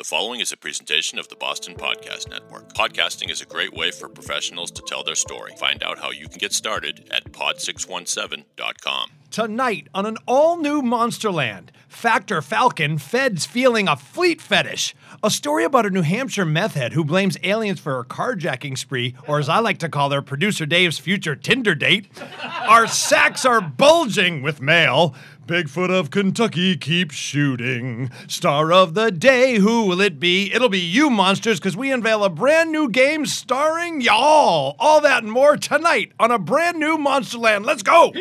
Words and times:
The 0.00 0.04
following 0.04 0.40
is 0.40 0.50
a 0.50 0.56
presentation 0.56 1.18
of 1.18 1.28
the 1.28 1.36
Boston 1.36 1.74
Podcast 1.74 2.30
Network. 2.30 2.72
Podcasting 2.72 3.30
is 3.30 3.42
a 3.42 3.44
great 3.44 3.74
way 3.74 3.90
for 3.90 4.08
professionals 4.08 4.70
to 4.70 4.82
tell 4.86 5.04
their 5.04 5.14
story. 5.14 5.52
Find 5.58 5.82
out 5.82 5.98
how 5.98 6.10
you 6.10 6.26
can 6.26 6.38
get 6.38 6.54
started 6.54 7.06
at 7.10 7.30
pod617.com. 7.32 9.10
Tonight 9.30 9.88
on 9.94 10.06
an 10.06 10.16
all 10.26 10.56
new 10.56 10.80
Monsterland, 10.80 11.68
Factor 11.86 12.40
Falcon 12.40 12.96
feds 12.96 13.44
feeling 13.44 13.88
a 13.88 13.94
fleet 13.94 14.40
fetish. 14.40 14.94
A 15.22 15.30
story 15.30 15.64
about 15.64 15.84
a 15.84 15.90
New 15.90 16.00
Hampshire 16.00 16.46
meth 16.46 16.74
head 16.74 16.94
who 16.94 17.04
blames 17.04 17.36
aliens 17.42 17.78
for 17.78 17.96
her 17.96 18.04
carjacking 18.04 18.78
spree, 18.78 19.14
or 19.28 19.38
as 19.38 19.50
I 19.50 19.58
like 19.58 19.78
to 19.80 19.90
call 19.90 20.10
her, 20.12 20.22
producer 20.22 20.64
Dave's 20.64 20.98
future 20.98 21.36
Tinder 21.36 21.74
date. 21.74 22.08
Our 22.42 22.86
sacks 22.86 23.44
are 23.44 23.60
bulging 23.60 24.40
with 24.40 24.62
mail. 24.62 25.14
Bigfoot 25.50 25.90
of 25.90 26.12
Kentucky 26.12 26.76
keeps 26.76 27.16
shooting. 27.16 28.12
Star 28.28 28.72
of 28.72 28.94
the 28.94 29.10
day, 29.10 29.56
who 29.56 29.84
will 29.84 30.00
it 30.00 30.20
be? 30.20 30.48
It'll 30.54 30.68
be 30.68 30.78
you, 30.78 31.10
monsters, 31.10 31.58
because 31.58 31.76
we 31.76 31.90
unveil 31.90 32.22
a 32.22 32.30
brand 32.30 32.70
new 32.70 32.88
game 32.88 33.26
starring 33.26 34.00
y'all. 34.00 34.76
All 34.78 35.00
that 35.00 35.24
and 35.24 35.32
more 35.32 35.56
tonight 35.56 36.12
on 36.20 36.30
a 36.30 36.38
brand 36.38 36.78
new 36.78 36.96
Monsterland. 36.96 37.66
Let's 37.66 37.82
go! 37.82 38.12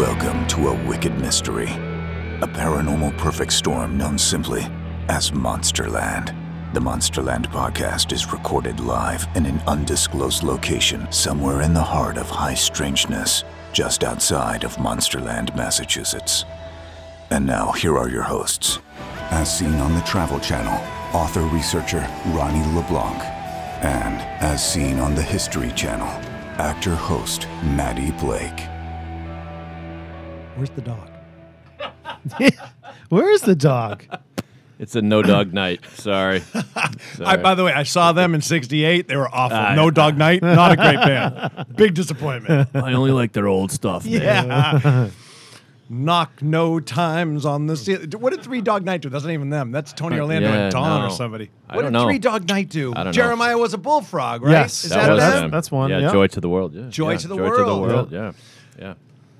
Welcome 0.00 0.46
to 0.46 0.68
a 0.68 0.88
wicked 0.88 1.20
mystery, 1.20 1.68
a 1.68 2.48
paranormal 2.48 3.18
perfect 3.18 3.52
storm 3.52 3.98
known 3.98 4.16
simply 4.16 4.62
as 5.10 5.32
Monsterland. 5.32 6.45
The 6.76 6.82
Monsterland 6.82 7.46
podcast 7.46 8.12
is 8.12 8.34
recorded 8.34 8.80
live 8.80 9.26
in 9.34 9.46
an 9.46 9.62
undisclosed 9.66 10.42
location 10.42 11.10
somewhere 11.10 11.62
in 11.62 11.72
the 11.72 11.80
heart 11.80 12.18
of 12.18 12.28
high 12.28 12.52
strangeness, 12.52 13.44
just 13.72 14.04
outside 14.04 14.62
of 14.62 14.76
Monsterland, 14.76 15.56
Massachusetts. 15.56 16.44
And 17.30 17.46
now, 17.46 17.72
here 17.72 17.96
are 17.96 18.10
your 18.10 18.24
hosts. 18.24 18.80
As 19.30 19.58
seen 19.58 19.76
on 19.76 19.94
the 19.94 20.02
Travel 20.02 20.38
Channel, 20.38 20.74
author 21.18 21.44
researcher 21.44 22.06
Ronnie 22.26 22.70
LeBlanc. 22.74 23.22
And 23.82 24.20
as 24.44 24.62
seen 24.62 24.98
on 24.98 25.14
the 25.14 25.22
History 25.22 25.72
Channel, 25.72 26.08
actor 26.58 26.94
host 26.94 27.48
Maddie 27.62 28.12
Blake. 28.20 28.60
Where's 30.56 30.68
the 30.68 30.82
dog? 30.82 31.08
Where's 33.08 33.40
the 33.40 33.56
dog? 33.56 34.04
It's 34.78 34.94
a 34.94 35.00
no 35.02 35.22
dog 35.22 35.54
night. 35.54 35.80
Sorry. 35.94 36.42
I, 37.24 37.36
by 37.38 37.54
the 37.54 37.64
way, 37.64 37.72
I 37.72 37.82
saw 37.84 38.12
them 38.12 38.34
in 38.34 38.42
'68. 38.42 39.08
They 39.08 39.16
were 39.16 39.28
awful. 39.34 39.56
Ah, 39.56 39.74
no 39.74 39.84
yeah. 39.86 39.90
Dog 39.90 40.18
Night, 40.18 40.42
not 40.42 40.72
a 40.72 40.76
great 40.76 40.96
band. 40.96 41.66
Big 41.76 41.94
disappointment. 41.94 42.68
I 42.74 42.92
only 42.92 43.10
like 43.12 43.32
their 43.32 43.46
old 43.48 43.72
stuff. 43.72 44.04
man. 44.04 44.12
Yeah. 44.22 45.08
Knock 45.88 46.42
no 46.42 46.80
times 46.80 47.46
on 47.46 47.68
the 47.68 47.76
ceiling. 47.76 48.10
What 48.18 48.30
did 48.32 48.42
Three 48.42 48.60
Dog 48.60 48.84
Night 48.84 49.02
do? 49.02 49.08
That's 49.08 49.22
not 49.24 49.30
even 49.32 49.50
them. 49.50 49.70
That's 49.70 49.92
Tony 49.92 50.16
Uh, 50.18 50.22
Orlando 50.22 50.48
yeah, 50.48 50.54
and 50.64 50.72
Dawn 50.72 51.02
or 51.04 51.08
no. 51.08 51.14
somebody. 51.14 51.48
I 51.68 51.76
What 51.76 51.82
don't 51.82 51.92
did 51.92 51.98
know. 52.00 52.04
Three 52.06 52.18
Dog 52.18 52.48
Night 52.48 52.68
do? 52.70 52.90
I 52.90 52.96
don't 52.96 53.04
know. 53.06 53.12
Jeremiah 53.12 53.56
was 53.56 53.72
a 53.72 53.78
bullfrog, 53.78 54.42
right? 54.42 54.50
Yes. 54.50 54.82
Is 54.84 54.90
That 54.90 55.06
that, 55.06 55.12
was 55.12 55.20
them? 55.22 55.40
them. 55.42 55.50
That's 55.52 55.70
one, 55.70 55.90
Yeah, 55.90 56.00
yeah. 56.00 56.12
Joy 56.12 56.26
to 56.26 56.40
the 56.40 56.48
World. 56.48 56.74
Yeah. 56.74 56.88
Joy 56.88 57.12
yeah, 57.12 57.16
to 57.18 57.28
the 57.28 57.36
Joy 57.36 57.50
to 57.50 57.56
the 57.56 57.64
World. 57.78 58.10
world. 58.10 58.12
Yeah. 58.12 58.32
Yeah. 58.80 58.94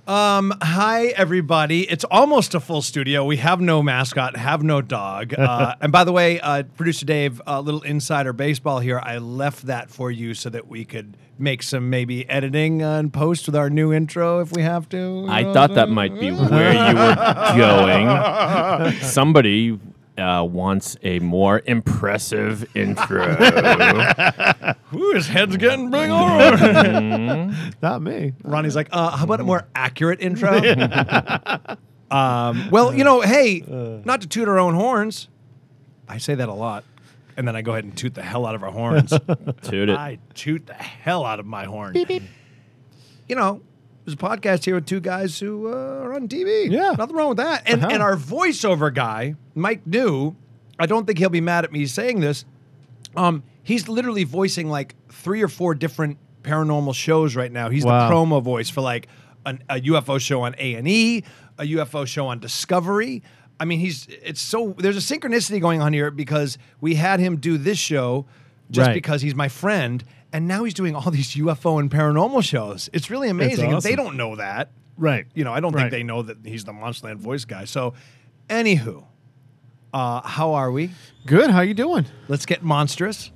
Um, 0.06 0.54
hi 0.62 1.06
everybody. 1.06 1.82
It's 1.90 2.04
almost 2.04 2.54
a 2.54 2.60
full 2.60 2.80
studio. 2.80 3.24
We 3.24 3.38
have 3.38 3.60
no 3.60 3.82
mascot, 3.82 4.36
have 4.36 4.62
no 4.62 4.80
dog. 4.80 5.34
Uh, 5.46 5.74
and 5.80 5.92
by 5.92 6.02
the 6.02 6.10
way, 6.12 6.40
uh, 6.40 6.64
producer 6.76 7.06
Dave, 7.06 7.40
a 7.46 7.60
little 7.60 7.80
insider 7.82 8.32
baseball 8.32 8.80
here. 8.80 8.98
I 9.00 9.18
left 9.18 9.66
that 9.66 9.90
for 9.90 10.10
you 10.10 10.34
so 10.34 10.50
that 10.50 10.66
we 10.66 10.84
could 10.84 11.16
make 11.38 11.62
some 11.62 11.88
maybe 11.88 12.28
editing 12.28 12.82
uh, 12.82 12.98
and 12.98 13.12
post 13.12 13.46
with 13.46 13.54
our 13.54 13.70
new 13.70 13.92
intro 13.92 14.40
if 14.40 14.50
we 14.52 14.62
have 14.62 14.88
to. 14.88 15.26
I 15.28 15.44
thought 15.52 15.74
that 15.74 15.88
might 15.88 16.18
be 16.18 16.32
where 16.32 16.72
you 16.72 16.96
were 16.96 17.14
going. 17.56 19.00
Somebody 19.02 19.78
uh, 20.18 20.46
wants 20.48 20.96
a 21.02 21.18
more 21.20 21.62
impressive 21.66 22.64
intro. 22.76 23.36
saying? 23.36 24.74
Ooh, 24.94 25.12
his 25.12 25.28
head's 25.28 25.56
getting 25.56 25.90
big 25.90 26.10
already. 26.10 27.54
Not 27.82 28.02
me. 28.02 28.32
Ronnie's 28.42 28.76
like, 28.76 28.88
uh, 28.92 29.16
how 29.16 29.24
about 29.24 29.40
a 29.40 29.44
more 29.44 29.66
accurate 29.74 30.20
intro? 30.20 30.52
um, 32.10 32.70
well, 32.70 32.94
you 32.94 33.04
know, 33.04 33.20
hey, 33.20 33.62
not 34.04 34.20
to 34.22 34.28
toot 34.28 34.48
our 34.48 34.58
own 34.58 34.74
horns. 34.74 35.28
I 36.08 36.18
say 36.18 36.34
that 36.34 36.48
a 36.48 36.54
lot. 36.54 36.84
And 37.36 37.46
then 37.46 37.54
I 37.54 37.60
go 37.60 37.72
ahead 37.72 37.84
and 37.84 37.94
toot 37.94 38.14
the 38.14 38.22
hell 38.22 38.46
out 38.46 38.54
of 38.54 38.62
our 38.62 38.70
horns. 38.70 39.10
Toot 39.62 39.90
it. 39.90 39.98
I 39.98 40.18
toot 40.32 40.66
the 40.66 40.72
hell 40.74 41.24
out 41.24 41.38
of 41.38 41.44
my 41.44 41.64
horn. 41.64 41.94
You 43.28 43.34
know, 43.34 43.60
there's 44.06 44.14
a 44.14 44.16
podcast 44.16 44.64
here 44.64 44.76
with 44.76 44.86
two 44.86 45.00
guys 45.00 45.38
who 45.38 45.66
uh, 45.68 45.72
are 46.04 46.14
on 46.14 46.28
TV. 46.28 46.70
Yeah. 46.70 46.92
Nothing 46.96 47.16
wrong 47.16 47.28
with 47.30 47.38
that. 47.38 47.64
And, 47.66 47.80
hell? 47.80 47.90
and 47.90 48.02
our 48.02 48.16
voiceover 48.16 48.94
guy, 48.94 49.34
Mike 49.54 49.86
New, 49.86 50.36
I 50.78 50.86
don't 50.86 51.06
think 51.06 51.18
he'll 51.18 51.28
be 51.28 51.40
mad 51.40 51.64
at 51.64 51.72
me 51.72 51.86
saying 51.86 52.20
this. 52.20 52.44
Um, 53.16 53.42
he's 53.64 53.88
literally 53.88 54.24
voicing 54.24 54.68
like 54.68 54.94
three 55.10 55.42
or 55.42 55.48
four 55.48 55.74
different 55.74 56.18
paranormal 56.42 56.94
shows 56.94 57.34
right 57.34 57.50
now. 57.50 57.68
He's 57.68 57.84
Wow. 57.84 58.08
the 58.08 58.14
promo 58.14 58.40
voice 58.42 58.70
for 58.70 58.80
like 58.80 59.08
an, 59.44 59.62
a 59.68 59.80
UFO 59.80 60.20
show 60.20 60.42
on 60.42 60.54
A 60.58 60.74
and 60.74 60.86
E, 60.86 61.24
a 61.58 61.64
UFO 61.64 62.06
show 62.06 62.28
on 62.28 62.38
Discovery. 62.38 63.22
I 63.58 63.64
mean, 63.64 63.80
he's 63.80 64.06
it's 64.22 64.40
so 64.40 64.74
there's 64.78 64.96
a 64.98 65.00
synchronicity 65.14 65.60
going 65.60 65.80
on 65.80 65.92
here 65.92 66.10
because 66.12 66.58
we 66.80 66.94
had 66.94 67.18
him 67.20 67.38
do 67.38 67.58
this 67.58 67.78
show 67.78 68.26
just 68.70 68.88
Right. 68.88 68.94
because 68.94 69.22
he's 69.22 69.34
my 69.34 69.48
friend, 69.48 70.04
and 70.36 70.46
now 70.46 70.64
he's 70.64 70.74
doing 70.74 70.94
all 70.94 71.10
these 71.10 71.34
UFO 71.34 71.80
and 71.80 71.90
paranormal 71.90 72.42
shows. 72.44 72.90
It's 72.92 73.10
really 73.10 73.28
amazing. 73.30 73.72
And 73.72 73.80
they 73.82 73.96
don't 73.96 74.16
know 74.16 74.36
that. 74.36 74.70
Right. 74.98 75.26
You 75.34 75.44
know, 75.44 75.52
I 75.52 75.60
don't 75.60 75.72
Right. 75.74 75.82
think 75.82 75.90
they 75.92 76.02
know 76.02 76.22
that 76.22 76.38
he's 76.44 76.64
the 76.64 76.72
Monsterland 76.72 77.16
voice 77.18 77.44
guy. 77.44 77.64
So, 77.64 77.94
anywho, 78.48 79.04
uh, 79.94 80.20
how 80.22 80.52
are 80.54 80.70
we? 80.70 80.90
Good. 81.26 81.50
How 81.50 81.62
you 81.62 81.74
doing? 81.74 82.04
Let's 82.28 82.44
get 82.46 82.62
monstrous. 82.62 83.30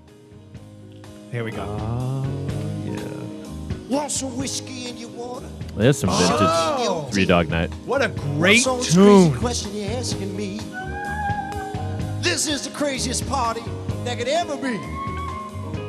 Here 1.33 1.43
we 1.45 1.53
go. 1.53 1.63
Uh, 1.63 2.27
yeah. 2.85 3.03
Want 3.89 4.11
some 4.11 4.37
whiskey 4.37 4.89
in 4.89 4.97
your 4.99 5.11
water? 5.11 5.47
There's 5.77 5.99
some 5.99 6.11
vintage 6.11 6.29
Oh. 6.41 7.09
Three 7.13 7.25
Dog 7.25 7.49
Night. 7.49 7.71
What 7.87 8.03
a 8.03 8.09
great 8.09 8.67
What's 8.67 8.93
tune. 8.93 9.31
crazy 9.31 9.39
question 9.41 9.75
you're 9.77 9.91
asking 9.99 10.37
me? 10.37 10.61
This 12.21 12.47
is 12.47 12.63
the 12.65 12.71
craziest 12.71 13.27
party 13.29 13.63
that 14.05 14.19
could 14.19 14.29
ever 14.29 14.57
be. 14.57 14.79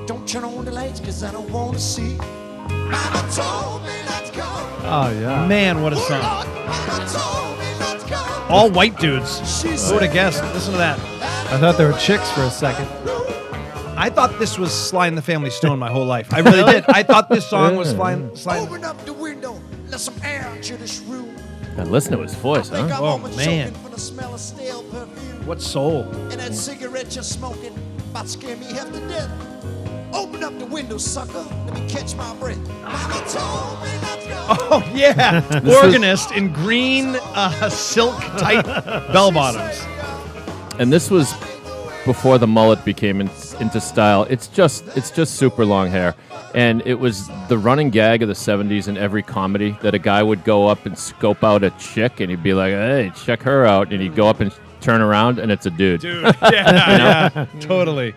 Don't 0.08 0.28
turn 0.28 0.44
on 0.44 0.66
the 0.66 0.72
lights, 0.72 1.00
cause 1.00 1.24
I 1.24 1.32
don't 1.32 1.50
wanna 1.52 1.80
see. 1.80 2.16
Mama 2.18 3.30
told 3.32 3.84
me 3.84 3.94
not 4.06 4.26
to 4.26 4.32
go. 4.38 4.44
Oh 4.84 5.18
yeah. 5.22 5.46
Man, 5.48 5.82
what 5.82 5.94
a 5.94 5.98
song. 5.98 6.22
Lord, 6.22 6.48
Mama 6.68 7.08
told 7.10 7.60
me 7.60 7.80
not 7.80 8.00
to 8.00 8.10
go. 8.10 8.46
All 8.50 8.70
white 8.72 8.98
dudes. 9.00 9.38
She 9.62 9.70
Who 9.70 9.94
would 9.94 10.04
have 10.04 10.14
guessed? 10.14 10.44
Listen 10.54 10.74
to 10.74 10.78
that. 10.80 11.00
I 11.54 11.60
thought 11.60 11.78
they 11.78 11.86
were 11.86 11.94
chicks 11.94 12.30
for 12.32 12.42
a 12.42 12.50
second. 12.52 12.88
I 13.98 14.10
thought 14.10 14.40
this 14.40 14.58
was 14.58 14.74
Sly 14.74 15.08
and 15.08 15.18
the 15.18 15.22
Family 15.22 15.52
Stone 15.52 15.78
my 15.78 15.92
whole 15.92 16.06
life. 16.06 16.34
I 16.34 16.40
really 16.50 16.64
did. 16.72 16.86
I 16.88 17.04
thought 17.04 17.30
this 17.30 17.48
song 17.48 17.76
was 17.76 17.92
Sly 17.92 18.14
and, 18.14 18.36
Sly 18.38 18.58
Open 18.60 18.84
up 18.84 19.04
the 19.06 19.14
window, 19.14 19.62
let 19.90 20.00
some 20.00 20.16
air 20.24 20.52
into 20.56 20.76
this 20.78 21.00
room. 21.02 21.36
And 21.78 21.92
listen 21.92 22.14
to 22.14 22.24
his 22.24 22.34
voice, 22.36 22.70
Think 22.70 22.90
huh? 22.90 23.00
Oh, 23.02 23.18
man. 23.38 23.74
from 23.76 23.92
the 23.92 24.00
smell 24.00 24.34
of 24.34 24.40
stale 24.40 24.84
perfume. 24.84 25.46
What 25.46 25.62
soul? 25.62 26.04
And 26.04 26.40
that 26.40 26.54
cigarette 26.56 27.14
you're 27.16 27.24
smoking 27.24 27.74
about 28.10 28.24
to 28.24 28.30
scare 28.32 28.58
me 28.58 28.66
half 28.66 28.92
to 28.92 29.00
death. 29.08 29.30
Open 30.14 30.44
up 30.44 30.58
the 30.60 30.66
window, 30.66 30.98
sucker. 30.98 31.46
Let 31.66 31.74
me 31.74 31.88
catch 31.90 32.16
my 32.16 32.36
breath. 32.36 32.58
Mama 32.82 33.24
told 33.28 33.82
me 33.82 34.02
not 34.02 34.20
to 34.22 34.28
go. 34.28 34.38
Oh, 34.74 34.92
yeah. 34.94 35.44
Organist 35.84 36.32
in 36.32 36.52
green 36.52 37.16
uh, 37.36 37.70
silk 37.70 38.20
tight 38.38 38.66
bell 39.14 39.32
bottoms. 39.32 39.80
And 40.80 40.92
this 40.92 41.10
was 41.10 41.34
before 42.06 42.38
the 42.38 42.48
mullet 42.48 42.84
became 42.84 43.22
in, 43.22 43.30
into 43.60 43.80
style. 43.80 44.24
It's 44.30 44.48
just 44.48 44.86
it's 44.98 45.12
just 45.12 45.36
super 45.36 45.66
long 45.66 45.90
hair. 45.90 46.16
And 46.54 46.82
it 46.86 46.96
was 46.96 47.30
the 47.48 47.58
running 47.58 47.90
gag 47.92 48.22
of 48.24 48.28
the 48.28 48.34
70s 48.34 48.88
in 48.90 48.98
every 48.98 49.24
comedy 49.24 49.78
that 49.82 49.94
a 49.94 50.00
guy 50.00 50.22
would 50.22 50.44
go 50.44 50.68
up 50.68 50.86
and 50.86 50.98
scope 50.98 51.44
out 51.46 51.64
a 51.64 51.70
chick 51.72 52.20
and 52.20 52.30
he'd 52.30 52.44
be 52.44 52.54
like, 52.54 52.74
hey, 52.74 53.12
check 53.16 53.42
her 53.44 53.66
out. 53.66 53.94
And 53.94 54.02
he'd 54.02 54.16
go 54.16 54.28
up 54.28 54.42
and 54.42 54.52
turn 54.82 55.00
around 55.00 55.40
and 55.40 55.52
it's 55.52 55.66
a 55.66 55.72
dude. 55.72 56.02
Dude, 56.02 56.24
yeah, 56.42 57.30
yeah, 57.34 57.46
totally. 57.62 58.14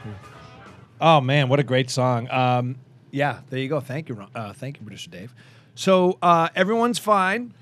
Oh 1.01 1.21
man, 1.21 1.49
what 1.49 1.61
a 1.61 1.65
great 1.65 1.91
song. 1.91 2.29
Um, 2.31 2.77
yeah, 3.11 3.41
there 3.51 3.59
you 3.59 3.69
go. 3.69 3.81
Thank 3.81 4.09
you, 4.09 4.27
uh, 4.35 4.53
thank 4.53 4.79
you, 4.79 4.83
producer 4.85 5.11
Dave. 5.11 5.35
So 5.75 6.19
uh, 6.23 6.49
everyone's 6.55 6.99
fine. 6.99 7.55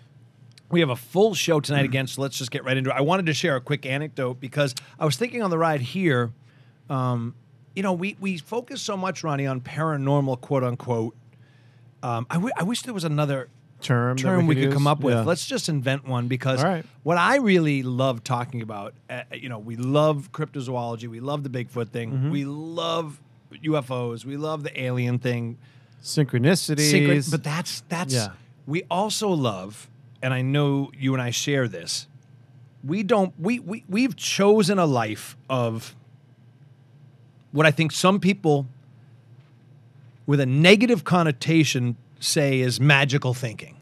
We 0.71 0.81
have 0.81 0.89
a 0.89 0.97
full 0.97 1.35
show 1.35 1.61
tonight 1.61 1.85
again, 1.85 2.07
so 2.07 2.23
let's 2.23 2.39
just 2.39 2.51
get 2.51 2.65
right 2.65 2.77
into 2.77 2.91
it. 2.91 2.97
I 2.97 3.03
wanted 3.03 3.27
to 3.27 3.35
share 3.35 3.57
a 3.57 3.61
quick 3.61 3.85
anecdote 3.85 4.41
because 4.41 4.75
I 4.99 5.05
was 5.05 5.17
thinking 5.17 5.43
on 5.43 5.51
the 5.51 5.59
ride 5.59 5.83
here. 5.83 6.31
Um, 6.89 7.35
you 7.75 7.83
know, 7.83 7.93
we 7.93 8.17
we 8.21 8.39
focus 8.39 8.81
so 8.81 8.97
much, 8.97 9.23
Ronnie, 9.23 9.47
on 9.47 9.61
paranormal, 9.61 10.41
quote 10.41 10.65
unquote. 10.65 11.15
Um, 12.03 12.27
I, 12.31 12.35
w- 12.35 12.53
I 12.57 12.63
wish 12.65 12.83
there 12.83 12.95
was 12.95 13.05
another 13.05 13.49
Term. 13.83 14.17
term 14.17 14.47
we 14.47 14.55
could 14.55 14.65
use. 14.65 14.73
come 14.75 14.87
up 14.87 15.01
with. 15.01 15.15
Yeah. 15.15 15.23
Let's 15.23 15.47
just 15.47 15.69
invent 15.69 16.07
one 16.07 16.29
because 16.29 16.63
right. 16.63 16.85
what 17.03 17.19
I 17.19 17.37
really 17.37 17.83
love 17.83 18.23
talking 18.25 18.63
about, 18.63 18.95
uh, 19.11 19.23
you 19.33 19.49
know, 19.49 19.59
we 19.59 19.77
love 19.77 20.31
cryptozoology, 20.33 21.09
we 21.09 21.21
love 21.21 21.43
the 21.43 21.51
Bigfoot 21.51 21.91
thing, 21.91 22.13
Mm-hmm. 22.13 22.31
we 22.31 22.45
love 22.45 23.21
UFOs, 23.53 24.25
we 24.25 24.37
love 24.37 24.63
the 24.63 24.81
alien 24.81 25.19
thing, 25.19 25.59
synchronicities. 26.03 26.91
secret, 26.91 27.27
but 27.31 27.43
that's 27.45 27.83
that's 27.89 28.15
Yeah. 28.15 28.31
we 28.67 28.83
also 28.91 29.29
love, 29.29 29.89
and 30.23 30.33
I 30.33 30.43
know 30.43 30.91
you 30.99 31.13
and 31.15 31.23
I 31.23 31.31
share 31.31 31.69
this. 31.69 32.07
We 32.85 33.03
don't. 33.03 33.33
We 33.39 33.59
we 33.61 33.85
we've 33.89 34.17
chosen 34.17 34.79
a 34.79 34.87
life 34.87 35.37
of 35.49 35.95
what 37.53 37.67
I 37.67 37.71
think 37.71 37.93
some 37.93 38.19
people 38.19 38.67
with 40.27 40.41
a 40.41 40.47
negative 40.47 41.05
connotation 41.05 41.97
say 42.23 42.61
is 42.61 42.81
magical 42.81 43.35
thinking. 43.35 43.77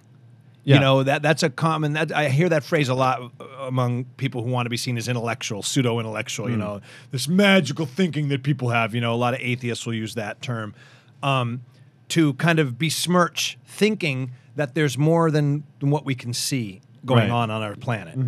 Yeah. 0.62 0.74
You 0.76 0.80
know 0.82 1.02
that 1.04 1.22
that's 1.22 1.42
a 1.42 1.48
common. 1.50 1.94
That, 1.94 2.12
I 2.12 2.28
hear 2.28 2.48
that 2.50 2.62
phrase 2.64 2.88
a 2.90 2.94
lot 2.94 3.22
uh, 3.40 3.44
among 3.60 4.04
people 4.18 4.42
who 4.44 4.50
want 4.50 4.66
to 4.66 4.70
be 4.70 4.76
seen 4.76 4.98
as 4.98 5.08
intellectual, 5.08 5.62
pseudo 5.62 5.98
intellectual. 5.98 6.50
You 6.50 6.56
know, 6.58 6.80
this 7.12 7.28
magical 7.28 7.86
thinking 7.86 8.28
that 8.28 8.42
people 8.42 8.68
have. 8.68 8.94
You 8.94 9.00
know, 9.00 9.14
a 9.14 9.16
lot 9.16 9.32
of 9.34 9.40
atheists 9.40 9.86
will 9.86 9.94
use 9.94 10.14
that 10.16 10.42
term 10.42 10.74
um, 11.22 11.62
to 12.08 12.34
kind 12.34 12.58
of 12.58 12.78
besmirch 12.78 13.58
thinking 13.66 14.32
that 14.56 14.74
there's 14.74 14.98
more 14.98 15.30
than, 15.30 15.62
than 15.78 15.90
what 15.90 16.04
we 16.04 16.14
can 16.14 16.34
see 16.34 16.82
going 17.06 17.20
Right. 17.20 17.30
on 17.30 17.50
on 17.50 17.62
our 17.62 17.74
planet. 17.76 18.18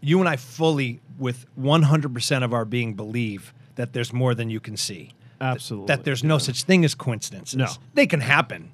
You 0.00 0.20
and 0.20 0.28
I 0.28 0.36
fully, 0.36 1.00
with 1.18 1.44
100% 1.58 2.44
of 2.44 2.54
our 2.54 2.64
being, 2.64 2.94
believe 2.94 3.52
that 3.74 3.92
there's 3.92 4.12
more 4.12 4.34
than 4.34 4.48
you 4.48 4.60
can 4.60 4.76
see. 4.76 5.10
Absolutely. 5.40 5.88
That 5.88 6.04
there's 6.04 6.24
no 6.24 6.38
such 6.38 6.62
thing 6.62 6.84
as 6.84 6.94
coincidences. 6.94 7.56
No. 7.56 7.66
They 7.94 8.06
can 8.06 8.20
happen. 8.20 8.70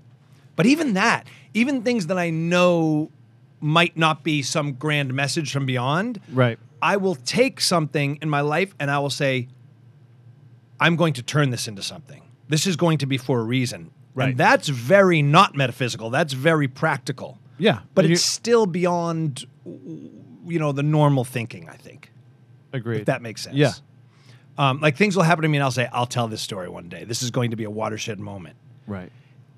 But 0.57 0.67
even 0.67 0.95
that, 0.95 1.27
even 1.55 1.83
things 1.83 2.07
that 2.09 2.19
I 2.19 2.31
know 2.31 3.11
might 3.61 3.97
not 3.97 4.23
be 4.25 4.43
some 4.43 4.73
grand 4.75 5.15
message 5.15 5.53
from 5.53 5.67
beyond, 5.67 6.21
Right. 6.33 6.59
I 6.83 6.97
will 6.97 7.15
take 7.15 7.61
something 7.61 8.19
in 8.21 8.29
my 8.29 8.41
life 8.41 8.75
and 8.81 8.91
I 8.91 8.99
will 8.99 9.11
say, 9.11 9.47
I'm 10.81 10.97
going 10.97 11.13
to 11.15 11.23
turn 11.23 11.51
this 11.51 11.69
into 11.69 11.83
something. 11.83 12.23
This 12.49 12.67
is 12.67 12.75
going 12.77 12.99
to 12.99 13.07
be 13.07 13.19
for 13.19 13.39
a 13.39 13.45
reason. 13.45 13.93
Right. 14.15 14.31
And 14.31 14.37
that's 14.39 14.69
very 14.69 15.23
not 15.23 15.55
metaphysical. 15.55 16.11
That's 16.11 16.33
very 16.33 16.67
practical. 16.67 17.39
Yeah. 17.57 17.81
But 17.95 18.05
And 18.07 18.15
it's 18.15 18.25
still 18.25 18.67
beyond, 18.67 19.47
you 19.65 20.59
know, 20.59 20.73
the 20.73 20.83
normal 20.83 21.23
thinking, 21.25 21.69
I 21.69 21.77
think, 21.77 22.11
Agreed. 22.73 23.01
if 23.01 23.07
that 23.07 23.23
makes 23.23 23.43
sense. 23.43 23.57
Yeah. 23.57 23.73
Um, 24.59 24.81
like 24.81 24.97
things 24.97 25.17
will 25.17 25.23
happen 25.23 25.43
to 25.43 25.49
me 25.49 25.59
and 25.59 25.65
I'll 25.65 25.71
say, 25.71 25.89
I'll 25.93 26.05
tell 26.07 26.27
this 26.27 26.43
story 26.43 26.69
one 26.69 26.89
day. 26.89 27.05
This 27.05 27.23
is 27.23 27.31
going 27.31 27.53
to 27.53 27.57
be 27.57 27.65
a 27.65 27.71
watershed 27.71 28.19
moment. 28.19 28.57
Right. 28.89 29.11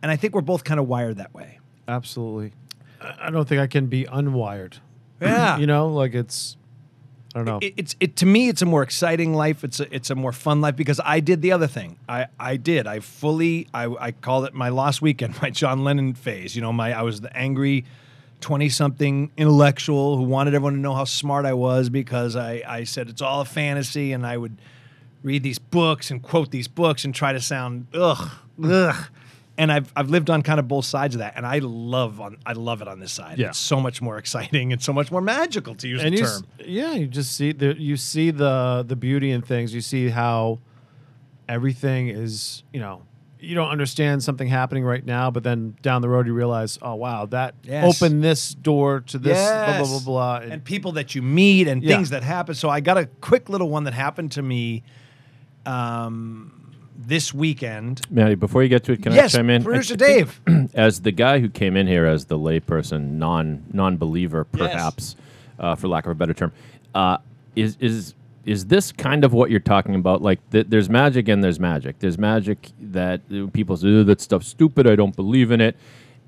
And 0.04 0.10
I 0.10 0.16
think 0.16 0.34
we're 0.34 0.42
both 0.42 0.64
kind 0.64 0.78
of 0.78 0.86
wired 0.86 1.16
that 1.16 1.32
way. 1.32 1.60
Absolutely. 1.88 2.52
I 3.00 3.28
I 3.28 3.30
don't 3.30 3.48
think 3.48 3.58
I 3.62 3.66
can 3.66 3.86
be 3.86 4.04
unwired. 4.04 4.74
Yeah. 5.18 5.56
You 5.62 5.66
know, 5.66 5.88
like 5.88 6.12
it's. 6.14 6.58
I 7.34 7.38
don't 7.38 7.46
know. 7.46 7.58
it, 7.62 7.72
it's 7.78 7.96
it 8.00 8.16
to 8.16 8.26
me 8.26 8.48
it's 8.50 8.60
a 8.60 8.66
more 8.66 8.82
exciting 8.82 9.32
life 9.34 9.64
it's 9.64 9.80
a, 9.80 9.92
it's 9.92 10.10
a 10.10 10.14
more 10.14 10.30
fun 10.30 10.60
life 10.60 10.76
because 10.76 11.00
i 11.04 11.18
did 11.18 11.42
the 11.42 11.50
other 11.50 11.66
thing 11.66 11.98
i 12.08 12.28
i 12.38 12.56
did 12.56 12.86
i 12.86 13.00
fully 13.00 13.66
i 13.74 13.86
i 13.98 14.12
called 14.12 14.44
it 14.44 14.54
my 14.54 14.68
lost 14.68 15.02
weekend 15.02 15.34
my 15.42 15.50
john 15.50 15.82
lennon 15.82 16.14
phase 16.14 16.54
you 16.54 16.62
know 16.62 16.72
my 16.72 16.92
i 16.92 17.02
was 17.02 17.22
the 17.22 17.36
angry 17.36 17.84
20 18.40 18.68
something 18.68 19.32
intellectual 19.36 20.16
who 20.16 20.22
wanted 20.22 20.54
everyone 20.54 20.74
to 20.74 20.78
know 20.78 20.94
how 20.94 21.02
smart 21.02 21.44
i 21.44 21.52
was 21.52 21.88
because 21.90 22.36
i 22.36 22.62
i 22.68 22.84
said 22.84 23.08
it's 23.08 23.20
all 23.22 23.40
a 23.40 23.44
fantasy 23.44 24.12
and 24.12 24.24
i 24.24 24.36
would 24.36 24.56
read 25.24 25.42
these 25.42 25.58
books 25.58 26.12
and 26.12 26.22
quote 26.22 26.52
these 26.52 26.68
books 26.68 27.04
and 27.04 27.16
try 27.16 27.32
to 27.32 27.40
sound 27.40 27.88
ugh 27.94 28.30
ugh 28.62 29.08
and 29.56 29.70
I've, 29.70 29.92
I've 29.94 30.10
lived 30.10 30.30
on 30.30 30.42
kind 30.42 30.58
of 30.58 30.66
both 30.66 30.84
sides 30.84 31.14
of 31.14 31.20
that, 31.20 31.34
and 31.36 31.46
I 31.46 31.58
love 31.60 32.20
on 32.20 32.36
I 32.44 32.52
love 32.54 32.82
it 32.82 32.88
on 32.88 32.98
this 32.98 33.12
side. 33.12 33.38
Yeah. 33.38 33.48
It's 33.48 33.58
so 33.58 33.80
much 33.80 34.02
more 34.02 34.18
exciting 34.18 34.72
and 34.72 34.82
so 34.82 34.92
much 34.92 35.10
more 35.12 35.20
magical 35.20 35.74
to 35.76 35.88
use 35.88 36.02
and 36.02 36.12
the 36.12 36.18
you, 36.18 36.24
term. 36.24 36.44
s- 36.60 36.66
yeah, 36.66 36.92
you 36.94 37.06
just 37.06 37.36
see 37.36 37.52
the 37.52 37.74
you 37.80 37.96
see 37.96 38.30
the 38.30 38.84
the 38.86 38.96
beauty 38.96 39.30
in 39.30 39.42
things. 39.42 39.72
You 39.74 39.80
see 39.80 40.08
how 40.08 40.58
everything 41.48 42.08
is. 42.08 42.62
You 42.72 42.80
know, 42.80 43.02
you 43.38 43.54
don't 43.54 43.68
understand 43.68 44.24
something 44.24 44.48
happening 44.48 44.82
right 44.84 45.04
now, 45.04 45.30
but 45.30 45.42
then 45.44 45.76
down 45.82 46.02
the 46.02 46.08
road 46.08 46.26
you 46.26 46.32
realize, 46.34 46.78
oh 46.82 46.94
wow, 46.94 47.26
that 47.26 47.54
Yes. 47.62 47.84
opened 48.02 48.24
this 48.24 48.54
door 48.54 49.00
to 49.00 49.18
this 49.18 49.38
blah 49.38 49.76
blah 49.76 49.86
blah 49.86 50.00
blah. 50.00 50.36
And, 50.38 50.52
and 50.54 50.64
people 50.64 50.92
that 50.92 51.14
you 51.14 51.22
meet 51.22 51.68
and 51.68 51.82
Yeah. 51.82 51.94
things 51.96 52.10
that 52.10 52.22
happen. 52.24 52.54
So 52.54 52.68
I 52.70 52.80
got 52.80 52.96
a 52.98 53.06
quick 53.20 53.48
little 53.48 53.68
one 53.70 53.84
that 53.84 53.94
happened 53.94 54.32
to 54.32 54.42
me 54.42 54.82
um, 55.66 56.53
this 57.06 57.32
weekend. 57.34 58.02
Maddie, 58.10 58.34
before 58.34 58.62
you 58.62 58.68
get 58.68 58.84
to 58.84 58.92
it, 58.92 59.02
can 59.02 59.12
yes, 59.12 59.34
I 59.34 59.38
chime 59.38 59.50
in? 59.50 59.62
I 59.62 59.64
producer 59.64 59.96
think- 59.96 60.28
Dave. 60.46 60.70
as 60.74 61.00
the 61.02 61.12
guy 61.12 61.40
who 61.40 61.48
came 61.48 61.76
in 61.76 61.86
here 61.86 62.06
as 62.06 62.26
the 62.26 62.38
layperson, 62.38 63.12
non 63.12 63.64
non 63.72 63.96
believer, 63.96 64.44
perhaps, 64.44 65.16
uh, 65.58 65.74
for 65.74 65.88
lack 65.88 66.06
of 66.06 66.12
a 66.12 66.14
better 66.14 66.34
term, 66.34 66.52
uh, 66.94 67.18
is 67.56 67.76
is 67.80 68.14
is 68.44 68.66
this 68.66 68.92
kind 68.92 69.24
of 69.24 69.32
what 69.32 69.50
you're 69.50 69.60
talking 69.60 69.94
about? 69.94 70.20
Like, 70.20 70.38
th- 70.50 70.66
there's 70.68 70.90
magic 70.90 71.28
and 71.28 71.42
there's 71.42 71.58
magic. 71.58 71.98
There's 72.00 72.18
magic 72.18 72.70
that 72.80 73.22
uh, 73.32 73.46
people 73.52 73.76
say 73.76 74.00
"Ugh, 74.00 74.06
that 74.06 74.20
stuff's 74.20 74.48
stupid. 74.48 74.86
I 74.86 74.96
don't 74.96 75.16
believe 75.16 75.50
in 75.50 75.60
it. 75.60 75.76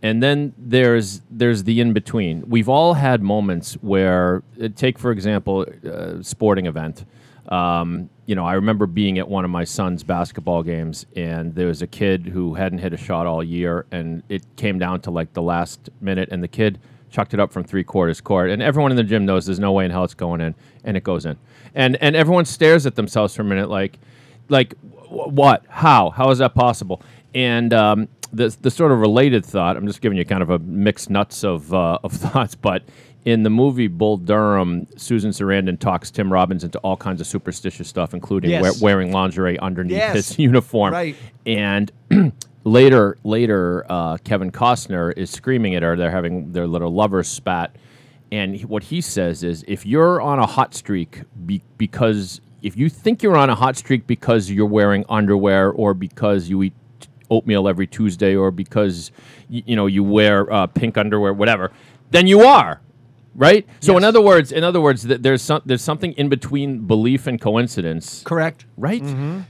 And 0.03 0.23
then 0.23 0.53
there's 0.59 1.23
there's 1.31 1.65
the 1.65 1.81
in 1.81 1.93
between. 1.93 2.49
We've 2.49 2.69
all 2.69 2.95
had 2.95 3.23
moments 3.23 3.75
where, 3.81 4.43
uh, 4.63 4.69
take 4.75 4.99
for 4.99 5.11
example, 5.11 5.63
a 5.63 6.23
sporting 6.23 6.67
event. 6.67 7.05
Um, 7.49 8.11
you 8.27 8.35
know, 8.35 8.45
I 8.45 8.55
remember 8.55 8.87
being 8.87 9.19
at 9.19 9.29
one 9.29 9.45
of 9.45 9.51
my 9.51 9.65
son's 9.65 10.03
basketball 10.03 10.63
games, 10.63 11.07
and 11.15 11.55
there 11.55 11.69
was 11.69 11.81
a 11.81 11.87
kid 11.87 12.27
who 12.27 12.55
hadn't 12.55 12.79
hit 12.79 12.93
a 12.93 12.97
shot 12.97 13.27
all 13.27 13.43
year, 13.43 13.87
and 13.93 14.23
it 14.29 14.45
came 14.57 14.79
down 14.79 15.01
to 15.03 15.11
like 15.13 15.33
the 15.33 15.43
last 15.43 15.91
minute, 16.01 16.29
and 16.33 16.43
the 16.43 16.49
kid 16.49 16.81
chucked 17.09 17.35
it 17.35 17.41
up 17.41 17.53
from 17.53 17.63
three 17.63 17.85
quarters 17.85 18.21
court, 18.21 18.51
and 18.51 18.61
everyone 18.61 18.91
in 18.91 18.97
the 18.97 19.05
gym 19.05 19.25
knows 19.25 19.47
there's 19.47 19.61
no 19.61 19.73
way 19.73 19.85
in 19.85 19.93
hell 19.93 20.03
it's 20.05 20.15
going 20.15 20.41
in, 20.41 20.55
and 20.85 20.97
it 20.97 21.05
goes 21.05 21.25
in, 21.25 21.39
and 21.75 21.97
and 22.03 22.17
everyone 22.17 22.45
stares 22.45 22.85
at 22.85 22.97
themselves 22.97 23.35
for 23.35 23.43
a 23.43 23.45
minute, 23.45 23.71
like, 23.71 23.99
like 24.49 24.75
wh- 24.81 25.33
what, 25.33 25.65
how, 25.69 26.11
how 26.11 26.31
is 26.31 26.39
that 26.39 26.55
possible? 26.55 27.01
And 27.33 27.73
um, 27.73 28.09
the 28.33 28.55
the 28.61 28.71
sort 28.73 28.91
of 28.91 28.99
related 28.99 29.47
thought, 29.47 29.77
I'm 29.77 29.87
just 29.87 30.01
giving 30.01 30.19
you 30.19 30.25
kind 30.25 30.43
of 30.43 30.51
a 30.51 30.59
mixed 30.59 31.11
nuts 31.11 31.45
of 31.45 31.73
uh, 31.73 31.99
of 32.03 32.13
thoughts, 32.25 32.57
but 32.57 32.83
in 33.27 33.43
the 33.43 33.51
movie 33.51 33.89
Bull 33.89 34.17
Durham, 34.17 34.87
Susan 34.97 35.33
Sarandon 35.33 35.79
talks 35.79 36.11
Tim 36.11 36.33
Robbins 36.33 36.65
into 36.65 36.79
all 36.79 36.97
kinds 36.97 37.21
of 37.21 37.27
superstitious 37.27 37.89
stuff, 37.89 38.15
including 38.15 38.51
Yes. 38.53 38.63
wear, 38.63 38.73
wearing 38.81 39.13
lingerie 39.13 39.59
underneath 39.59 39.97
Yes. 39.99 40.15
his 40.15 40.39
uniform. 40.39 40.93
Right. 40.95 41.17
And 41.45 41.91
later, 42.65 43.19
later, 43.25 43.85
uh, 43.89 44.17
Kevin 44.19 44.51
Costner 44.51 45.13
is 45.17 45.29
screaming 45.31 45.75
at 45.75 45.83
her. 45.83 45.97
They're 45.97 46.11
having 46.11 46.53
their 46.53 46.67
little 46.67 46.93
lovers 46.93 47.29
spat, 47.29 47.77
and 48.33 48.55
he- 48.57 48.65
what 48.65 48.85
he 48.85 49.01
says 49.01 49.43
is, 49.43 49.65
if 49.69 49.85
you're 49.85 50.21
on 50.23 50.39
a 50.39 50.47
hot 50.47 50.75
streak 50.75 51.23
be- 51.45 51.63
because 51.79 52.41
if 52.63 52.77
you 52.77 52.89
think 52.89 53.23
you're 53.23 53.37
on 53.37 53.51
a 53.51 53.55
hot 53.55 53.77
streak 53.77 54.07
because 54.07 54.51
you're 54.51 54.67
wearing 54.67 55.05
underwear 55.09 55.71
or 55.71 55.95
because 55.95 56.49
you 56.49 56.63
eat 56.63 56.73
oatmeal 57.31 57.69
every 57.69 57.87
Tuesday 57.89 58.35
or 58.37 58.51
because 58.53 59.11
y- 59.51 59.63
you 59.67 59.75
know 59.77 59.87
you 59.87 60.03
wear 60.05 60.51
uh, 60.53 60.67
pink 60.69 60.97
underwear, 60.97 61.33
whatever, 61.35 61.73
then 62.13 62.27
you 62.29 62.41
are. 62.43 62.81
Right. 63.37 63.67
So 63.81 63.97
in 63.99 64.05
other 64.05 64.21
words, 64.23 64.51
in 64.51 64.65
other 64.65 64.81
words, 64.81 65.05
th- 65.05 65.21
there's 65.21 65.43
some, 65.43 65.61
there's 65.67 65.83
something 65.83 66.13
in 66.13 66.29
between 66.29 66.87
belief 66.87 67.27
and 67.27 67.41
coincidence. 67.41 68.23
Correct. 68.25 68.65
Right. 68.79 69.03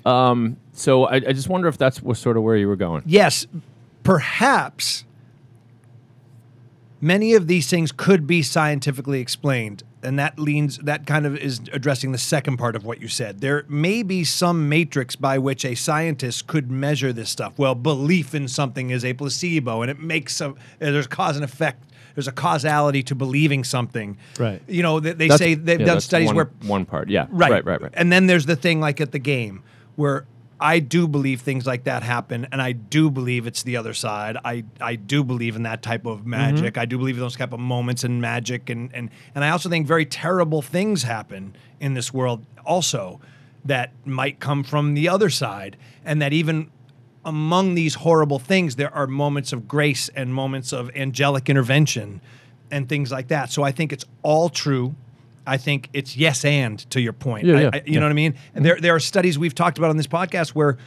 Um, 0.04 0.56
so 0.72 1.04
I, 1.04 1.16
I 1.16 1.32
just 1.32 1.48
wonder 1.48 1.68
if 1.68 1.78
that's 1.78 2.02
was 2.02 2.18
sort 2.18 2.36
of 2.36 2.42
where 2.42 2.56
you 2.56 2.66
were 2.66 2.76
going. 2.76 3.02
Yes, 3.06 3.46
perhaps 4.02 5.04
many 7.00 7.34
of 7.34 7.46
these 7.46 7.68
things 7.68 7.92
could 7.92 8.26
be 8.26 8.42
scientifically 8.42 9.20
explained 9.20 9.82
and 10.02 10.18
that 10.18 10.38
leans 10.38 10.78
that 10.78 11.06
kind 11.06 11.26
of 11.26 11.36
is 11.36 11.60
addressing 11.72 12.12
the 12.12 12.18
second 12.18 12.56
part 12.56 12.74
of 12.74 12.84
what 12.84 13.02
you 13.02 13.08
said 13.08 13.40
there 13.40 13.64
may 13.68 14.02
be 14.02 14.24
some 14.24 14.68
matrix 14.68 15.14
by 15.14 15.36
which 15.36 15.64
a 15.64 15.74
scientist 15.74 16.46
could 16.46 16.70
measure 16.70 17.12
this 17.12 17.28
stuff 17.28 17.52
well 17.58 17.74
belief 17.74 18.34
in 18.34 18.48
something 18.48 18.90
is 18.90 19.04
a 19.04 19.12
placebo 19.12 19.82
and 19.82 19.90
it 19.90 19.98
makes 19.98 20.40
a 20.40 20.54
there's 20.78 21.06
cause 21.06 21.36
and 21.36 21.44
effect 21.44 21.82
there's 22.16 22.26
a 22.26 22.32
causality 22.32 23.04
to 23.04 23.14
believing 23.14 23.62
something 23.62 24.18
Right. 24.40 24.60
you 24.66 24.82
know 24.82 24.98
they, 24.98 25.12
they 25.12 25.28
say 25.28 25.54
they've 25.54 25.78
yeah, 25.78 25.86
done 25.86 26.00
studies 26.00 26.26
one, 26.26 26.36
where 26.36 26.50
one 26.66 26.84
part, 26.84 27.08
yeah, 27.08 27.26
Right. 27.30 27.52
right, 27.52 27.64
right, 27.64 27.80
right. 27.80 27.92
And 27.94 28.10
then 28.10 28.26
there's 28.26 28.46
the 28.46 28.56
thing 28.56 28.80
like 28.80 29.00
at 29.00 29.12
the 29.12 29.20
game 29.20 29.62
where 29.94 30.26
I 30.58 30.78
do 30.78 31.06
believe 31.06 31.42
things 31.42 31.66
like 31.66 31.84
that 31.84 32.02
happen, 32.02 32.46
and 32.50 32.62
I 32.62 32.72
do 32.72 33.10
believe 33.10 33.46
it's 33.46 33.62
the 33.62 33.76
other 33.76 33.92
side. 33.92 34.38
I, 34.42 34.64
I 34.80 34.96
do 34.96 35.22
believe 35.22 35.54
in 35.54 35.64
that 35.64 35.82
type 35.82 36.06
of 36.06 36.24
magic. 36.24 36.72
Mm-hmm. 36.72 36.80
I 36.80 36.86
do 36.86 36.96
believe 36.96 37.16
in 37.16 37.20
those 37.20 37.36
type 37.36 37.52
of 37.52 37.60
moments 37.60 38.04
and 38.04 38.22
magic, 38.22 38.70
and, 38.70 38.90
and 38.94 39.10
and 39.34 39.44
I 39.44 39.50
also 39.50 39.68
think 39.68 39.86
very 39.86 40.06
terrible 40.06 40.62
things 40.62 41.02
happen 41.02 41.54
in 41.78 41.92
this 41.92 42.10
world 42.14 42.46
also 42.64 43.20
that 43.66 43.92
might 44.06 44.40
come 44.40 44.64
from 44.64 44.94
the 44.94 45.10
other 45.10 45.28
side, 45.28 45.76
and 46.06 46.22
that 46.22 46.32
even 46.32 46.70
among 47.26 47.74
these 47.74 47.96
horrible 47.96 48.38
things, 48.38 48.76
there 48.76 48.94
are 48.94 49.06
moments 49.06 49.52
of 49.52 49.68
grace 49.68 50.08
and 50.10 50.32
moments 50.32 50.72
of 50.72 50.90
angelic 50.96 51.50
intervention 51.50 52.20
and 52.70 52.88
things 52.88 53.10
like 53.12 53.28
that. 53.28 53.50
So 53.50 53.62
I 53.62 53.72
think 53.72 53.92
it's 53.92 54.04
all 54.22 54.48
true. 54.48 54.94
I 55.46 55.56
think 55.58 55.90
it's 55.92 56.16
yes 56.16 56.44
and 56.44 56.78
to 56.90 57.00
your 57.00 57.12
point. 57.12 57.44
Yeah, 57.46 57.54
I- 57.56 57.60
yeah, 57.60 57.70
I- 57.74 57.76
you 57.78 57.82
yeah. 57.94 57.98
know 58.00 58.06
what 58.06 58.10
I 58.10 58.14
mean? 58.14 58.34
And 58.54 58.64
there 58.64 58.80
there 58.80 58.94
are 58.94 59.00
studies 59.00 59.38
we've 59.38 59.54
talked 59.54 59.76
about 59.78 59.90
on 59.90 59.96
this 59.98 60.06
podcast 60.06 60.50
where 60.50 60.78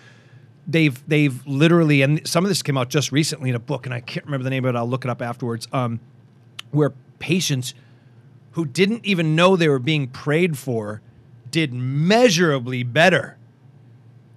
they've 0.67 1.01
they've 1.07 1.45
literally 1.47 2.01
and 2.01 2.25
some 2.27 2.43
of 2.45 2.49
this 2.49 2.61
came 2.61 2.77
out 2.77 2.89
just 2.89 3.11
recently 3.11 3.49
in 3.49 3.55
a 3.55 3.59
book 3.59 3.85
and 3.85 3.93
I 3.93 3.99
can't 4.01 4.25
remember 4.25 4.43
the 4.43 4.49
name 4.49 4.65
of 4.65 4.73
it. 4.75 4.77
I'll 4.77 4.89
look 4.89 5.05
it 5.05 5.09
up 5.11 5.21
afterwards. 5.21 5.67
Um, 5.73 5.99
where 6.71 6.93
patients 7.19 7.73
who 8.51 8.65
didn't 8.65 9.05
even 9.05 9.35
know 9.35 9.55
they 9.55 9.69
were 9.69 9.79
being 9.79 10.07
prayed 10.07 10.57
for 10.57 11.01
did 11.51 11.73
measurably 11.73 12.83
better 12.83 13.37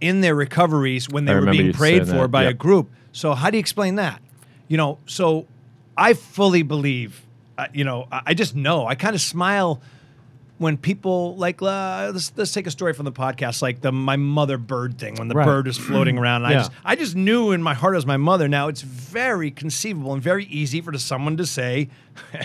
in 0.03 0.21
their 0.21 0.35
recoveries 0.35 1.09
when 1.09 1.25
they 1.25 1.33
I 1.33 1.39
were 1.41 1.51
being 1.51 1.73
prayed 1.73 2.07
for 2.07 2.23
that, 2.23 2.31
by 2.31 2.43
yeah. 2.43 2.51
a 2.51 2.53
group. 2.53 2.91
So 3.13 3.35
how 3.35 3.51
do 3.51 3.57
you 3.57 3.61
explain 3.61 3.95
that? 3.95 4.21
You 4.69 4.77
know, 4.77 4.99
so 5.07 5.47
I 5.97 6.15
fully 6.15 6.63
believe, 6.63 7.23
uh, 7.57 7.69
you 7.73 7.85
know, 7.85 8.09
I, 8.11 8.23
I 8.27 8.35
just 8.35 8.57
know. 8.57 8.87
I 8.87 8.97
kind 8.97 9.15
of 9.15 9.21
smile 9.21 9.81
when 10.59 10.77
people 10.77 11.37
like 11.37 11.63
uh, 11.63 12.11
let's, 12.13 12.33
let's 12.37 12.53
take 12.53 12.67
a 12.67 12.71
story 12.71 12.95
from 12.95 13.05
the 13.05 13.13
podcast, 13.13 13.63
like 13.63 13.81
the 13.81 13.93
my 13.93 14.17
mother 14.17 14.59
bird 14.59 14.99
thing 14.99 15.15
when 15.17 15.29
the 15.29 15.35
Right. 15.35 15.45
bird 15.45 15.69
is 15.69 15.79
floating 15.79 16.19
around. 16.19 16.45
And 16.45 16.55
I 16.55 16.59
just 16.59 16.73
I 16.85 16.97
just 16.97 17.15
knew 17.17 17.53
in 17.53 17.63
my 17.63 17.75
heart 17.75 17.97
as 17.97 18.05
my 18.05 18.17
mother. 18.17 18.49
Now 18.49 18.69
it's 18.69 18.83
very 18.83 19.51
conceivable 19.51 20.13
and 20.13 20.23
very 20.23 20.47
easy 20.47 20.81
for 20.81 20.97
someone 20.99 21.37
to 21.37 21.47
say. 21.47 21.89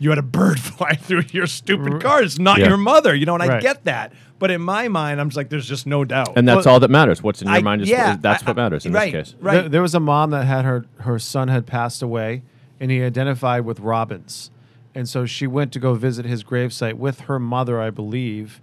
You 0.00 0.08
had 0.10 0.18
a 0.18 0.22
bird 0.22 0.58
fly 0.60 0.94
through 0.94 1.24
your 1.30 1.46
stupid 1.46 2.02
car. 2.02 2.22
It's 2.22 2.38
not 2.38 2.58
Yeah. 2.58 2.68
your 2.68 2.76
mother, 2.78 3.14
you 3.14 3.26
know, 3.26 3.34
and 3.34 3.42
I 3.42 3.60
get 3.60 3.84
that. 3.84 4.12
But 4.40 4.50
in 4.50 4.62
my 4.62 4.88
mind, 4.88 5.20
I'm 5.20 5.28
just 5.28 5.36
like, 5.36 5.50
there's 5.50 5.68
just 5.68 5.86
no 5.86 6.04
doubt. 6.04 6.32
And 6.36 6.48
that's 6.48 6.64
Well, 6.64 6.74
all 6.74 6.80
that 6.80 6.90
matters. 6.90 7.22
What's 7.22 7.42
in 7.42 7.48
your 7.48 7.58
I- 7.58 7.60
mind 7.60 7.82
is 7.82 7.90
yeah, 7.90 8.16
that's 8.18 8.42
I- 8.42 8.46
what 8.46 8.56
matters 8.56 8.86
in 8.86 8.92
right, 8.92 9.12
this 9.12 9.32
case. 9.32 9.36
Right. 9.40 9.52
There, 9.60 9.68
there 9.68 9.82
was 9.82 9.94
a 9.94 10.00
mom 10.00 10.30
that 10.30 10.46
had 10.46 10.64
her 10.64 10.86
her 11.00 11.18
son 11.18 11.48
had 11.48 11.66
passed 11.66 12.00
away, 12.02 12.42
and 12.80 12.90
he 12.90 13.02
identified 13.02 13.66
with 13.66 13.78
robins, 13.80 14.50
and 14.94 15.06
so 15.06 15.26
she 15.26 15.46
went 15.46 15.72
to 15.72 15.78
go 15.78 15.92
visit 15.92 16.24
his 16.24 16.42
gravesite 16.42 16.94
with 16.94 17.20
her 17.22 17.38
mother, 17.38 17.78
I 17.80 17.90
believe. 17.90 18.62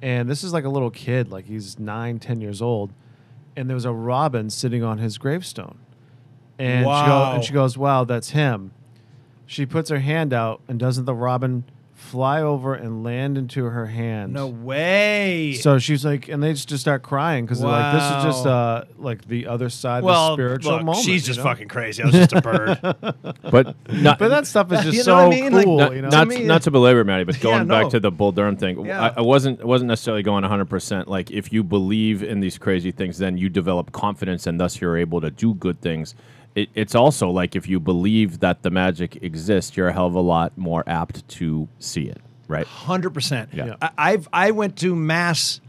And 0.00 0.30
this 0.30 0.42
is 0.42 0.54
like 0.54 0.64
a 0.64 0.70
little 0.70 0.90
kid, 0.90 1.30
like 1.30 1.44
he's 1.44 1.78
nine, 1.78 2.18
ten 2.20 2.40
years 2.40 2.62
old, 2.62 2.94
and 3.54 3.68
there 3.68 3.74
was 3.74 3.84
a 3.84 3.92
robin 3.92 4.48
sitting 4.48 4.82
on 4.82 4.96
his 4.96 5.18
gravestone, 5.18 5.76
and 6.58 6.86
she 6.86 7.06
go, 7.06 7.32
and 7.34 7.44
she 7.44 7.52
goes, 7.52 7.76
"Wow, 7.76 8.04
that's 8.04 8.30
him." 8.30 8.70
She 9.48 9.64
puts 9.64 9.88
her 9.88 9.98
hand 9.98 10.34
out, 10.34 10.60
and 10.68 10.78
doesn't 10.78 11.06
the 11.06 11.14
robin 11.14 11.64
fly 11.94 12.40
over 12.40 12.74
and 12.74 13.02
land 13.02 13.38
into 13.38 13.64
her 13.64 13.86
hand? 13.86 14.34
No 14.34 14.46
way. 14.46 15.54
So 15.54 15.78
she's 15.78 16.04
like, 16.04 16.28
and 16.28 16.42
they 16.42 16.52
just, 16.52 16.68
just 16.68 16.82
start 16.82 17.02
crying 17.02 17.46
because 17.46 17.60
they're 17.60 17.68
like, 17.70 17.94
this 17.94 18.04
is 18.04 18.24
just 18.24 18.46
uh 18.46 18.84
like 18.98 19.26
the 19.26 19.46
other 19.46 19.70
side 19.70 20.04
well, 20.04 20.32
of 20.32 20.36
the 20.36 20.42
spiritual 20.44 20.72
look, 20.74 20.84
moment. 20.84 21.04
she's 21.04 21.22
you 21.26 21.32
just 21.32 21.38
know? 21.38 21.44
fucking 21.44 21.68
crazy. 21.68 22.02
I 22.02 22.06
was 22.06 22.14
just 22.14 22.32
a 22.34 22.42
bird. 22.42 22.78
But 23.50 23.74
not, 23.90 24.18
But 24.18 24.28
that 24.28 24.46
stuff 24.46 24.70
is 24.70 24.80
just 24.82 24.92
You 24.92 24.98
know 24.98 25.04
so 25.04 25.14
what 25.14 25.24
I 25.24 25.28
mean? 25.40 25.52
Like, 25.52 25.64
cool, 25.64 25.78
not, 25.78 25.94
you 25.94 26.02
know. 26.02 26.08
not, 26.10 26.28
me, 26.28 26.44
not 26.44 26.62
to 26.62 26.70
belabor 26.70 27.02
Maddie, 27.04 27.24
but 27.24 27.40
going 27.48 27.66
no. 27.66 27.82
back 27.82 27.90
to 27.92 28.00
the 28.00 28.10
Bull 28.10 28.32
Durham 28.32 28.56
thing, 28.58 28.84
Yeah. 28.84 29.02
I, 29.02 29.14
I 29.16 29.20
wasn't 29.22 29.64
wasn't 29.64 29.88
necessarily 29.88 30.22
going 30.22 30.42
100. 30.42 30.66
percent 30.66 31.08
Like 31.08 31.30
if 31.30 31.52
you 31.54 31.64
believe 31.64 32.22
in 32.22 32.40
these 32.40 32.58
crazy 32.58 32.92
things, 32.92 33.16
then 33.16 33.38
you 33.38 33.48
develop 33.48 33.92
confidence, 33.92 34.46
and 34.46 34.60
thus 34.60 34.78
you're 34.78 34.98
able 34.98 35.22
to 35.22 35.30
do 35.30 35.54
good 35.54 35.80
things. 35.80 36.14
It, 36.54 36.68
it's 36.74 36.94
also 36.94 37.30
like 37.30 37.54
if 37.54 37.68
you 37.68 37.78
believe 37.78 38.40
that 38.40 38.62
the 38.62 38.70
magic 38.70 39.22
exists, 39.22 39.76
you're 39.76 39.88
a 39.88 39.92
hell 39.92 40.06
of 40.06 40.14
a 40.14 40.20
lot 40.20 40.56
more 40.56 40.82
apt 40.86 41.26
to 41.28 41.68
see 41.78 42.04
it, 42.04 42.20
right? 42.48 42.66
Hundred 42.66 43.10
percent. 43.10 43.50
Yeah. 43.52 43.76
I, 43.80 43.90
I've 43.98 44.28
I 44.32 44.50
went 44.50 44.76
to 44.78 44.96
mass 44.96 45.60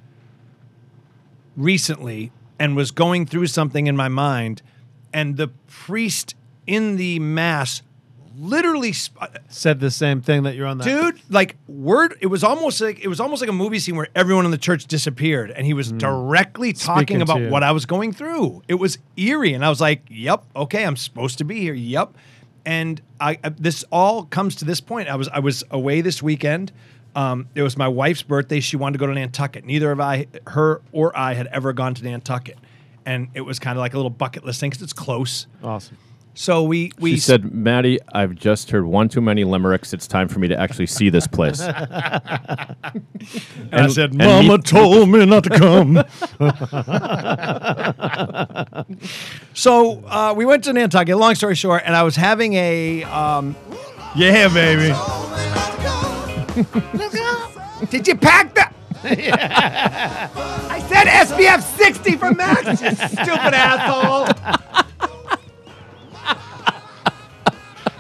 recently 1.55 2.31
and 2.57 2.75
was 2.75 2.91
going 2.91 3.25
through 3.25 3.47
something 3.47 3.87
in 3.87 3.95
my 3.95 4.07
mind, 4.07 4.61
and 5.13 5.37
the 5.37 5.49
priest 5.67 6.35
in 6.65 6.97
the 6.97 7.19
mass 7.19 7.81
literally, 8.39 8.93
sp- 8.95 9.19
Said 9.49 9.79
the 9.79 9.91
same 9.91 10.21
thing 10.21 10.43
that 10.43 10.55
you're 10.55 10.67
on 10.67 10.77
that. 10.77 10.83
dude, 10.85 11.21
like 11.29 11.57
word. 11.67 12.17
It 12.21 12.27
was 12.27 12.43
almost 12.43 12.79
like 12.81 13.03
it 13.03 13.07
was 13.07 13.19
almost 13.19 13.41
like 13.41 13.49
a 13.49 13.53
movie 13.53 13.79
scene 13.79 13.95
where 13.95 14.07
everyone 14.15 14.45
in 14.45 14.51
the 14.51 14.57
church 14.57 14.85
disappeared, 14.85 15.51
and 15.51 15.65
he 15.65 15.73
was 15.73 15.91
directly 15.91 16.73
talking 16.73 17.19
Speaking 17.19 17.21
about 17.21 17.41
what 17.51 17.63
I 17.63 17.71
was 17.71 17.85
going 17.85 18.13
through. 18.13 18.63
It 18.67 18.75
was 18.75 18.97
eerie, 19.17 19.53
and 19.53 19.65
I 19.65 19.69
was 19.69 19.81
like, 19.81 20.03
"Yep, 20.09 20.43
okay, 20.55 20.85
I'm 20.85 20.95
supposed 20.95 21.37
to 21.39 21.43
be 21.43 21.59
here." 21.59 21.73
Yep, 21.73 22.15
and 22.65 23.01
I, 23.19 23.39
I 23.43 23.49
this 23.49 23.83
all 23.91 24.23
comes 24.25 24.55
to 24.57 24.65
this 24.65 24.81
point. 24.81 25.09
I 25.09 25.15
was 25.15 25.27
I 25.29 25.39
was 25.39 25.63
away 25.71 26.01
this 26.01 26.23
weekend. 26.23 26.71
Um, 27.15 27.47
it 27.55 27.63
was 27.63 27.75
my 27.75 27.87
wife's 27.87 28.21
birthday. 28.21 28.59
She 28.59 28.77
wanted 28.77 28.93
to 28.93 28.99
go 28.99 29.07
to 29.07 29.13
Nantucket. 29.13 29.65
Neither 29.65 29.91
of 29.91 29.99
I, 29.99 30.27
her 30.47 30.81
or 30.91 31.17
I, 31.17 31.33
had 31.33 31.47
ever 31.47 31.73
gone 31.73 31.95
to 31.95 32.03
Nantucket, 32.03 32.57
and 33.05 33.29
it 33.33 33.41
was 33.41 33.57
kind 33.57 33.77
of 33.77 33.81
like 33.81 33.93
a 33.93 33.97
little 33.97 34.11
bucket 34.11 34.45
list 34.45 34.59
thing 34.59 34.69
because 34.69 34.83
it's 34.83 34.93
close. 34.93 35.47
Awesome. 35.63 35.97
So 36.39 36.63
we 36.63 36.93
we 36.97 37.15
She 37.15 37.19
said, 37.19 37.53
"Maddie, 37.53 37.99
I've 38.13 38.33
just 38.33 38.71
heard 38.71 38.85
one 38.85 39.09
too 39.09 39.19
many 39.19 39.43
limericks. 39.43 39.91
It's 39.91 40.07
time 40.07 40.29
for 40.29 40.39
me 40.39 40.47
to 40.47 40.57
actually 40.57 40.87
see 40.87 41.09
this 41.09 41.27
place." 41.27 41.59
And 43.71 43.81
I 43.85 43.87
said, 43.87 44.11
and 44.11 44.19
"Mama 44.19 44.57
me- 44.57 44.63
told 44.63 45.09
me 45.09 45.25
not 45.25 45.43
to 45.43 45.49
come." 45.49 46.01
so 49.53 50.01
uh, 50.07 50.33
we 50.35 50.45
went 50.45 50.63
to 50.63 50.71
Nantucket. 50.71 51.17
Long 51.17 51.35
story 51.35 51.55
short, 51.55 51.83
and 51.85 51.93
I 51.93 52.03
was 52.03 52.15
having 52.15 52.53
a, 52.53 53.03
um, 53.03 53.53
yeah, 54.15 54.47
baby. 54.47 54.95
Did 57.89 58.07
you 58.07 58.15
pack 58.15 58.55
the? 58.55 58.65
I 59.03 60.79
said 60.87 61.05
SPF 61.05 61.61
60 61.77 62.15
for 62.15 62.31
Max. 62.31 62.81
You 62.81 62.91
stupid 62.95 63.53
asshole. 63.53 64.85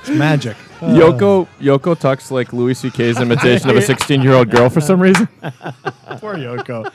It's 0.09 0.17
magic. 0.17 0.57
Yoko 0.79 1.47
Yoko 1.59 1.97
talks 1.97 2.31
like 2.31 2.53
Louis 2.53 2.73
C.K.'s 2.73 3.19
imitation 3.19 3.69
of 3.69 3.75
a 3.75 3.81
16 3.93 4.21
year 4.21 4.33
old 4.33 4.49
girl 4.49 4.69
for 4.69 4.81
some 4.81 4.99
reason. 4.99 5.27
Poor 5.41 6.35
Yoko. 6.35 6.91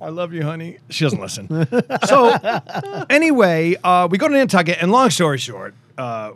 I 0.00 0.08
love 0.08 0.32
you, 0.32 0.42
honey. 0.42 0.78
She 0.90 1.04
doesn't 1.04 1.20
listen. 1.20 1.48
so, 2.06 2.36
anyway, 3.08 3.76
uh, 3.84 4.08
we 4.10 4.18
go 4.18 4.26
to 4.26 4.34
Nantucket, 4.34 4.78
and 4.82 4.90
long 4.90 5.10
story 5.10 5.38
short, 5.38 5.74
uh, 5.96 6.32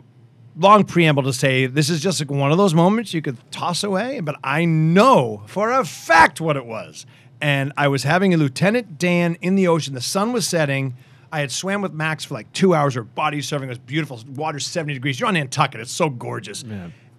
long 0.57 0.85
preamble 0.85 1.23
to 1.23 1.33
say 1.33 1.65
this 1.65 1.89
is 1.89 2.01
just 2.01 2.21
like 2.21 2.31
one 2.31 2.51
of 2.51 2.57
those 2.57 2.73
moments 2.73 3.13
you 3.13 3.21
could 3.21 3.37
toss 3.51 3.83
away, 3.83 4.21
but 4.21 4.35
I 4.43 4.63
know 4.65 5.43
for 5.47 5.71
a 5.71 5.83
fact 5.83 6.39
what 6.39 6.55
it 6.55 6.65
was. 6.65 7.05
And 7.39 7.71
I 7.77 7.87
was 7.87 8.03
having 8.03 8.33
a 8.33 8.37
Lieutenant 8.37 8.97
Dan 8.97 9.37
in 9.41 9.55
the 9.55 9.67
ocean. 9.67 9.93
The 9.93 10.01
sun 10.01 10.33
was 10.33 10.47
setting. 10.47 10.95
I 11.31 11.39
had 11.41 11.51
swam 11.51 11.81
with 11.81 11.93
Max 11.93 12.25
for 12.25 12.33
like 12.35 12.51
two 12.53 12.73
hours. 12.73 12.95
Her 12.95 13.03
body 13.03 13.39
surfing 13.39 13.63
it 13.63 13.69
was 13.69 13.77
beautiful. 13.79 14.19
Water's 14.35 14.65
70 14.65 14.93
degrees. 14.93 15.19
You're 15.19 15.27
on 15.27 15.33
Nantucket. 15.35 15.81
It's 15.81 15.91
so 15.91 16.09
gorgeous. 16.09 16.63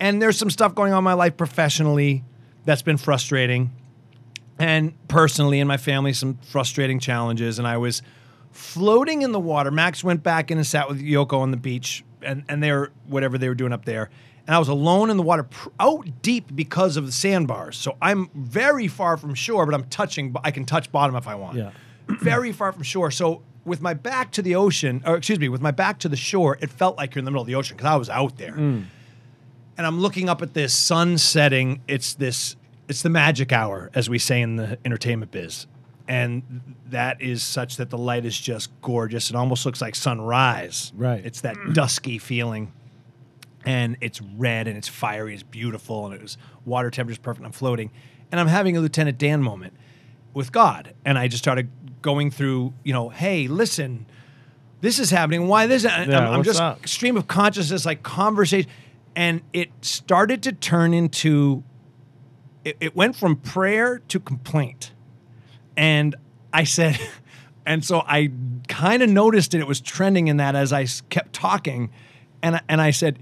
And 0.01 0.23
there's 0.23 0.39
some 0.39 0.51
stuff 0.51 0.75
going 0.75 0.93
on 0.93 0.99
in 0.99 1.05
my 1.05 1.15
life 1.15 1.37
professionally 1.37 2.25
that's 2.65 2.83
been 2.83 2.97
frustrating 2.99 3.71
and 4.59 4.93
personally 5.09 5.61
in 5.61 5.67
my 5.69 5.77
family 5.77 6.13
some 6.13 6.37
frustrating 6.43 6.99
challenges 6.99 7.59
and 7.61 7.67
i 7.69 7.77
was 7.77 8.03
floating 8.51 9.23
in 9.23 9.33
the 9.33 9.39
water 9.41 9.71
max 9.71 10.03
went 10.03 10.23
back 10.23 10.51
in 10.51 10.59
and 10.59 10.67
sat 10.67 10.89
with 10.89 11.01
yoko 11.01 11.39
on 11.41 11.51
the 11.53 11.57
beach 11.57 12.05
and, 12.23 12.43
and 12.49 12.63
they 12.63 12.73
were 12.73 12.91
whatever 13.07 13.39
they 13.39 13.49
were 13.49 13.55
doing 13.55 13.73
up 13.73 13.85
there 13.85 14.11
and 14.47 14.55
i 14.57 14.59
was 14.59 14.69
alone 14.69 15.11
in 15.11 15.17
the 15.17 15.23
water 15.23 15.45
pr- 15.45 15.69
out 15.79 16.07
deep 16.23 16.55
because 16.55 16.97
of 16.97 17.07
the 17.07 17.13
sandbars 17.13 17.77
so 17.77 17.97
i'm 18.03 18.29
very 18.35 18.89
far 18.89 19.17
from 19.17 19.33
shore 19.35 19.65
but 19.65 19.75
i'm 19.75 19.85
touching 19.85 20.35
i 20.43 20.51
can 20.51 20.65
touch 20.65 20.91
bottom 20.91 21.15
if 21.15 21.29
i 21.29 21.35
want 21.37 21.57
Yeah. 21.57 21.71
very 22.09 22.51
far 22.53 22.73
from 22.73 22.83
shore 22.83 23.11
so 23.13 23.43
with 23.69 23.81
my 23.81 23.95
back 23.95 24.33
to 24.33 24.43
the 24.43 24.55
ocean 24.55 25.03
or 25.07 25.17
excuse 25.17 25.39
me 25.39 25.49
with 25.49 25.61
my 25.61 25.71
back 25.71 25.99
to 26.01 26.09
the 26.09 26.17
shore 26.17 26.59
it 26.61 26.71
felt 26.71 26.97
like 26.97 27.15
you're 27.15 27.21
in 27.21 27.25
the 27.25 27.31
middle 27.31 27.43
of 27.43 27.47
the 27.47 27.55
ocean 27.55 27.77
because 27.77 27.91
i 27.91 27.97
was 27.97 28.11
out 28.11 28.37
there 28.39 28.53
mm. 28.53 28.85
and 29.77 29.87
I'm 29.87 30.01
looking 30.01 30.29
up 30.29 30.43
at 30.43 30.55
this 30.55 30.75
sun 30.75 31.19
setting. 31.19 31.81
It's 31.87 32.15
this, 32.15 32.57
it's 32.89 33.03
the 33.03 33.11
magic 33.11 33.53
hour, 33.53 33.91
as 33.95 34.11
we 34.11 34.19
say 34.19 34.43
in 34.43 34.57
the 34.57 34.77
entertainment 34.85 35.31
biz. 35.31 35.67
And 36.09 36.75
that 36.87 37.21
is 37.21 37.43
such 37.45 37.77
that 37.77 37.91
the 37.91 37.99
light 37.99 38.25
is 38.25 38.39
just 38.39 38.71
gorgeous. 38.81 39.31
It 39.31 39.37
almost 39.37 39.65
looks 39.67 39.81
like 39.81 39.95
sunrise. 39.95 40.93
Right. 40.97 41.25
It's 41.25 41.43
that 41.43 41.57
dusky 41.75 42.19
feeling. 42.19 42.73
And 43.65 43.99
it's 44.01 44.21
red 44.23 44.67
and 44.67 44.77
it's 44.77 44.89
fiery, 44.89 45.35
it's 45.35 45.43
beautiful, 45.43 46.07
and 46.07 46.15
it 46.15 46.23
was 46.23 46.39
water 46.65 46.91
temperature's 46.91 47.19
perfect. 47.19 47.45
I'm 47.45 47.53
floating. 47.53 47.91
And 48.33 48.41
I'm 48.41 48.47
having 48.47 48.77
a 48.77 48.81
Lieutenant 48.81 49.19
Dan 49.19 49.43
moment 49.43 49.75
with 50.33 50.51
God. 50.51 50.95
And 51.05 51.19
I 51.19 51.29
just 51.29 51.45
started 51.45 51.71
going 52.09 52.31
through, 52.31 52.73
you 52.85 52.93
know, 52.95 53.11
hey, 53.11 53.47
listen, 53.49 54.07
this 54.81 54.99
is 54.99 55.11
happening. 55.11 55.47
Why 55.47 55.67
this? 55.67 55.85
Yeah, 55.85 56.07
I'm, 56.07 56.35
I'm 56.37 56.43
just 56.43 56.59
up? 56.59 56.89
stream 56.89 57.19
of 57.19 57.27
consciousness, 57.29 57.85
like 57.85 58.03
conversation, 58.03 58.71
and 59.15 59.43
it 59.53 59.69
started 59.83 60.43
to 60.45 60.53
turn 60.53 60.95
into. 60.95 61.63
It, 62.65 62.79
it 62.81 62.97
went 62.97 63.15
from 63.15 63.37
prayer 63.37 63.99
to 64.09 64.19
complaint, 64.19 64.93
and 65.77 66.17
I 66.51 66.65
said, 66.65 66.99
and 67.67 67.85
so 67.85 67.99
I 68.07 68.31
kind 68.69 69.03
of 69.03 69.11
noticed 69.11 69.53
it. 69.53 69.61
It 69.61 69.67
was 69.67 69.83
trending 69.83 70.29
in 70.29 70.39
that 70.39 70.57
as 70.57 70.73
I 70.73 70.87
kept 71.11 71.35
talking, 71.35 71.91
and 72.43 72.57
I- 72.57 72.63
and 72.71 72.81
I 72.81 72.91
said, 72.91 73.19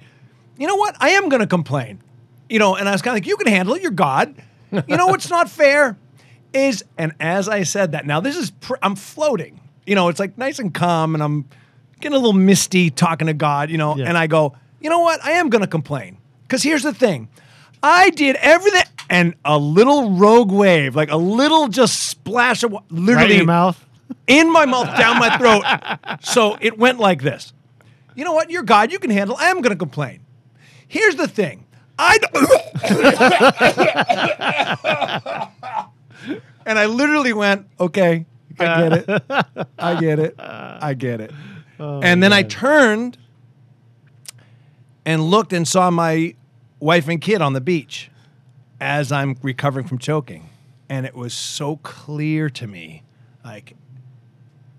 you 0.59 0.69
know 0.69 0.77
what? 0.77 0.95
I 1.01 1.11
am 1.11 1.29
going 1.29 1.41
to 1.41 1.47
complain, 1.49 1.99
you 2.49 2.61
know. 2.61 2.77
And 2.77 2.89
I 2.89 2.93
was 2.93 3.03
kind 3.03 3.17
of 3.19 3.23
like, 3.25 3.27
you 3.27 3.37
can 3.37 3.49
handle 3.53 3.75
it. 3.75 3.83
You're 3.83 3.91
God. 3.91 4.37
You 4.71 4.97
know 4.97 5.07
what's 5.09 5.29
not 5.31 5.49
fair 5.51 5.97
is, 6.57 6.85
and 6.99 7.13
as 7.21 7.49
I 7.49 7.63
said 7.63 7.93
that, 7.93 8.07
now 8.07 8.21
this 8.21 8.37
is 8.37 8.51
pr- 8.51 8.75
I'm 8.83 8.97
floating. 8.97 9.61
You 9.87 9.95
know, 9.95 10.09
it's 10.09 10.19
like 10.21 10.37
nice 10.39 10.59
and 10.59 10.73
calm, 10.75 11.15
and 11.15 11.23
I'm 11.23 11.45
getting 12.01 12.17
a 12.17 12.19
little 12.19 12.33
misty 12.33 12.91
talking 12.91 13.27
to 13.29 13.35
God. 13.35 13.71
You 13.71 13.79
know, 13.79 13.97
Yeah. 13.97 14.07
and 14.09 14.19
I 14.19 14.27
go, 14.27 14.55
you 14.81 14.91
know 14.91 15.01
what? 15.01 15.25
I 15.25 15.33
am 15.33 15.49
going 15.51 15.63
to 15.63 15.69
complain 15.69 16.19
because 16.43 16.63
here's 16.63 16.83
the 16.83 16.93
thing. 16.95 17.29
I 17.83 18.11
did 18.11 18.37
everything, 18.37 18.83
and 19.11 19.35
a 19.45 19.59
little 19.59 20.11
rogue 20.13 20.51
wave, 20.51 20.97
like 20.97 21.11
a 21.11 21.17
little 21.17 21.69
just 21.69 22.09
splash 22.09 22.63
of 22.65 22.73
wa- 22.73 22.83
literally 22.91 23.15
Right 23.17 23.31
in 23.31 23.37
your 23.39 23.47
mouth. 23.47 23.85
in 24.27 24.51
my 24.53 24.65
mouth, 24.67 24.97
down 24.99 25.19
my 25.19 25.37
throat. 25.39 25.63
So 26.25 26.57
it 26.61 26.79
went 26.79 26.99
like 26.99 27.23
this. 27.23 27.53
You 28.17 28.25
know 28.25 28.33
what? 28.33 28.51
You're 28.51 28.63
God. 28.63 28.91
You 28.91 28.99
can 28.99 29.11
handle. 29.11 29.37
I 29.39 29.51
am 29.51 29.61
going 29.61 29.71
to 29.73 29.77
complain. 29.79 30.21
Here's 30.89 31.17
the 31.17 31.29
thing. 31.29 31.65
I. 31.99 32.19
and 36.67 36.79
I 36.79 36.87
literally 36.87 37.33
went, 37.33 37.67
okay, 37.79 38.27
I 38.59 38.65
uh. 38.65 38.89
get 38.89 39.09
it. 39.09 39.23
I 39.79 40.01
get 40.01 40.19
it. 40.19 40.35
I 40.39 40.95
get 40.95 41.21
it. 41.21 41.33
and 41.79 42.23
then 42.23 42.33
I 42.33 42.43
oh, 42.43 42.49
turned 42.49 43.19
and 45.05 45.23
looked 45.23 45.53
and 45.53 45.67
saw 45.67 45.91
my 45.91 46.35
wife 46.81 47.09
and 47.09 47.21
kid 47.21 47.41
on 47.41 47.53
the 47.53 47.61
beach 47.61 48.11
as 48.81 49.13
I'm 49.13 49.37
recovering 49.43 49.87
from 49.87 49.99
choking. 49.99 50.49
And 50.89 51.07
it 51.07 51.15
was 51.15 51.35
so 51.35 51.77
clear 51.77 52.51
to 52.51 52.67
me 52.67 53.03
like, 53.45 53.75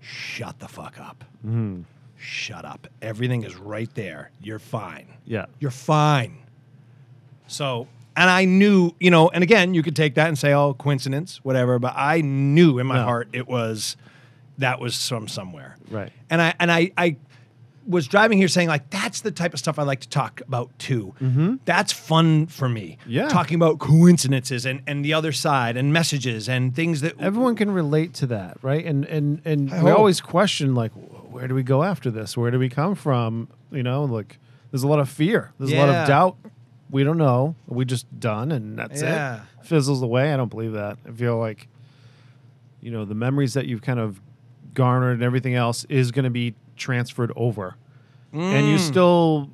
shut 0.00 0.58
the 0.58 0.68
fuck 0.68 1.00
up. 1.00 1.24
Mm-hmm. 1.44 1.82
Shut 2.16 2.64
up. 2.64 2.88
Everything 3.00 3.42
is 3.44 3.56
right 3.56 3.92
there. 3.94 4.30
You're 4.40 4.58
fine. 4.58 5.06
Yeah. 5.24 5.46
You're 5.60 5.70
fine. 5.70 6.38
So, 7.46 7.88
and 8.20 8.28
I 8.28 8.44
knew, 8.44 8.94
you 9.00 9.10
know, 9.10 9.28
and 9.30 9.42
again, 9.42 9.74
you 9.74 9.82
could 9.82 9.96
take 9.96 10.14
that 10.16 10.28
and 10.28 10.36
say, 10.38 10.52
oh, 10.52 10.74
coincidence, 10.74 11.40
whatever, 11.44 11.78
but 11.78 11.94
I 11.96 12.20
knew 12.20 12.78
in 12.78 12.86
my 12.86 12.96
No. 12.96 13.04
heart 13.04 13.28
it 13.32 13.46
was 13.48 13.96
that 14.58 14.80
was 14.80 15.08
from 15.08 15.28
somewhere. 15.28 15.76
Right. 15.90 16.12
And 16.28 16.42
I 16.42 16.54
and 16.60 16.70
I 16.72 16.90
I 16.98 17.16
was 17.86 18.06
driving 18.06 18.36
here 18.36 18.48
saying 18.48 18.68
like 18.68 18.90
that's 18.90 19.22
the 19.22 19.30
type 19.30 19.54
of 19.54 19.58
stuff 19.60 19.78
I 19.78 19.82
like 19.84 20.00
to 20.00 20.08
talk 20.10 20.42
about 20.46 20.68
too. 20.78 21.14
Mm-hmm. 21.22 21.54
That's 21.64 21.92
fun 21.92 22.46
for 22.48 22.68
me. 22.68 22.98
Yeah. 23.06 23.28
Talking 23.28 23.54
about 23.54 23.78
coincidences 23.78 24.66
and 24.66 24.82
and 24.86 25.04
the 25.04 25.14
other 25.14 25.32
side 25.32 25.76
and 25.78 25.92
messages 25.92 26.48
and 26.48 26.74
things 26.74 27.00
that 27.02 27.14
Everyone 27.20 27.56
can 27.56 27.70
relate 27.70 28.12
to 28.14 28.26
that, 28.26 28.58
right? 28.62 28.84
And 28.84 29.06
and 29.06 29.40
and 29.44 29.72
I 29.72 29.82
we 29.82 29.90
hope. 29.90 29.98
always 30.00 30.20
question 30.20 30.74
like, 30.74 30.92
where 31.30 31.48
do 31.48 31.54
we 31.54 31.62
go 31.62 31.82
after 31.82 32.10
this? 32.10 32.36
Where 32.36 32.50
do 32.50 32.58
we 32.58 32.68
come 32.68 32.94
from? 32.94 33.48
You 33.70 33.82
know, 33.84 34.04
like 34.04 34.38
there's 34.70 34.82
a 34.82 34.88
lot 34.88 34.98
of 34.98 35.08
fear. 35.08 35.52
There's 35.58 35.72
a 35.72 35.78
lot 35.78 35.88
of 35.88 36.06
doubt. 36.08 36.36
We 36.90 37.04
don't 37.04 37.18
know. 37.18 37.54
We 37.66 37.84
just 37.84 38.18
done, 38.18 38.50
and 38.52 38.78
that's 38.78 39.02
Yeah. 39.02 39.36
it. 39.36 39.66
Fizzles 39.66 40.02
away. 40.02 40.32
I 40.32 40.36
don't 40.36 40.48
believe 40.48 40.72
that. 40.72 40.98
I 41.06 41.10
feel 41.12 41.38
like, 41.38 41.68
you 42.80 42.90
know, 42.90 43.04
the 43.04 43.14
memories 43.14 43.54
that 43.54 43.66
you've 43.66 43.82
kind 43.82 44.00
of 44.00 44.20
garnered 44.74 45.14
and 45.14 45.22
everything 45.22 45.54
else 45.54 45.84
is 45.88 46.10
going 46.12 46.24
to 46.24 46.30
be 46.30 46.54
transferred 46.76 47.32
over, 47.36 47.74
and 48.32 48.40
Mm. 48.42 48.70
you're 48.70 48.78
still 48.78 49.50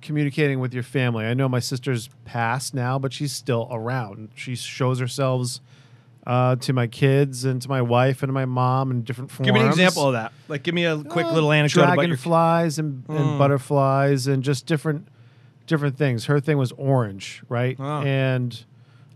communicating 0.00 0.60
with 0.60 0.72
your 0.74 0.82
family. 0.82 1.24
I 1.26 1.34
know 1.34 1.48
my 1.48 1.58
sister's 1.60 2.08
passed 2.24 2.74
now, 2.74 2.98
but 2.98 3.12
she's 3.12 3.32
still 3.32 3.68
around. 3.70 4.30
She 4.34 4.54
shows 4.56 4.98
herself 4.98 5.60
uh, 6.24 6.54
to 6.54 6.72
my 6.72 6.86
kids 6.86 7.44
and 7.44 7.60
to 7.60 7.68
my 7.68 7.82
wife 7.82 8.22
and 8.22 8.28
to 8.28 8.32
my 8.32 8.44
mom 8.44 8.92
in 8.92 9.02
different 9.02 9.28
forms. 9.30 9.44
Give 9.44 9.54
me 9.54 9.60
an 9.60 9.66
example 9.66 10.06
of 10.06 10.12
that. 10.12 10.32
Like 10.46 10.62
give 10.62 10.72
me 10.72 10.84
a 10.84 11.02
quick 11.02 11.26
Uh, 11.26 11.32
little 11.32 11.50
anecdote 11.50 11.80
about 11.82 11.94
your 11.94 11.96
dragonflies 12.06 12.78
and, 12.78 13.04
Mm. 13.08 13.16
and 13.20 13.38
butterflies 13.40 14.28
and 14.28 14.40
just 14.44 14.64
different 14.66 15.08
different 15.66 15.96
things. 15.96 16.26
Her 16.26 16.40
thing 16.40 16.58
was 16.58 16.72
orange, 16.72 17.42
right? 17.48 17.76
Oh. 17.78 18.02
And 18.02 18.64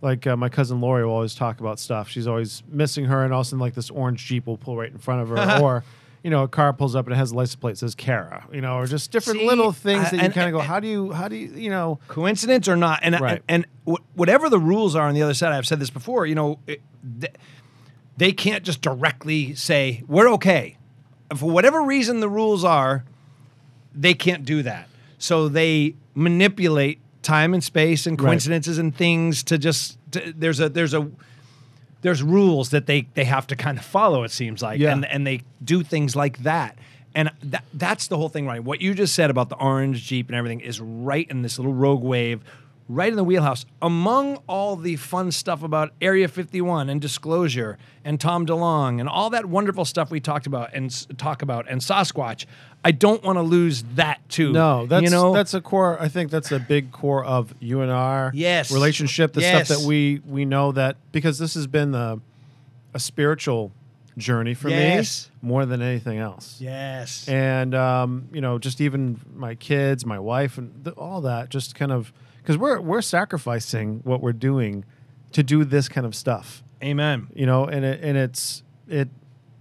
like 0.03 0.27
uh, 0.27 0.37
my 0.37 0.49
cousin 0.49 0.81
Lori 0.81 1.05
will 1.05 1.13
always 1.13 1.35
talk 1.35 1.61
about 1.61 1.79
stuff. 1.79 2.09
She's 2.09 2.27
always 2.27 2.63
missing 2.69 3.07
her, 3.07 3.25
and 3.25 3.33
all 3.33 3.41
of 3.41 3.47
a 3.47 3.49
sudden, 3.49 3.61
like 3.61 3.75
this 3.75 3.91
orange 3.91 4.25
jeep 4.27 4.47
will 4.47 4.57
pull 4.59 4.77
right 4.77 4.91
in 4.91 4.99
front 4.99 5.23
of 5.23 5.29
her, 5.31 5.61
or 5.63 5.85
you 6.23 6.31
know, 6.31 6.43
a 6.43 6.49
car 6.49 6.73
pulls 6.73 6.97
up 6.97 7.07
and 7.07 7.15
it 7.15 7.19
has 7.19 7.31
a 7.31 7.35
license 7.37 7.55
plate 7.55 7.73
that 7.73 7.79
says 7.79 7.95
Kara, 7.95 8.49
you 8.53 8.61
know, 8.61 8.77
or 8.79 8.87
just 8.87 9.13
different 9.13 9.39
See, 9.41 9.47
little 9.47 9.71
things 9.71 10.07
I- 10.09 10.17
that 10.17 10.23
you 10.25 10.31
kind 10.31 10.49
of 10.49 10.53
go, 10.53 10.59
how 10.59 10.81
do 10.81 10.89
you, 10.89 11.13
how 11.13 11.29
do 11.29 11.37
you, 11.37 11.49
you 11.55 11.71
know, 11.71 12.01
coincidence 12.09 12.69
or 12.69 12.75
not 12.75 12.99
and 13.05 13.21
Right. 13.21 13.43
and, 13.49 13.65
and 13.87 13.97
wh- 13.97 14.19
whatever 14.19 14.51
the 14.51 14.59
rules 14.59 14.97
are 14.97 15.07
on 15.07 15.15
the 15.15 15.23
other 15.23 15.35
side 15.35 15.53
i've 15.53 15.67
said 15.69 15.79
this 15.79 15.91
before 15.91 16.27
you 16.27 16.35
know 16.35 16.59
it, 16.67 16.81
th- 17.21 17.33
they 18.17 18.33
can't 18.33 18.65
just 18.65 18.81
directly 18.83 19.55
say 19.55 20.03
we're 20.09 20.29
okay 20.31 20.77
for 21.37 21.49
whatever 21.49 21.81
reason 21.83 22.19
the 22.19 22.29
rules 22.29 22.65
are 22.65 23.05
they 23.95 24.15
can't 24.15 24.45
do 24.45 24.65
that 24.65 24.89
so 25.19 25.49
they 25.49 25.95
manipulate 26.17 26.99
time 27.23 27.55
and 27.55 27.63
space 27.63 28.07
and 28.07 28.21
Right. 28.21 28.31
coincidences 28.31 28.79
and 28.79 28.95
things 28.97 29.43
to 29.45 29.59
just 29.59 29.99
to, 30.13 30.33
there's 30.37 30.59
a 30.61 30.69
there's 30.69 30.95
a 30.95 31.09
there's 32.03 32.23
rules 32.23 32.71
that 32.71 32.87
they 32.87 33.07
they 33.15 33.25
have 33.25 33.47
to 33.49 33.57
kind 33.57 33.79
of 33.79 33.85
follow 33.85 34.25
it 34.25 34.31
seems 34.31 34.63
like 34.63 34.81
Yeah. 34.81 34.93
and 34.93 35.05
and 35.05 35.27
they 35.27 35.43
do 35.63 35.83
things 35.83 36.17
like 36.17 36.39
that 36.45 36.79
and 37.15 37.31
that, 37.43 37.65
that's 37.75 38.07
the 38.09 38.17
whole 38.17 38.29
thing 38.29 38.47
right 38.47 38.63
what 38.65 38.81
you 38.81 38.95
just 38.95 39.15
said 39.15 39.29
about 39.31 39.49
the 39.51 39.57
orange 39.57 40.05
jeep 40.07 40.29
and 40.29 40.37
everything 40.37 40.61
is 40.61 40.81
right 40.81 41.29
in 41.31 41.43
this 41.43 41.59
little 41.59 41.75
rogue 41.75 42.03
wave 42.03 42.41
right 42.89 43.11
in 43.11 43.17
the 43.17 43.25
wheelhouse 43.25 43.67
among 43.83 44.37
all 44.47 44.77
the 44.77 44.95
fun 44.97 45.33
stuff 45.33 45.63
about 45.63 45.93
area 46.01 46.29
51 46.29 46.89
and 46.89 47.01
disclosure 47.01 47.77
and 48.05 48.21
tom 48.21 48.47
DeLonge 48.47 49.01
and 49.01 49.09
all 49.09 49.31
that 49.31 49.47
wonderful 49.47 49.85
stuff 49.85 50.11
we 50.11 50.21
talked 50.21 50.47
about 50.47 50.71
and 50.73 50.87
s- 50.87 51.07
talk 51.19 51.43
about 51.43 51.67
and 51.69 51.81
sasquatch 51.81 52.47
i 52.85 52.93
don't 52.93 53.25
want 53.25 53.37
to 53.39 53.43
lose 53.43 53.83
that 53.97 54.21
too 54.29 54.53
No, 54.53 54.87
that's 54.87 55.03
you 55.03 55.11
know 55.11 55.33
that's 55.33 55.53
a 55.55 55.61
core. 55.61 56.01
I 56.01 56.09
think 56.09 56.31
that's 56.31 56.53
a 56.53 56.61
big 56.61 56.93
core 56.93 57.25
of 57.25 57.53
you 57.59 57.81
and 57.81 57.91
our 57.91 58.31
Yes. 58.35 58.71
relationship. 58.71 59.33
The 59.33 59.41
Yes. 59.41 59.67
stuff 59.67 59.79
that 59.81 59.87
we 59.87 60.21
we 60.27 60.45
know 60.45 60.71
that 60.73 60.97
because 61.11 61.39
this 61.39 61.55
has 61.55 61.67
been 61.67 61.91
the 61.91 62.21
a 62.95 63.01
spiritual 63.01 63.73
journey 64.17 64.55
for 64.55 64.71
Yes. 64.71 65.29
me 65.43 65.49
more 65.49 65.67
than 65.67 65.83
anything 65.83 66.19
else. 66.19 66.59
yes 66.61 67.29
And 67.29 67.75
um, 67.75 68.29
you 68.33 68.41
know, 68.41 68.59
just 68.59 68.81
even 68.81 69.21
my 69.35 69.55
kids, 69.57 70.07
my 70.07 70.19
wife, 70.21 70.57
and 70.57 70.87
all 70.97 71.21
that, 71.23 71.49
just 71.51 71.75
kind 71.75 71.91
of 71.93 72.13
because 72.47 72.59
we're 72.59 72.81
we're 72.81 73.03
sacrificing 73.03 74.01
what 74.05 74.21
we're 74.21 74.33
doing 74.33 74.85
to 75.33 75.43
do 75.43 75.65
this 75.65 75.89
kind 75.89 76.07
of 76.07 76.15
stuff. 76.15 76.63
amen 76.83 77.27
You 77.35 77.45
know, 77.45 77.65
and 77.65 77.85
it 77.85 78.01
and 78.03 78.17
it's 78.17 78.63
it. 78.89 79.09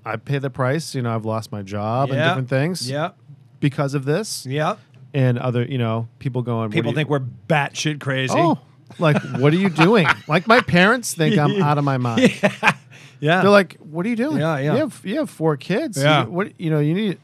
I 0.06 0.18
pay 0.18 0.38
the 0.38 0.52
price. 0.52 0.94
You 0.94 1.02
know, 1.02 1.16
I've 1.16 1.26
lost 1.26 1.52
my 1.52 1.64
job 1.64 2.12
and 2.12 2.20
different 2.20 2.50
things 2.50 2.90
yeah 2.90 3.12
because 3.60 3.96
of 3.96 4.06
this 4.06 4.46
yeah 4.46 4.76
and 5.16 5.40
other, 5.40 5.64
you 5.64 5.80
know, 5.80 6.08
people 6.20 6.44
going. 6.44 6.70
people 6.70 6.92
what 6.92 6.96
think 6.96 7.10
you, 7.10 7.14
we're 7.14 7.26
batshit 7.48 8.00
crazy 8.00 8.36
oh, 8.38 8.60
like 9.00 9.20
what 9.40 9.52
are 9.52 9.58
you 9.58 9.70
doing? 9.70 10.08
like 10.28 10.46
my 10.48 10.62
parents 10.62 11.16
think 11.16 11.40
I'm 11.40 11.62
out 11.64 11.80
of 11.80 11.84
my 11.84 11.98
mind. 11.98 12.40
yeah 13.20 13.42
They're 13.42 13.50
like, 13.50 13.78
what 13.78 14.06
are 14.06 14.10
you 14.10 14.16
doing? 14.16 14.38
Yeah, 14.38 14.60
yeah. 14.60 14.74
You 14.74 14.80
have 14.82 15.02
you 15.04 15.18
have 15.18 15.30
four 15.32 15.58
kids. 15.58 15.98
Yeah. 15.98 16.26
You, 16.26 16.30
what 16.30 16.60
you 16.60 16.70
know 16.70 16.80
you 16.80 16.94
need, 16.94 17.18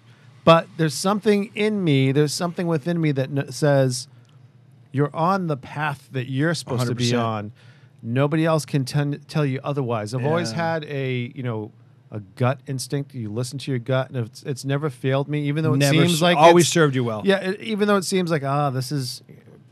but 0.44 0.68
there's 0.78 0.96
something 0.96 1.52
in 1.54 1.84
me. 1.84 2.12
There's 2.12 2.34
something 2.34 2.66
within 2.66 3.00
me 3.00 3.12
that 3.12 3.30
n- 3.30 3.52
says 3.52 4.08
you're 4.92 5.16
on 5.16 5.48
the 5.48 5.58
path 5.58 6.10
that 6.12 6.30
you're 6.30 6.54
supposed 6.54 6.88
to 6.88 6.96
be 6.96 7.14
on. 7.16 7.52
Nobody 8.04 8.46
else 8.46 8.66
can 8.66 8.84
ten- 8.86 9.22
tell 9.28 9.46
you 9.46 9.60
otherwise. 9.64 10.14
I've 10.14 10.26
always 10.26 10.52
had 10.52 10.84
a 10.86 11.32
you 11.36 11.44
know 11.44 11.72
a 12.10 12.20
gut 12.20 12.60
instinct. 12.68 13.14
You 13.14 13.32
listen 13.32 13.58
to 13.60 13.72
your 13.72 13.80
gut, 13.80 14.10
and 14.10 14.18
it's, 14.26 14.44
it's 14.44 14.66
never 14.66 14.90
failed 14.90 15.28
me, 15.30 15.44
even 15.48 15.64
though 15.64 15.74
it 15.74 15.78
Never 15.78 15.94
seems 16.08 16.22
like 16.22 16.36
always 16.38 16.68
served 16.68 16.96
you 16.96 17.04
well. 17.04 17.22
Yeah, 17.24 17.38
it, 17.38 17.62
even 17.62 17.88
though 17.88 17.98
it 17.98 18.04
seems 18.04 18.32
like 18.32 18.44
ah, 18.44 18.70
this 18.72 18.92
is 18.92 19.22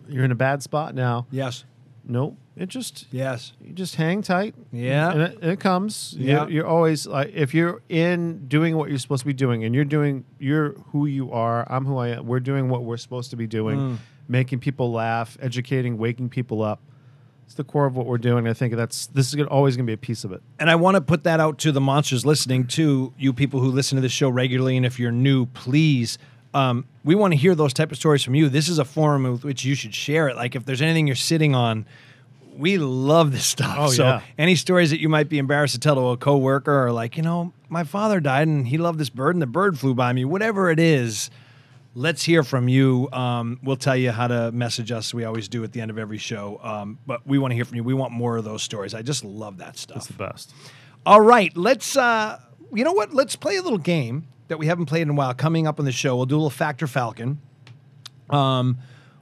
you're 0.07 0.23
in 0.23 0.31
a 0.31 0.35
bad 0.35 0.61
spot 0.63 0.93
now. 0.95 1.27
Yes. 1.31 1.65
Nope, 2.11 2.37
it 2.55 2.69
just 2.69 3.05
Yes. 3.11 3.53
you 3.61 3.71
just 3.73 3.95
hang 3.95 4.21
tight. 4.23 4.55
Yeah. 4.71 5.11
and 5.11 5.21
it, 5.21 5.37
and 5.41 5.51
it 5.51 5.59
comes. 5.59 6.15
Yeah. 6.17 6.41
You're, 6.43 6.49
you're 6.49 6.67
always 6.67 7.05
like 7.07 7.31
if 7.33 7.53
you're 7.53 7.81
in 7.89 8.47
doing 8.47 8.77
what 8.77 8.89
you're 8.89 8.97
supposed 8.99 9.19
to 9.21 9.27
be 9.27 9.33
doing, 9.33 9.63
and 9.63 9.75
you're 9.75 9.85
doing 9.85 10.23
you're 10.39 10.73
who 10.91 11.05
you 11.07 11.31
are. 11.31 11.65
I'm 11.71 11.85
who 11.85 11.97
I 11.97 12.09
am. 12.09 12.25
We're 12.25 12.39
doing 12.39 12.69
what 12.69 12.83
we're 12.83 12.97
supposed 12.97 13.29
to 13.31 13.35
be 13.35 13.45
doing, 13.47 13.77
Mm. 13.79 13.97
Making 14.29 14.59
people 14.59 14.91
laugh, 14.91 15.37
educating, 15.41 15.97
waking 15.97 16.29
people 16.29 16.61
up. 16.61 16.81
It's 17.45 17.55
the 17.55 17.63
core 17.63 17.87
of 17.87 17.95
what 17.97 18.05
we're 18.05 18.19
doing. 18.19 18.47
I 18.47 18.53
think 18.53 18.75
that's 18.75 19.07
this 19.07 19.33
is 19.33 19.47
always 19.47 19.75
going 19.75 19.87
to 19.87 19.89
be 19.89 19.95
a 19.95 19.97
piece 19.97 20.23
of 20.23 20.31
it. 20.31 20.43
And 20.59 20.69
I 20.69 20.75
want 20.75 20.95
to 20.95 21.01
put 21.01 21.23
that 21.23 21.39
out 21.39 21.57
to 21.59 21.71
the 21.71 21.81
monsters 21.81 22.23
listening, 22.23 22.67
to 22.67 23.11
you 23.17 23.33
people 23.33 23.59
who 23.59 23.71
listen 23.71 23.95
to 23.95 24.01
this 24.03 24.11
show 24.11 24.29
regularly. 24.29 24.77
And 24.77 24.85
if 24.85 24.99
you're 24.99 25.11
new, 25.11 25.47
please, 25.47 26.19
um, 26.53 26.85
we 27.03 27.15
want 27.15 27.33
to 27.33 27.37
hear 27.37 27.55
those 27.55 27.73
type 27.73 27.91
of 27.91 27.97
stories 27.97 28.23
from 28.23 28.35
you. 28.35 28.49
This 28.49 28.69
is 28.69 28.77
a 28.77 28.85
forum 28.85 29.23
with 29.23 29.43
which 29.43 29.65
you 29.65 29.73
should 29.73 29.95
share 29.95 30.27
it. 30.27 30.35
Like 30.35 30.55
if 30.55 30.63
there's 30.65 30.81
anything 30.81 31.07
you're 31.07 31.15
sitting 31.15 31.55
on, 31.55 31.87
we 32.55 32.77
love 32.77 33.31
this 33.31 33.45
stuff. 33.45 33.75
Oh, 33.79 33.89
so 33.89 34.03
yeah. 34.03 34.21
any 34.37 34.55
stories 34.55 34.91
that 34.91 34.99
you 34.99 35.09
might 35.09 35.27
be 35.29 35.39
embarrassed 35.39 35.73
to 35.73 35.79
tell 35.79 35.95
to 35.95 36.01
a 36.09 36.17
coworker 36.17 36.85
or 36.85 36.91
like, 36.91 37.17
you 37.17 37.23
know, 37.23 37.53
my 37.67 37.83
father 37.83 38.19
died 38.19 38.47
and 38.47 38.67
he 38.67 38.77
loved 38.77 38.99
this 38.99 39.09
bird 39.09 39.35
and 39.35 39.41
the 39.41 39.47
bird 39.47 39.79
flew 39.79 39.95
by 39.95 40.13
me, 40.13 40.25
whatever 40.25 40.69
it 40.69 40.79
is, 40.79 41.31
let's 41.95 42.23
hear 42.23 42.43
from 42.43 42.67
you. 42.67 43.09
Um, 43.11 43.59
we'll 43.63 43.75
tell 43.75 43.95
you 43.95 44.11
how 44.11 44.27
to 44.27 44.51
message 44.51 44.91
us. 44.91 45.13
We 45.13 45.23
always 45.25 45.47
do 45.47 45.63
at 45.63 45.73
the 45.73 45.81
end 45.81 45.91
of 45.91 45.97
every 45.97 46.17
show. 46.17 46.59
Um, 46.61 46.99
but 47.05 47.25
we 47.25 47.37
want 47.37 47.51
to 47.51 47.55
hear 47.55 47.65
from 47.65 47.77
you. 47.77 47.83
We 47.83 47.93
want 47.93 48.11
more 48.13 48.37
of 48.37 48.43
those 48.43 48.63
stories. 48.63 48.93
I 48.93 49.01
just 49.01 49.23
love 49.23 49.57
that 49.57 49.77
stuff. 49.77 49.97
It's 49.97 50.07
the 50.07 50.13
best. 50.13 50.53
All 51.05 51.21
right, 51.21 51.55
let's. 51.55 51.97
Uh, 51.97 52.39
you 52.73 52.83
know 52.83 52.93
what? 52.93 53.13
Let's 53.13 53.35
play 53.35 53.57
a 53.57 53.61
little 53.61 53.79
game 53.79 54.27
that 54.47 54.59
we 54.59 54.67
haven't 54.67 54.85
played 54.85 55.03
in 55.03 55.09
a 55.09 55.13
while. 55.13 55.33
Coming 55.33 55.67
up 55.67 55.79
on 55.79 55.85
the 55.85 55.91
show, 55.91 56.15
we'll 56.15 56.25
do 56.25 56.35
a 56.35 56.37
little 56.37 56.49
Factor 56.49 56.87
Falcon. 56.87 57.39
Um, 58.29 58.77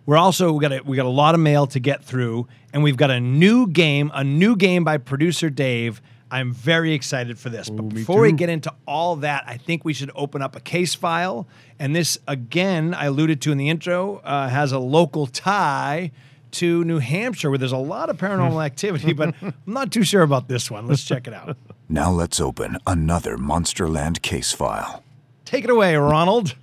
we're 0.05 0.17
also 0.17 0.51
we 0.51 0.61
got 0.61 0.71
a, 0.71 0.81
we 0.83 0.97
got 0.97 1.05
a 1.05 1.09
lot 1.09 1.35
of 1.35 1.41
mail 1.41 1.67
to 1.67 1.79
get 1.79 2.03
through, 2.03 2.47
and 2.73 2.83
we've 2.83 2.97
got 2.97 3.11
a 3.11 3.19
new 3.19 3.67
game, 3.67 4.11
a 4.13 4.23
new 4.23 4.55
game 4.55 4.83
by 4.83 4.97
producer 4.97 5.49
Dave. 5.49 6.01
I'm 6.29 6.53
very 6.53 6.93
excited 6.93 7.39
for 7.39 7.49
this. 7.49 7.69
But 7.69 7.83
before 7.83 8.21
we 8.21 8.31
get 8.31 8.49
into 8.49 8.73
all 8.85 9.17
that, 9.17 9.43
I 9.47 9.57
think 9.57 9.85
we 9.85 9.93
should 9.93 10.11
open 10.15 10.41
up 10.41 10.55
a 10.55 10.59
case 10.59 10.93
file. 10.93 11.47
And 11.79 11.95
this, 11.95 12.17
again, 12.27 12.93
I 12.93 13.05
alluded 13.05 13.41
to 13.41 13.51
in 13.51 13.57
the 13.57 13.69
intro, 13.69 14.17
uh, 14.17 14.49
has 14.49 14.71
a 14.71 14.79
local 14.79 15.27
tie 15.27 16.11
to 16.51 16.83
New 16.83 16.99
Hampshire, 16.99 17.49
where 17.49 17.57
there's 17.57 17.71
a 17.71 17.77
lot 17.77 18.09
of 18.09 18.17
paranormal 18.17 18.63
activity. 18.65 19.13
But 19.13 19.35
I'm 19.41 19.53
not 19.65 19.91
too 19.91 20.03
sure 20.03 20.21
about 20.21 20.47
this 20.47 20.69
one. 20.69 20.87
Let's 20.87 21.03
check 21.03 21.27
it 21.27 21.33
out. 21.33 21.57
Now 21.89 22.11
let's 22.11 22.41
open 22.41 22.77
another 22.85 23.37
Monsterland 23.37 24.21
case 24.21 24.51
file. 24.51 25.05
Take 25.45 25.63
it 25.63 25.69
away, 25.69 25.95
Ronald. 25.95 26.53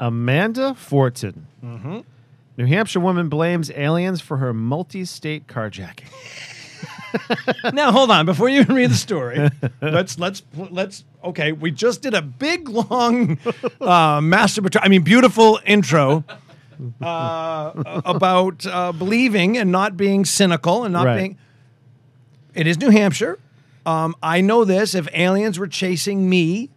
Amanda 0.00 0.74
Fortin. 0.74 1.46
Mm-hmm. 1.62 2.00
New 2.56 2.64
Hampshire 2.64 3.00
woman 3.00 3.28
blames 3.28 3.70
aliens 3.72 4.22
for 4.22 4.38
her 4.38 4.54
multi-state 4.54 5.46
carjacking. 5.46 6.08
now 7.72 7.92
hold 7.92 8.10
on 8.10 8.26
before 8.26 8.48
you 8.48 8.60
even 8.60 8.74
read 8.76 8.90
the 8.90 8.94
story. 8.94 9.48
let's 9.80 10.18
let's 10.18 10.42
let's 10.56 11.04
okay. 11.24 11.52
We 11.52 11.70
just 11.70 12.02
did 12.02 12.14
a 12.14 12.22
big 12.22 12.68
long 12.68 13.38
uh, 13.80 14.20
masturbatory. 14.20 14.80
I 14.82 14.88
mean, 14.88 15.02
beautiful 15.02 15.60
intro. 15.66 16.24
uh, 17.00 18.02
about 18.04 18.66
uh, 18.66 18.92
believing 18.92 19.56
and 19.56 19.70
not 19.70 19.96
being 19.96 20.24
cynical 20.24 20.84
and 20.84 20.92
not 20.92 21.06
Right. 21.06 21.16
being. 21.16 21.38
It 22.54 22.66
is 22.66 22.78
New 22.78 22.90
Hampshire. 22.90 23.38
Um, 23.86 24.14
I 24.22 24.40
know 24.40 24.64
this. 24.64 24.94
If 24.94 25.08
aliens 25.14 25.58
were 25.58 25.68
chasing 25.68 26.28
me, 26.28 26.70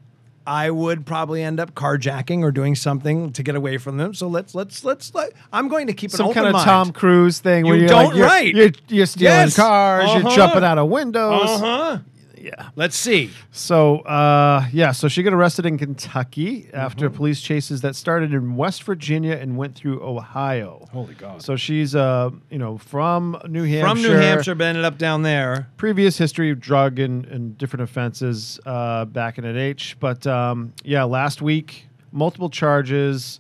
I 0.48 0.70
would 0.70 1.06
probably 1.06 1.42
end 1.44 1.60
up 1.60 1.74
carjacking 1.74 2.42
or 2.42 2.52
doing 2.52 2.76
something 2.76 3.32
to 3.34 3.42
get 3.44 3.56
away 3.56 3.78
from 3.78 3.98
them. 3.98 4.14
So 4.14 4.28
let's 4.28 4.54
let's 4.54 4.84
let's. 4.84 5.14
Let, 5.16 5.32
I'm 5.52 5.68
going 5.68 5.88
to 5.88 5.94
keep 5.94 6.12
an 6.12 6.18
Some 6.18 6.34
kind 6.34 6.48
of 6.48 6.54
mind. 6.54 6.66
Tom 6.66 6.92
Cruise 6.94 7.40
thing 7.40 7.66
where 7.66 7.76
You 7.76 7.82
you're 7.82 7.90
don't- 7.90 8.06
like, 8.10 8.16
you're, 8.16 8.26
right. 8.28 8.56
You're, 8.56 8.72
you're 8.90 9.06
stealing 9.08 9.34
Yes. 9.34 9.56
cars, 9.56 10.06
Uh-huh. 10.10 10.20
you're 10.20 10.36
jumping 10.36 10.64
out 10.64 10.78
of 10.78 10.88
windows. 10.90 11.42
Uh 11.50 11.58
huh. 11.58 11.98
Yeah. 12.46 12.70
Let's 12.76 12.96
see. 12.96 13.32
So, 13.52 14.00
uh, 14.02 14.68
yeah, 14.72 14.92
so 14.92 15.08
she 15.08 15.24
got 15.24 15.34
arrested 15.34 15.66
in 15.66 15.80
Kentucky 15.80 16.46
Mm-hmm. 16.66 16.76
after 16.76 17.10
police 17.10 17.42
chases 17.42 17.82
that 17.82 17.96
started 17.96 18.34
in 18.34 18.56
West 18.56 18.84
Virginia 18.84 19.34
and 19.36 19.58
went 19.58 19.74
through 19.76 20.04
Ohio. 20.04 20.86
Holy 20.92 21.16
God. 21.16 21.42
So 21.42 21.56
she's, 21.56 21.96
uh, 21.96 22.30
you 22.52 22.60
know, 22.60 22.78
from 22.78 23.38
New 23.50 23.64
Hampshire. 23.64 23.88
From 23.90 24.02
New 24.02 24.12
Hampshire, 24.18 24.54
but 24.56 24.66
ended 24.66 24.86
up 24.86 24.98
down 25.00 25.24
there. 25.24 25.68
Previous 25.78 26.18
history 26.18 26.52
of 26.52 26.60
drug 26.60 27.00
and, 27.00 27.26
and 27.26 27.58
different 27.58 27.84
offenses 27.84 28.60
uh, 28.66 29.06
back 29.06 29.38
in 29.40 29.44
NH. 29.44 29.96
But 30.00 30.28
um, 30.28 30.74
yeah, 30.84 31.04
last 31.04 31.42
week, 31.42 31.88
multiple 32.12 32.50
charges. 32.50 33.40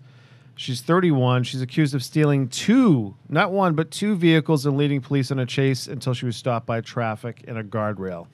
She's 0.57 0.81
31. 0.81 1.43
She's 1.43 1.61
accused 1.61 1.93
of 1.93 2.03
stealing 2.03 2.47
two, 2.47 3.15
not 3.27 3.51
one, 3.51 3.75
but 3.75 3.91
two 3.91 4.15
vehicles 4.15 4.65
and 4.65 4.77
leading 4.77 5.01
police 5.01 5.29
on 5.31 5.39
a 5.39 5.45
chase 5.45 5.87
until 5.87 6.13
she 6.13 6.25
was 6.25 6.37
stopped 6.37 6.65
by 6.65 6.79
traffic 6.81 7.43
in 7.45 7.57
a 7.57 7.63
guardrail. 7.63 8.27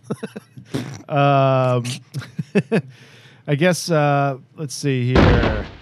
um, 1.10 1.84
I 3.48 3.56
guess, 3.56 3.90
uh, 3.90 4.38
let's 4.56 4.76
see 4.76 5.14
here. 5.14 5.68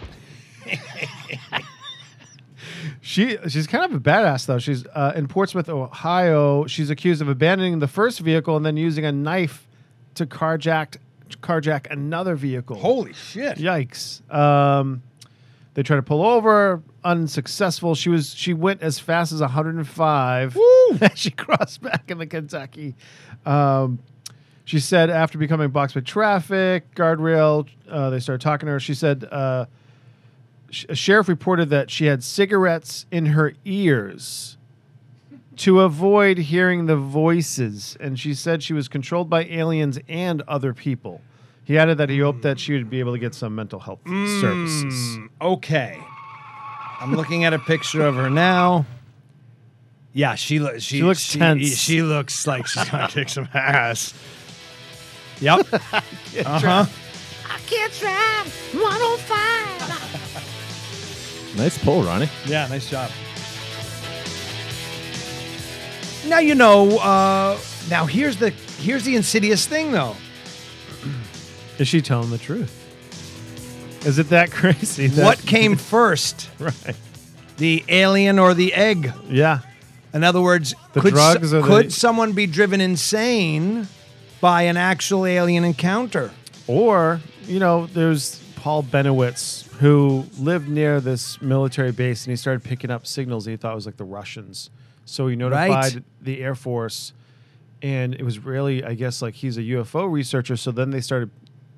She 3.01 3.37
she's 3.47 3.65
kind 3.65 3.83
of 3.85 3.93
a 3.93 3.99
badass 3.99 4.45
though. 4.45 4.59
She's 4.59 4.85
uh, 4.85 5.13
in 5.15 5.27
Portsmouth, 5.27 5.67
Ohio. 5.67 6.67
She's 6.67 6.91
accused 6.91 7.23
of 7.23 7.27
abandoning 7.27 7.79
the 7.79 7.87
first 7.87 8.19
vehicle 8.19 8.55
and 8.55 8.63
then 8.63 8.77
using 8.77 9.03
a 9.03 9.11
knife 9.11 9.67
to 10.13 10.27
carjack 10.27 10.97
carjack 11.41 11.89
another 11.89 12.35
vehicle. 12.35 12.75
Holy 12.75 13.13
shit. 13.13 13.57
Yikes! 13.57 14.21
Um, 14.31 15.01
they 15.79 15.83
tried 15.83 15.95
to 15.95 16.03
pull 16.03 16.25
over, 16.25 16.83
unsuccessful. 17.05 17.95
She 17.95 18.09
was 18.09 18.33
she 18.33 18.53
went 18.53 18.81
as 18.81 18.99
fast 18.99 19.31
as 19.31 19.39
105 19.39 20.57
as 20.99 21.11
she 21.15 21.31
crossed 21.31 21.81
back 21.81 22.11
into 22.11 22.25
Kentucky. 22.25 22.95
Um, 23.45 23.99
she 24.65 24.81
said 24.81 25.09
after 25.09 25.37
becoming 25.37 25.69
boxed 25.69 25.95
by 25.95 26.01
traffic, 26.01 26.93
guardrail, 26.95 27.65
uh, 27.89 28.09
they 28.09 28.19
started 28.19 28.41
talking 28.41 28.65
to 28.67 28.73
her. 28.73 28.81
She 28.81 28.93
said 28.93 29.23
uh, 29.31 29.67
sh- 30.69 30.83
a 30.89 30.95
sheriff 30.95 31.29
reported 31.29 31.69
that 31.69 31.89
she 31.89 32.07
had 32.07 32.25
cigarettes 32.25 33.05
in 33.09 33.27
her 33.27 33.53
ears 33.63 34.57
to 35.55 35.79
avoid 35.79 36.39
hearing 36.39 36.87
the 36.87 36.97
voices, 36.97 37.95
and 38.01 38.19
she 38.19 38.33
said 38.33 38.61
she 38.63 38.73
was 38.73 38.89
controlled 38.89 39.29
by 39.29 39.45
aliens 39.45 39.97
and 40.09 40.41
other 40.41 40.73
people. 40.73 41.21
He 41.69 41.77
added 41.77 41.99
that 41.99 42.09
he 42.09 42.17
hoped 42.17 42.41
that 42.41 42.59
she 42.59 42.73
would 42.73 42.89
be 42.89 42.99
able 42.99 43.13
to 43.13 43.19
get 43.19 43.35
some 43.35 43.53
mental 43.53 43.79
health 43.79 43.99
services. 44.41 45.19
Okay. 45.39 45.99
I'm 46.99 47.15
looking 47.15 47.43
at 47.43 47.53
a 47.53 47.59
picture 47.59 48.07
of 48.07 48.15
her 48.15 48.27
now. 48.27 48.87
Yeah, 50.11 50.33
she 50.33 50.57
looks. 50.57 50.81
She, 50.81 50.97
She 50.97 51.03
looks 51.03 51.19
she, 51.19 51.37
tense. 51.37 51.77
She 51.77 52.01
looks 52.01 52.47
like 52.47 52.65
she's 52.65 52.89
gonna 52.89 53.07
kick 53.07 53.29
some 53.29 53.47
ass. 53.53 54.15
Yep. 55.41 55.67
uh 55.71 55.79
huh. 55.93 56.85
I 57.47 57.59
can't 57.67 57.93
drive 57.99 58.47
105. 58.73 61.55
Nice 61.55 61.77
pull, 61.77 62.01
Ronnie. 62.01 62.29
Yeah, 62.47 62.67
nice 62.67 62.89
job. 62.89 63.11
Now 66.27 66.39
you 66.39 66.55
know. 66.55 66.97
Uh, 66.97 67.59
now 67.91 68.07
here's 68.07 68.37
the 68.37 68.49
here's 68.79 69.03
the 69.03 69.15
insidious 69.15 69.67
thing, 69.67 69.91
though. 69.91 70.15
Is 71.79 71.87
she 71.87 72.01
telling 72.01 72.29
the 72.29 72.37
truth? 72.37 72.85
Is 74.05 74.19
it 74.19 74.29
that 74.29 74.51
crazy? 74.51 75.07
that- 75.07 75.25
what 75.25 75.39
came 75.39 75.75
first, 75.77 76.49
right? 76.59 76.95
the 77.57 77.83
alien 77.89 78.39
or 78.39 78.53
the 78.53 78.73
egg? 78.73 79.11
Yeah. 79.27 79.59
In 80.13 80.23
other 80.23 80.41
words, 80.41 80.73
The 80.93 81.01
could, 81.01 81.13
drugs 81.13 81.51
the- 81.51 81.61
could 81.61 81.91
someone 81.93 82.31
be 82.33 82.47
driven 82.47 82.81
insane 82.81 83.87
by 84.41 84.63
an 84.63 84.77
actual 84.77 85.25
alien 85.25 85.63
encounter? 85.63 86.31
Or, 86.67 87.19
you 87.45 87.59
know, 87.59 87.87
there's 87.87 88.41
Paul 88.55 88.83
Bennewitz 88.83 89.67
who 89.77 90.25
lived 90.37 90.67
near 90.69 90.99
this 90.99 91.41
military 91.41 91.91
base 91.91 92.25
and 92.25 92.31
he 92.31 92.35
started 92.35 92.63
picking 92.63 92.91
up 92.91 93.05
signals 93.07 93.45
he 93.45 93.55
thought 93.55 93.75
was 93.75 93.85
like 93.85 93.97
the 93.97 94.03
Russians. 94.03 94.69
So 95.05 95.27
he 95.27 95.35
notified 95.35 95.69
Right. 95.95 96.03
the 96.21 96.41
Air 96.41 96.55
Force 96.55 97.13
and 97.81 98.13
it 98.13 98.23
was 98.23 98.39
really, 98.39 98.83
I 98.83 98.93
guess, 98.93 99.21
like 99.21 99.35
he's 99.35 99.57
a 99.57 99.61
UFO 99.61 100.11
researcher. 100.11 100.57
So 100.57 100.71
then 100.71 100.91
they 100.91 100.99
started 101.01 101.29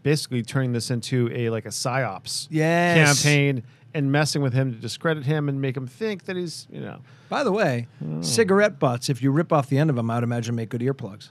basically 0.04 0.42
turning 0.44 0.74
this 0.74 0.90
into 0.92 1.30
a 1.34 1.50
like 1.50 1.66
a 1.66 1.70
psyops 1.70 2.48
Yes. 2.50 3.22
campaign 3.24 3.64
and 3.94 4.12
messing 4.12 4.42
with 4.42 4.54
him 4.54 4.72
to 4.74 4.78
discredit 4.80 5.26
him 5.26 5.50
and 5.50 5.60
make 5.62 5.76
him 5.76 5.86
think 5.88 6.24
that 6.26 6.36
he's, 6.38 6.68
you 6.72 6.80
know, 6.82 7.00
By 7.30 7.44
the 7.46 7.52
way, 7.52 7.88
Hmm. 8.00 8.22
cigarette 8.22 8.78
butts, 8.80 9.10
if 9.10 9.22
you 9.22 9.32
rip 9.32 9.54
off 9.54 9.70
the 9.70 9.78
end 9.78 9.90
of 9.90 9.96
them, 9.96 10.10
I'd 10.12 10.24
imagine 10.24 10.54
make 10.56 10.68
good 10.70 10.82
earplugs. 10.82 11.30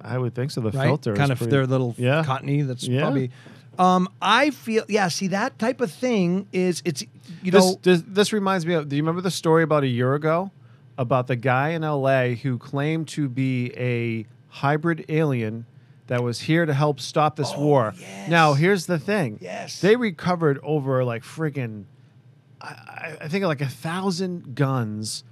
I 0.00 0.16
would 0.16 0.34
think 0.34 0.50
so. 0.52 0.60
The 0.60 0.70
Right? 0.70 0.84
filter 0.86 1.14
kind 1.14 1.32
of 1.32 1.38
pretty- 1.38 1.50
their 1.50 1.66
little 1.66 1.94
yeah. 1.98 2.22
cottony. 2.24 2.62
That's 2.62 2.86
Yeah. 2.86 3.00
probably. 3.00 3.30
Um, 3.78 4.08
I 4.22 4.50
feel 4.50 4.84
yeah. 4.88 5.08
See 5.08 5.26
that 5.28 5.58
type 5.58 5.80
of 5.80 5.90
thing 5.90 6.46
is 6.52 6.82
it's 6.84 7.02
you 7.42 7.50
This, 7.50 7.64
know 7.64 7.78
this 7.82 8.02
this 8.06 8.32
reminds 8.32 8.64
me 8.66 8.74
of. 8.74 8.88
Do 8.88 8.96
you 8.96 9.02
remember 9.02 9.20
the 9.22 9.30
story 9.30 9.62
about 9.62 9.82
a 9.82 9.88
year 9.88 10.14
ago 10.14 10.50
about 10.98 11.26
the 11.28 11.36
guy 11.36 11.70
in 11.70 11.82
L.A. 11.82 12.34
who 12.36 12.58
claimed 12.58 13.08
to 13.08 13.28
be 13.28 13.72
a 13.76 14.26
hybrid 14.48 15.04
alien 15.08 15.64
that 16.10 16.24
was 16.24 16.40
here 16.40 16.66
to 16.66 16.74
help 16.74 16.98
stop 16.98 17.36
this 17.36 17.52
oh, 17.54 17.60
war? 17.64 17.94
Now 18.28 18.54
here's 18.54 18.86
the 18.86 18.98
thing. 18.98 19.34
Oh, 19.40 19.44
Yes. 19.44 19.80
they 19.80 19.94
recovered 19.94 20.58
over 20.64 21.04
like 21.04 21.22
friggin', 21.22 21.84
I, 22.60 23.16
I- 23.20 23.28
think 23.28 23.44
like 23.44 23.60
a 23.60 23.68
thousand 23.68 24.56
guns. 24.56 25.22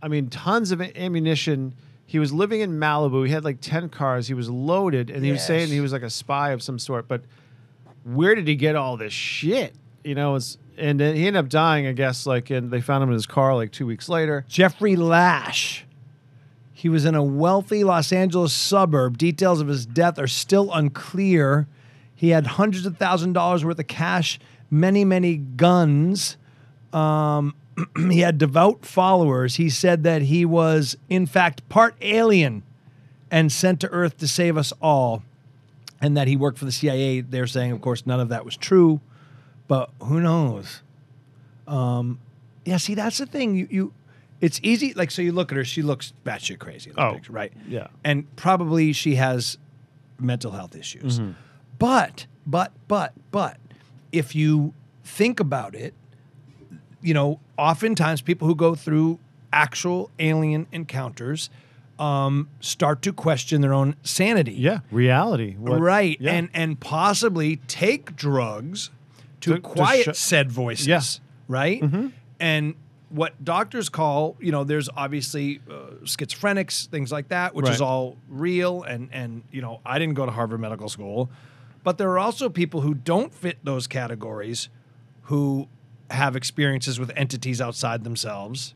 I 0.00 0.06
mean, 0.06 0.28
tons 0.28 0.70
of 0.70 0.80
ammunition. 0.80 1.74
He 2.06 2.20
was 2.20 2.32
living 2.32 2.60
in 2.60 2.78
Malibu. 2.78 3.26
He 3.26 3.32
had 3.32 3.42
like 3.44 3.60
ten 3.60 3.88
cars. 3.88 4.28
He 4.28 4.34
was 4.34 4.48
loaded, 4.48 5.10
and 5.10 5.24
he 5.24 5.32
was 5.32 5.44
saying 5.44 5.68
he 5.68 5.80
was 5.80 5.92
like 5.92 6.02
a 6.02 6.10
spy 6.10 6.50
of 6.50 6.62
some 6.62 6.78
sort. 6.78 7.08
But 7.08 7.22
where 8.04 8.34
did 8.36 8.46
he 8.46 8.54
get 8.54 8.76
all 8.76 8.96
this 8.96 9.12
shit? 9.12 9.74
You 10.04 10.14
know, 10.14 10.36
it's, 10.36 10.56
and 10.76 10.98
then 11.00 11.16
he 11.16 11.26
ended 11.26 11.44
up 11.44 11.48
dying, 11.48 11.86
I 11.86 11.92
guess. 11.92 12.26
Like, 12.26 12.50
and 12.50 12.70
they 12.70 12.80
found 12.80 13.02
him 13.02 13.08
in 13.10 13.14
his 13.14 13.26
car 13.26 13.54
like 13.56 13.72
two 13.72 13.86
weeks 13.86 14.08
later. 14.08 14.44
Jeffrey 14.48 14.94
Lash. 14.96 15.84
He 16.82 16.88
was 16.88 17.04
in 17.04 17.14
a 17.14 17.22
wealthy 17.22 17.84
Los 17.84 18.12
Angeles 18.12 18.52
suburb. 18.52 19.16
Details 19.16 19.60
of 19.60 19.68
his 19.68 19.86
death 19.86 20.18
are 20.18 20.26
still 20.26 20.72
unclear. 20.72 21.68
He 22.12 22.30
had 22.30 22.44
hundreds 22.44 22.86
of 22.86 22.96
thousand 22.96 23.34
dollars 23.34 23.64
worth 23.64 23.78
of 23.78 23.86
cash, 23.86 24.40
many, 24.68 25.04
many 25.04 25.36
guns. 25.36 26.36
Um, 26.92 27.54
he 28.10 28.18
had 28.18 28.36
devout 28.36 28.84
followers. 28.84 29.54
He 29.54 29.70
said 29.70 30.02
that 30.02 30.22
he 30.22 30.44
was, 30.44 30.96
in 31.08 31.24
fact, 31.26 31.68
part 31.68 31.94
alien 32.00 32.64
and 33.30 33.52
sent 33.52 33.78
to 33.82 33.88
Earth 33.90 34.18
to 34.18 34.26
save 34.26 34.56
us 34.56 34.72
all, 34.82 35.22
and 36.00 36.16
that 36.16 36.26
he 36.26 36.34
worked 36.34 36.58
for 36.58 36.64
the 36.64 36.72
CIA. 36.72 37.20
They're 37.20 37.46
saying, 37.46 37.70
of 37.70 37.80
course, 37.80 38.06
none 38.06 38.18
of 38.18 38.28
that 38.30 38.44
was 38.44 38.56
true, 38.56 39.00
but 39.68 39.88
who 40.02 40.20
knows? 40.20 40.82
Yeah, 42.64 42.78
see, 42.78 42.96
that's 42.96 43.18
the 43.18 43.26
thing. 43.26 43.54
You, 43.54 43.68
you, 43.70 43.92
it's 44.42 44.60
easy. 44.62 44.92
Like, 44.92 45.10
so 45.10 45.22
you 45.22 45.32
look 45.32 45.50
at 45.52 45.56
her; 45.56 45.64
she 45.64 45.80
looks 45.80 46.12
batshit 46.26 46.58
crazy. 46.58 46.90
In 46.90 46.96
Oh, 46.98 47.14
picture, 47.14 47.32
right? 47.32 47.52
yeah. 47.66 47.86
and 48.04 48.26
probably 48.36 48.92
she 48.92 49.14
has 49.14 49.56
mental 50.20 50.50
health 50.52 50.76
issues. 50.76 51.18
Mm-hmm. 51.20 51.32
But, 51.78 52.26
but, 52.46 52.72
but, 52.88 53.14
but, 53.30 53.56
if 54.12 54.34
you 54.36 54.74
think 55.02 55.40
about 55.40 55.74
it, 55.74 55.94
you 57.00 57.14
know, 57.14 57.40
oftentimes 57.58 58.20
people 58.20 58.46
who 58.46 58.54
go 58.54 58.74
through 58.74 59.18
actual 59.52 60.10
alien 60.18 60.66
encounters 60.72 61.50
um, 61.98 62.48
start 62.60 63.02
to 63.02 63.12
question 63.12 63.60
their 63.60 63.74
own 63.74 63.96
sanity. 64.02 64.52
Yeah, 64.52 64.80
reality. 64.90 65.54
What- 65.56 65.80
right, 65.80 66.16
yeah. 66.20 66.32
and 66.32 66.50
and 66.54 66.78
possibly 66.80 67.56
take 67.68 68.14
drugs 68.16 68.90
to, 69.40 69.50
To- 69.50 69.54
to 69.56 69.60
quiet 69.60 70.16
said 70.16 70.50
voices. 70.52 70.86
Yeah. 70.86 71.00
right, 71.48 71.82
and 72.40 72.74
what 73.12 73.44
doctors 73.44 73.88
call, 73.88 74.36
you 74.40 74.52
know, 74.52 74.64
there's 74.64 74.88
obviously 74.96 75.60
uh, 75.70 75.94
schizophrenics, 76.04 76.86
things 76.86 77.12
like 77.12 77.28
that, 77.28 77.54
which 77.54 77.68
is 77.68 77.80
all 77.80 78.16
real. 78.28 78.82
And 78.82 79.10
and 79.12 79.42
you 79.52 79.60
know, 79.60 79.80
I 79.84 79.98
didn't 79.98 80.14
go 80.14 80.24
to 80.24 80.32
Harvard 80.32 80.60
Medical 80.60 80.88
School, 80.88 81.30
but 81.84 81.98
there 81.98 82.10
are 82.10 82.18
also 82.18 82.48
people 82.48 82.80
who 82.80 82.94
don't 82.94 83.32
fit 83.32 83.58
those 83.62 83.86
categories, 83.86 84.70
who 85.24 85.68
have 86.10 86.36
experiences 86.36 86.98
with 86.98 87.10
entities 87.14 87.60
outside 87.60 88.02
themselves, 88.02 88.74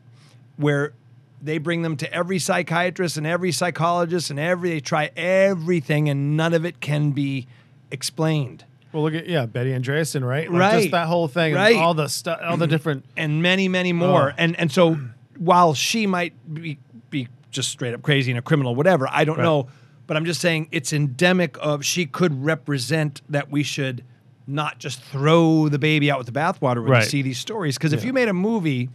where 0.55 0.93
they 1.41 1.57
bring 1.57 1.81
them 1.81 1.97
to 1.97 2.11
every 2.13 2.39
psychiatrist 2.39 3.17
and 3.17 3.27
every 3.27 3.51
psychologist 3.51 4.29
and 4.29 4.39
every 4.39 4.69
they 4.69 4.79
try 4.79 5.11
everything 5.15 6.09
and 6.09 6.35
none 6.37 6.53
of 6.53 6.65
it 6.65 6.79
can 6.79 7.11
be 7.11 7.47
explained 7.91 8.63
Well, 8.93 9.03
look 9.03 9.13
at 9.13 9.27
yeah, 9.27 9.45
Betty 9.45 9.71
Andreasson, 9.71 10.25
right? 10.25 10.49
Like, 10.51 10.59
Right. 10.59 10.79
Just 10.79 10.91
that 10.91 11.07
whole 11.07 11.27
thing, 11.27 11.53
and 11.53 11.55
Right. 11.55 11.75
all 11.75 11.93
the 11.93 12.07
stuff, 12.07 12.39
all 12.43 12.57
the 12.57 12.65
mm-hmm. 12.65 12.71
different. 12.71 13.05
and 13.17 13.41
many, 13.41 13.67
many 13.67 13.93
more. 13.93 14.31
Oh. 14.31 14.35
And 14.37 14.57
and 14.59 14.71
so 14.71 14.97
while 15.37 15.73
she 15.73 16.07
might 16.07 16.33
be 16.53 16.77
be 17.09 17.27
just 17.51 17.69
straight 17.69 17.93
up 17.93 18.01
crazy 18.01 18.31
and 18.31 18.39
a 18.39 18.41
criminal, 18.41 18.75
whatever, 18.75 19.07
I 19.11 19.23
don't 19.25 19.37
Right. 19.37 19.43
know. 19.43 19.67
But 20.07 20.15
I'm 20.17 20.25
just 20.25 20.39
saying 20.39 20.69
it's 20.71 20.93
endemic 20.93 21.57
of 21.59 21.83
she 21.83 22.05
could 22.05 22.43
represent 22.43 23.21
that 23.29 23.51
we 23.51 23.61
should 23.63 24.03
not 24.47 24.79
just 24.79 25.01
throw 25.01 25.67
the 25.67 25.77
baby 25.79 26.09
out 26.09 26.17
with 26.17 26.27
the 26.27 26.37
bathwater 26.39 26.75
when 26.81 26.91
Right. 26.91 27.03
you 27.03 27.09
see 27.09 27.21
these 27.21 27.37
stories. 27.37 27.77
Because 27.77 27.91
if 27.91 28.05
you 28.05 28.13
made 28.13 28.29
a 28.29 28.33
movie 28.33 28.89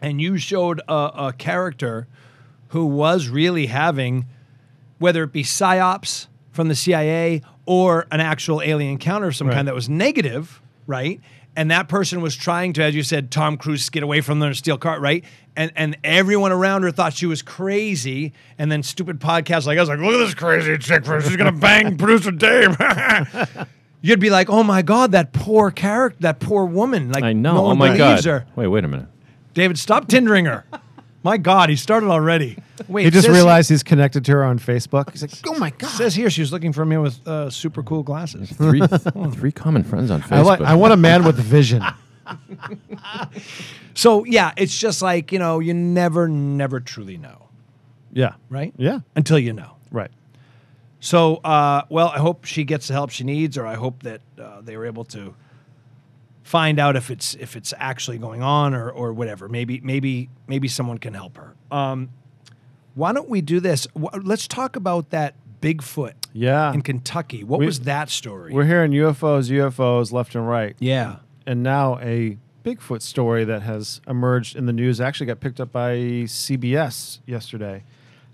and 0.00 0.20
you 0.20 0.38
showed 0.38 0.80
a, 0.88 0.92
a 1.28 1.34
character 1.36 2.06
who 2.68 2.86
was 2.86 3.26
really 3.28 3.66
having, 3.66 4.26
whether 4.98 5.24
it 5.24 5.32
be 5.32 5.42
psyops 5.42 6.28
from 6.52 6.68
the 6.68 6.76
CIA 6.76 7.42
or 7.66 8.06
an 8.10 8.20
actual 8.20 8.60
alien 8.62 8.92
encounter 8.92 9.28
of 9.28 9.36
some 9.36 9.46
Right. 9.48 9.54
kind 9.54 9.68
that 9.68 9.74
was 9.74 9.88
negative, 9.88 10.60
right? 10.86 11.20
And 11.54 11.70
that 11.70 11.86
person 11.88 12.22
was 12.22 12.34
trying 12.34 12.72
to, 12.74 12.82
as 12.82 12.94
you 12.94 13.02
said, 13.02 13.30
Tom 13.30 13.58
Cruise 13.58 13.90
get 13.90 14.02
away 14.02 14.22
from 14.22 14.38
them 14.38 14.54
steel 14.54 14.78
cart, 14.78 15.00
right? 15.02 15.22
And 15.54 15.70
and 15.76 15.98
everyone 16.02 16.50
around 16.50 16.82
her 16.82 16.90
thought 16.90 17.12
she 17.12 17.26
was 17.26 17.42
crazy. 17.42 18.32
And 18.58 18.72
then 18.72 18.82
stupid 18.82 19.20
podcasts 19.20 19.66
like 19.66 19.78
us, 19.78 19.86
like, 19.88 19.98
look 19.98 20.14
at 20.14 20.18
this 20.18 20.32
crazy 20.34 20.78
chick, 20.78 21.04
she's 21.04 21.36
gonna 21.36 21.52
bang 21.52 21.96
producer 21.98 22.30
Dave. 22.30 22.74
You'd 24.00 24.18
be 24.18 24.30
like, 24.30 24.48
oh 24.50 24.62
my 24.64 24.82
god, 24.82 25.12
that 25.12 25.32
poor 25.32 25.70
character, 25.70 26.16
that 26.20 26.40
poor 26.40 26.64
woman. 26.64 27.12
Like, 27.12 27.22
I 27.22 27.32
know. 27.34 27.54
No 27.54 27.66
oh 27.66 27.74
my 27.74 27.96
god. 27.96 28.24
her. 28.24 28.46
Wait, 28.56 28.66
wait 28.66 28.84
a 28.84 28.88
minute. 28.88 29.06
David, 29.54 29.78
stop 29.78 30.08
tindering 30.08 30.46
her. 30.46 30.64
My 31.24 31.36
God, 31.36 31.68
he 31.70 31.76
started 31.76 32.08
already. 32.08 32.58
Wait, 32.88 33.04
He 33.04 33.10
just 33.10 33.26
says- 33.26 33.34
realized 33.34 33.68
he's 33.70 33.82
connected 33.82 34.24
to 34.24 34.32
her 34.32 34.44
on 34.44 34.58
Facebook. 34.58 35.10
He's 35.12 35.22
like, 35.22 35.30
oh 35.46 35.56
my 35.58 35.70
god. 35.70 35.90
Says 35.90 36.14
here 36.14 36.28
she 36.30 36.40
was 36.40 36.50
looking 36.52 36.72
for 36.72 36.84
me 36.84 36.96
with 36.98 37.26
uh, 37.28 37.48
super 37.50 37.82
cool 37.82 38.02
glasses. 38.02 38.50
Three, 38.50 38.80
three 39.32 39.52
common 39.52 39.84
friends 39.84 40.10
on 40.10 40.20
Facebook. 40.22 40.32
I, 40.32 40.40
like, 40.42 40.60
I 40.60 40.74
want 40.74 40.92
a 40.92 40.96
man 40.96 41.24
with 41.24 41.36
vision. 41.36 41.82
So 43.94 44.24
yeah, 44.24 44.52
it's 44.56 44.78
just 44.78 45.02
like 45.02 45.32
you 45.32 45.38
know, 45.38 45.58
you 45.58 45.74
never, 45.74 46.26
never 46.28 46.80
truly 46.80 47.18
know, 47.18 47.48
Yeah. 48.12 48.34
right? 48.48 48.72
Yeah. 48.78 49.00
Until 49.14 49.38
you 49.38 49.52
know. 49.52 49.72
Right. 49.90 50.10
So, 51.00 51.36
uh, 51.36 51.82
well, 51.90 52.08
I 52.08 52.18
hope 52.18 52.44
she 52.46 52.64
gets 52.64 52.88
the 52.88 52.94
help 52.94 53.10
she 53.10 53.24
needs, 53.24 53.58
or 53.58 53.66
I 53.66 53.74
hope 53.74 54.02
that 54.04 54.20
uh, 54.40 54.60
they 54.62 54.76
were 54.78 54.86
able 54.86 55.04
to 55.06 55.34
find 56.42 56.78
out 56.78 56.96
if 56.96 57.10
it's 57.10 57.34
if 57.34 57.56
it's 57.56 57.72
actually 57.78 58.18
going 58.18 58.42
on, 58.42 58.74
or 58.74 58.90
or 58.90 59.12
whatever. 59.12 59.48
Maybe 59.48 59.80
maybe 59.82 60.28
maybe 60.46 60.68
someone 60.68 60.98
can 60.98 61.14
help 61.14 61.36
her. 61.36 61.54
Um, 61.70 62.10
why 62.94 63.12
don't 63.12 63.28
we 63.28 63.40
do 63.40 63.58
this? 63.60 63.86
Let's 64.22 64.46
talk 64.46 64.76
about 64.76 65.10
that 65.10 65.34
Bigfoot 65.62 66.12
Yeah. 66.32 66.72
in 66.72 66.82
Kentucky. 66.82 67.42
What 67.44 67.60
We- 67.60 67.66
was 67.66 67.80
that 67.80 68.10
story? 68.10 68.52
We're 68.52 68.64
hearing 68.66 68.92
UFOs, 68.92 69.48
UFOs 69.50 70.12
left 70.12 70.34
and 70.34 70.46
right. 70.46 70.76
yeah. 70.78 71.16
And 71.46 71.62
now 71.62 71.98
a 72.00 72.36
Bigfoot 72.64 73.00
story 73.02 73.44
that 73.44 73.62
has 73.62 74.00
emerged 74.06 74.54
in 74.56 74.66
the 74.66 74.72
news 74.72 75.00
actually 75.00 75.26
got 75.26 75.40
picked 75.40 75.60
up 75.60 75.72
by 75.72 75.96
CBS 76.26 77.20
yesterday. 77.26 77.82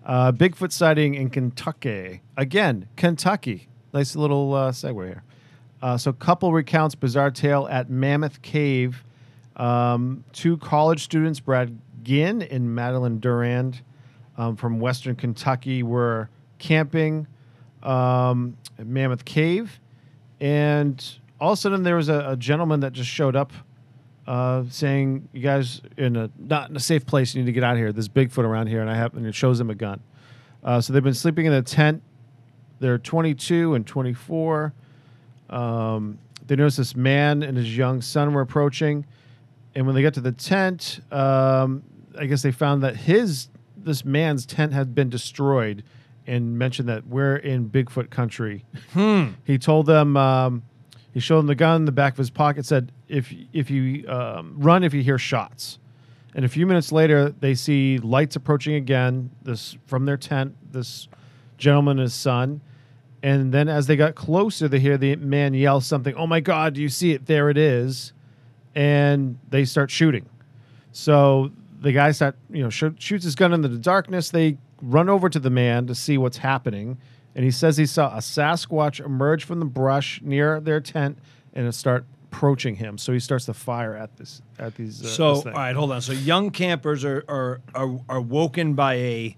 Uh, 0.04 0.32
Bigfoot 0.32 0.72
sighting 0.72 1.14
in 1.14 1.30
Kentucky. 1.30 2.22
Again, 2.36 2.88
Kentucky. 2.96 3.68
Nice 3.94 4.16
little 4.16 4.52
uh, 4.54 4.70
segue 4.72 5.06
here. 5.06 5.22
Uh, 5.80 5.96
so, 5.96 6.12
couple 6.12 6.52
recounts 6.52 6.94
bizarre 6.94 7.30
tale 7.30 7.68
at 7.70 7.88
Mammoth 7.88 8.42
Cave. 8.42 9.04
Um, 9.56 10.24
two 10.32 10.56
college 10.58 11.02
students, 11.02 11.40
Brad 11.40 11.78
Ginn 12.02 12.42
and 12.42 12.74
Madeline 12.74 13.20
Durand, 13.20 13.82
um, 14.36 14.56
from 14.56 14.80
Western 14.80 15.14
Kentucky, 15.16 15.82
were 15.82 16.30
camping 16.58 17.26
um, 17.82 18.56
at 18.78 18.86
Mammoth 18.86 19.24
Cave, 19.24 19.80
and 20.40 21.04
all 21.40 21.52
of 21.52 21.58
a 21.58 21.60
sudden 21.60 21.82
there 21.82 21.96
was 21.96 22.08
a, 22.08 22.30
a 22.30 22.36
gentleman 22.36 22.80
that 22.80 22.92
just 22.92 23.10
showed 23.10 23.36
up, 23.36 23.52
uh, 24.26 24.64
saying, 24.70 25.28
"You 25.32 25.42
guys 25.42 25.80
in 25.96 26.16
a 26.16 26.30
not 26.38 26.70
in 26.70 26.76
a 26.76 26.80
safe 26.80 27.06
place. 27.06 27.34
You 27.34 27.42
need 27.42 27.46
to 27.46 27.52
get 27.52 27.64
out 27.64 27.72
of 27.72 27.78
here. 27.78 27.92
There's 27.92 28.08
Bigfoot 28.08 28.44
around 28.44 28.66
here." 28.68 28.80
And 28.80 28.90
I 28.90 28.96
have, 28.96 29.14
and 29.14 29.26
it 29.26 29.34
shows 29.34 29.60
him 29.60 29.70
a 29.70 29.74
gun. 29.74 30.00
Uh, 30.62 30.80
so 30.80 30.92
they've 30.92 31.04
been 31.04 31.14
sleeping 31.14 31.46
in 31.46 31.52
a 31.52 31.62
tent. 31.62 32.02
They're 32.80 32.98
22 32.98 33.74
and 33.74 33.86
24. 33.86 34.72
Um, 35.50 36.18
they 36.46 36.56
noticed 36.56 36.78
this 36.78 36.96
man 36.96 37.42
and 37.42 37.56
his 37.56 37.76
young 37.76 38.00
son 38.00 38.32
were 38.32 38.40
approaching, 38.40 39.06
and 39.74 39.86
when 39.86 39.94
they 39.94 40.02
got 40.02 40.14
to 40.14 40.20
the 40.20 40.32
tent, 40.32 41.00
um, 41.12 41.82
I 42.18 42.26
guess 42.26 42.42
they 42.42 42.52
found 42.52 42.82
that 42.82 42.96
his 42.96 43.48
this 43.76 44.04
man's 44.04 44.44
tent 44.44 44.72
had 44.72 44.94
been 44.94 45.08
destroyed, 45.08 45.84
and 46.26 46.58
mentioned 46.58 46.88
that 46.88 47.06
we're 47.06 47.36
in 47.36 47.70
Bigfoot 47.70 48.10
country. 48.10 48.64
he 49.44 49.58
told 49.58 49.86
them 49.86 50.16
um, 50.16 50.62
he 51.12 51.20
showed 51.20 51.38
them 51.38 51.46
the 51.46 51.54
gun 51.54 51.82
in 51.82 51.84
the 51.84 51.92
back 51.92 52.14
of 52.14 52.18
his 52.18 52.30
pocket. 52.30 52.66
Said 52.66 52.92
if 53.08 53.32
if 53.52 53.70
you 53.70 54.08
um, 54.08 54.54
run 54.58 54.84
if 54.84 54.94
you 54.94 55.02
hear 55.02 55.18
shots. 55.18 55.78
And 56.34 56.44
a 56.44 56.48
few 56.48 56.66
minutes 56.66 56.92
later, 56.92 57.30
they 57.30 57.54
see 57.54 57.98
lights 57.98 58.36
approaching 58.36 58.74
again. 58.74 59.30
This 59.42 59.76
from 59.86 60.04
their 60.04 60.16
tent. 60.16 60.54
This 60.72 61.08
gentleman 61.56 61.98
and 61.98 62.04
his 62.04 62.14
son. 62.14 62.60
And 63.22 63.52
then 63.52 63.68
as 63.68 63.86
they 63.86 63.96
got 63.96 64.14
closer, 64.14 64.68
they 64.68 64.78
hear 64.78 64.96
the 64.96 65.16
man 65.16 65.54
yell 65.54 65.80
something. 65.80 66.14
Oh 66.14 66.26
my 66.26 66.40
God! 66.40 66.74
Do 66.74 66.80
you 66.82 66.88
see 66.88 67.12
it? 67.12 67.26
There 67.26 67.50
it 67.50 67.56
is. 67.58 68.12
And 68.74 69.38
they 69.48 69.64
start 69.64 69.90
shooting. 69.90 70.28
So 70.92 71.50
the 71.80 71.92
guy 71.92 72.12
start, 72.12 72.36
you 72.50 72.62
know, 72.62 72.70
sh- 72.70 72.84
shoots 72.98 73.24
his 73.24 73.34
gun 73.34 73.52
into 73.52 73.68
the 73.68 73.78
darkness. 73.78 74.30
They 74.30 74.58
run 74.82 75.08
over 75.08 75.28
to 75.28 75.38
the 75.40 75.50
man 75.50 75.86
to 75.88 75.94
see 75.94 76.16
what's 76.18 76.38
happening, 76.38 76.98
and 77.34 77.44
he 77.44 77.50
says 77.50 77.76
he 77.76 77.86
saw 77.86 78.14
a 78.14 78.18
Sasquatch 78.20 79.04
emerge 79.04 79.44
from 79.44 79.58
the 79.58 79.64
brush 79.66 80.20
near 80.22 80.60
their 80.60 80.80
tent 80.80 81.18
and 81.54 81.74
start 81.74 82.04
approaching 82.30 82.76
him. 82.76 82.98
So 82.98 83.12
he 83.12 83.18
starts 83.18 83.46
to 83.46 83.54
fire 83.54 83.96
at 83.96 84.16
this 84.16 84.42
at 84.58 84.76
these. 84.76 85.02
Uh, 85.04 85.08
So, 85.08 85.34
this 85.36 85.46
all 85.46 85.52
right, 85.52 85.74
hold 85.74 85.90
on. 85.92 86.00
So, 86.02 86.12
young 86.12 86.50
campers 86.50 87.04
are 87.04 87.24
are 87.26 87.60
are, 87.74 87.98
are 88.08 88.20
woken 88.20 88.74
by 88.74 88.94
a 88.94 89.36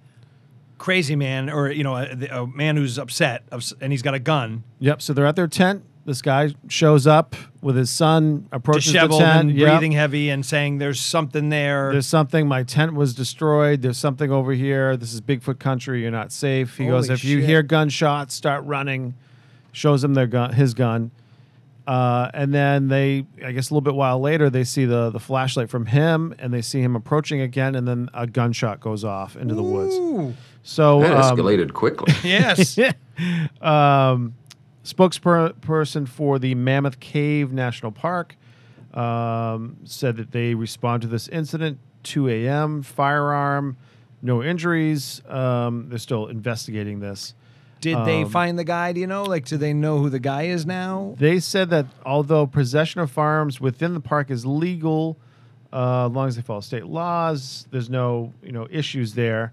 crazy 0.81 1.14
man, 1.14 1.49
or 1.51 1.71
you 1.71 1.85
know, 1.85 1.95
a, 1.95 2.09
a 2.33 2.47
man 2.47 2.77
who's 2.77 2.99
upset, 2.99 3.45
and 3.81 3.93
he's 3.93 4.03
got 4.03 4.14
a 4.14 4.19
gun, 4.19 4.64
Yep. 4.81 5.03
So 5.03 5.12
they're 5.12 5.27
at 5.27 5.37
their 5.37 5.47
tent. 5.47 5.85
This 6.07 6.23
guy 6.23 6.55
shows 6.66 7.07
up 7.07 7.37
with 7.61 7.77
his 7.77 7.90
son, 7.90 8.49
approaches 8.51 8.87
the 8.87 8.93
disheveled 8.93 9.21
tent. 9.21 9.51
and 9.51 9.59
Yep. 9.59 9.69
breathing 9.69 9.93
heavy, 9.93 10.31
and 10.31 10.45
saying, 10.45 10.79
"There's 10.79 10.99
something 10.99 11.51
there." 11.51 11.93
There's 11.93 12.07
something. 12.07 12.49
My 12.49 12.62
tent 12.62 12.95
was 12.95 13.14
destroyed. 13.14 13.83
There's 13.83 13.99
something 13.99 14.33
over 14.33 14.53
here. 14.53 14.97
This 14.97 15.12
is 15.12 15.21
Bigfoot 15.21 15.59
country. 15.59 16.01
You're 16.01 16.11
not 16.11 16.33
safe. 16.33 16.79
He 16.79 16.87
goes, 16.87 17.07
Holy 17.09 17.14
if 17.14 17.25
you 17.25 17.40
hear 17.43 17.62
gunshots, 17.62 18.35
start 18.35 18.64
running. 18.64 19.14
Shows 19.73 20.03
him 20.03 20.14
their 20.14 20.27
gun, 20.27 20.55
his 20.55 20.73
gun, 20.75 21.11
uh, 21.87 22.31
and 22.35 22.53
then 22.53 22.88
they, 22.88 23.25
I 23.45 23.53
guess, 23.53 23.71
a 23.71 23.75
little 23.75 23.83
bit 23.83 23.95
while 23.95 24.19
later, 24.19 24.49
they 24.51 24.64
see 24.64 24.85
the 24.87 25.11
the 25.11 25.21
flashlight 25.21 25.69
from 25.71 25.87
him, 25.87 26.35
and 26.38 26.53
they 26.53 26.62
see 26.62 26.81
him 26.81 26.97
approaching 26.97 27.40
again, 27.40 27.75
and 27.77 27.87
then 27.87 28.09
a 28.14 28.27
gunshot 28.27 28.81
goes 28.81 29.05
off 29.05 29.37
into 29.37 29.55
the 29.55 29.62
woods. 29.62 30.35
Ooh, 30.61 30.64
So 30.64 31.01
That 31.01 31.16
um, 31.16 31.37
escalated 31.37 31.73
quickly. 31.73 32.12
yes. 32.29 32.79
um, 33.61 34.35
spokesperson 34.85 36.09
for 36.09 36.38
the 36.38 36.55
Mammoth 36.55 37.01
Cave 37.01 37.53
National 37.53 37.92
Park 37.92 38.37
um, 38.94 39.77
said 39.85 40.16
that 40.16 40.33
they 40.33 40.55
respond 40.55 41.03
to 41.03 41.09
this 41.09 41.29
incident 41.29 41.79
2 42.03 42.29
a.m. 42.29 42.83
Firearm, 42.83 43.77
no 44.23 44.42
injuries. 44.42 45.23
Um, 45.29 45.88
they're 45.88 45.99
still 45.99 46.27
investigating 46.27 47.01
this. 47.01 47.35
Did 47.81 48.05
they 48.05 48.25
Um, 48.25 48.31
find 48.31 48.59
the 48.59 48.64
guy? 48.64 48.92
Do 48.92 49.01
you 49.01 49.07
know? 49.07 49.23
Like, 49.23 49.46
do 49.46 49.57
they 49.57 49.73
know 49.73 49.99
who 49.99 50.11
the 50.11 50.18
guy 50.18 50.42
is 50.44 50.66
now? 50.66 51.14
They 51.18 51.40
said 51.40 51.70
that 51.70 51.87
although 52.05 52.46
possession 52.46 53.01
of 53.01 53.11
firearms 53.11 53.59
within 53.61 53.94
the 53.94 54.01
park 54.01 54.31
is 54.31 54.44
legal, 54.44 55.16
uh, 55.73 56.07
as 56.07 56.12
long 56.12 56.29
as 56.29 56.37
they 56.37 56.42
follow 56.42 56.61
state 56.61 56.87
laws, 56.87 57.66
there's 57.70 57.88
no 57.88 58.35
you 58.42 58.53
know 58.53 58.66
issues 58.70 59.14
there. 59.14 59.53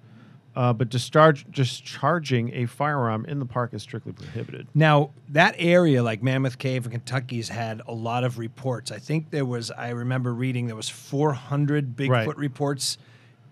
Uh, 0.57 0.73
but 0.73 0.89
discharge, 0.89 1.45
discharging 1.51 2.51
a 2.55 2.65
firearm 2.65 3.25
in 3.25 3.37
the 3.37 3.45
park 3.45 3.75
is 3.75 3.83
strictly 3.83 4.11
prohibited. 4.11 4.67
Now, 4.73 5.11
that 5.29 5.53
area, 5.59 6.01
like 6.01 6.23
Mammoth 6.23 6.57
Cave 6.57 6.85
in 6.87 6.91
Kentucky's 6.91 7.49
had 7.49 7.81
a 7.87 7.93
lot 7.93 8.23
of 8.23 8.39
reports. 8.39 8.91
I 8.91 8.97
think 8.97 9.29
there 9.29 9.45
was, 9.45 9.69
I 9.69 9.89
remember 9.89 10.33
reading 10.33 10.65
there 10.65 10.75
was 10.75 10.89
400 10.89 11.95
Bigfoot 11.95 12.09
Right. 12.09 12.37
reports 12.37 12.97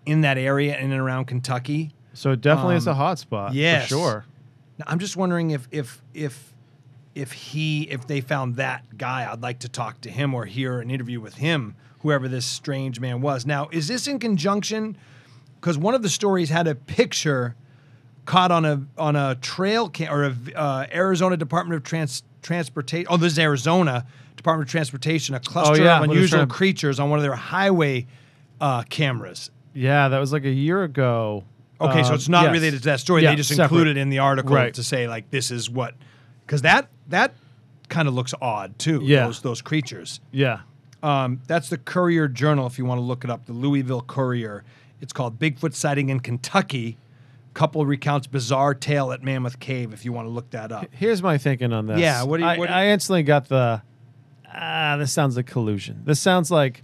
in 0.04 0.22
that 0.22 0.36
area 0.36 0.76
in 0.78 0.90
and 0.90 1.00
around 1.00 1.26
Kentucky. 1.26 1.92
So 2.12 2.32
it 2.32 2.40
definitely 2.40 2.74
is 2.76 2.88
a 2.88 2.90
Um, 2.90 2.96
hot 2.96 3.18
spot 3.20 3.54
yes. 3.54 3.84
for 3.84 3.88
sure. 3.88 4.24
Now, 4.78 4.86
I'm 4.88 4.98
just 4.98 5.16
wondering 5.16 5.52
if 5.52 5.68
if 5.70 6.02
if 6.12 6.52
if 7.14 7.32
he 7.32 7.82
if 7.84 8.06
they 8.08 8.20
found 8.20 8.56
that 8.56 8.98
guy, 8.98 9.30
I'd 9.30 9.42
like 9.42 9.60
to 9.60 9.68
talk 9.68 10.00
to 10.00 10.10
him 10.10 10.34
or 10.34 10.44
hear 10.46 10.80
an 10.80 10.90
interview 10.90 11.20
with 11.20 11.34
him, 11.36 11.76
whoever 12.00 12.26
this 12.26 12.44
strange 12.46 12.98
man 13.00 13.20
was. 13.20 13.46
Now, 13.46 13.68
is 13.70 13.86
this 13.88 14.06
in 14.08 14.18
conjunction? 14.18 14.96
Because 15.60 15.78
one 15.78 15.94
of 15.94 16.02
the 16.02 16.08
stories 16.08 16.48
had 16.50 16.66
a 16.68 16.74
picture 16.74 17.56
caught 18.24 18.50
on 18.50 18.64
a 18.64 18.82
on 18.98 19.16
a 19.16 19.34
trail 19.36 19.88
cam 19.88 20.12
or 20.12 20.24
a 20.24 20.34
uh, 20.54 20.86
Arizona 20.92 21.36
Department 21.36 21.76
of 21.76 21.82
Trans 21.84 22.22
Transportation. 22.42 23.06
Oh, 23.10 23.16
this 23.16 23.32
is 23.32 23.38
Arizona 23.38 24.06
Department 24.36 24.68
of 24.68 24.70
Transportation. 24.72 25.34
A 25.34 25.40
cluster 25.40 25.82
yeah, 25.82 25.98
of 25.98 26.04
unusual 26.04 26.46
creatures 26.46 27.00
on 27.00 27.10
one 27.10 27.18
of 27.18 27.22
their 27.24 27.34
highway 27.34 28.06
uh, 28.60 28.82
cameras. 28.84 29.50
Yeah, 29.74 30.08
that 30.08 30.18
was 30.18 30.32
like 30.32 30.44
a 30.44 30.50
year 30.50 30.82
ago. 30.84 31.44
Okay, 31.80 32.02
so 32.02 32.10
Um, 32.10 32.14
it's 32.14 32.28
not 32.28 32.44
yes. 32.44 32.52
related 32.52 32.78
to 32.78 32.84
that 32.86 33.00
story. 33.00 33.22
Yeah, 33.22 33.30
they 33.30 33.36
just 33.36 33.50
separate. 33.50 33.64
included 33.64 33.96
in 33.98 34.08
the 34.08 34.20
article 34.20 34.54
Right. 34.54 34.72
to 34.74 34.82
say 34.82 35.08
like 35.08 35.30
this 35.30 35.50
is 35.50 35.68
what 35.68 35.94
because 36.46 36.62
that 36.62 36.88
that 37.08 37.34
kind 37.88 38.08
of 38.08 38.14
looks 38.14 38.32
odd 38.40 38.78
too. 38.78 39.00
Yeah. 39.02 39.26
those 39.26 39.42
those 39.42 39.60
creatures. 39.62 40.20
Yeah. 40.30 40.60
Um, 41.02 41.40
that's 41.46 41.68
the 41.68 41.76
Courier 41.78 42.26
Journal 42.28 42.66
if 42.66 42.78
you 42.78 42.84
want 42.86 42.98
to 42.98 43.02
look 43.02 43.22
it 43.24 43.30
up. 43.30 43.44
The 43.46 43.52
Louisville 43.52 44.00
Courier. 44.00 44.64
It's 45.00 45.12
called 45.12 45.38
Bigfoot 45.38 45.74
sighting 45.74 46.08
in 46.08 46.20
Kentucky. 46.20 46.98
Couple 47.54 47.86
recounts 47.86 48.26
bizarre 48.26 48.74
tale 48.74 49.12
at 49.12 49.22
Mammoth 49.22 49.58
Cave 49.58 49.92
if 49.94 50.04
you 50.04 50.12
want 50.12 50.26
to 50.26 50.30
look 50.30 50.50
that 50.50 50.72
up. 50.72 50.86
Here's 50.90 51.22
my 51.22 51.38
thinking 51.38 51.72
on 51.72 51.86
this. 51.86 51.98
Yeah, 51.98 52.22
what 52.22 52.36
do 52.36 52.42
you- 52.42 52.48
I, 52.48 52.58
what 52.58 52.66
do 52.66 52.72
you- 52.72 52.78
I 52.78 52.86
instantly 52.88 53.22
got 53.22 53.48
the 53.48 53.80
ah. 54.54 54.96
This 54.98 55.12
sounds 55.12 55.36
like 55.36 55.46
collusion. 55.46 56.02
This 56.04 56.20
sounds 56.20 56.50
like 56.50 56.82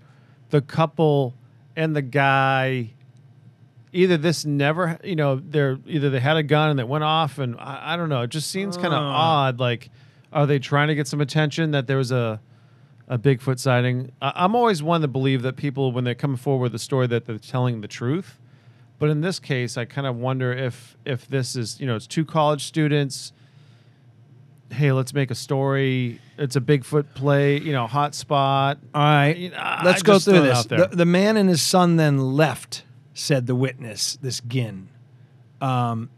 the 0.51 0.61
couple 0.63 1.35
and 1.77 1.95
the 1.95 2.03
guy. 2.03 2.91
Either 3.95 4.17
this 4.17 4.47
never, 4.47 4.99
you 5.05 5.15
know, 5.15 5.37
they're 5.37 5.79
either 5.87 6.09
they 6.09 6.21
had 6.21 6.39
a 6.39 6.43
gun 6.43 6.71
and 6.71 6.81
it 6.81 6.89
went 6.89 7.05
off, 7.05 7.39
and 7.39 7.55
I, 7.59 7.93
I 7.93 7.97
don't 7.99 8.09
know. 8.09 8.23
It 8.23 8.31
just 8.31 8.51
seems 8.51 8.77
kind 8.79 8.95
of 8.95 9.03
odd. 9.03 9.61
Like, 9.61 9.91
are 10.33 10.47
they 10.47 10.59
trying 10.59 10.89
to 10.89 10.95
get 10.95 11.07
some 11.07 11.21
attention 11.21 11.73
that 11.73 11.87
there 11.87 11.99
was 11.99 12.11
a 12.11 12.41
a 13.13 13.19
Bigfoot 13.19 13.59
sighting? 13.59 14.11
I, 14.23 14.33
I'm 14.37 14.57
always 14.57 14.83
one 14.83 15.03
to 15.03 15.09
believe 15.09 15.43
that 15.43 15.57
people, 15.57 15.93
when 15.93 16.05
they 16.05 16.15
come 16.15 16.35
forward 16.37 16.63
with 16.63 16.75
a 16.75 16.79
story, 16.79 17.07
that 17.09 17.27
they're 17.27 17.39
telling 17.39 17.83
the 17.83 17.89
truth. 17.89 18.39
But 18.99 19.11
in 19.11 19.21
this 19.21 19.39
case, 19.39 19.77
I 19.77 19.85
kind 19.85 20.07
of 20.07 20.17
wonder 20.17 20.53
if 20.53 20.97
if 21.05 21.29
this 21.29 21.55
is 21.55 21.79
you 21.79 21.87
know 21.87 21.97
it's 21.97 22.07
two 22.07 22.25
college 22.25 22.65
students. 22.65 23.33
Hey, 24.71 24.93
let's 24.93 25.13
make 25.13 25.31
a 25.31 25.35
story. 25.35 26.21
It's 26.39 26.57
a 26.57 26.61
Bigfoot 26.61 27.13
play, 27.15 27.59
you 27.61 27.73
know, 27.73 27.87
hot 27.87 28.15
spot. 28.15 28.79
All 28.95 29.03
right, 29.03 29.37
You 29.37 29.51
know, 29.51 29.81
let's 29.85 30.03
go 30.03 30.19
through 30.19 30.41
this. 30.41 30.65
The, 30.65 30.89
the 30.91 31.05
man 31.05 31.37
and 31.37 31.47
his 31.51 31.61
son 31.61 31.97
then 31.97 32.19
left, 32.19 32.85
said 33.13 33.47
the 33.47 33.55
witness, 33.55 34.17
this 34.23 34.41
Ginn. 34.41 34.89
Um, 35.61 36.09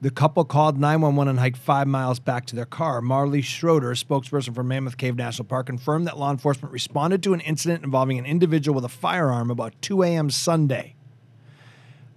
the 0.00 0.10
couple 0.10 0.44
called 0.44 0.78
911 0.78 1.28
and 1.28 1.38
hiked 1.40 1.56
five 1.56 1.88
miles 1.88 2.20
back 2.20 2.46
to 2.46 2.56
their 2.56 2.64
car. 2.64 3.00
Marley 3.00 3.42
Schroeder, 3.42 3.90
spokesperson 3.94 4.54
for 4.54 4.62
Mammoth 4.62 4.96
Cave 4.96 5.16
National 5.16 5.44
Park, 5.44 5.66
confirmed 5.66 6.06
that 6.06 6.16
law 6.18 6.30
enforcement 6.30 6.72
responded 6.72 7.22
to 7.24 7.34
an 7.34 7.40
incident 7.40 7.82
involving 7.84 8.18
an 8.18 8.24
individual 8.26 8.76
with 8.76 8.84
a 8.84 8.88
firearm 8.88 9.50
about 9.50 9.74
2 9.82 10.02
a.m. 10.04 10.30
Sunday. 10.30 10.94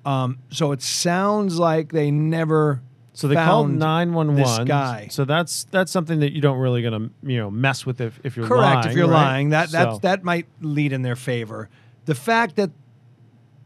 Um, 0.06 0.40
so 0.50 0.72
it 0.72 0.82
sounds 0.82 1.60
like 1.60 1.92
they 1.92 2.12
never. 2.12 2.82
So 3.14 3.28
they 3.28 3.36
called 3.36 3.70
nine 3.70 4.14
one 4.14 4.36
this 4.36 4.60
guy. 4.60 5.08
So 5.12 5.26
that's 5.26 5.66
that's 5.66 5.92
something 5.92 6.22
that 6.22 6.32
you 6.34 6.42
don't 6.42 6.58
really 6.58 6.82
gonna 6.82 7.10
you 7.24 7.38
know 7.38 7.52
mess 7.52 7.86
with 7.86 8.00
if, 8.02 8.20
if 8.24 8.36
you're 8.38 8.48
Correct. 8.48 8.64
lying. 8.86 8.88
if 8.90 8.96
you're 8.96 9.08
right? 9.08 9.14
lying, 9.32 9.50
that 9.50 9.72
that 9.72 9.92
So- 9.94 10.00
that 10.00 10.24
might 10.24 10.48
lead 10.62 10.94
in 10.94 11.02
their 11.02 11.16
favor. 11.18 11.70
The 12.06 12.16
fact 12.16 12.56
that 12.56 12.72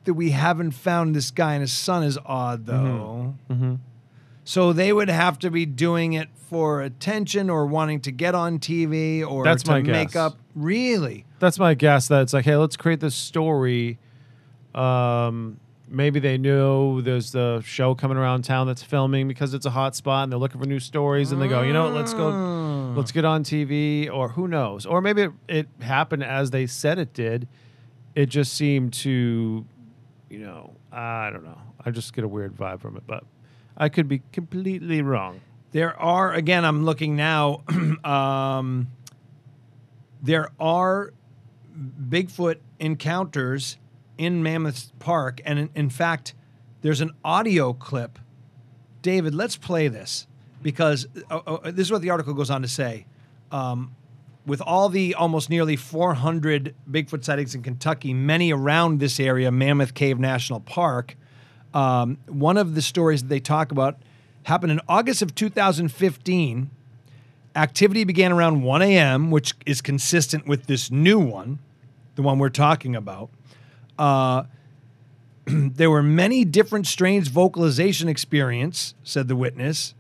that 0.06 0.14
we 0.16 0.32
haven't 0.32 0.72
found 0.72 1.16
this 1.16 1.32
guy 1.32 1.54
and 1.54 1.62
his 1.62 1.74
son 1.74 2.04
is 2.04 2.18
odd, 2.26 2.66
though. 2.66 3.36
Mhm. 3.50 3.80
So 4.46 4.72
they 4.74 4.94
would 4.94 5.10
have 5.10 5.40
to 5.40 5.50
be 5.52 5.66
doing 5.66 6.14
it 6.14 6.30
for 6.50 6.82
attention 6.82 7.50
or 7.50 7.66
wanting 7.66 8.00
to 8.02 8.12
get 8.12 8.36
on 8.36 8.60
TV 8.60 9.28
or 9.28 9.44
That's 9.44 9.64
to 9.64 9.72
my 9.72 9.82
make 9.82 10.10
guess. 10.10 10.16
up. 10.16 10.38
Really? 10.54 11.26
that's 11.40 11.60
my 11.60 11.74
guess. 11.74 12.08
That 12.08 12.22
it's 12.22 12.34
like, 12.34 12.46
hey, 12.46 12.56
let's 12.56 12.78
create 12.78 13.00
this 13.00 13.16
story. 13.16 13.98
Um, 14.74 15.60
maybe 15.88 16.20
they 16.20 16.38
knew 16.38 17.02
there's 17.02 17.32
the 17.32 17.62
show 17.66 17.96
coming 17.96 18.18
around 18.18 18.44
town 18.44 18.68
that's 18.68 18.84
filming 18.84 19.28
because 19.28 19.54
it's 19.54 19.66
a 19.66 19.70
hot 19.72 19.96
spot 19.96 20.24
and 20.24 20.32
they're 20.32 20.40
looking 20.40 20.62
for 20.62 20.68
new 20.68 20.80
stories 20.80 21.32
and 21.32 21.42
they 21.42 21.48
go, 21.48 21.62
you 21.62 21.74
know, 21.74 21.86
what, 21.86 21.94
let's 21.94 22.14
go, 22.14 22.94
let's 22.96 23.12
get 23.12 23.26
on 23.26 23.44
TV 23.44 24.12
or 24.12 24.30
who 24.30 24.48
knows, 24.48 24.86
or 24.86 25.02
maybe 25.02 25.24
it, 25.24 25.32
it 25.48 25.68
happened 25.82 26.24
as 26.24 26.52
they 26.52 26.68
said 26.68 27.00
it 27.00 27.14
did. 27.14 27.48
It 28.16 28.28
just 28.28 28.54
seemed 28.54 28.94
to, 28.94 29.66
you 30.30 30.40
know, 30.40 30.74
I 30.92 31.30
don't 31.32 31.44
know. 31.44 31.60
I 31.84 31.92
just 31.92 32.14
get 32.14 32.24
a 32.24 32.28
weird 32.28 32.56
vibe 32.56 32.80
from 32.80 32.96
it, 32.98 33.04
but 33.06 33.24
I 33.78 33.90
could 33.90 34.08
be 34.08 34.22
completely 34.32 35.02
wrong. 35.02 35.42
There 35.72 36.00
are 36.00 36.34
again. 36.34 36.64
I'm 36.64 36.86
looking 36.86 37.16
now. 37.16 37.64
um, 38.04 38.88
there 40.22 40.50
are 40.60 41.14
Bigfoot 41.78 42.58
encounters 42.80 43.78
in 44.18 44.42
Mammoth 44.42 44.98
Park, 45.00 45.42
and 45.46 45.60
in, 45.60 45.70
in 45.76 45.90
fact, 45.90 46.34
there's 46.82 47.02
an 47.02 47.12
audio 47.24 47.74
clip. 47.74 48.20
David, 49.02 49.36
let's 49.36 49.58
play 49.58 49.88
this 49.88 50.28
because 50.62 51.08
uh, 51.30 51.38
uh, 51.46 51.72
this 51.72 51.88
is 51.88 51.92
what 51.92 52.02
the 52.02 52.10
article 52.10 52.34
goes 52.34 52.50
on 52.50 52.62
to 52.62 52.68
say. 52.68 53.06
Um, 53.52 53.96
with 54.46 54.62
all 54.62 54.90
the 54.90 55.16
almost 55.16 55.50
nearly 55.50 55.76
400 55.76 56.76
Bigfoot 56.90 57.24
sightings 57.24 57.56
in 57.56 57.64
Kentucky, 57.64 58.14
many 58.14 58.54
around 58.54 59.00
this 59.00 59.20
area, 59.20 59.52
Mammoth 59.52 59.94
Cave 59.94 60.20
National 60.20 60.60
Park, 60.60 61.18
um, 61.76 62.18
one 62.28 62.58
of 62.58 62.74
the 62.74 62.82
stories 62.82 63.22
that 63.22 63.28
they 63.28 63.42
talk 63.42 63.72
about 63.72 64.00
happened 64.44 64.72
in 64.72 64.80
August 64.88 65.22
of 65.22 65.36
2015. 65.36 66.70
Activity 67.56 68.04
began 68.04 68.32
around 68.32 68.64
1 68.64 68.82
a.m., 68.82 69.30
which 69.30 69.54
is 69.66 69.82
consistent 69.82 70.48
with 70.48 70.68
this 70.68 70.90
new 70.90 71.20
one, 71.20 71.60
the 72.16 72.22
one 72.22 72.40
we're 72.40 72.50
talking 72.50 72.96
about. 72.96 73.30
Uh, 74.00 74.44
there 75.46 75.92
were 75.92 76.04
many 76.04 76.46
different 76.46 76.88
strange 76.88 77.30
vocalization 77.30 78.08
experience, 78.08 78.94
said 79.04 79.28
the 79.28 79.36
witness. 79.36 79.94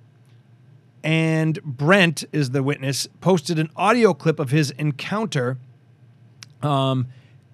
And 1.04 1.62
Brent 1.64 2.24
is 2.32 2.52
the 2.52 2.64
witness, 2.64 3.08
posted 3.20 3.60
an 3.60 3.70
audio 3.76 4.14
clip 4.14 4.40
of 4.40 4.50
his 4.50 4.72
encounter. 4.72 5.58
Um, 6.62 7.08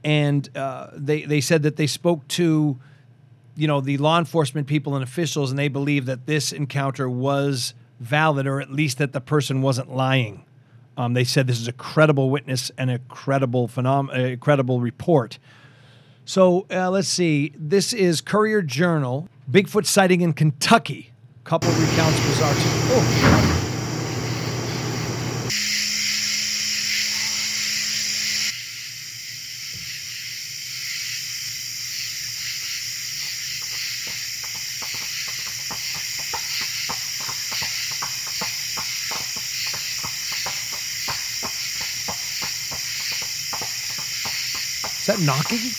and 0.03 0.55
uh, 0.55 0.91
they, 0.93 1.23
they 1.23 1.41
said 1.41 1.63
that 1.63 1.75
they 1.75 1.87
spoke 1.87 2.27
to 2.29 2.79
you 3.55 3.67
know 3.67 3.81
the 3.81 3.97
law 3.97 4.17
enforcement 4.17 4.67
people 4.67 4.95
and 4.95 5.03
officials 5.03 5.49
and 5.51 5.59
they 5.59 5.67
believe 5.67 6.05
that 6.05 6.25
this 6.25 6.51
encounter 6.51 7.09
was 7.09 7.73
valid 7.99 8.47
or 8.47 8.59
at 8.59 8.71
least 8.71 8.97
that 8.97 9.13
the 9.13 9.21
person 9.21 9.61
wasn't 9.61 9.93
lying. 9.95 10.45
Um, 10.97 11.13
they 11.13 11.23
said 11.23 11.47
this 11.47 11.59
is 11.59 11.67
a 11.67 11.73
credible 11.73 12.29
witness 12.29 12.71
and 12.77 12.91
a 12.91 12.99
credible 12.99 13.67
phenom- 13.67 14.13
a 14.13 14.37
credible 14.37 14.81
report. 14.81 15.39
So 16.25 16.65
uh, 16.71 16.89
let's 16.89 17.07
see. 17.07 17.53
This 17.57 17.93
is 17.93 18.21
courier 18.21 18.61
journal 18.61 19.29
bigfoot 19.49 19.85
sighting 19.85 20.21
in 20.21 20.33
kentucky. 20.33 21.11
Couple 21.43 21.71
recounts 21.71 22.19
bizarre 22.19 22.53
oh 22.55 23.70
knocking 45.21 45.71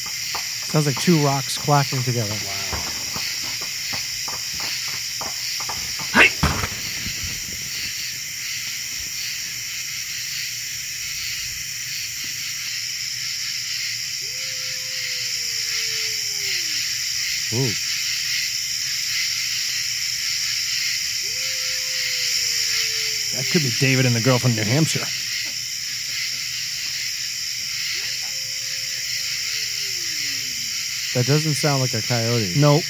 Sounds 0.72 0.86
like 0.86 0.98
two 0.98 1.22
rocks 1.22 1.58
clacking 1.58 2.02
together. 2.02 2.32
Hey. 6.14 6.30
Ooh. 17.54 17.68
that 23.36 23.46
could 23.50 23.62
be 23.62 23.70
david 23.78 24.06
and 24.06 24.16
the 24.16 24.20
girl 24.20 24.38
from 24.38 24.54
new 24.54 24.64
hampshire 24.64 25.04
That 31.14 31.26
doesn't 31.26 31.54
sound 31.54 31.82
like 31.82 31.92
a 31.92 32.00
coyote. 32.00 32.54
no 32.56 32.80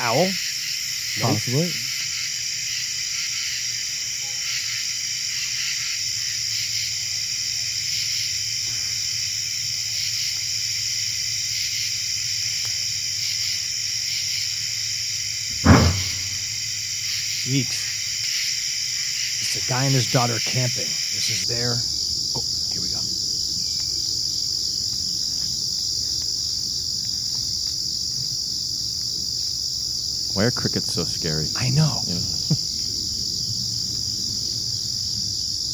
owl 0.00 0.28
Possibly. 1.20 1.70
Yeeks. 17.48 17.88
It's 19.40 19.56
a 19.56 19.68
guy 19.68 19.84
and 19.84 19.94
his 19.94 20.06
daughter 20.06 20.36
camping. 20.44 20.84
This 21.14 21.30
is 21.30 21.46
their. 21.46 21.78
Oh, 22.36 22.44
here 22.70 22.82
we 22.82 22.88
go. 22.88 23.00
Why 30.38 30.44
are 30.44 30.52
crickets 30.52 30.92
so 30.92 31.02
scary? 31.02 31.48
I 31.56 31.68
know. 31.70 32.00
You 32.06 32.14
know? 32.14 32.20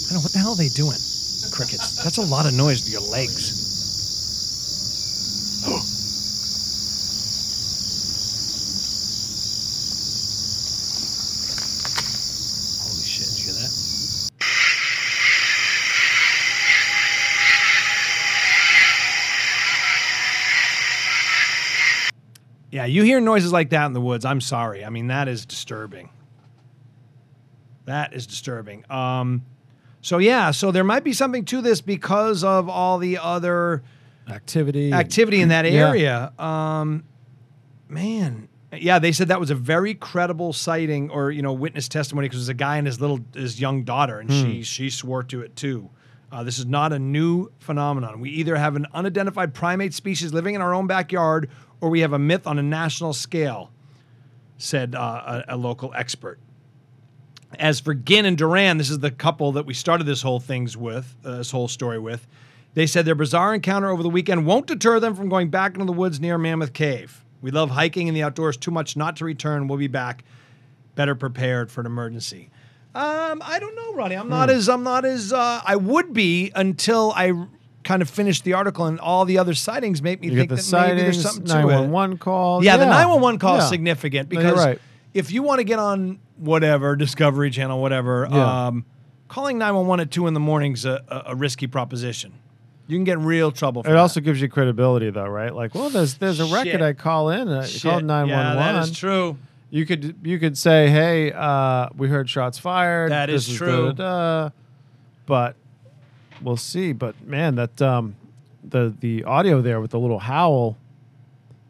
I 0.06 0.08
don't 0.08 0.14
know. 0.14 0.20
What 0.20 0.32
the 0.32 0.38
hell 0.38 0.52
are 0.52 0.56
they 0.56 0.70
doing? 0.70 0.96
Crickets. 1.50 1.90
That's 2.02 2.16
a 2.16 2.22
lot 2.22 2.46
of 2.46 2.54
noise 2.54 2.80
to 2.80 2.90
your 2.90 3.02
legs. 3.02 3.50
Holy 12.80 13.02
shit. 13.02 13.28
Did 13.28 13.38
you 13.40 13.44
hear 13.44 13.52
that? 13.60 13.84
Yeah, 22.84 22.88
you 22.88 23.02
hear 23.02 23.18
noises 23.20 23.50
like 23.52 23.70
that 23.70 23.86
in 23.86 23.92
the 23.94 24.00
woods. 24.00 24.24
I'm 24.26 24.40
sorry. 24.42 24.84
I 24.84 24.90
mean, 24.90 25.06
that 25.06 25.26
is 25.26 25.46
disturbing. 25.46 26.10
That 27.86 28.12
is 28.12 28.26
disturbing. 28.26 28.84
Um, 28.90 29.42
so 30.02 30.18
yeah, 30.18 30.50
so 30.50 30.70
there 30.70 30.84
might 30.84 31.02
be 31.04 31.12
something 31.14 31.44
to 31.46 31.60
this 31.62 31.80
because 31.80 32.44
of 32.44 32.68
all 32.68 32.98
the 32.98 33.18
other 33.18 33.82
Activity. 34.28 34.92
activity 34.92 35.40
in 35.40 35.48
that 35.48 35.64
Yeah. 35.64 35.88
area. 35.88 36.32
Um, 36.38 37.04
man, 37.88 38.48
yeah, 38.72 38.98
they 38.98 39.12
said 39.12 39.28
that 39.28 39.40
was 39.40 39.50
a 39.50 39.54
very 39.54 39.94
credible 39.94 40.52
sighting 40.52 41.08
or 41.10 41.30
you 41.30 41.40
know 41.42 41.52
witness 41.54 41.88
testimony 41.88 42.26
because 42.26 42.38
it 42.40 42.42
was 42.42 42.48
a 42.50 42.54
guy 42.54 42.76
and 42.76 42.86
his 42.86 43.00
little 43.00 43.20
his 43.34 43.60
young 43.60 43.84
daughter, 43.84 44.18
and 44.18 44.30
she 44.30 44.62
she 44.62 44.90
swore 44.90 45.22
to 45.24 45.40
it 45.42 45.56
too. 45.56 45.88
Uh, 46.32 46.42
this 46.42 46.58
is 46.58 46.66
not 46.66 46.92
a 46.92 46.98
new 46.98 47.48
phenomenon. 47.60 48.18
We 48.20 48.28
either 48.30 48.56
have 48.56 48.74
an 48.76 48.86
unidentified 48.92 49.54
primate 49.54 49.94
species 49.94 50.32
living 50.34 50.54
in 50.56 50.60
our 50.60 50.74
own 50.74 50.86
backyard, 50.88 51.48
or 51.84 51.90
we 51.90 52.00
have 52.00 52.14
a 52.14 52.18
myth 52.18 52.46
on 52.46 52.58
a 52.58 52.62
national 52.62 53.12
scale," 53.12 53.70
said 54.56 54.94
uh, 54.94 55.42
a, 55.46 55.54
a 55.54 55.56
local 55.58 55.92
expert. 55.94 56.38
As 57.58 57.78
for 57.78 57.92
Ginn 57.92 58.24
and 58.24 58.38
Duran, 58.38 58.78
this 58.78 58.88
is 58.88 59.00
the 59.00 59.10
couple 59.10 59.52
that 59.52 59.66
we 59.66 59.74
started 59.74 60.04
this 60.04 60.22
whole 60.22 60.40
things 60.40 60.78
with, 60.78 61.14
uh, 61.26 61.36
this 61.36 61.50
whole 61.50 61.68
story 61.68 61.98
with. 61.98 62.26
They 62.72 62.86
said 62.86 63.04
their 63.04 63.14
bizarre 63.14 63.54
encounter 63.54 63.90
over 63.90 64.02
the 64.02 64.08
weekend 64.08 64.46
won't 64.46 64.66
deter 64.66 64.98
them 64.98 65.14
from 65.14 65.28
going 65.28 65.50
back 65.50 65.74
into 65.74 65.84
the 65.84 65.92
woods 65.92 66.20
near 66.20 66.38
Mammoth 66.38 66.72
Cave. 66.72 67.22
We 67.42 67.50
love 67.50 67.68
hiking 67.70 68.08
in 68.08 68.14
the 68.14 68.22
outdoors 68.22 68.56
too 68.56 68.70
much 68.70 68.96
not 68.96 69.16
to 69.16 69.26
return. 69.26 69.68
We'll 69.68 69.78
be 69.78 69.86
back, 69.86 70.24
better 70.94 71.14
prepared 71.14 71.70
for 71.70 71.82
an 71.82 71.86
emergency. 71.86 72.50
Um, 72.94 73.42
I 73.44 73.58
don't 73.60 73.76
know, 73.76 73.92
Ronnie. 73.92 74.14
I'm 74.14 74.30
not 74.30 74.48
as 74.48 74.70
I'm 74.70 74.84
not 74.84 75.04
as 75.04 75.34
uh, 75.34 75.60
I 75.64 75.76
would 75.76 76.14
be 76.14 76.50
until 76.54 77.12
I 77.14 77.46
kind 77.84 78.02
of 78.02 78.08
finish 78.10 78.40
the 78.40 78.54
article 78.54 78.86
and 78.86 78.98
all 78.98 79.24
the 79.24 79.38
other 79.38 79.54
sightings 79.54 80.02
make 80.02 80.20
me 80.20 80.28
You 80.28 80.36
think 80.36 80.50
that 80.50 80.72
maybe 80.88 81.02
there's 81.02 81.20
something 81.22 81.44
to 81.44 81.52
it. 81.52 81.62
911 81.62 82.18
call. 82.18 82.64
Yeah, 82.64 82.76
the 82.78 82.86
911 82.86 83.38
call 83.38 83.58
is 83.58 83.68
significant 83.68 84.32
No, 84.32 84.40
you're 84.40 84.50
because 84.50 84.64
right. 84.66 84.78
if 85.12 85.30
you 85.30 85.42
want 85.42 85.58
to 85.60 85.64
get 85.64 85.78
on 85.78 86.18
whatever 86.38 86.96
Discovery 86.96 87.50
Channel, 87.50 87.80
whatever, 87.80 88.26
Yeah. 88.30 88.66
um, 88.68 88.84
calling 89.28 89.58
911 89.58 90.00
at 90.06 90.10
two 90.10 90.26
in 90.26 90.34
the 90.34 90.40
morning 90.40 90.72
is 90.72 90.84
a, 90.84 91.04
a, 91.08 91.22
a 91.32 91.34
risky 91.36 91.66
proposition. 91.66 92.32
You 92.86 92.96
can 92.98 93.04
get 93.04 93.18
in 93.18 93.24
real 93.24 93.50
trouble. 93.52 93.82
For 93.82 93.88
It 93.90 93.92
that. 93.92 93.98
also 93.98 94.20
gives 94.20 94.40
you 94.40 94.48
credibility, 94.48 95.08
though, 95.10 95.26
right? 95.26 95.54
Like, 95.54 95.74
well, 95.74 95.88
there's 95.90 96.14
there's 96.18 96.40
a 96.40 96.44
record 96.46 96.70
Shit. 96.72 96.82
I 96.82 96.92
call 96.92 97.30
in. 97.30 97.48
I 97.48 97.64
Shit. 97.64 97.82
called 97.82 98.04
nine 98.04 98.28
Yeah, 98.28 98.48
one 98.48 98.56
that 98.56 98.72
one. 98.74 98.82
is 98.82 98.90
true. 98.98 99.38
You 99.70 99.86
could 99.86 100.16
you 100.22 100.38
could 100.38 100.56
say, 100.58 100.88
hey, 100.90 101.32
uh, 101.32 101.88
we 101.96 102.08
heard 102.08 102.28
shots 102.28 102.58
fired. 102.58 103.10
That 103.10 103.26
This 103.30 103.48
is 103.48 103.56
true. 103.56 103.92
da-da-da." 103.94 104.50
But 105.26 105.56
we'll 106.44 106.56
see. 106.56 106.92
But 106.92 107.20
man, 107.26 107.56
that 107.56 107.82
um, 107.82 108.14
the 108.62 108.94
the 109.00 109.24
audio 109.24 109.60
there 109.60 109.80
with 109.80 109.90
the 109.90 109.98
little 109.98 110.20
howl, 110.20 110.76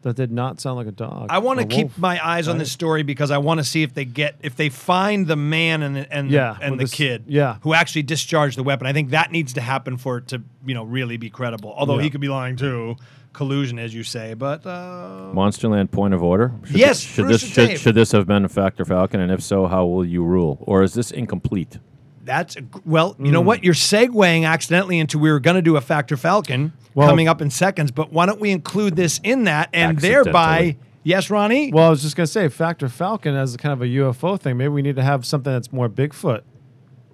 that 0.03 0.15
did 0.15 0.31
not 0.31 0.61
sound 0.61 0.77
like 0.77 0.85
a 0.87 0.91
dog. 0.91 1.27
I 1.31 1.39
want 1.39 1.59
to 1.61 1.65
keep 1.65 1.97
my 1.97 2.23
eyes 2.23 2.47
on 2.47 2.59
this 2.59 2.71
story 2.71 3.01
because 3.01 3.31
I 3.31 3.39
want 3.39 3.59
to 3.59 3.63
see 3.63 3.81
if 3.81 3.93
they 3.95 4.05
get 4.05 4.35
if 4.43 4.55
they 4.55 4.69
find 4.69 5.25
the 5.25 5.35
man 5.35 5.81
and 5.81 5.95
the, 5.95 6.13
and 6.13 6.29
Yeah, 6.29 6.55
and 6.61 6.75
the 6.75 6.83
this- 6.83 6.91
kid 6.93 7.23
yeah. 7.27 7.57
who 7.61 7.73
actually 7.73 8.03
discharged 8.03 8.57
the 8.57 8.63
weapon. 8.63 8.85
I 8.85 8.93
think 8.93 9.09
that 9.09 9.31
needs 9.31 9.53
to 9.53 9.61
happen 9.61 9.97
for 9.97 10.17
it 10.19 10.27
to 10.27 10.43
you 10.65 10.75
know 10.75 10.83
really 10.83 11.17
be 11.17 11.29
credible. 11.31 11.73
Although 11.75 11.97
Yeah. 11.97 12.03
he 12.03 12.09
could 12.11 12.21
be 12.21 12.29
lying 12.29 12.55
too, 12.55 12.97
collusion 13.33 13.79
as 13.79 13.93
you 13.95 14.03
say. 14.03 14.35
But 14.35 14.65
uh, 14.65 15.31
Monsterland 15.33 15.89
point 15.91 16.13
of 16.13 16.21
order. 16.21 16.51
Should 16.65 16.75
Yes, 16.77 17.01
thi- 17.03 17.07
should 17.13 17.25
Bruce 17.25 17.41
this 17.41 17.49
should, 17.51 17.79
should 17.79 17.95
this 17.95 18.11
have 18.11 18.27
been 18.27 18.45
a 18.45 18.49
Fact 18.49 18.79
or 18.79 18.85
Falcon, 18.85 19.19
and 19.19 19.31
if 19.31 19.41
so, 19.41 19.65
how 19.65 19.85
will 19.87 20.05
you 20.05 20.23
rule? 20.23 20.59
Or 20.61 20.83
is 20.83 20.93
this 20.93 21.09
incomplete? 21.11 21.79
That's 22.25 22.57
a 22.57 22.61
well, 22.85 23.15
you 23.19 23.31
know 23.31 23.41
Hmm. 23.41 23.47
what? 23.47 23.63
You're 23.63 23.73
segueing 23.75 24.45
accidentally 24.47 24.99
into 24.99 25.17
we 25.19 25.31
were 25.31 25.39
going 25.39 25.55
to 25.55 25.61
do 25.61 25.77
a 25.77 25.81
Fact 25.81 26.11
or 26.11 26.17
Falcon 26.17 26.73
Well- 26.95 27.07
coming 27.07 27.27
up 27.27 27.41
in 27.41 27.49
seconds, 27.51 27.91
but 27.91 28.11
why 28.11 28.25
don't 28.25 28.41
we 28.41 28.49
include 28.51 28.95
this 28.95 29.19
in 29.23 29.43
that 29.45 29.69
and 29.73 29.99
thereby, 29.99 30.75
yes, 31.03 31.29
Ronnie? 31.29 31.71
Well, 31.71 31.85
I 31.85 31.89
was 31.91 32.01
just 32.01 32.15
gonna 32.15 32.25
say, 32.27 32.49
Fact 32.49 32.81
or 32.83 32.89
Falcon 32.89 33.35
as 33.35 33.53
a 33.53 33.57
kind 33.59 33.73
of 33.73 33.81
a 33.81 33.87
UFO 33.87 34.37
thing. 34.39 34.57
Maybe 34.57 34.69
we 34.69 34.81
need 34.81 34.95
to 34.95 35.03
have 35.03 35.23
something 35.25 35.53
that's 35.53 35.71
more 35.71 35.87
Bigfoot. 35.87 36.41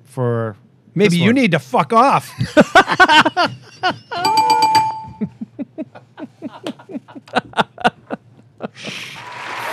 For 0.06 0.56
Maybe 0.96 1.18
you 1.18 1.28
one. 1.28 1.36
need 1.36 1.52
to 1.52 1.60
fuck 1.60 1.92
off. 1.94 2.32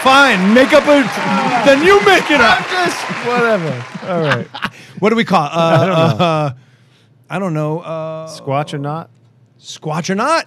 Fine, 0.02 0.54
make 0.54 0.72
up 0.72 0.84
a. 0.84 1.02
then 1.66 1.84
you 1.84 1.98
make 2.06 2.30
it 2.30 2.40
up. 2.40 2.60
I'm 2.60 2.86
just 2.88 3.26
whatever. 3.26 3.84
All 4.12 4.20
right, 4.22 4.46
What 4.98 5.10
do 5.10 5.16
we 5.16 5.24
call? 5.24 5.46
It? 5.46 5.52
Uh, 5.58 5.70
I 5.70 5.86
don't 5.86 6.18
know. 6.18 6.24
Uh, 6.24 6.52
I 7.30 7.38
don't 7.38 7.54
know. 7.54 7.80
Uh, 7.80 8.28
squatch 8.28 8.72
or 8.74 8.78
not? 8.78 9.10
squatch 9.60 10.08
or 10.08 10.14
not? 10.14 10.46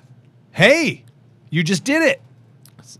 Hey, 0.51 1.03
you 1.49 1.63
just 1.63 1.83
did 1.83 2.01
it. 2.01 2.21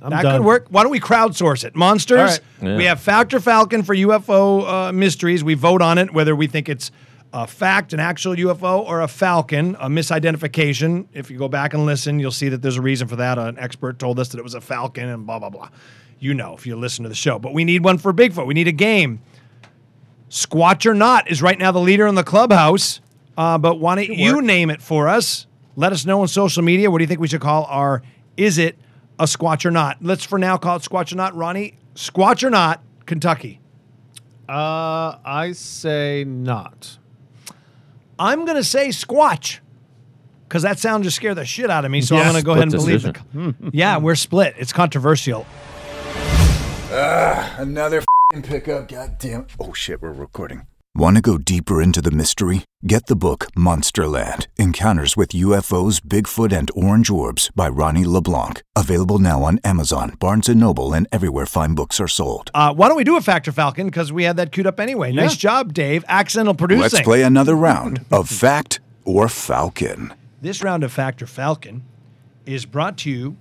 I'm 0.02 0.10
that 0.12 0.24
done. 0.24 0.38
could 0.38 0.46
work. 0.46 0.68
Why 0.70 0.84
don't 0.84 0.92
we 0.92 1.00
crowdsource 1.00 1.64
it? 1.64 1.76
Monsters. 1.76 2.20
All 2.20 2.26
right. 2.26 2.40
Yeah. 2.62 2.78
We 2.78 2.86
have 2.86 3.00
Fact 3.00 3.34
or 3.34 3.40
Falcon 3.40 3.84
for 3.84 3.96
UFO 3.96 4.90
uh, 4.90 4.92
mysteries. 4.92 5.44
We 5.44 5.54
vote 5.54 5.82
on 5.82 5.98
it 5.98 6.14
whether 6.14 6.36
we 6.36 6.48
think 6.48 6.70
it's 6.70 6.92
a 7.34 7.48
fact, 7.48 7.94
an 7.94 8.00
actual 8.00 8.36
UFO, 8.36 8.86
or 8.86 9.02
a 9.02 9.08
Falcon, 9.08 9.76
a 9.80 9.88
misidentification. 9.90 11.08
If 11.14 11.32
you 11.32 11.38
go 11.38 11.48
back 11.48 11.74
and 11.74 11.86
listen, 11.86 12.20
you'll 12.20 12.32
see 12.32 12.50
that 12.50 12.62
there's 12.62 12.78
a 12.78 12.82
reason 12.82 13.08
for 13.08 13.16
that. 13.18 13.38
An 13.38 13.58
expert 13.58 14.00
told 14.00 14.20
us 14.20 14.30
that 14.30 14.38
it 14.38 14.44
was 14.44 14.54
a 14.54 14.62
Falcon, 14.62 15.08
and 15.10 15.26
blah 15.26 15.40
blah 15.40 15.50
blah. 15.50 15.70
You 16.20 16.34
know 16.34 16.54
if 16.54 16.68
you 16.68 16.76
listen 16.76 17.04
to 17.04 17.10
the 17.10 17.16
show. 17.16 17.40
But 17.40 17.54
we 17.54 17.64
need 17.64 17.84
one 17.84 17.98
for 17.98 18.14
Bigfoot. 18.14 18.46
We 18.46 18.54
need 18.54 18.68
a 18.68 18.74
game. 18.74 19.22
Squatch 20.32 20.86
or 20.86 20.94
not 20.94 21.30
is 21.30 21.42
right 21.42 21.60
now 21.60 21.72
the 21.74 21.80
leader 21.80 22.08
in 22.08 22.16
the 22.16 22.24
clubhouse. 22.24 23.02
Uh, 23.38 23.58
but 23.58 23.80
why 23.80 23.96
don't 23.96 24.10
you 24.18 24.42
name 24.42 24.70
it 24.70 24.82
for 24.82 25.10
us? 25.10 25.46
Let 25.76 25.92
us 25.92 26.06
know 26.06 26.22
on 26.22 26.30
social 26.30 26.64
media. 26.64 26.90
What 26.90 27.00
do 27.00 27.04
you 27.04 27.08
think 27.08 27.20
we 27.20 27.28
should 27.28 27.42
call 27.42 27.66
our? 27.66 28.02
Is 28.38 28.58
it 28.58 28.78
a 29.20 29.26
squatch 29.26 29.66
or 29.66 29.72
not? 29.72 29.98
Let's 30.02 30.24
for 30.24 30.40
now 30.40 30.58
call 30.58 30.78
it 30.78 30.84
squatch 30.84 31.12
or 31.12 31.16
not. 31.18 31.36
Ronnie, 31.36 31.76
squatch 31.96 32.44
or 32.44 32.50
not? 32.50 32.82
Kentucky. 33.06 33.60
Uh, 34.48 35.18
I 35.26 35.52
say 35.54 36.24
not. 36.26 36.98
I'm 38.18 38.46
gonna 38.46 38.64
say 38.64 38.88
squatch 38.90 39.60
because 40.48 40.64
that 40.64 40.80
sound 40.80 41.04
just 41.04 41.16
scared 41.18 41.38
the 41.38 41.46
shit 41.46 41.70
out 41.70 41.84
of 41.84 41.92
me. 41.92 42.00
So 42.02 42.16
I'm 42.16 42.26
gonna 42.26 42.42
go 42.42 42.52
ahead 42.52 42.64
and 42.72 42.82
Split 42.82 43.02
believe 43.02 43.56
it. 43.66 43.74
yeah, 43.74 43.98
we're 43.98 44.16
split. 44.16 44.56
It's 44.58 44.72
controversial. 44.72 45.46
Another 46.92 48.04
fing 48.32 48.42
pickup. 48.42 48.88
God 48.88 49.18
damn. 49.20 49.48
Oh 49.60 49.74
shit, 49.74 50.02
we're 50.02 50.12
recording. 50.12 50.66
Want 50.94 51.16
to 51.16 51.22
go 51.22 51.38
deeper 51.38 51.82
into 51.82 52.02
the 52.02 52.12
mystery? 52.12 52.66
Get 52.86 53.06
the 53.06 53.16
book 53.16 53.48
Monsterland 53.56 54.48
Encounters 54.58 55.16
with 55.16 55.30
UFOs, 55.30 56.02
Bigfoot, 56.02 56.52
and 56.52 56.70
Orange 56.76 57.10
Orbs 57.10 57.50
by 57.56 57.70
Ronnie 57.70 58.04
LeBlanc. 58.04 58.62
Available 58.76 59.18
now 59.18 59.42
on 59.44 59.60
Amazon, 59.64 60.18
Barnes 60.20 60.50
& 60.50 60.56
Noble, 60.56 60.94
and 60.94 61.08
everywhere 61.10 61.46
fine 61.46 61.76
books 61.76 62.02
are 62.02 62.10
sold. 62.10 62.52
Uh, 62.54 62.74
why 62.74 62.90
don't 62.90 62.98
we 62.98 63.06
do 63.06 63.16
a 63.16 63.22
Fact 63.22 63.48
or 63.48 63.54
Falcon? 63.54 63.88
Because 63.88 64.12
we 64.12 64.26
had 64.26 64.36
that 64.36 64.52
queued 64.52 64.68
up 64.68 64.82
anyway. 64.82 65.14
Nice 65.14 65.38
job, 65.38 65.74
Dave. 65.74 66.04
Accidental 66.10 66.54
producing. 66.54 66.82
Let's 66.82 67.02
play 67.02 67.24
another 67.24 67.56
round 67.56 68.04
of 68.12 68.28
Fact 68.28 68.82
or 69.06 69.30
Falcon. 69.30 70.14
This 70.42 70.62
round 70.62 70.84
of 70.84 70.92
Fact 70.92 71.22
or 71.22 71.28
Falcon 71.28 71.84
is 72.46 72.66
brought 72.66 72.98
to 73.00 73.10
you 73.10 73.38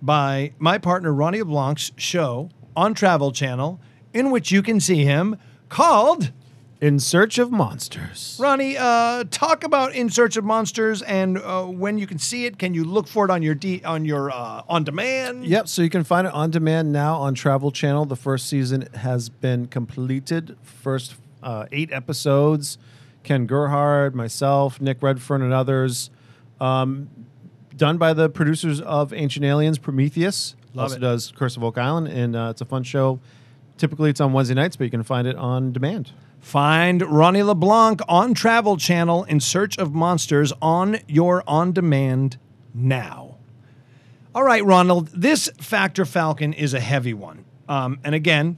by 0.00 0.52
my 0.60 0.78
partner 0.78 1.12
Ronnie 1.12 1.40
LeBlanc's 1.40 1.90
show 1.96 2.48
on 2.76 2.94
Travel 2.94 3.32
Channel, 3.32 3.80
in 4.12 4.30
which 4.30 4.50
you 4.50 4.62
can 4.62 4.80
see 4.80 5.04
him 5.04 5.36
called 5.68 6.32
In 6.80 6.98
search 6.98 7.38
of 7.38 7.50
monsters. 7.52 8.36
Ronnie. 8.40 8.76
Uh, 8.76 9.24
talk 9.30 9.62
about 9.64 9.94
In 9.94 10.10
Search 10.10 10.36
of 10.36 10.44
Monsters 10.44 11.00
and 11.02 11.38
uh, 11.38 11.64
when 11.64 11.96
you 11.98 12.06
can 12.06 12.18
see 12.18 12.44
it. 12.44 12.58
Can 12.58 12.74
you 12.74 12.84
look 12.84 13.06
for 13.06 13.24
it 13.24 13.30
on 13.30 13.40
your 13.42 13.54
D- 13.54 13.82
on 13.84 14.04
your 14.04 14.30
uh, 14.30 14.62
on 14.68 14.82
demand? 14.84 15.44
Yep, 15.46 15.68
so 15.68 15.82
you 15.82 15.90
can 15.90 16.02
find 16.04 16.26
it 16.26 16.32
on 16.32 16.50
demand 16.50 16.92
now 16.92 17.14
on 17.16 17.34
Travel 17.34 17.70
Channel. 17.70 18.04
The 18.06 18.16
first 18.16 18.48
season 18.48 18.88
has 18.94 19.28
been 19.28 19.66
completed. 19.66 20.56
First 20.62 21.14
uh, 21.42 21.66
eight 21.72 21.92
episodes. 21.92 22.78
Ken 23.22 23.46
Gerhard, 23.46 24.16
myself, 24.16 24.80
Nick 24.80 25.00
Redfern, 25.00 25.42
and 25.42 25.52
others. 25.52 26.10
Um, 26.60 27.08
done 27.76 27.96
by 27.96 28.12
the 28.12 28.28
producers 28.28 28.80
of 28.80 29.12
Ancient 29.12 29.44
Aliens, 29.44 29.78
Prometheus. 29.78 30.56
Love 30.74 30.84
also 30.84 30.96
it. 30.96 31.00
does 31.00 31.32
Curse 31.36 31.56
of 31.56 31.62
Oak 31.62 31.78
Island, 31.78 32.08
and 32.08 32.34
uh, 32.34 32.48
it's 32.50 32.60
a 32.60 32.64
fun 32.64 32.82
show. 32.82 33.20
Typically, 33.82 34.10
it's 34.10 34.20
on 34.20 34.32
Wednesday 34.32 34.54
nights, 34.54 34.76
but 34.76 34.84
you 34.84 34.90
can 34.90 35.02
find 35.02 35.26
it 35.26 35.34
on 35.34 35.72
demand. 35.72 36.12
Find 36.38 37.02
Ronnie 37.02 37.42
LeBlanc 37.42 38.00
on 38.06 38.32
Travel 38.32 38.76
Channel 38.76 39.24
in 39.24 39.40
search 39.40 39.76
of 39.76 39.92
monsters 39.92 40.52
on 40.62 41.00
your 41.08 41.42
on 41.48 41.72
demand 41.72 42.38
now. 42.72 43.38
All 44.36 44.44
right, 44.44 44.64
Ronald, 44.64 45.08
this 45.08 45.50
Fact 45.58 45.98
or 45.98 46.04
Falcon 46.04 46.52
is 46.52 46.74
a 46.74 46.78
heavy 46.78 47.12
one. 47.12 47.44
Um, 47.68 47.98
and 48.04 48.14
again, 48.14 48.56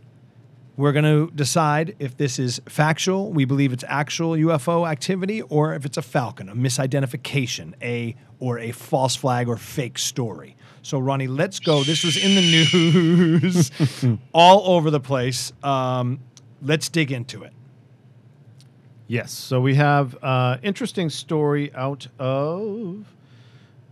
we're 0.76 0.92
going 0.92 1.06
to 1.06 1.34
decide 1.34 1.96
if 1.98 2.18
this 2.18 2.38
is 2.38 2.60
factual, 2.66 3.32
we 3.32 3.46
believe 3.46 3.72
it's 3.72 3.84
actual 3.88 4.32
UFO 4.32 4.86
activity, 4.86 5.40
or 5.40 5.72
if 5.72 5.86
it's 5.86 5.96
a 5.96 6.02
Falcon, 6.02 6.50
a 6.50 6.54
misidentification, 6.54 7.72
a 7.80 8.14
or 8.40 8.58
a 8.58 8.72
false 8.72 9.16
flag 9.16 9.48
or 9.48 9.56
fake 9.56 9.96
story. 9.96 10.54
So, 10.84 10.98
Ronnie, 10.98 11.26
let's 11.28 11.60
go. 11.60 11.82
This 11.82 12.04
was 12.04 12.16
in 12.16 12.34
the 12.34 12.42
news 12.42 13.70
all 14.34 14.76
over 14.76 14.90
the 14.90 15.00
place. 15.00 15.50
Um, 15.62 16.20
let's 16.60 16.90
dig 16.90 17.10
into 17.10 17.42
it. 17.42 17.52
Yes. 19.06 19.32
So 19.32 19.60
we 19.62 19.74
have 19.76 20.16
uh, 20.22 20.58
interesting 20.62 21.08
story 21.08 21.74
out 21.74 22.06
of 22.18 23.06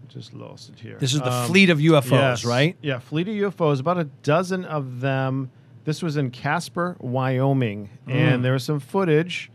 just 0.09 0.35
lost 0.35 0.69
it 0.69 0.79
here. 0.79 0.99
This 0.99 1.15
is 1.15 1.21
the 1.21 1.33
Um, 1.33 1.47
fleet 1.47 1.71
of 1.71 1.79
UFOs, 1.79 2.11
yes. 2.11 2.45
right? 2.45 2.77
Yeah, 2.83 2.99
fleet 2.99 3.27
of 3.29 3.35
UFOs. 3.55 3.81
About 3.81 3.97
a 3.99 4.05
dozen 4.23 4.67
of 4.67 5.01
them. 5.01 5.51
This 5.87 6.03
was 6.03 6.19
in 6.19 6.31
Casper, 6.31 6.97
Wyoming, 7.01 7.89
Mm. 8.07 8.13
and 8.13 8.45
there 8.45 8.53
was 8.53 8.63
some 8.65 8.79
footage, 8.81 9.51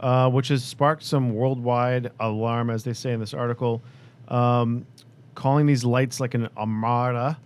uh, 0.00 0.28
which 0.30 0.48
has 0.48 0.64
sparked 0.64 1.04
some 1.04 1.32
worldwide 1.34 2.10
alarm, 2.18 2.68
as 2.70 2.82
they 2.82 2.92
say 2.92 3.12
in 3.12 3.20
this 3.20 3.32
article, 3.32 3.80
um, 4.26 4.84
calling 5.34 5.66
these 5.66 5.84
lights 5.84 6.20
like 6.20 6.34
an 6.34 6.48
armada. 6.56 7.38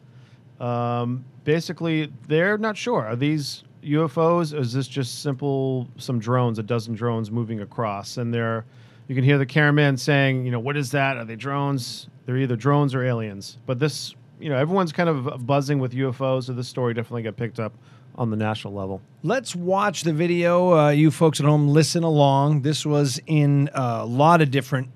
Um, 0.60 1.24
basically, 1.44 2.12
they're 2.26 2.58
not 2.58 2.76
sure. 2.76 3.04
Are 3.04 3.16
these 3.16 3.64
UFOs? 3.82 4.54
Or 4.54 4.58
is 4.58 4.72
this 4.72 4.88
just 4.88 5.22
simple 5.22 5.88
some 5.96 6.18
drones, 6.18 6.58
a 6.58 6.62
dozen 6.62 6.94
drones 6.94 7.30
moving 7.30 7.60
across? 7.60 8.16
And 8.16 8.32
they're, 8.32 8.64
you 9.06 9.14
can 9.14 9.24
hear 9.24 9.38
the 9.38 9.46
cameraman 9.46 9.96
saying, 9.96 10.44
you 10.44 10.50
know, 10.50 10.60
what 10.60 10.76
is 10.76 10.90
that? 10.92 11.16
Are 11.16 11.24
they 11.24 11.36
drones? 11.36 12.08
They're 12.26 12.36
either 12.36 12.56
drones 12.56 12.94
or 12.94 13.02
aliens. 13.02 13.58
But 13.66 13.78
this, 13.78 14.14
you 14.38 14.50
know, 14.50 14.56
everyone's 14.56 14.92
kind 14.92 15.08
of 15.08 15.46
buzzing 15.46 15.78
with 15.78 15.92
UFOs, 15.92 16.44
so 16.44 16.52
this 16.52 16.68
story 16.68 16.94
definitely 16.94 17.22
got 17.22 17.36
picked 17.36 17.58
up 17.58 17.72
on 18.16 18.30
the 18.30 18.36
national 18.36 18.74
level. 18.74 19.00
Let's 19.22 19.54
watch 19.54 20.02
the 20.02 20.12
video. 20.12 20.76
Uh, 20.76 20.90
you 20.90 21.10
folks 21.10 21.40
at 21.40 21.46
home, 21.46 21.68
listen 21.68 22.02
along. 22.02 22.62
This 22.62 22.84
was 22.84 23.20
in 23.26 23.70
a 23.72 24.04
lot 24.04 24.42
of 24.42 24.50
different 24.50 24.88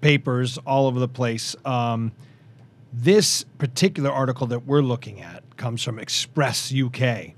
papers 0.00 0.58
all 0.58 0.86
over 0.86 0.98
the 0.98 1.08
place. 1.08 1.56
Um, 1.64 2.12
this 2.92 3.44
particular 3.58 4.10
article 4.10 4.46
that 4.48 4.66
we're 4.66 4.82
looking 4.82 5.20
at 5.20 5.56
comes 5.56 5.82
from 5.82 5.98
Express 5.98 6.72
UK. 6.74 7.34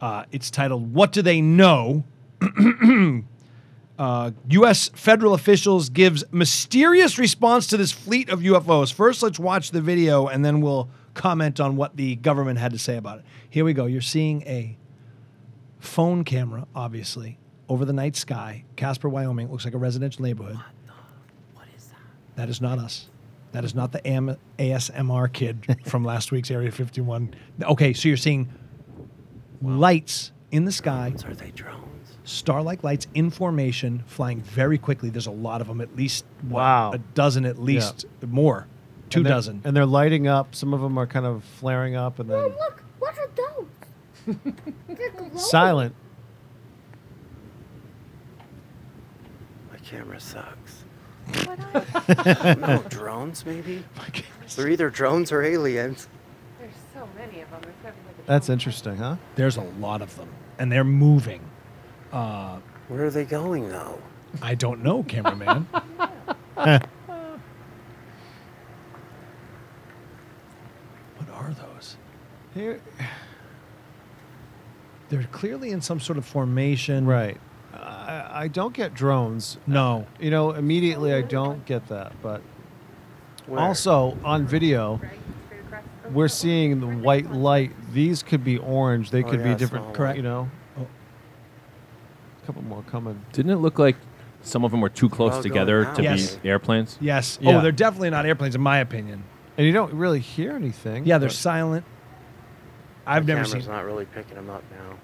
Uh, 0.00 0.24
it's 0.30 0.50
titled 0.50 0.94
"What 0.94 1.12
Do 1.12 1.22
They 1.22 1.40
Know?" 1.40 2.04
uh, 3.98 4.30
U.S. 4.50 4.90
federal 4.94 5.34
officials 5.34 5.88
gives 5.88 6.24
mysterious 6.30 7.18
response 7.18 7.66
to 7.68 7.76
this 7.76 7.92
fleet 7.92 8.28
of 8.28 8.40
UFOs. 8.40 8.92
First, 8.92 9.22
let's 9.22 9.38
watch 9.38 9.70
the 9.70 9.80
video, 9.80 10.26
and 10.28 10.44
then 10.44 10.60
we'll 10.60 10.88
comment 11.14 11.60
on 11.60 11.76
what 11.76 11.96
the 11.96 12.16
government 12.16 12.58
had 12.58 12.72
to 12.72 12.78
say 12.78 12.96
about 12.96 13.20
it. 13.20 13.24
Here 13.48 13.64
we 13.64 13.72
go. 13.72 13.86
You're 13.86 14.00
seeing 14.00 14.42
a 14.42 14.76
phone 15.78 16.24
camera, 16.24 16.66
obviously, 16.74 17.38
over 17.68 17.84
the 17.84 17.92
night 17.92 18.16
sky. 18.16 18.64
Casper, 18.76 19.08
Wyoming. 19.08 19.50
Looks 19.50 19.64
like 19.64 19.74
a 19.74 19.78
residential 19.78 20.22
neighborhood. 20.22 20.58
What 22.36 22.48
is 22.48 22.58
that? 22.58 22.68
That 22.70 22.74
is 22.74 22.76
not 22.76 22.78
us. 22.78 23.08
That 23.52 23.64
is 23.64 23.74
not 23.74 23.92
the 23.92 24.04
AM- 24.06 24.36
ASMR 24.58 25.32
kid 25.32 25.76
from 25.86 26.04
last 26.04 26.32
week's 26.32 26.50
Area 26.50 26.70
51. 26.72 27.34
Okay, 27.62 27.92
so 27.92 28.08
you're 28.08 28.16
seeing 28.16 28.52
lights 29.62 30.32
in 30.50 30.64
the 30.64 30.72
sky, 30.72 31.12
Are 31.24 31.34
they 31.34 31.50
drones? 31.52 31.80
star-like 32.24 32.82
lights 32.82 33.06
in 33.14 33.30
formation, 33.30 34.02
flying 34.06 34.40
very 34.40 34.78
quickly. 34.78 35.10
There's 35.10 35.26
a 35.26 35.30
lot 35.30 35.60
of 35.60 35.66
them, 35.68 35.80
at 35.80 35.94
least 35.94 36.24
what, 36.42 36.60
Wow. 36.60 36.92
a 36.92 36.98
dozen, 36.98 37.44
at 37.44 37.58
least 37.58 38.06
more, 38.26 38.66
two 39.10 39.20
And 39.20 39.28
dozen. 39.28 39.60
And 39.64 39.76
they're 39.76 39.84
lighting 39.86 40.26
up. 40.26 40.54
Some 40.54 40.72
of 40.74 40.80
them 40.80 40.96
are 40.98 41.06
kind 41.06 41.26
of 41.26 41.44
flaring 41.44 41.94
up 41.96 42.18
and 42.18 42.30
then 42.30 42.38
Oh, 42.38 42.48
look, 42.48 42.82
what 42.98 43.16
are 43.18 43.28
those? 43.36 43.66
They're 44.88 45.10
glowing. 45.10 45.36
silent. 45.38 45.94
My 49.70 49.76
camera 49.78 50.18
sucks. 50.18 50.63
What 51.46 51.58
are 51.74 52.54
no, 52.60 52.82
drones 52.88 53.44
maybe? 53.46 53.84
They're 54.56 54.68
either 54.68 54.90
drones 54.90 55.32
or 55.32 55.42
aliens. 55.42 56.08
There's 56.60 56.72
so 56.92 57.08
many 57.16 57.40
of 57.40 57.50
them. 57.50 57.60
There's 57.62 57.74
like 57.84 57.94
a 58.18 58.26
That's 58.26 58.48
interesting, 58.48 58.96
huh? 58.96 59.16
There's 59.36 59.56
a 59.56 59.62
lot 59.80 60.02
of 60.02 60.14
them, 60.16 60.28
and 60.58 60.70
they're 60.70 60.84
moving. 60.84 61.40
Uh, 62.12 62.58
Where 62.88 63.04
are 63.06 63.10
they 63.10 63.24
going 63.24 63.68
though? 63.68 63.98
I 64.42 64.54
don't 64.54 64.82
know, 64.82 65.02
cameraman. 65.04 65.66
what 71.16 71.28
are 71.32 71.54
those? 71.54 71.96
Here, 72.54 72.80
They're 75.08 75.28
clearly 75.32 75.70
in 75.70 75.80
some 75.80 76.00
sort 76.00 76.18
of 76.18 76.24
formation. 76.24 77.06
right. 77.06 77.40
I, 78.04 78.42
I 78.42 78.48
don't 78.48 78.74
get 78.74 78.94
drones. 78.94 79.58
No. 79.66 80.06
You 80.20 80.30
know, 80.30 80.52
immediately 80.52 81.12
I 81.14 81.22
don't 81.22 81.64
get 81.64 81.86
that. 81.88 82.12
But 82.22 82.42
Where? 83.46 83.60
also 83.60 84.16
on 84.24 84.46
video, 84.46 84.96
right 85.02 85.10
straight 85.46 85.60
across. 85.60 85.82
We're 86.12 86.28
seeing 86.28 86.80
the 86.80 86.86
white 86.86 87.30
light. 87.30 87.72
These 87.92 88.22
could 88.22 88.44
be 88.44 88.58
orange. 88.58 89.10
They 89.10 89.22
Oh, 89.24 89.28
could 89.30 89.40
yeah, 89.40 89.52
be 89.52 89.58
different. 89.58 89.94
Correct. 89.94 90.16
You 90.16 90.22
know. 90.22 90.50
Oh. 90.78 90.86
A 92.42 92.46
couple 92.46 92.62
more 92.62 92.82
coming. 92.82 93.20
Didn't 93.32 93.52
it 93.52 93.56
look 93.56 93.78
like 93.78 93.96
some 94.42 94.64
of 94.64 94.70
them 94.70 94.80
were 94.80 94.88
too 94.90 95.08
close 95.08 95.30
Oh, 95.32 95.36
going 95.36 95.42
together 95.44 95.86
out. 95.86 95.96
to 95.96 96.02
Yes. 96.02 96.36
be 96.36 96.48
airplanes? 96.50 96.98
Yes. 97.00 97.38
Yeah. 97.40 97.56
Oh, 97.58 97.60
they're 97.62 97.72
definitely 97.72 98.10
not 98.10 98.26
airplanes, 98.26 98.54
in 98.54 98.60
my 98.60 98.78
opinion. 98.78 99.22
And 99.56 99.66
you 99.66 99.72
don't 99.72 99.92
really 99.94 100.20
hear 100.20 100.52
anything. 100.52 101.06
Yeah, 101.06 101.18
they're 101.18 101.28
but- 101.28 101.34
silent. 101.36 101.84
I've 103.06 103.24
My 103.24 103.34
never 103.34 103.44
camera's 103.44 103.64
seen. 103.64 103.72
not 103.72 103.84
really 103.84 104.06
picking 104.06 104.34
them 104.34 104.48
up 104.50 104.62
now. 104.70 104.96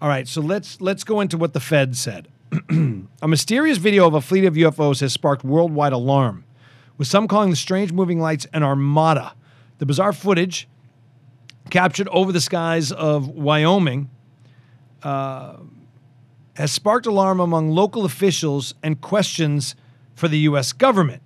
All 0.00 0.08
right, 0.08 0.26
so 0.26 0.40
let's 0.40 0.80
let's 0.80 1.04
go 1.04 1.20
into 1.20 1.38
what 1.38 1.52
the 1.52 1.60
Fed 1.60 1.96
said. 1.96 2.28
a 3.22 3.28
mysterious 3.28 3.78
video 3.78 4.06
of 4.06 4.14
a 4.14 4.20
fleet 4.20 4.44
of 4.44 4.54
UFOs 4.54 5.00
has 5.00 5.12
sparked 5.12 5.44
worldwide 5.44 5.92
alarm, 5.92 6.44
with 6.98 7.08
some 7.08 7.26
calling 7.28 7.50
the 7.50 7.56
strange 7.56 7.92
moving 7.92 8.20
lights 8.20 8.46
an 8.52 8.62
armada. 8.62 9.34
The 9.78 9.86
bizarre 9.86 10.12
footage 10.12 10.68
captured 11.70 12.08
over 12.08 12.32
the 12.32 12.40
skies 12.40 12.92
of 12.92 13.28
Wyoming 13.28 14.10
uh, 15.02 15.56
has 16.56 16.72
sparked 16.72 17.06
alarm 17.06 17.40
among 17.40 17.70
local 17.70 18.04
officials 18.04 18.74
and 18.82 19.00
questions 19.00 19.74
for 20.14 20.28
the 20.28 20.38
U.S. 20.40 20.72
government. 20.72 21.22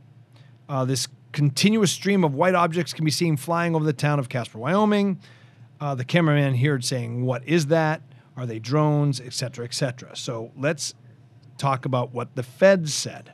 Uh, 0.69 0.85
this 0.85 1.09
continuous 1.33 1.91
stream 1.91 2.25
of 2.25 2.35
white 2.35 2.55
objects 2.55 2.93
can 2.93 3.05
be 3.05 3.11
seen 3.11 3.37
flying 3.37 3.75
over 3.75 3.85
the 3.85 3.93
town 3.93 4.19
of 4.19 4.29
Casper, 4.29 4.59
Wyoming. 4.59 5.21
Uh, 5.81 5.95
the 5.95 6.05
cameraman 6.05 6.55
here 6.55 6.81
saying, 6.81 7.25
"What 7.25 7.47
is 7.47 7.67
that? 7.67 8.03
Are 8.39 8.47
they 8.47 8.59
drones, 8.59 9.21
et 9.21 9.35
cetera, 9.35 9.65
et 9.65 9.75
cetera?" 9.75 10.17
So 10.17 10.53
let's 10.57 10.95
talk 11.59 11.85
about 11.85 12.15
what 12.15 12.37
the 12.37 12.43
Feds 12.43 12.95
said. 12.95 13.33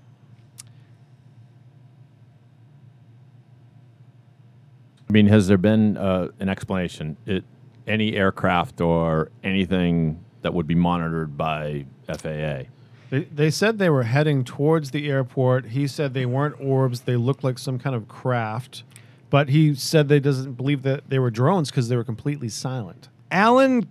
I 5.09 5.13
mean, 5.13 5.27
has 5.27 5.47
there 5.47 5.59
been 5.59 5.97
uh, 5.97 6.29
an 6.41 6.49
explanation? 6.49 7.17
It, 7.27 7.45
any 7.87 8.17
aircraft 8.17 8.81
or 8.81 9.31
anything 9.45 10.25
that 10.43 10.55
would 10.55 10.67
be 10.67 10.75
monitored 10.75 11.37
by 11.37 11.85
FAA? 12.09 12.65
They, 13.11 13.25
they 13.33 13.51
said 13.51 13.79
they 13.79 13.91
were 13.91 14.05
heading 14.05 14.43
towards 14.43 14.91
the 14.91 15.09
airport. 15.11 15.67
He 15.67 15.87
said 15.87 16.15
they 16.15 16.27
weren't 16.27 16.57
orbs. 16.59 17.03
They 17.03 17.17
looked 17.17 17.45
like 17.45 17.59
some 17.59 17.79
kind 17.79 17.95
of 17.95 18.09
craft. 18.09 18.83
But 19.31 19.51
he 19.51 19.75
said 19.75 20.09
they 20.09 20.21
doesn't 20.21 20.55
believe 20.55 20.83
that 20.83 21.11
they 21.11 21.19
were 21.19 21.31
drones 21.31 21.71
because 21.71 21.89
they 21.89 21.97
were 21.97 22.05
completely 22.05 22.49
silent. 22.49 23.09
Alan, 23.31 23.89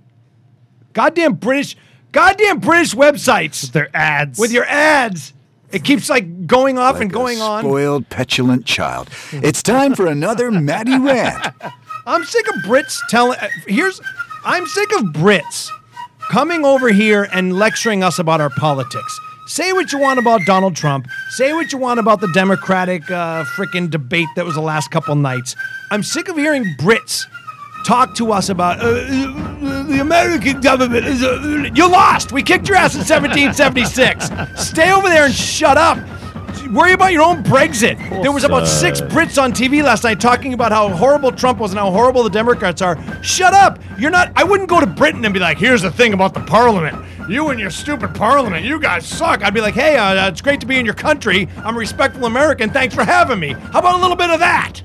goddamn 0.93 1.33
British, 1.35 1.75
goddamn 2.11 2.59
British 2.59 2.93
websites 2.95 3.63
With 3.63 3.71
Their 3.73 3.89
ads. 3.95 4.39
with 4.39 4.51
your 4.51 4.65
ads. 4.65 5.33
It 5.71 5.83
keeps 5.83 6.07
like 6.09 6.45
going 6.45 6.77
off 6.77 6.95
and 7.01 7.05
Like 7.05 7.09
a 7.11 7.13
going 7.13 7.41
on. 7.41 7.63
Spoiled, 7.63 8.09
petulant 8.09 8.65
child. 8.65 9.09
It's 9.31 9.63
time 9.63 9.95
for 9.95 10.05
another 10.05 10.51
Maddie 10.51 10.99
rant. 10.99 11.47
I'm 12.05 12.23
sick 12.25 12.47
of 12.49 12.55
Brits 12.63 12.99
telling. 13.09 13.39
uh, 13.39 13.47
Here's, 13.65 13.99
I'm 14.45 14.67
sick 14.67 14.91
of 14.97 15.05
Brits 15.05 15.69
coming 16.29 16.63
over 16.63 16.89
here 16.91 17.27
and 17.33 17.57
lecturing 17.57 18.03
us 18.03 18.19
about 18.19 18.39
our 18.39 18.49
politics. 18.51 19.19
Say 19.47 19.73
what 19.73 19.91
you 19.91 19.99
want 19.99 20.19
about 20.19 20.41
Donald 20.45 20.75
Trump. 20.75 21.07
Say 21.31 21.53
what 21.53 21.71
you 21.73 21.77
want 21.79 21.99
about 21.99 22.21
the 22.21 22.29
Democratic 22.33 23.09
uh, 23.09 23.43
frickin' 23.43 23.89
debate 23.89 24.27
that 24.35 24.45
was 24.45 24.55
the 24.55 24.61
last 24.61 24.89
couple 24.91 25.15
nights. 25.15 25.55
I'm 25.91 26.03
sick 26.03 26.29
of 26.29 26.37
hearing 26.37 26.63
Brits 26.77 27.25
talk 27.83 28.15
to 28.15 28.31
us 28.31 28.49
about 28.49 28.79
uh, 28.79 28.87
uh, 28.87 29.83
the 29.83 29.99
American 29.99 30.61
government. 30.61 31.05
Is, 31.05 31.23
uh, 31.23 31.69
you 31.73 31.89
lost. 31.89 32.31
We 32.31 32.43
kicked 32.43 32.67
your 32.67 32.77
ass 32.77 32.95
in 32.95 32.99
1776. 32.99 34.29
Stay 34.61 34.91
over 34.91 35.09
there 35.09 35.25
and 35.25 35.33
shut 35.33 35.77
up. 35.77 35.97
Worry 36.71 36.93
about 36.93 37.11
your 37.11 37.23
own 37.23 37.43
Brexit. 37.43 37.97
There 38.21 38.31
was 38.31 38.43
about 38.43 38.67
six 38.67 39.01
Brits 39.01 39.41
on 39.41 39.51
TV 39.51 39.83
last 39.83 40.03
night 40.03 40.19
talking 40.19 40.53
about 40.53 40.71
how 40.71 40.89
horrible 40.89 41.31
Trump 41.31 41.59
was 41.59 41.71
and 41.71 41.79
how 41.79 41.91
horrible 41.91 42.23
the 42.23 42.29
Democrats 42.29 42.81
are. 42.81 42.97
Shut 43.23 43.53
up. 43.53 43.79
You're 43.99 44.11
not. 44.11 44.31
I 44.35 44.43
wouldn't 44.43 44.69
go 44.69 44.79
to 44.79 44.87
Britain 44.87 45.23
and 45.25 45.33
be 45.33 45.39
like, 45.39 45.57
here's 45.57 45.81
the 45.81 45.91
thing 45.91 46.13
about 46.13 46.33
the 46.33 46.39
parliament. 46.41 46.97
You 47.29 47.49
and 47.49 47.59
your 47.59 47.69
stupid 47.69 48.15
parliament, 48.15 48.65
you 48.65 48.79
guys 48.79 49.05
suck. 49.05 49.43
I'd 49.43 49.53
be 49.53 49.61
like, 49.61 49.75
hey, 49.75 49.97
uh, 49.97 50.27
it's 50.27 50.41
great 50.41 50.59
to 50.61 50.65
be 50.65 50.77
in 50.77 50.85
your 50.85 50.95
country. 50.95 51.47
I'm 51.57 51.75
a 51.75 51.79
respectful 51.79 52.25
American. 52.25 52.69
Thanks 52.69 52.95
for 52.95 53.03
having 53.03 53.39
me. 53.39 53.51
How 53.51 53.79
about 53.79 53.99
a 53.99 54.01
little 54.01 54.17
bit 54.17 54.29
of 54.29 54.39
that? 54.39 54.81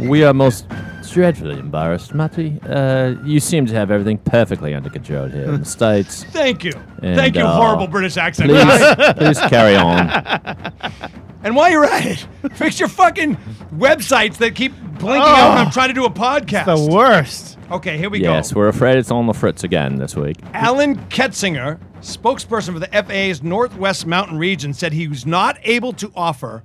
We 0.00 0.24
are 0.24 0.34
most 0.34 0.66
dreadfully 1.12 1.58
embarrassed, 1.58 2.14
Matty. 2.14 2.58
Uh, 2.68 3.14
you 3.24 3.38
seem 3.40 3.66
to 3.66 3.74
have 3.74 3.90
everything 3.90 4.18
perfectly 4.18 4.74
under 4.74 4.90
control 4.90 5.28
here 5.28 5.44
in 5.44 5.60
the 5.60 5.64
States. 5.78 6.24
Thank 6.24 6.64
you. 6.64 6.72
And, 7.02 7.16
Thank 7.16 7.36
you, 7.36 7.42
uh, 7.42 7.54
horrible 7.54 7.86
British 7.86 8.16
accent. 8.16 8.50
guy. 8.50 8.94
Please, 8.94 9.14
please 9.38 9.40
carry 9.50 9.76
on. 9.76 10.72
And 11.44 11.56
while 11.56 11.68
you're 11.72 11.84
at 11.84 12.06
it, 12.06 12.26
fix 12.54 12.78
your 12.78 12.88
fucking 12.88 13.36
websites 13.74 14.36
that 14.36 14.54
keep 14.54 14.72
blinking 14.80 15.22
out 15.22 15.48
when 15.56 15.58
I'm 15.66 15.72
trying 15.72 15.88
to 15.88 15.94
do 15.94 16.04
a 16.04 16.10
podcast. 16.10 16.66
the 16.66 16.94
worst. 16.94 17.58
okay, 17.68 17.98
here 17.98 18.08
we 18.08 18.20
go. 18.20 18.30
Yes, 18.32 18.52
go. 18.52 18.60
we're 18.60 18.68
afraid 18.68 18.96
it's 18.96 19.10
on 19.10 19.26
the 19.26 19.32
fritz 19.32 19.64
again 19.64 19.96
this 19.96 20.14
week. 20.14 20.36
Alan 20.54 20.98
Kenitzer 21.08 21.80
spokesperson 22.00 22.72
for 22.74 22.78
the 22.78 22.86
FAA's 22.86 23.42
Northwest 23.42 24.06
Mountain 24.06 24.38
region 24.38 24.72
said 24.72 24.92
he 24.92 25.08
was 25.08 25.26
not 25.26 25.58
able 25.64 25.92
to 25.94 26.12
offer 26.14 26.62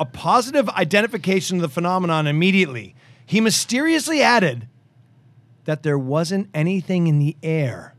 a 0.00 0.06
positive 0.06 0.66
identification 0.70 1.58
of 1.58 1.62
the 1.62 1.68
phenomenon 1.68 2.26
immediately. 2.26 2.94
He 3.26 3.40
mysteriously 3.40 4.22
added 4.22 4.68
that 5.64 5.82
there 5.82 5.98
wasn't 5.98 6.48
anything 6.54 7.08
in 7.08 7.18
the 7.18 7.36
air 7.42 7.96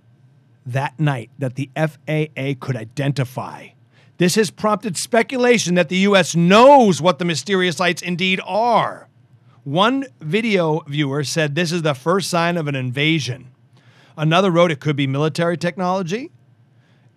that 0.65 0.99
night 0.99 1.29
that 1.37 1.55
the 1.55 1.69
FAA 1.75 2.53
could 2.59 2.77
identify. 2.77 3.69
This 4.17 4.35
has 4.35 4.49
prompted 4.49 4.97
speculation 4.97 5.75
that 5.75 5.89
the 5.89 5.97
U.S. 5.97 6.35
knows 6.35 7.01
what 7.01 7.19
the 7.19 7.25
mysterious 7.25 7.79
lights 7.79 8.01
indeed 8.01 8.39
are. 8.45 9.07
One 9.63 10.05
video 10.21 10.79
viewer 10.87 11.23
said 11.23 11.53
this 11.53 11.71
is 11.71 11.81
the 11.81 11.93
first 11.93 12.29
sign 12.29 12.57
of 12.57 12.67
an 12.67 12.75
invasion. 12.75 13.51
Another 14.17 14.49
wrote 14.49 14.71
it 14.71 14.79
could 14.79 14.95
be 14.95 15.07
military 15.07 15.57
technology, 15.57 16.31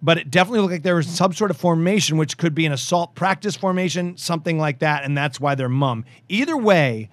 but 0.02 0.18
it 0.18 0.30
definitely 0.30 0.61
looked 0.61 0.72
like 0.72 0.82
there 0.82 0.96
was 0.96 1.06
some 1.06 1.32
sort 1.32 1.50
of 1.50 1.56
formation, 1.56 2.18
which 2.18 2.36
could 2.36 2.54
be 2.54 2.66
an 2.66 2.72
assault 2.72 3.14
practice 3.14 3.56
formation, 3.56 4.16
something 4.16 4.58
like 4.58 4.80
that, 4.80 5.04
and 5.04 5.16
that's 5.16 5.40
why 5.40 5.54
they're 5.54 5.68
mum. 5.68 6.04
Either 6.28 6.56
way, 6.56 7.08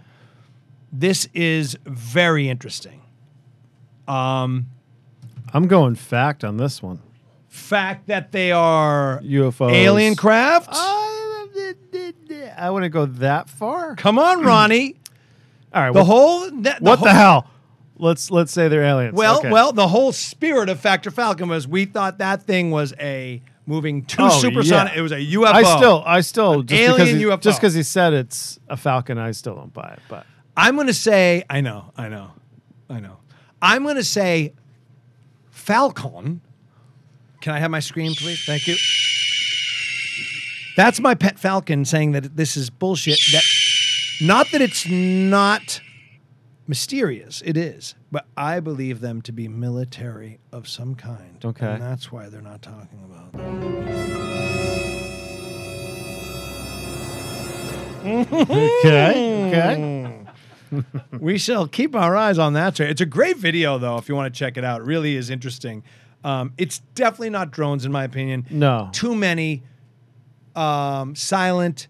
this 0.92 1.28
is 1.34 1.78
very 1.86 2.50
interesting. 2.50 3.02
Um, 4.08 4.68
I'm 5.54 5.68
going 5.68 5.96
fact 5.96 6.44
on 6.44 6.58
this 6.58 6.82
one. 6.82 7.02
fact 7.48 8.08
that 8.08 8.32
they 8.32 8.52
are 8.52 9.20
UFOs. 9.24 9.72
alien 9.72 10.16
craft. 10.16 10.70
I 12.58 12.70
wouldn't 12.70 12.94
go 12.94 13.06
that 13.06 13.50
far. 13.50 13.96
Come 13.96 14.20
on, 14.20 14.44
Ronnie. 14.44 14.96
All 15.74 15.82
right. 15.84 15.94
The 15.94 16.00
what, 16.00 16.06
whole 16.06 16.52
that, 16.62 16.82
what 16.82 17.00
whole- 17.00 17.08
the 17.08 17.14
hell? 17.14 17.48
Let's 18.00 18.30
let's 18.30 18.52
say 18.52 18.68
they're 18.68 18.84
aliens. 18.84 19.16
Well, 19.16 19.40
Okay. 19.40 19.50
well, 19.50 19.74
the 19.74 19.88
whole 19.88 20.12
spirit 20.12 20.70
of 20.70 20.80
Fact 20.80 21.08
or 21.08 21.12
Falcon 21.12 21.50
was 21.50 21.68
we 21.68 21.86
thought 21.86 22.20
that 22.20 22.44
thing 22.44 22.70
was 22.70 22.94
a 23.00 23.42
moving 23.66 24.06
two 24.06 24.22
Oh, 24.22 24.30
supersonic. 24.30 24.94
yeah. 24.94 25.00
It 25.00 25.02
was 25.02 25.12
a 25.12 25.16
UFO. 25.20 25.46
I 25.48 25.64
still, 25.64 26.04
I 26.06 26.22
still, 26.22 26.62
just 26.62 26.80
because 26.80 27.00
alien 27.10 27.18
he, 27.18 27.26
UFO. 27.26 27.42
just 27.42 27.60
because 27.60 27.74
he 27.74 27.82
said 27.82 28.14
it's 28.14 28.60
a 28.70 28.78
Falcon, 28.78 29.18
I 29.18 29.32
still 29.32 29.56
don't 29.56 29.74
buy 29.74 29.94
it. 29.98 30.00
But 30.08 30.28
I'm 30.58 30.74
going 30.74 30.88
to 30.88 30.94
say, 30.94 31.44
I 31.50 31.62
know, 31.62 31.94
I 31.96 32.10
know, 32.10 32.32
I 32.90 33.00
know. 33.00 33.18
I'm 33.62 33.84
going 33.84 33.96
to 33.96 34.04
say 34.04 34.54
Falcon. 35.52 36.42
Can 37.42 37.54
I 37.54 37.60
have 37.60 37.70
my 37.70 37.80
screen, 37.80 38.16
please? 38.16 38.44
Thank 38.44 38.68
you. 38.68 38.76
That's 40.76 41.00
my 41.00 41.14
pet 41.14 41.38
Falcon 41.38 41.86
saying 41.86 42.14
that 42.14 42.36
this 42.36 42.58
is 42.58 42.72
bullshit. 42.72 43.20
That 43.32 43.44
not 44.20 44.52
that 44.52 44.62
it's 44.62 44.88
not 44.88 45.80
mysterious, 46.68 47.44
it 47.46 47.56
is, 47.56 47.94
but 48.12 48.26
I 48.36 48.60
believe 48.60 49.00
them 49.00 49.22
to 49.24 49.32
be 49.32 49.48
military 49.48 50.40
of 50.52 50.68
some 50.68 50.96
kind. 50.96 51.44
Okay. 51.46 51.68
and 51.68 51.82
that's 51.82 52.12
why 52.12 52.30
they're 52.30 52.42
not 52.42 52.64
talking 52.64 53.04
about 53.06 53.32
them. 53.34 53.54
okay, 58.06 59.48
okay. 59.48 59.76
Hmm. 59.76 60.17
we 61.20 61.38
shall 61.38 61.68
keep 61.68 61.96
our 61.96 62.16
eyes 62.16 62.38
on 62.38 62.54
that. 62.54 62.80
It's 62.80 63.02
a 63.02 63.06
great 63.06 63.38
video, 63.38 63.78
though, 63.78 63.98
if 63.98 64.08
you 64.10 64.16
want 64.16 64.34
to 64.34 64.38
check 64.38 64.58
it 64.58 64.64
out. 64.64 64.82
It 64.82 64.86
really 64.86 65.16
is 65.16 65.30
interesting. 65.30 65.84
Um, 66.24 66.54
it's 66.58 66.80
definitely 66.96 67.30
not 67.30 67.52
drones, 67.52 67.86
in 67.86 67.92
my 67.92 68.04
opinion. 68.04 68.46
No. 68.50 68.90
Too 68.92 69.16
many 69.16 69.64
um, 70.56 71.16
silent 71.16 71.88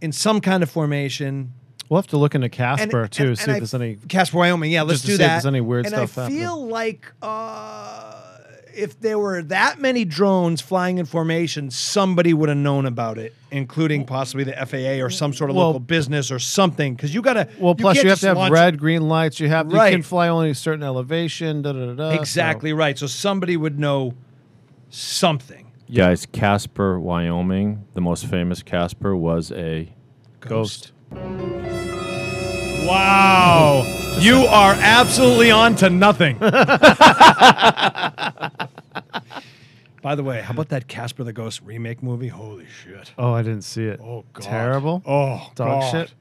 in 0.00 0.12
some 0.12 0.40
kind 0.40 0.62
of 0.62 0.70
formation. 0.70 1.52
We'll 1.88 1.98
have 2.00 2.06
to 2.08 2.16
look 2.18 2.34
into 2.34 2.48
Casper 2.48 3.02
And- 3.02 3.10
too, 3.12 3.28
and- 3.28 3.38
see 3.38 3.42
and 3.44 3.50
if 3.50 3.56
I- 3.56 3.58
there's 3.60 3.74
any. 3.74 3.96
Casper, 4.08 4.38
Wyoming. 4.38 4.70
Yeah, 4.70 4.82
let's 4.82 5.00
Just 5.00 5.02
to 5.02 5.06
do 5.08 5.10
see 5.16 5.22
if 5.22 5.28
that. 5.28 5.32
there's 5.34 5.46
any 5.46 5.60
weird 5.60 5.86
and 5.86 5.94
stuff 5.94 6.16
I 6.18 6.22
happening. 6.22 6.40
feel 6.40 6.66
like 6.68 7.12
uh, 7.22 8.14
if 8.80 8.98
there 9.00 9.18
were 9.18 9.42
that 9.42 9.78
many 9.78 10.04
drones 10.04 10.60
flying 10.60 10.98
in 10.98 11.06
formation, 11.06 11.70
somebody 11.70 12.32
would 12.32 12.48
have 12.48 12.58
known 12.58 12.86
about 12.86 13.18
it, 13.18 13.34
including 13.50 14.04
possibly 14.06 14.44
the 14.44 14.54
FAA 14.66 15.04
or 15.04 15.10
some 15.10 15.32
sort 15.32 15.50
of 15.50 15.56
Well- 15.56 15.66
local 15.66 15.80
business 15.80 16.30
or 16.30 16.38
something. 16.38 16.94
Because 16.94 17.14
you 17.14 17.22
got 17.22 17.34
to. 17.34 17.48
Well, 17.58 17.74
plus 17.74 17.96
you, 17.96 18.02
can't 18.02 18.10
have 18.10 18.20
to 18.20 18.40
have 18.40 18.50
red, 18.50 18.78
green 18.78 19.08
lights. 19.08 19.38
You 19.38 19.48
have 19.48 19.72
right. 19.72 19.90
you 19.90 19.96
can 19.98 20.02
fly 20.02 20.28
only 20.28 20.50
a 20.50 20.54
certain 20.54 20.82
elevation. 20.82 21.62
Da 21.62 21.72
da 21.72 21.86
da. 21.86 21.92
da 21.94 22.10
so- 22.14 22.20
Exactly 22.20 22.72
right. 22.72 22.98
So 22.98 23.06
somebody 23.06 23.56
would 23.56 23.78
know 23.78 24.14
something. 24.88 25.66
Guys, 25.92 26.24
Casper, 26.24 27.00
Wyoming, 27.00 27.84
the 27.94 28.00
most 28.00 28.26
famous 28.26 28.62
Casper 28.62 29.16
was 29.16 29.50
a 29.50 29.92
Ghost. 30.40 30.92
Wow. 32.86 33.84
You 34.18 34.44
are 34.46 34.74
absolutely 34.74 35.50
on 35.50 35.76
to 35.76 35.90
nothing. 35.90 36.38
By 40.02 40.14
the 40.14 40.22
way, 40.22 40.40
how 40.40 40.52
about 40.54 40.70
that 40.70 40.88
Casper 40.88 41.24
the 41.24 41.32
Ghost 41.32 41.60
remake 41.62 42.02
movie? 42.02 42.28
Holy 42.28 42.66
shit. 42.66 43.12
Oh, 43.18 43.32
I 43.34 43.42
didn't 43.42 43.62
see 43.62 43.84
it. 43.84 44.00
Oh, 44.02 44.24
God. 44.32 44.42
Terrible. 44.44 45.02
Oh, 45.06 45.50
Dog 45.54 45.80
God. 45.82 45.90
shit. 45.90 46.14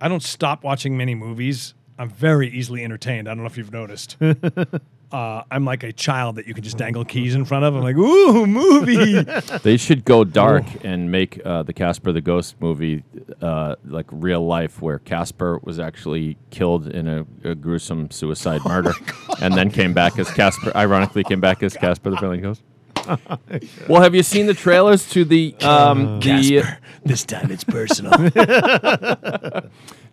I 0.00 0.08
don't 0.08 0.22
stop 0.22 0.62
watching 0.62 0.96
many 0.96 1.14
movies. 1.14 1.74
I'm 1.98 2.10
very 2.10 2.48
easily 2.48 2.84
entertained. 2.84 3.28
I 3.28 3.30
don't 3.32 3.38
know 3.44 3.46
if 3.46 3.56
you've 3.56 3.72
noticed. 3.72 4.16
uh, 5.12 5.44
I'm 5.50 5.64
like 5.64 5.82
a 5.82 5.92
child 5.92 6.36
that 6.36 6.46
you 6.46 6.54
can 6.54 6.64
just 6.64 6.78
dangle 6.78 7.04
keys 7.04 7.34
in 7.34 7.44
front 7.44 7.64
of. 7.64 7.74
I'm 7.74 7.82
like, 7.82 7.96
ooh, 7.96 8.46
movie. 8.46 9.24
They 9.62 9.76
should 9.76 10.04
go 10.04 10.24
dark 10.24 10.64
and 10.82 11.10
make 11.10 11.40
uh, 11.44 11.62
the 11.62 11.72
Casper 11.72 12.12
the 12.12 12.20
Ghost 12.20 12.56
movie 12.60 13.04
uh, 13.40 13.76
like 13.84 14.06
real 14.10 14.44
life, 14.46 14.80
where 14.80 14.98
Casper 14.98 15.60
was 15.62 15.78
actually 15.78 16.36
killed 16.50 16.88
in 16.88 17.06
a, 17.06 17.26
a 17.44 17.54
gruesome 17.54 18.10
suicide 18.10 18.62
murder, 18.64 18.92
and 19.40 19.54
then 19.54 19.70
came 19.70 19.92
back 19.92 20.18
as 20.18 20.30
Casper. 20.30 20.72
Ironically, 20.76 21.24
came 21.24 21.40
back 21.40 21.62
as 21.62 21.74
Casper 21.82 22.10
the 22.10 22.16
Friendly 22.16 22.38
Ghost. 22.38 22.62
well, 23.88 24.00
have 24.02 24.14
you 24.14 24.22
seen 24.22 24.46
the 24.46 24.54
trailers 24.54 25.08
to 25.10 25.24
the 25.24 25.54
um, 25.60 26.20
the 26.20 26.62
this 27.04 27.24
time 27.24 27.50
it's 27.50 27.64
personal. 27.64 28.12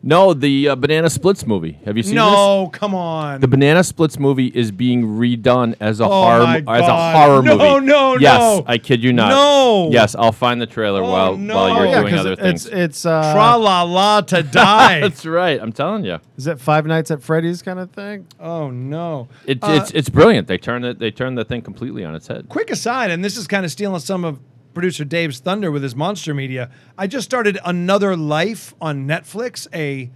No 0.02 0.34
the 0.34 0.70
uh, 0.70 0.76
Banana 0.76 1.10
Splits 1.10 1.45
movie? 1.45 1.80
Have 1.86 1.97
you 1.97 2.04
seen 2.04 2.16
this? 2.16 2.24
no, 2.24 2.70
come 2.72 2.95
on. 2.95 3.41
The 3.41 3.47
Banana 3.47 3.84
Splits 3.84 4.18
movie 4.18 4.47
is 4.47 4.72
being 4.72 5.04
redone 5.06 5.76
as 5.80 6.00
a 6.00 6.06
Oh 6.06 6.08
horror 6.08 6.43
my 6.45 6.58
as 6.58 6.64
a 6.64 6.88
God. 6.88 7.16
horror 7.16 7.41
No, 7.43 7.58
movie. 7.58 7.86
no, 7.88 8.18
yes, 8.18 8.39
no. 8.39 8.64
I 8.68 8.78
kid 8.78 9.04
you 9.04 9.12
not. 9.14 9.30
No. 9.30 9.89
Yes, 9.91 10.16
I'll 10.16 10.32
find 10.32 10.62
the 10.62 10.66
trailer 10.68 11.04
Oh, 11.04 11.10
while 11.12 11.38
no. 11.38 11.56
while 11.56 11.70
you're 11.70 11.78
Oh, 11.88 11.89
yeah, 11.91 12.00
doing 12.02 12.14
'cause 12.14 12.20
other 12.22 12.32
it's 12.34 12.41
things. 12.41 12.66
it's 12.68 13.06
uh, 13.06 13.34
Tra 13.34 13.58
la 13.58 13.84
la 13.84 14.22
to 14.22 14.43
die. 14.43 15.00
That's 15.02 15.26
right. 15.26 15.60
I'm 15.62 15.72
telling 15.74 16.06
you. 16.06 16.20
is 16.38 16.47
it 16.47 16.60
Five 16.60 16.86
Nights 16.86 17.12
at 17.12 17.22
Freddy's 17.22 17.62
kind 17.62 17.80
of 17.80 17.91
thing? 17.91 18.26
oh 18.39 18.70
no. 18.70 19.28
It, 19.45 19.64
Uh, 19.64 19.72
it's 19.82 19.91
it's 19.91 20.10
brilliant. 20.10 20.47
They 20.47 20.58
turn 20.58 20.84
it 20.84 21.00
they 21.00 21.12
turn 21.12 21.36
the 21.36 21.45
thing 21.45 21.62
completely 21.62 22.06
on 22.06 22.16
its 22.16 22.28
head. 22.28 22.47
Quick 22.50 22.72
aside, 22.72 23.12
and 23.12 23.24
this 23.24 23.36
is 23.38 23.47
kind 23.47 23.66
of 23.66 23.72
stealing 23.72 24.00
some 24.00 24.24
of 24.26 24.39
producer 24.74 25.04
Dave's 25.04 25.40
thunder 25.40 25.72
with 25.72 25.84
his 25.84 25.96
monster 25.96 26.34
media. 26.34 26.70
I 26.98 27.08
just 27.08 27.26
started 27.26 27.58
Another 27.66 28.16
Life 28.16 28.74
on 28.80 29.08
Netflix, 29.08 29.68
a 29.74 30.10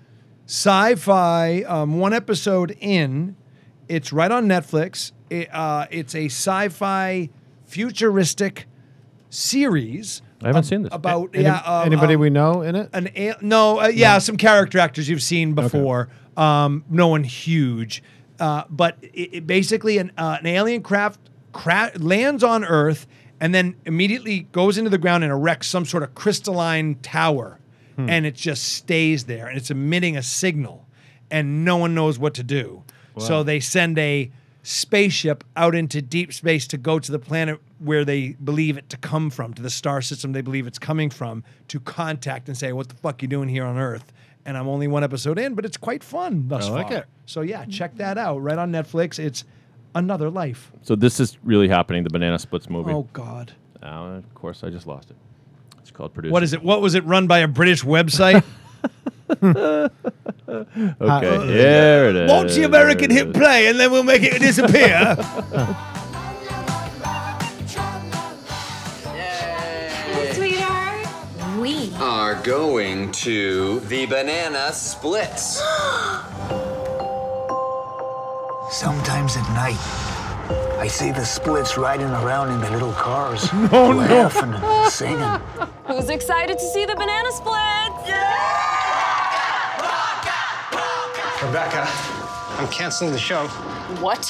sci-fi 0.45 1.64
um, 1.64 1.99
one 1.99 2.14
episode 2.14 2.78
in. 2.80 3.36
It's 3.88 4.14
right 4.14 4.32
on 4.32 4.47
Netflix. 4.47 5.12
It, 5.30 5.54
uh, 5.54 5.88
it's 5.89 6.14
a 6.16 6.26
sci-fi 6.26 7.30
futuristic 7.66 8.68
series. 9.30 10.22
I 10.41 10.47
haven't 10.47 10.60
ab- 10.60 10.66
seen 10.66 10.82
this. 10.84 10.93
About 10.93 11.30
Any- 11.34 11.43
yeah, 11.45 11.62
uh, 11.66 11.84
anybody 11.86 12.16
um, 12.16 12.22
we 12.22 12.30
know 12.30 12.62
in 12.62 12.76
it? 12.76 12.89
an 12.93 13.10
a- 13.16 13.36
no, 13.41 13.82
uh, 13.82 13.88
yeah, 13.88 14.18
some 14.20 14.38
character 14.38 14.80
actors 14.80 15.10
you've 15.10 15.24
seen 15.24 15.54
before. 15.54 16.10
Um, 16.38 16.84
no 16.89 17.08
one 17.10 17.24
huge, 17.24 18.01
uh, 18.39 18.64
but 18.70 18.97
it, 19.01 19.30
it 19.34 19.47
basically 19.47 19.97
an, 19.99 20.12
uh, 20.18 20.38
an 20.39 20.45
alien 20.47 20.82
craft 20.82 21.20
cra- 21.51 21.91
lands 21.97 22.43
on 22.43 22.64
Earth 22.66 23.06
and 23.43 23.53
then 23.53 23.75
immediately 23.83 24.47
goes 24.53 24.77
into 24.77 24.89
the 24.89 24.97
ground 24.97 25.21
and 25.21 25.33
erects 25.33 25.67
some 25.67 25.83
sort 25.83 26.01
of 26.01 26.15
crystalline 26.15 26.95
tower, 27.01 27.59
hmm. 27.97 28.09
and 28.09 28.25
it 28.25 28.35
just 28.35 28.63
stays 28.63 29.25
there 29.25 29.47
and 29.47 29.57
it's 29.57 29.69
emitting 29.69 30.15
a 30.15 30.23
signal, 30.23 30.87
and 31.29 31.65
no 31.65 31.75
one 31.75 31.93
knows 31.93 32.17
what 32.17 32.33
to 32.35 32.41
do. 32.41 32.83
So 33.17 33.43
they 33.43 33.59
send 33.59 33.99
a 33.99 34.31
spaceship 34.63 35.43
out 35.57 35.75
into 35.75 36.01
deep 36.01 36.31
space 36.31 36.65
to 36.67 36.77
go 36.77 36.99
to 36.99 37.11
the 37.11 37.19
planet 37.19 37.59
where 37.79 38.05
they 38.05 38.29
believe 38.41 38.77
it 38.77 38.89
to 38.89 38.97
come 38.97 39.29
from, 39.29 39.53
to 39.55 39.61
the 39.61 39.69
star 39.69 40.01
system 40.01 40.31
they 40.31 40.41
believe 40.41 40.65
it's 40.65 40.79
coming 40.79 41.09
from, 41.09 41.43
to 41.67 41.81
contact 41.81 42.47
and 42.47 42.57
say, 42.57 42.71
"What 42.71 42.87
the 42.87 42.95
fuck 42.95 43.21
you 43.21 43.27
doing 43.27 43.49
here 43.49 43.65
on 43.65 43.77
Earth?" 43.77 44.13
And 44.45 44.57
I'm 44.57 44.69
only 44.69 44.87
one 44.87 45.03
episode 45.03 45.37
in, 45.37 45.53
but 45.53 45.65
it's 45.65 45.77
quite 45.77 46.01
fun 46.01 46.47
thus 46.47 46.67
I 46.67 46.71
like 46.71 46.87
far. 46.87 46.99
it. 46.99 47.05
So 47.25 47.41
yeah, 47.41 47.65
check 47.65 47.97
that 47.97 48.17
out 48.17 48.37
right 48.37 48.57
on 48.57 48.71
Netflix. 48.71 49.19
It's 49.19 49.43
Another 49.95 50.29
Life. 50.29 50.71
So 50.81 50.95
this 50.95 51.19
is 51.19 51.37
really 51.43 51.67
happening. 51.67 52.03
The 52.03 52.09
Banana 52.09 52.39
Splits 52.39 52.69
movie. 52.69 52.91
Oh 52.91 53.07
God, 53.13 53.53
Uh, 53.81 53.85
of 54.17 54.33
course, 54.33 54.63
I 54.63 54.69
just 54.69 54.87
lost 54.87 55.11
it. 55.11 55.17
It's 55.79 55.91
called 55.91 56.13
Producer. 56.13 56.31
what 56.31 56.43
is 56.43 56.53
it? 56.53 56.63
What 56.63 56.81
was 56.81 56.95
it 56.95 57.03
run 57.05 57.27
by 57.27 57.39
a 57.39 57.47
British 57.47 57.83
website? 57.83 58.43
Okay, 60.47 61.47
here 61.47 62.05
it 62.09 62.15
is. 62.15 62.29
Won't 62.29 62.49
the 62.49 62.63
American 62.63 63.09
hit 63.09 63.33
play 63.33 63.67
and 63.67 63.79
then 63.79 63.91
we'll 63.91 64.03
make 64.03 64.21
it 64.23 64.39
disappear? 64.39 65.15
Sweetheart. 70.33 71.07
We 71.59 71.91
Are 71.95 72.35
going 72.43 73.11
to 73.13 73.79
the 73.81 74.05
banana 74.05 74.71
splits. 74.73 75.61
Sometimes 78.74 79.38
at 79.38 79.47
night, 79.53 79.78
I 80.80 80.88
see 80.88 81.11
the 81.11 81.24
splits 81.24 81.78
riding 81.78 82.07
around 82.07 82.51
in 82.51 82.59
the 82.59 82.71
little 82.71 82.91
cars, 82.93 83.53
No, 83.71 83.91
no. 83.91 83.97
laughing 83.99 84.51
and 84.51 84.91
singing. 84.91 85.19
Who's 85.86 86.09
excited 86.09 86.57
to 86.57 86.65
see 86.65 86.84
the 86.86 86.95
banana 86.95 87.32
splits? 87.32 88.09
Yeah! 88.09 88.49
Rebecca, 91.45 91.86
I'm 92.57 92.67
canceling 92.69 93.11
the 93.11 93.19
show. 93.19 93.45
What? 94.01 94.26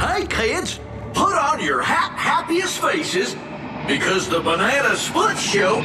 Hey, 0.00 0.26
kids, 0.26 0.80
put 1.12 1.34
on 1.36 1.62
your 1.62 1.82
ha- 1.82 2.14
happiest 2.16 2.80
faces 2.80 3.36
because 3.86 4.26
the 4.28 4.40
Banana 4.40 4.96
Split 4.96 5.36
Show 5.36 5.82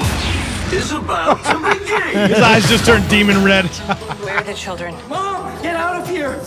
is 0.74 0.91
about 0.91 1.43
to 1.45 1.80
begin. 1.80 2.30
His 2.30 2.39
eyes 2.39 2.68
just 2.68 2.86
turned 2.86 3.07
demon 3.09 3.43
red. 3.43 3.66
Where 3.66 4.38
are 4.38 4.43
the 4.43 4.53
children? 4.53 4.95
Mom, 5.07 5.61
get 5.61 5.76
out 5.76 6.01
of 6.01 6.09
here. 6.09 6.39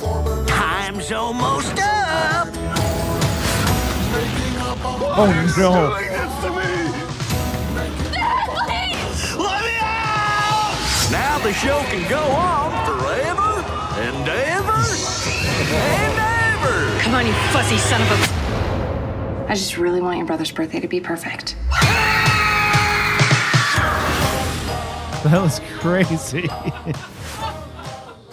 Time's 0.47 1.13
almost 1.13 1.79
up. 1.79 2.49
Oh 5.21 5.55
no. 5.57 5.91
Let 9.39 9.65
me 9.65 9.79
out! 9.81 11.09
Now 11.11 11.39
the 11.43 11.53
show 11.53 11.81
can 11.91 12.09
go 12.09 12.21
on 12.21 12.71
forever 12.87 13.63
and 14.01 14.29
ever 14.29 14.81
and 15.75 16.19
ever. 16.55 17.01
Come 17.01 17.15
on, 17.15 17.27
you 17.27 17.33
fuzzy 17.53 17.79
son 17.79 18.01
of 18.03 18.11
a. 18.11 19.49
I 19.51 19.55
just 19.55 19.79
really 19.79 20.01
want 20.01 20.19
your 20.19 20.27
brother's 20.27 20.53
birthday 20.53 20.81
to 20.81 20.89
be 20.89 21.01
perfect. 21.01 21.57
That 25.31 25.43
was 25.43 25.61
crazy. 25.79 26.49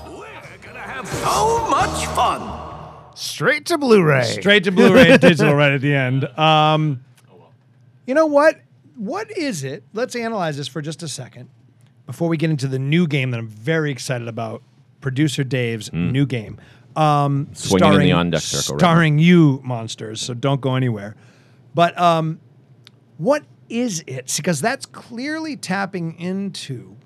We're 0.07 0.57
gonna 0.61 0.79
have 0.79 1.05
so 1.07 1.67
much 1.69 2.05
fun. 2.07 3.15
Straight 3.15 3.65
to 3.65 3.77
Blu-ray. 3.77 4.23
Straight 4.23 4.63
to 4.63 4.71
Blu-ray 4.71 5.11
and 5.11 5.21
digital 5.21 5.53
right 5.55 5.73
at 5.73 5.81
the 5.81 5.93
end. 5.93 6.23
Um, 6.39 7.03
you 8.07 8.13
know 8.13 8.27
what? 8.27 8.61
What 8.95 9.29
is 9.37 9.65
it? 9.65 9.83
Let's 9.93 10.15
analyze 10.15 10.55
this 10.55 10.69
for 10.69 10.81
just 10.81 11.03
a 11.03 11.09
second 11.09 11.49
before 12.05 12.29
we 12.29 12.37
get 12.37 12.49
into 12.49 12.67
the 12.67 12.79
new 12.79 13.07
game 13.07 13.31
that 13.31 13.39
I'm 13.39 13.49
very 13.49 13.91
excited 13.91 14.29
about. 14.29 14.63
Producer 15.01 15.43
Dave's 15.43 15.91
new 15.91 16.25
game. 16.25 16.59
Um. 16.95 17.49
Swinging 17.53 17.93
in 17.93 17.99
the 17.99 18.11
on-deck 18.13 18.39
circle 18.39 18.75
right 18.75 18.81
now. 18.81 18.87
starring 18.87 19.19
you, 19.19 19.59
monsters. 19.65 20.21
So 20.21 20.33
don't 20.33 20.61
go 20.61 20.75
anywhere. 20.75 21.17
But 21.73 21.99
um, 21.99 22.39
what 23.17 23.43
is 23.69 24.03
it? 24.07 24.33
Because 24.35 24.61
that's 24.61 24.85
clearly 24.85 25.55
tapping 25.55 26.19
into. 26.19 26.97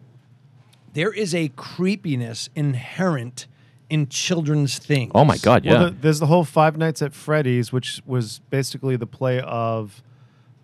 There 0.93 1.14
is 1.14 1.36
a 1.36 1.49
creepiness 1.49 2.49
inherent 2.55 3.47
in 3.89 4.07
children's 4.07 4.78
things. 4.78 5.12
Oh 5.16 5.26
my 5.26 5.38
God, 5.38 5.66
yeah. 5.66 5.74
Well, 5.74 5.86
the, 5.86 5.91
there's 5.91 6.20
the 6.20 6.28
whole 6.28 6.43
Five 6.43 6.78
Nights 6.78 7.01
at 7.01 7.14
Freddy's, 7.14 7.72
which 7.72 8.01
was 8.05 8.39
basically 8.49 8.95
the 8.95 9.07
play 9.07 9.41
of 9.41 10.01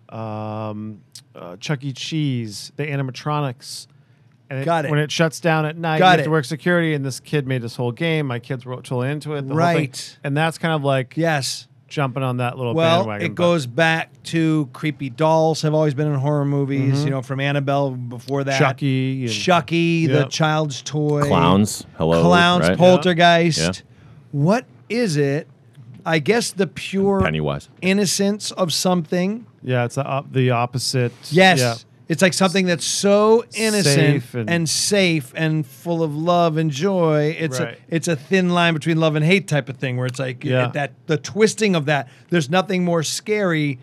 um, 0.08 1.00
uh, 1.34 1.56
Chuck 1.56 1.82
E. 1.84 1.92
Cheese, 1.92 2.72
the 2.76 2.84
animatronics. 2.86 3.86
And 4.48 4.64
Got 4.64 4.84
it. 4.84 4.90
When 4.92 5.00
it 5.00 5.10
shuts 5.10 5.40
down 5.40 5.66
at 5.66 5.76
night, 5.76 5.98
Got 5.98 6.04
you 6.04 6.10
have 6.10 6.20
it. 6.20 6.24
to 6.24 6.30
work 6.30 6.44
security, 6.44 6.94
and 6.94 7.04
this 7.04 7.18
kid 7.18 7.48
made 7.48 7.62
this 7.62 7.74
whole 7.74 7.90
game. 7.90 8.26
My 8.26 8.38
kids 8.38 8.64
were 8.64 8.76
totally 8.76 9.10
into 9.10 9.34
it. 9.34 9.42
the 9.42 9.48
whole 9.48 9.56
thing. 9.56 9.76
Right. 9.76 10.18
And 10.22 10.36
that's 10.36 10.56
kind 10.56 10.72
of 10.72 10.84
like 10.84 11.16
yes, 11.16 11.66
jumping 11.96 12.22
on 12.22 12.36
that 12.36 12.58
little 12.58 12.74
Well, 12.74 12.98
bandwagon. 12.98 13.24
it 13.26 13.28
but- 13.30 13.42
goes 13.42 13.66
back 13.66 14.10
to 14.24 14.68
creepy 14.74 15.08
dolls 15.08 15.62
have 15.62 15.72
always 15.72 15.94
been 15.94 16.06
in 16.08 16.14
horror 16.16 16.44
movies. 16.44 17.00
Mhm. 17.00 17.04
You 17.06 17.10
know, 17.10 17.22
from 17.22 17.40
Annabelle 17.40 17.92
before 17.92 18.44
that, 18.44 18.58
Chucky 18.58 19.22
and- 19.24 19.32
Chucky, 19.32 20.06
the 20.06 20.24
child's 20.24 20.82
toy, 20.82 21.22
Clowns, 21.22 21.86
hello, 21.96 22.20
clowns, 22.22 22.68
right? 22.68 22.76
poltergeist. 22.76 23.58
Yeah. 23.58 23.72
What 24.32 24.66
is 24.90 25.16
it? 25.16 25.48
I 26.04 26.18
guess 26.18 26.50
the 26.52 26.66
pure 26.66 27.22
Pennywise. 27.22 27.70
innocence 27.80 28.50
of 28.52 28.74
something. 28.74 29.46
Yeah, 29.62 29.86
it's 29.86 29.94
the, 29.94 30.04
op- 30.04 30.30
the 30.32 30.50
opposite. 30.50 31.12
Yes. 31.30 31.58
Yeah. 31.58 31.74
It's 32.08 32.22
like 32.22 32.34
something 32.34 32.66
that's 32.66 32.84
so 32.84 33.44
innocent 33.54 33.84
Safe 34.22 34.34
and, 34.34 34.48
and- 34.48 34.68
safe 34.68 35.32
and 35.36 35.66
full 35.66 36.02
of 36.04 36.14
love 36.14 36.56
and 36.56 36.70
joy. 36.70 37.36
It's 37.38 37.58
Right. 37.58 37.74
a 37.90 37.94
it's 37.96 38.06
a 38.06 38.14
thin 38.14 38.50
line 38.50 38.74
between 38.74 38.98
love 39.00 39.16
and 39.16 39.24
hate 39.24 39.48
type 39.48 39.68
of 39.68 39.76
thing 39.78 39.96
where 39.96 40.06
it's 40.06 40.20
like 40.20 40.44
Yeah. 40.44 40.68
that 40.68 40.92
the 41.08 41.16
twisting 41.16 41.74
of 41.74 41.86
that. 41.86 42.08
There's 42.30 42.48
nothing 42.48 42.84
more 42.84 43.02
scary 43.02 43.78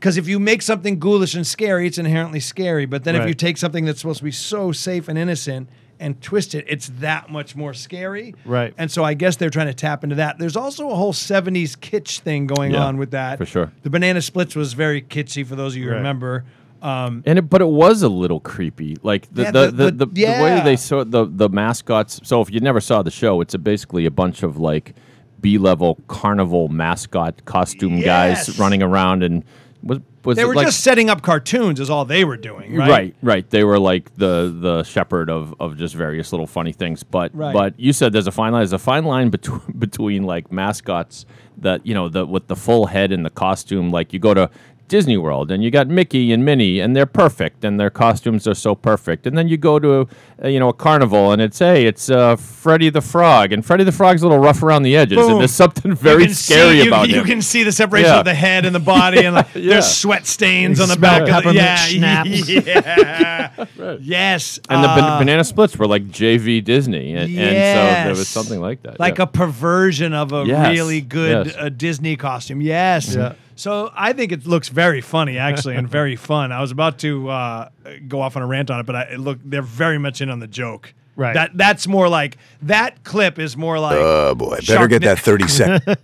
because 0.00 0.16
if 0.16 0.26
you 0.26 0.38
make 0.38 0.62
something 0.62 0.98
ghoulish 0.98 1.34
and 1.34 1.46
scary, 1.46 1.86
it's 1.86 1.98
inherently 1.98 2.40
scary. 2.40 2.86
But 2.86 3.04
then 3.04 3.16
if 3.16 3.28
you 3.28 3.34
take 3.34 3.56
something 3.58 3.84
that's 3.84 4.00
supposed 4.00 4.18
to 4.18 4.24
be 4.24 4.30
so 4.32 4.72
safe 4.72 5.06
and 5.08 5.18
innocent 5.18 5.68
and 6.00 6.20
twist 6.22 6.54
it, 6.56 6.64
it's 6.68 6.90
that 7.00 7.30
much 7.30 7.54
more 7.54 7.72
scary. 7.74 8.34
Right. 8.46 8.74
And 8.78 8.90
so 8.90 9.04
I 9.04 9.14
guess 9.14 9.36
they're 9.36 9.50
trying 9.50 9.68
to 9.68 9.74
tap 9.74 10.02
into 10.02 10.16
that. 10.16 10.38
There's 10.38 10.56
also 10.56 10.90
a 10.90 10.94
whole 10.96 11.12
70s 11.12 11.76
kitsch 11.76 12.18
thing 12.20 12.46
going 12.48 12.72
Yeah, 12.72 12.84
on 12.86 12.96
with 12.96 13.12
that. 13.12 13.38
for 13.38 13.46
sure. 13.46 13.70
The 13.82 13.90
Banana 13.90 14.20
Splits 14.22 14.56
was 14.56 14.72
very 14.72 15.00
kitschy 15.02 15.46
for 15.46 15.54
those 15.54 15.74
of 15.74 15.78
you 15.78 15.84
who 15.84 15.90
Right. 15.90 15.96
remember. 15.98 16.44
Um, 16.82 17.22
And 17.26 17.38
it, 17.38 17.42
but 17.42 17.60
it 17.62 17.68
was 17.68 18.02
a 18.02 18.08
little 18.08 18.40
creepy. 18.40 18.96
Like 19.02 19.32
the 19.32 19.42
Yeah, 19.42 19.50
the, 19.52 19.66
the- 19.66 19.70
the, 19.70 19.84
the- 19.90 20.06
the, 20.06 20.06
the 20.06 20.42
way 20.42 20.60
they 20.64 20.76
saw 20.76 21.04
the 21.04 21.24
the 21.26 21.48
mascots. 21.48 22.20
So 22.24 22.40
if 22.40 22.50
you 22.50 22.60
never 22.60 22.80
saw 22.80 23.02
the 23.02 23.10
show, 23.10 23.40
it's 23.40 23.54
a 23.54 23.58
basically 23.58 24.04
a 24.06 24.10
bunch 24.10 24.42
of 24.42 24.58
like 24.58 24.94
B 25.40 25.58
level 25.58 25.98
carnival 26.08 26.68
mascot 26.68 27.44
costume 27.44 27.96
Yes. 27.98 28.46
guys 28.46 28.58
running 28.58 28.82
around 28.82 29.22
and 29.22 29.44
was 29.82 29.98
was 30.24 30.36
they 30.36 30.44
were 30.44 30.54
like, 30.54 30.66
just 30.66 30.84
setting 30.84 31.10
up 31.10 31.22
cartoons, 31.22 31.80
is 31.80 31.90
all 31.90 32.04
they 32.04 32.24
were 32.24 32.36
doing, 32.36 32.76
right? 32.76 32.88
Right, 32.88 33.16
right. 33.22 33.50
They 33.50 33.64
were 33.64 33.80
like 33.80 34.14
the 34.14 34.54
the 34.56 34.84
shepherd 34.84 35.28
of, 35.28 35.52
of 35.58 35.76
just 35.76 35.96
various 35.96 36.32
little 36.32 36.46
funny 36.46 36.72
things. 36.72 37.02
But 37.02 37.34
Right. 37.34 37.52
but 37.52 37.80
you 37.80 37.92
said 37.92 38.12
there's 38.12 38.28
a 38.28 38.32
fine 38.32 38.52
line. 38.52 38.60
There's 38.60 38.72
a 38.72 38.78
fine 38.78 39.04
line 39.04 39.30
between 39.30 39.60
between 39.78 40.22
like 40.22 40.52
mascots 40.52 41.26
that 41.58 41.84
you 41.84 41.92
know 41.94 42.08
the 42.08 42.24
with 42.24 42.46
the 42.46 42.54
full 42.54 42.86
head 42.86 43.10
and 43.10 43.26
the 43.26 43.30
costume. 43.30 43.90
Like 43.90 44.12
you 44.12 44.20
go 44.20 44.32
to 44.34 44.48
Disney 44.92 45.16
World 45.16 45.50
and 45.50 45.64
you 45.64 45.70
got 45.70 45.88
Mickey 45.88 46.32
and 46.34 46.44
Minnie 46.44 46.78
and 46.78 46.94
they're 46.94 47.06
perfect 47.06 47.64
and 47.64 47.80
their 47.80 47.88
costumes 47.88 48.46
are 48.46 48.52
so 48.54 48.74
perfect. 48.74 49.26
And 49.26 49.38
then 49.38 49.48
you 49.48 49.56
go 49.56 49.78
to 49.78 50.06
a, 50.38 50.50
you 50.50 50.60
know 50.60 50.68
a 50.68 50.74
carnival 50.74 51.32
and 51.32 51.40
it's 51.40 51.58
hey 51.60 51.86
it's 51.86 52.10
uh, 52.10 52.36
Freddy 52.36 52.90
the 52.90 53.00
Frog 53.00 53.52
and 53.54 53.64
Freddy 53.64 53.84
the 53.84 53.90
Frog's 53.92 54.20
a 54.22 54.26
little 54.28 54.42
rough 54.42 54.62
around 54.62 54.82
the 54.82 54.94
edges 54.94 55.16
Boom. 55.16 55.30
and 55.32 55.40
there's 55.40 55.54
something 55.54 55.94
very 55.94 56.28
scary 56.28 56.72
see, 56.78 56.82
you, 56.82 56.88
about 56.88 57.08
you 57.08 57.20
him. 57.20 57.24
can 57.24 57.40
see 57.42 57.62
the 57.62 57.72
separation 57.72 58.10
Yeah. 58.10 58.18
of 58.18 58.26
the 58.26 58.34
head 58.34 58.66
and 58.66 58.74
the 58.74 58.80
body, 58.80 59.24
and 59.24 59.34
like, 59.34 59.48
Yeah. 59.54 59.70
there's 59.70 59.86
sweat 59.88 60.26
stains 60.26 60.78
on 60.78 60.90
the 60.90 60.96
back 60.98 61.22
of 61.22 61.26
the 61.28 61.32
peppermint 61.32 61.56
yeah, 61.56 61.76
schnapps. 61.86 62.48
yeah. 62.50 63.96
Yes, 64.00 64.60
and 64.68 64.84
the 64.84 64.88
ban- 64.88 65.04
uh, 65.04 65.18
banana 65.18 65.44
splits 65.44 65.76
were 65.78 65.86
like 65.86 66.08
JV 66.08 66.62
Disney, 66.62 67.14
and, 67.14 67.30
and 67.38 67.38
so 67.38 68.04
there 68.04 68.08
was 68.10 68.28
something 68.28 68.60
like 68.60 68.82
that. 68.82 69.00
like 69.00 69.16
yeah. 69.18 69.24
a 69.24 69.26
perversion 69.26 70.12
of 70.12 70.32
a 70.32 70.44
Yes, 70.46 70.70
really 70.76 71.00
good 71.00 71.46
yes. 71.46 71.56
uh, 71.58 71.68
Disney 71.70 72.16
costume. 72.16 72.60
Yes. 72.60 73.16
Yeah. 73.62 73.72
So 73.72 73.92
I 73.94 74.12
think 74.12 74.32
it 74.32 74.46
looks 74.46 74.68
very 74.68 75.00
funny, 75.00 75.38
actually, 75.38 75.76
and 75.76 75.88
very 75.88 76.16
fun. 76.30 76.52
I 76.52 76.60
was 76.60 76.70
about 76.70 76.98
to 77.00 77.28
uh, 77.28 77.68
go 78.08 78.20
off 78.20 78.36
on 78.36 78.42
a 78.42 78.46
rant 78.46 78.70
on 78.70 78.80
it, 78.80 78.86
but 78.86 78.96
I, 78.96 79.02
it 79.02 79.20
look 79.20 79.38
they're 79.44 79.62
very 79.62 79.98
much 79.98 80.20
in 80.20 80.30
on 80.30 80.40
the 80.40 80.46
joke. 80.46 80.94
Right. 81.14 81.34
That 81.34 81.56
that's 81.56 81.86
more 81.86 82.08
like 82.08 82.38
that 82.62 83.04
clip 83.04 83.38
is 83.38 83.56
more 83.56 83.78
like. 83.78 83.96
Oh 83.96 84.34
boy, 84.34 84.58
better 84.66 84.88
get 84.88 85.02
that 85.02 85.18
30 85.18 85.48
second. 85.48 85.98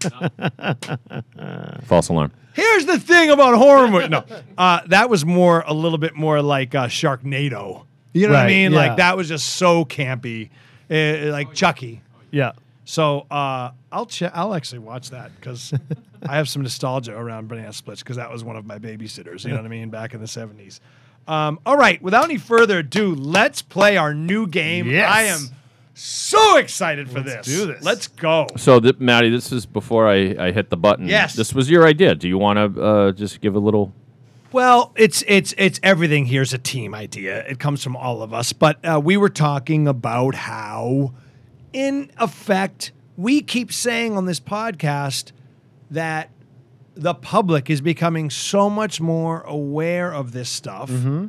false 1.84 2.08
alarm. 2.08 2.32
Here's 2.52 2.86
the 2.86 2.98
thing 2.98 3.30
about 3.30 3.56
horror 3.56 3.88
movie. 3.88 4.08
No, 4.08 4.24
uh, 4.58 4.80
that 4.88 5.08
was 5.08 5.24
more 5.24 5.64
a 5.66 5.72
little 5.72 5.98
bit 5.98 6.14
more 6.16 6.42
like 6.42 6.74
uh, 6.74 6.88
Sharknado. 6.88 7.86
You 8.12 8.26
know 8.26 8.34
what 8.34 8.44
I 8.44 8.48
mean? 8.48 8.72
yeah. 8.72 8.78
Like 8.78 8.96
that 8.96 9.16
was 9.16 9.28
just 9.28 9.50
so 9.56 9.84
campy, 9.84 10.50
uh, 10.90 11.30
like 11.32 11.54
Chucky. 11.54 12.02
Yeah. 12.30 12.52
So 12.88 13.26
uh, 13.30 13.72
I'll 13.92 14.06
che- 14.06 14.30
I'll 14.32 14.54
actually 14.54 14.78
watch 14.78 15.10
that 15.10 15.30
because 15.36 15.74
I 16.26 16.36
have 16.36 16.48
some 16.48 16.62
nostalgia 16.62 17.14
around 17.14 17.46
Banana 17.46 17.74
Splits 17.74 18.02
because 18.02 18.16
that 18.16 18.32
was 18.32 18.42
one 18.42 18.56
of 18.56 18.64
my 18.64 18.78
babysitters. 18.78 19.44
You 19.44 19.50
know 19.50 19.56
what 19.56 19.66
I 19.66 19.68
mean? 19.68 19.90
Back 19.90 20.14
in 20.14 20.22
the 20.22 20.26
seventies. 20.26 20.80
Um, 21.26 21.60
all 21.66 21.76
right. 21.76 22.00
Without 22.00 22.24
any 22.24 22.38
further 22.38 22.78
ado, 22.78 23.14
let's 23.14 23.60
play 23.60 23.98
our 23.98 24.14
new 24.14 24.46
game. 24.46 24.88
Yes. 24.88 25.10
I 25.12 25.22
am 25.24 25.40
so 25.92 26.56
excited 26.56 27.10
for 27.10 27.20
Let's 27.20 27.46
this. 27.46 27.58
do 27.58 27.66
this. 27.66 27.84
Let's 27.84 28.08
go. 28.08 28.46
So, 28.56 28.80
th- 28.80 28.98
Maddie, 28.98 29.28
this 29.28 29.52
is 29.52 29.66
before 29.66 30.08
I, 30.08 30.34
I 30.38 30.50
hit 30.52 30.70
the 30.70 30.78
button. 30.78 31.08
Yes. 31.08 31.34
This 31.34 31.52
was 31.52 31.68
your 31.68 31.86
idea. 31.86 32.14
Do 32.14 32.26
you 32.26 32.38
want 32.38 32.74
to 32.74 32.82
uh, 32.82 33.12
just 33.12 33.42
give 33.42 33.54
a 33.54 33.58
little? 33.58 33.92
Well, 34.50 34.94
it's 34.96 35.22
it's 35.28 35.54
it's 35.58 35.78
everything 35.82 36.24
here's 36.24 36.54
a 36.54 36.58
team 36.58 36.94
idea. 36.94 37.44
It 37.46 37.58
comes 37.58 37.84
from 37.84 37.96
all 37.96 38.22
of 38.22 38.32
us. 38.32 38.54
But 38.54 38.82
uh, 38.82 38.98
we 38.98 39.18
were 39.18 39.28
talking 39.28 39.86
about 39.86 40.34
how, 40.34 41.12
in 41.72 42.10
effect, 42.18 42.92
we 43.16 43.40
keep 43.40 43.72
saying 43.72 44.16
on 44.16 44.26
this 44.26 44.40
podcast 44.40 45.32
that 45.90 46.30
the 46.94 47.14
public 47.14 47.70
is 47.70 47.80
becoming 47.80 48.30
so 48.30 48.68
much 48.68 49.00
more 49.00 49.42
aware 49.42 50.12
of 50.12 50.32
this 50.32 50.48
stuff. 50.48 50.90
Mm-hmm. 50.90 51.26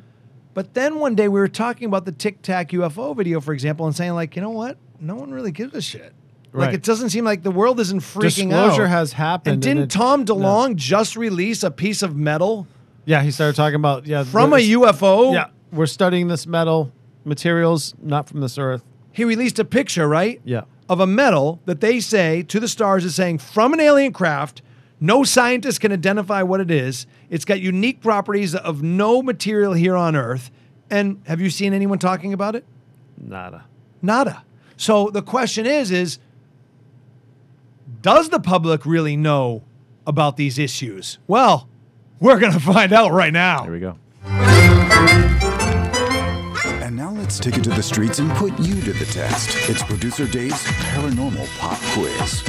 But 0.53 0.73
then 0.73 0.99
one 0.99 1.15
day 1.15 1.27
we 1.27 1.39
were 1.39 1.47
talking 1.47 1.85
about 1.85 2.05
the 2.05 2.11
Tic 2.11 2.41
Tac 2.41 2.69
UFO 2.69 3.15
video, 3.15 3.39
for 3.39 3.53
example, 3.53 3.85
and 3.85 3.95
saying 3.95 4.13
like, 4.13 4.35
you 4.35 4.41
know 4.41 4.49
what? 4.49 4.77
No 4.99 5.15
one 5.15 5.31
really 5.31 5.51
gives 5.51 5.73
a 5.75 5.81
shit. 5.81 6.13
Like 6.51 6.73
it 6.73 6.81
doesn't 6.81 7.11
seem 7.11 7.23
like 7.25 7.43
the 7.43 7.51
world 7.51 7.79
isn't 7.79 7.99
freaking 7.99 8.49
Disclosure 8.49 8.85
out. 8.85 8.89
has 8.89 9.13
happened, 9.13 9.53
And 9.53 9.65
and 9.65 9.77
didn't 9.77 9.83
it- 9.83 9.95
Tom 9.95 10.25
DeLonge 10.25 10.75
just 10.77 11.15
release 11.15 11.61
a 11.61 11.69
piece 11.69 12.01
of 12.01 12.15
metal 12.15 12.65
Yeah, 13.05 13.21
he 13.21 13.29
started 13.29 13.55
talking 13.55 13.75
about 13.75 14.07
yeah 14.07 14.23
from 14.23 14.53
a 14.53 14.57
UFO? 14.57 15.31
Yeah, 15.31 15.49
we're 15.71 15.85
studying 15.85 16.27
this 16.27 16.47
metal 16.47 16.91
materials 17.23 17.93
not 18.01 18.27
from 18.27 18.41
this 18.41 18.57
earth. 18.57 18.83
He 19.11 19.23
released 19.23 19.59
a 19.59 19.65
picture, 19.65 20.07
right? 20.07 20.41
Yeah. 20.43 20.63
of 20.87 20.99
a 20.99 21.07
medal 21.07 21.59
that 21.65 21.81
they 21.81 21.99
say 21.99 22.41
to 22.43 22.59
the 22.59 22.67
stars 22.67 23.05
is 23.05 23.13
saying 23.15 23.37
from 23.37 23.73
an 23.73 23.79
alien 23.79 24.11
craft. 24.13 24.61
No 25.01 25.23
scientist 25.23 25.79
can 25.79 25.91
identify 25.93 26.41
what 26.43 26.59
it 26.59 26.69
is. 26.69 27.05
It's 27.29 27.45
got 27.45 27.61
unique 27.61 28.01
properties 28.01 28.53
of 28.53 28.83
no 28.83 29.21
material 29.21 29.73
here 29.73 29.95
on 29.95 30.15
Earth. 30.15 30.51
And 30.89 31.21
have 31.25 31.39
you 31.39 31.49
seen 31.49 31.73
anyone 31.73 31.99
talking 31.99 32.33
about 32.33 32.55
it? 32.55 32.65
Nada. 33.17 33.65
Nada. 34.01 34.43
So 34.75 35.09
the 35.09 35.21
question 35.21 35.65
is 35.65 35.89
is 35.91 36.19
does 38.01 38.29
the 38.29 38.39
public 38.39 38.85
really 38.85 39.15
know 39.15 39.63
about 40.07 40.35
these 40.37 40.57
issues? 40.59 41.17
Well, 41.27 41.67
we're 42.19 42.39
going 42.39 42.53
to 42.53 42.59
find 42.59 42.91
out 42.91 43.11
right 43.11 43.31
now. 43.31 43.63
Here 43.63 43.71
we 43.71 43.79
go. 43.79 43.97
Now 46.99 47.11
let's 47.11 47.39
take 47.39 47.57
it 47.57 47.63
to 47.63 47.69
the 47.69 47.81
streets 47.81 48.19
and 48.19 48.29
put 48.31 48.59
you 48.59 48.81
to 48.81 48.91
the 48.91 49.05
test. 49.05 49.69
It's 49.69 49.81
producer 49.81 50.27
Dave's 50.27 50.61
paranormal 50.91 51.47
pop 51.57 51.79
quiz. 51.93 52.43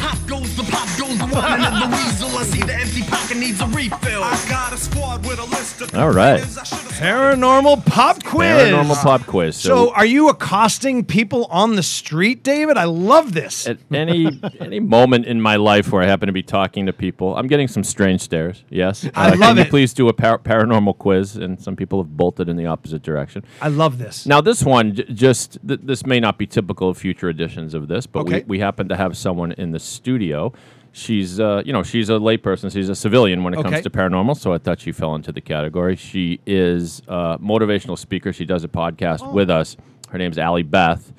Pop 0.00 0.16
the 0.64 0.70
pop 0.70 0.88
goes 0.98 1.18
the 1.18 1.26
one 1.34 1.60
and 1.60 1.76
the 1.92 1.96
weasel. 1.96 2.28
I 2.38 2.42
see 2.44 2.62
the 2.62 2.74
empty 2.74 3.02
pocket 3.02 3.36
needs 3.36 3.60
a 3.60 3.66
refill. 3.66 4.22
I 4.22 4.46
got 4.48 4.72
a 4.72 4.76
squad 4.76 5.24
with 5.26 5.38
a 5.38 5.44
list 5.44 5.80
of 5.80 5.94
All 5.94 6.10
right. 6.10 6.40
Paranormal 6.42 7.84
pop 7.86 8.22
quiz. 8.24 8.48
Paranormal 8.70 9.02
pop 9.02 9.22
quiz. 9.26 9.56
So, 9.56 9.92
are 9.94 10.04
you 10.04 10.28
accosting 10.28 11.04
people 11.04 11.46
on 11.46 11.76
the 11.76 11.82
street, 11.82 12.42
David? 12.42 12.76
I 12.76 12.84
love 12.84 13.32
this. 13.32 13.66
at 13.66 13.78
any 13.90 14.40
any 14.60 14.80
moment 14.80 15.26
in 15.26 15.40
my 15.40 15.56
life 15.56 15.92
where 15.92 16.02
I 16.02 16.06
happen 16.06 16.26
to 16.26 16.32
be 16.32 16.42
talking 16.42 16.86
to 16.86 16.92
people, 16.92 17.36
I'm 17.36 17.46
getting 17.46 17.68
some 17.68 17.84
strange 17.84 18.20
stares. 18.20 18.64
Yes, 18.70 19.04
Uh, 19.04 19.10
I 19.14 19.28
love 19.30 19.38
can 19.40 19.56
you 19.56 19.62
it. 19.62 19.70
please 19.70 19.94
do 19.94 20.08
a 20.08 20.12
par- 20.12 20.38
paranormal 20.38 20.98
quiz? 20.98 21.36
And 21.36 21.60
some 21.60 21.76
people 21.76 22.02
have 22.02 22.16
bolted 22.16 22.48
in 22.48 22.56
the 22.56 22.66
opposite 22.66 23.02
direction. 23.02 23.44
I 23.62 23.68
love 23.68 23.98
this. 23.98 24.26
Now, 24.26 24.40
this 24.40 24.62
one, 24.62 24.94
j- 24.94 25.04
just 25.12 25.58
th- 25.66 25.80
this 25.82 26.04
may 26.04 26.20
not 26.20 26.36
be 26.38 26.46
typical 26.46 26.88
of 26.88 26.98
future 26.98 27.28
editions 27.28 27.74
of 27.74 27.88
this, 27.88 28.06
but 28.06 28.20
Okay. 28.20 28.40
we, 28.40 28.56
we 28.56 28.58
happen 28.60 28.88
to 28.88 28.96
have 28.96 29.16
someone 29.16 29.52
in 29.52 29.72
the 29.72 29.78
studio. 29.78 30.49
She's, 30.92 31.38
uh, 31.38 31.62
you 31.64 31.72
know, 31.72 31.82
she's 31.84 32.08
a 32.10 32.14
layperson. 32.14 32.72
She's 32.72 32.88
a 32.88 32.96
civilian 32.96 33.44
when 33.44 33.54
it 33.54 33.58
Okay. 33.58 33.70
comes 33.70 33.82
to 33.84 33.90
paranormal, 33.90 34.36
so 34.36 34.52
I 34.52 34.58
thought 34.58 34.80
she 34.80 34.90
fell 34.90 35.14
into 35.14 35.30
the 35.30 35.40
category. 35.40 35.94
She 35.94 36.40
is 36.46 37.00
a 37.06 37.38
motivational 37.38 37.96
speaker. 37.96 38.32
She 38.32 38.44
does 38.44 38.64
a 38.64 38.68
podcast 38.68 39.20
Oh. 39.22 39.30
with 39.32 39.50
us. 39.50 39.76
Her 40.08 40.18
name's 40.18 40.36
Allie 40.38 40.64
Beth, 40.64 41.12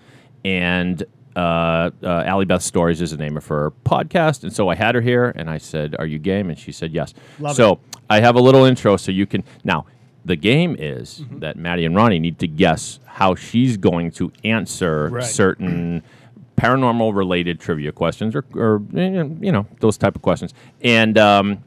and 0.44 1.02
uh, 1.36 1.92
uh, 2.04 2.24
Allie 2.26 2.44
Beth 2.44 2.62
Stories 2.62 3.02
is 3.02 3.12
the 3.12 3.18
name 3.18 3.38
of 3.38 3.48
her 3.48 3.72
podcast. 3.86 4.44
And 4.44 4.52
so 4.52 4.68
I 4.68 4.76
had 4.76 4.96
her 4.96 5.02
here, 5.02 5.32
and 5.38 5.50
I 5.50 5.58
said, 5.60 5.96
"Are 5.98 6.06
you 6.06 6.20
game?" 6.20 6.50
And 6.50 6.60
she 6.60 6.74
said, 6.74 6.92
"Yes." 6.92 7.14
Love 7.40 7.56
so 7.56 7.80
I 8.10 8.20
have 8.20 8.36
a 8.36 8.42
little 8.42 8.66
intro, 8.66 8.98
so 8.98 9.12
you 9.14 9.26
can 9.26 9.44
now. 9.64 9.86
The 10.26 10.36
game 10.36 10.76
is 10.78 11.22
Mm-hmm. 11.24 11.40
that 11.40 11.56
Maddie 11.58 11.86
and 11.86 11.96
Ronnie 11.96 12.20
need 12.20 12.38
to 12.40 12.48
guess 12.48 13.00
how 13.06 13.34
she's 13.36 13.78
going 13.78 14.12
to 14.12 14.32
answer 14.44 15.08
Right. 15.10 15.24
certain 15.24 16.04
paranormal 16.62 17.16
related 17.16 17.60
trivia 17.60 17.92
questions 17.92 18.36
or, 18.36 18.46
or 18.54 18.84
eh, 18.96 19.24
you 19.40 19.52
know 19.52 19.66
those 19.80 19.98
type 19.98 20.16
of 20.16 20.22
questions. 20.22 20.54
And 20.82 21.18
um, 21.18 21.64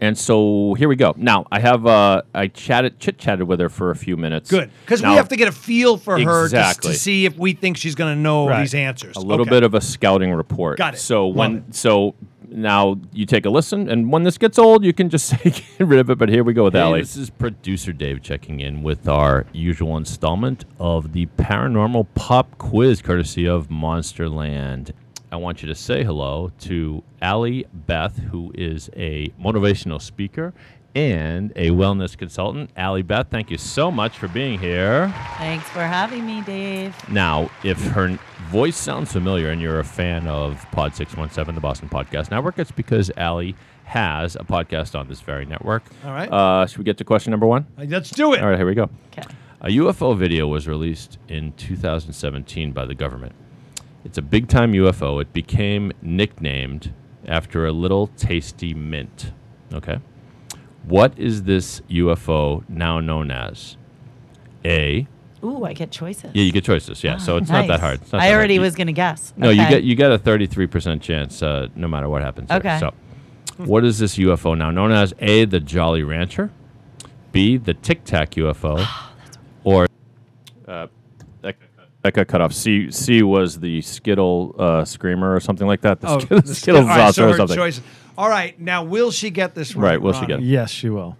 and 0.00 0.16
so 0.16 0.74
here 0.74 0.88
we 0.88 0.96
go 0.96 1.14
now 1.16 1.46
i 1.52 1.60
have 1.60 1.86
uh, 1.86 2.22
i 2.34 2.46
chatted 2.48 2.98
chit 2.98 3.18
chatted 3.18 3.46
with 3.46 3.60
her 3.60 3.68
for 3.68 3.90
a 3.90 3.96
few 3.96 4.16
minutes 4.16 4.50
Good. 4.50 4.70
Because 4.84 5.02
we 5.02 5.08
Now, 5.08 5.14
have 5.16 5.28
to 5.28 5.36
get 5.36 5.48
a 5.48 5.52
feel 5.52 5.96
for 5.96 6.18
her 6.18 6.24
to, 6.24 6.44
Exactly. 6.44 6.92
to 6.92 6.98
see 6.98 7.26
if 7.26 7.36
we 7.36 7.52
think 7.52 7.76
she's 7.76 7.94
going 7.94 8.14
to 8.16 8.20
know 8.20 8.48
Right. 8.48 8.60
these 8.60 8.74
answers. 8.74 9.16
a 9.16 9.20
little 9.20 9.42
Okay. 9.42 9.50
bit 9.50 9.62
of 9.62 9.74
a 9.74 9.80
scouting 9.80 10.32
report 10.32 10.78
Got 10.78 10.94
it. 10.94 10.98
so 10.98 11.26
Love 11.28 11.36
when 11.36 11.72
so 11.72 12.14
now 12.52 12.98
you 13.12 13.26
take 13.26 13.46
a 13.46 13.50
listen 13.50 13.88
and 13.88 14.10
when 14.10 14.24
this 14.24 14.36
gets 14.36 14.58
old 14.58 14.84
you 14.84 14.92
can 14.92 15.08
just 15.08 15.26
say 15.30 15.38
get 15.50 15.64
rid 15.86 16.00
of 16.00 16.10
it 16.10 16.18
but 16.18 16.28
here 16.28 16.42
we 16.42 16.52
go 16.52 16.64
with 16.64 16.74
Hey, 16.74 16.80
Allie. 16.80 17.00
this 17.00 17.16
is 17.16 17.30
producer 17.30 17.92
Dave 17.92 18.22
checking 18.22 18.58
in 18.60 18.82
with 18.82 19.06
our 19.08 19.46
usual 19.52 19.96
installment 19.96 20.64
of 20.80 21.12
the 21.12 21.26
paranormal 21.38 22.06
pop 22.14 22.58
quiz 22.58 23.02
courtesy 23.02 23.46
of 23.46 23.68
Monsterland. 23.68 24.90
I 25.32 25.36
want 25.36 25.62
you 25.62 25.68
to 25.68 25.74
say 25.74 26.02
hello 26.02 26.50
to 26.60 27.02
Ali 27.22 27.66
Beth, 27.72 28.18
who 28.18 28.52
is 28.54 28.90
a 28.96 29.28
motivational 29.40 30.00
speaker 30.02 30.52
and 30.96 31.52
a 31.54 31.70
wellness 31.70 32.18
consultant. 32.18 32.70
Ali 32.76 33.02
Beth, 33.02 33.28
thank 33.30 33.48
you 33.50 33.56
so 33.56 33.92
much 33.92 34.18
for 34.18 34.26
being 34.26 34.58
here. 34.58 35.12
Thanks 35.38 35.68
for 35.68 35.82
having 35.82 36.26
me, 36.26 36.40
Dave. 36.42 36.96
Now, 37.08 37.48
if 37.62 37.80
her 37.90 38.18
voice 38.48 38.76
sounds 38.76 39.12
familiar 39.12 39.50
and 39.50 39.60
you're 39.62 39.78
a 39.78 39.84
fan 39.84 40.26
of 40.26 40.66
Pod 40.72 40.96
617, 40.96 41.54
the 41.54 41.60
Boston 41.60 41.88
Podcast 41.88 42.32
Network, 42.32 42.58
it's 42.58 42.72
because 42.72 43.12
Ali 43.16 43.54
has 43.84 44.34
a 44.34 44.44
podcast 44.44 44.98
on 44.98 45.06
this 45.06 45.20
very 45.20 45.44
network. 45.46 45.84
All 46.04 46.10
right. 46.12 46.28
uh, 46.30 46.66
should 46.66 46.78
we 46.78 46.84
get 46.84 46.98
to 46.98 47.04
question 47.04 47.30
number 47.32 47.46
one 47.46 47.66
Let's 47.76 48.10
do 48.10 48.32
it. 48.34 48.40
all 48.40 48.48
right 48.48 48.56
here 48.58 48.66
we 48.66 48.74
go 48.74 48.88
Okay. 49.12 49.22
A 49.62 49.68
UFO 49.68 50.16
video 50.16 50.46
was 50.46 50.66
released 50.68 51.18
in 51.28 51.52
2017 51.52 52.72
by 52.72 52.84
the 52.86 52.94
government. 52.94 53.34
It's 54.04 54.18
a 54.18 54.22
big 54.22 54.48
time 54.48 54.72
UFO. 54.72 55.20
It 55.20 55.32
became 55.32 55.92
nicknamed 56.02 56.94
after 57.26 57.66
a 57.66 57.72
little 57.72 58.06
tasty 58.08 58.74
mint. 58.74 59.32
Okay. 59.72 59.98
What 60.84 61.18
is 61.18 61.42
this 61.44 61.80
UFO 61.90 62.64
now 62.68 63.00
known 63.00 63.30
as? 63.30 63.76
A. 64.64 65.06
Ooh, 65.42 65.64
I 65.64 65.72
get 65.72 65.90
choices. 65.90 66.30
Yeah, 66.34 66.42
you 66.42 66.52
get 66.52 66.64
choices. 66.64 67.02
Yeah, 67.02 67.16
so 67.16 67.34
Oh, 67.34 67.36
it's 67.38 67.50
not 67.50 67.66
that 67.68 67.80
hard. 67.80 68.00
Not 68.12 68.20
I 68.20 68.28
that 68.28 68.34
already 68.34 68.56
hard. 68.56 68.64
Was 68.66 68.74
going 68.74 68.88
to 68.88 68.92
guess. 68.92 69.32
No, 69.36 69.48
you 69.50 69.66
get 69.68 69.84
you 69.84 69.94
get 69.94 70.12
a 70.12 70.18
33% 70.18 71.00
chance 71.00 71.42
uh, 71.42 71.68
no 71.74 71.88
matter 71.88 72.08
what 72.08 72.22
happens. 72.22 72.50
here. 72.50 72.58
Okay. 72.58 72.78
So, 72.78 72.92
what 73.58 73.84
is 73.84 73.98
this 73.98 74.16
UFO 74.16 74.56
now 74.56 74.70
known 74.70 74.92
as? 74.92 75.14
A. 75.20 75.44
The 75.44 75.60
Jolly 75.60 76.02
Rancher. 76.02 76.50
B. 77.32 77.56
The 77.56 77.74
Tic 77.74 78.04
Tac 78.04 78.32
UFO. 78.32 78.86
or 79.64 79.86
uh, 80.68 80.88
that, 82.02 82.14
that 82.14 82.14
got 82.14 82.28
cut 82.28 82.40
off. 82.40 82.52
C 82.52 82.90
C 82.90 83.22
was 83.22 83.58
the 83.60 83.80
Skittle 83.82 84.54
uh, 84.58 84.84
screamer 84.84 85.34
or 85.34 85.40
something 85.40 85.66
like 85.66 85.80
that. 85.82 86.00
The, 86.00 86.08
Oh, 86.08 86.18
Skittle, 86.18 86.40
the 86.42 86.54
Skittles 86.54 86.82
All 86.84 86.88
right, 86.88 87.14
so 87.14 87.24
or 87.24 87.30
her 87.32 87.36
something. 87.36 87.56
choices. 87.56 87.82
All 88.18 88.28
right, 88.28 88.58
now 88.60 88.84
will 88.84 89.10
she 89.10 89.30
get 89.30 89.54
this 89.54 89.74
right? 89.74 89.92
Right, 89.92 90.02
will 90.02 90.12
she 90.12 90.26
get 90.26 90.40
it? 90.40 90.44
Yes, 90.44 90.70
she 90.70 90.88
will. 90.90 91.16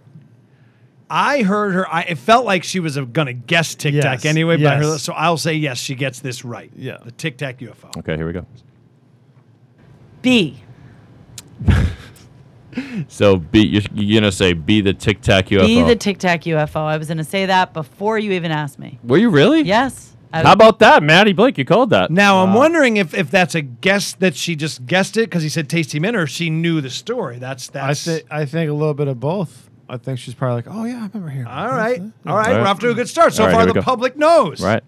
I 1.09 1.41
heard 1.41 1.73
her. 1.73 1.93
I, 1.93 2.03
it 2.03 2.17
felt 2.17 2.45
like 2.45 2.63
she 2.63 2.79
was 2.79 2.95
going 2.97 3.25
to 3.27 3.33
guess 3.33 3.75
Tic 3.75 3.93
Tac 3.95 4.23
Yes, 4.23 4.25
anyway. 4.25 4.55
By 4.55 4.77
her, 4.77 4.97
so 4.97 5.11
I'll 5.11 5.35
say 5.35 5.55
yes. 5.55 5.77
She 5.77 5.93
gets 5.95 6.21
this 6.21 6.45
right. 6.45 6.71
Yeah. 6.73 6.97
the 7.03 7.11
Tic 7.11 7.37
Tac 7.37 7.59
UFO. 7.59 7.97
Okay, 7.97 8.15
here 8.15 8.25
we 8.25 8.31
go. 8.31 8.45
B. 10.21 10.57
so 13.09 13.35
B. 13.37 13.65
You're, 13.65 13.81
you're 13.93 14.21
gonna 14.21 14.31
say 14.31 14.53
B. 14.53 14.79
The 14.79 14.93
Tic 14.93 15.21
Tac 15.21 15.47
UFO. 15.47 15.65
B, 15.65 15.81
the 15.81 15.95
Tic 15.97 16.17
Tac 16.17 16.43
UFO. 16.43 16.77
I 16.77 16.97
was 16.97 17.07
going 17.07 17.17
to 17.17 17.23
say 17.25 17.45
that 17.47 17.73
before 17.73 18.17
you 18.17 18.31
even 18.31 18.51
asked 18.51 18.79
me. 18.79 18.97
Were 19.03 19.17
you 19.17 19.29
really? 19.29 19.61
Yes. 19.63 20.10
I 20.33 20.43
How 20.43 20.53
about 20.53 20.79
that, 20.79 21.03
Maddie 21.03 21.33
Blake? 21.33 21.57
You 21.57 21.65
called 21.65 21.89
that. 21.89 22.09
Now 22.09 22.43
I'm 22.43 22.53
wondering 22.53 22.97
if, 22.97 23.13
if 23.13 23.29
that's 23.29 23.53
a 23.55 23.61
guess 23.61 24.13
that 24.13 24.35
she 24.35 24.55
just 24.55 24.85
guessed 24.85 25.17
it 25.17 25.21
because 25.29 25.43
he 25.43 25.49
said 25.49 25.69
tasty 25.69 25.99
mint, 25.99 26.15
or 26.15 26.25
she 26.27 26.49
knew 26.49 26.79
the 26.79 26.89
story. 26.89 27.37
That's 27.37 27.69
I 27.69 27.87
that's. 27.87 28.05
think 28.05 28.25
I 28.31 28.45
think 28.45 28.69
a 28.69 28.73
little 28.73 28.93
bit 28.93 29.07
of 29.07 29.19
both. 29.19 29.69
I 29.89 29.97
think 29.97 30.19
she's 30.19 30.33
probably 30.33 30.55
like, 30.55 30.67
oh 30.69 30.85
yeah, 30.85 31.03
I 31.03 31.07
remember 31.07 31.29
hearing. 31.29 31.47
all 31.47 31.67
right, 31.67 31.99
all 31.99 32.05
right. 32.05 32.11
All 32.25 32.37
right. 32.37 32.53
We're 32.61 32.67
off 32.67 32.79
to 32.79 32.89
a 32.91 32.93
good 32.93 33.09
start. 33.09 33.33
So 33.33 33.43
All 33.43 33.47
right, 33.49 33.53
far, 33.53 33.61
here 33.63 33.67
we 33.67 33.73
the 33.73 33.79
go. 33.81 33.85
public 33.85 34.15
knows. 34.15 34.61
Right. 34.63 34.83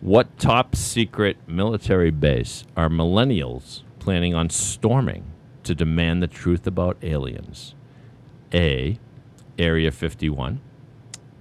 What 0.00 0.38
top 0.38 0.76
secret 0.76 1.36
military 1.46 2.10
base 2.12 2.64
are 2.76 2.88
millennials 2.88 3.82
planning 3.98 4.34
on 4.34 4.48
storming 4.50 5.24
to 5.64 5.74
demand 5.74 6.22
the 6.22 6.26
truth 6.28 6.66
about 6.66 6.96
aliens? 7.02 7.74
A. 8.54 8.98
Area 9.58 9.90
51. 9.90 10.60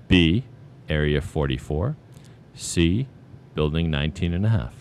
B. 0.07 0.43
Area 0.89 1.21
44. 1.21 1.95
C. 2.61 3.07
Building 3.55 3.89
19 3.91 4.33
and 4.33 4.45
a 4.45 4.49
half. 4.49 4.73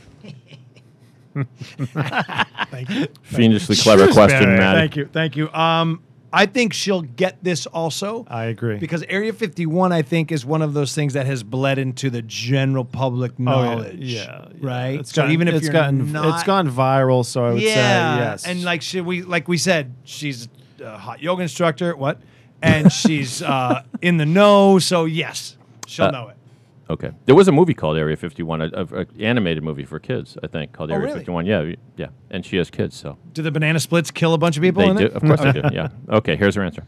Thank 2.70 2.90
you. 2.90 3.06
Fiendishly 3.22 3.76
clever 3.76 4.04
Sure, 4.06 4.12
question, 4.12 4.44
Barry. 4.44 4.58
Maddie. 4.58 4.78
Thank 4.78 4.96
you, 4.96 5.06
thank 5.12 5.36
you. 5.36 5.52
Um, 5.52 6.02
I 6.32 6.46
think 6.46 6.72
she'll 6.72 7.02
get 7.02 7.42
this 7.42 7.66
also. 7.66 8.24
I 8.28 8.44
agree. 8.44 8.78
Because 8.78 9.02
Area 9.08 9.32
51, 9.32 9.90
I 9.92 10.02
think, 10.02 10.30
is 10.30 10.46
one 10.46 10.62
of 10.62 10.74
those 10.74 10.94
things 10.94 11.14
that 11.14 11.26
has 11.26 11.42
bled 11.42 11.78
into 11.78 12.08
the 12.10 12.22
general 12.22 12.84
public 12.84 13.32
Oh, 13.40 13.42
knowledge. 13.42 13.98
yeah, 13.98 14.46
yeah, 14.52 14.56
Right. 14.60 15.00
It's 15.00 15.12
so 15.12 15.22
gotten, 15.22 15.32
even 15.32 15.48
if 15.48 15.54
it's 15.54 15.64
you're 15.64 15.72
gotten 15.72 16.12
not, 16.12 16.34
it's 16.36 16.44
gone 16.44 16.70
viral, 16.70 17.24
so 17.24 17.44
I 17.44 17.50
would 17.52 17.62
yeah, 17.62 17.74
say 17.74 18.20
yes. 18.24 18.46
and 18.46 18.62
like 18.62 18.82
she, 18.82 19.00
we 19.00 19.22
like 19.22 19.48
we 19.48 19.58
said, 19.58 19.92
she's 20.04 20.48
a 20.80 20.96
hot 20.96 21.20
yoga 21.20 21.42
instructor. 21.42 21.96
What? 21.96 22.20
And 22.62 22.92
she's 22.92 23.42
uh, 23.42 23.82
in 24.00 24.16
the 24.18 24.26
know. 24.26 24.78
So 24.78 25.06
yes, 25.06 25.56
she'll 25.88 26.06
Uh, 26.06 26.10
know 26.12 26.28
it. 26.28 26.36
Okay. 26.90 27.10
There 27.26 27.34
was 27.36 27.46
a 27.46 27.52
movie 27.52 27.72
called 27.72 27.96
Area 27.96 28.16
51, 28.16 28.60
a, 28.62 28.64
a, 28.74 28.84
a 29.02 29.06
animated 29.20 29.62
movie 29.62 29.84
for 29.84 29.98
kids, 30.00 30.36
I 30.42 30.48
think, 30.48 30.72
called 30.72 30.90
Oh, 30.90 30.94
Area 30.94 31.06
really? 31.06 31.18
51. 31.20 31.46
Yeah, 31.46 31.72
yeah. 31.96 32.08
And 32.30 32.44
she 32.44 32.56
has 32.56 32.68
kids, 32.68 32.96
so 32.96 33.16
Do 33.32 33.42
the 33.42 33.52
banana 33.52 33.78
splits 33.78 34.10
kill 34.10 34.34
a 34.34 34.38
bunch 34.38 34.56
of 34.56 34.62
people? 34.62 34.82
they 34.82 34.90
in 34.90 34.96
do. 34.96 35.04
it? 35.04 35.12
Of 35.12 35.22
course 35.22 35.40
they 35.40 35.52
do. 35.52 35.62
Yeah. 35.72 35.88
Okay. 36.08 36.34
Here's 36.36 36.56
her 36.56 36.62
answer. 36.64 36.84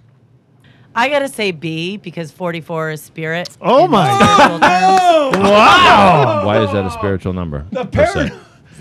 I 0.94 1.09
got 1.09 1.20
to 1.20 1.28
say 1.28 1.53
B 1.53 1.96
because 1.96 2.30
44 2.32 2.90
is 2.90 3.03
spirit. 3.03 3.48
Oh 3.61 3.86
my 3.86 4.09
spiritual 4.12 4.59
terms. 4.59 5.48
Wow. 5.48 6.42
Why 6.46 6.62
is 6.64 6.72
that 6.72 6.84
a 6.84 6.90
spiritual 6.90 7.32
number? 7.32 7.64
The 7.70 7.84
per 7.86 8.07
se? 8.07 8.30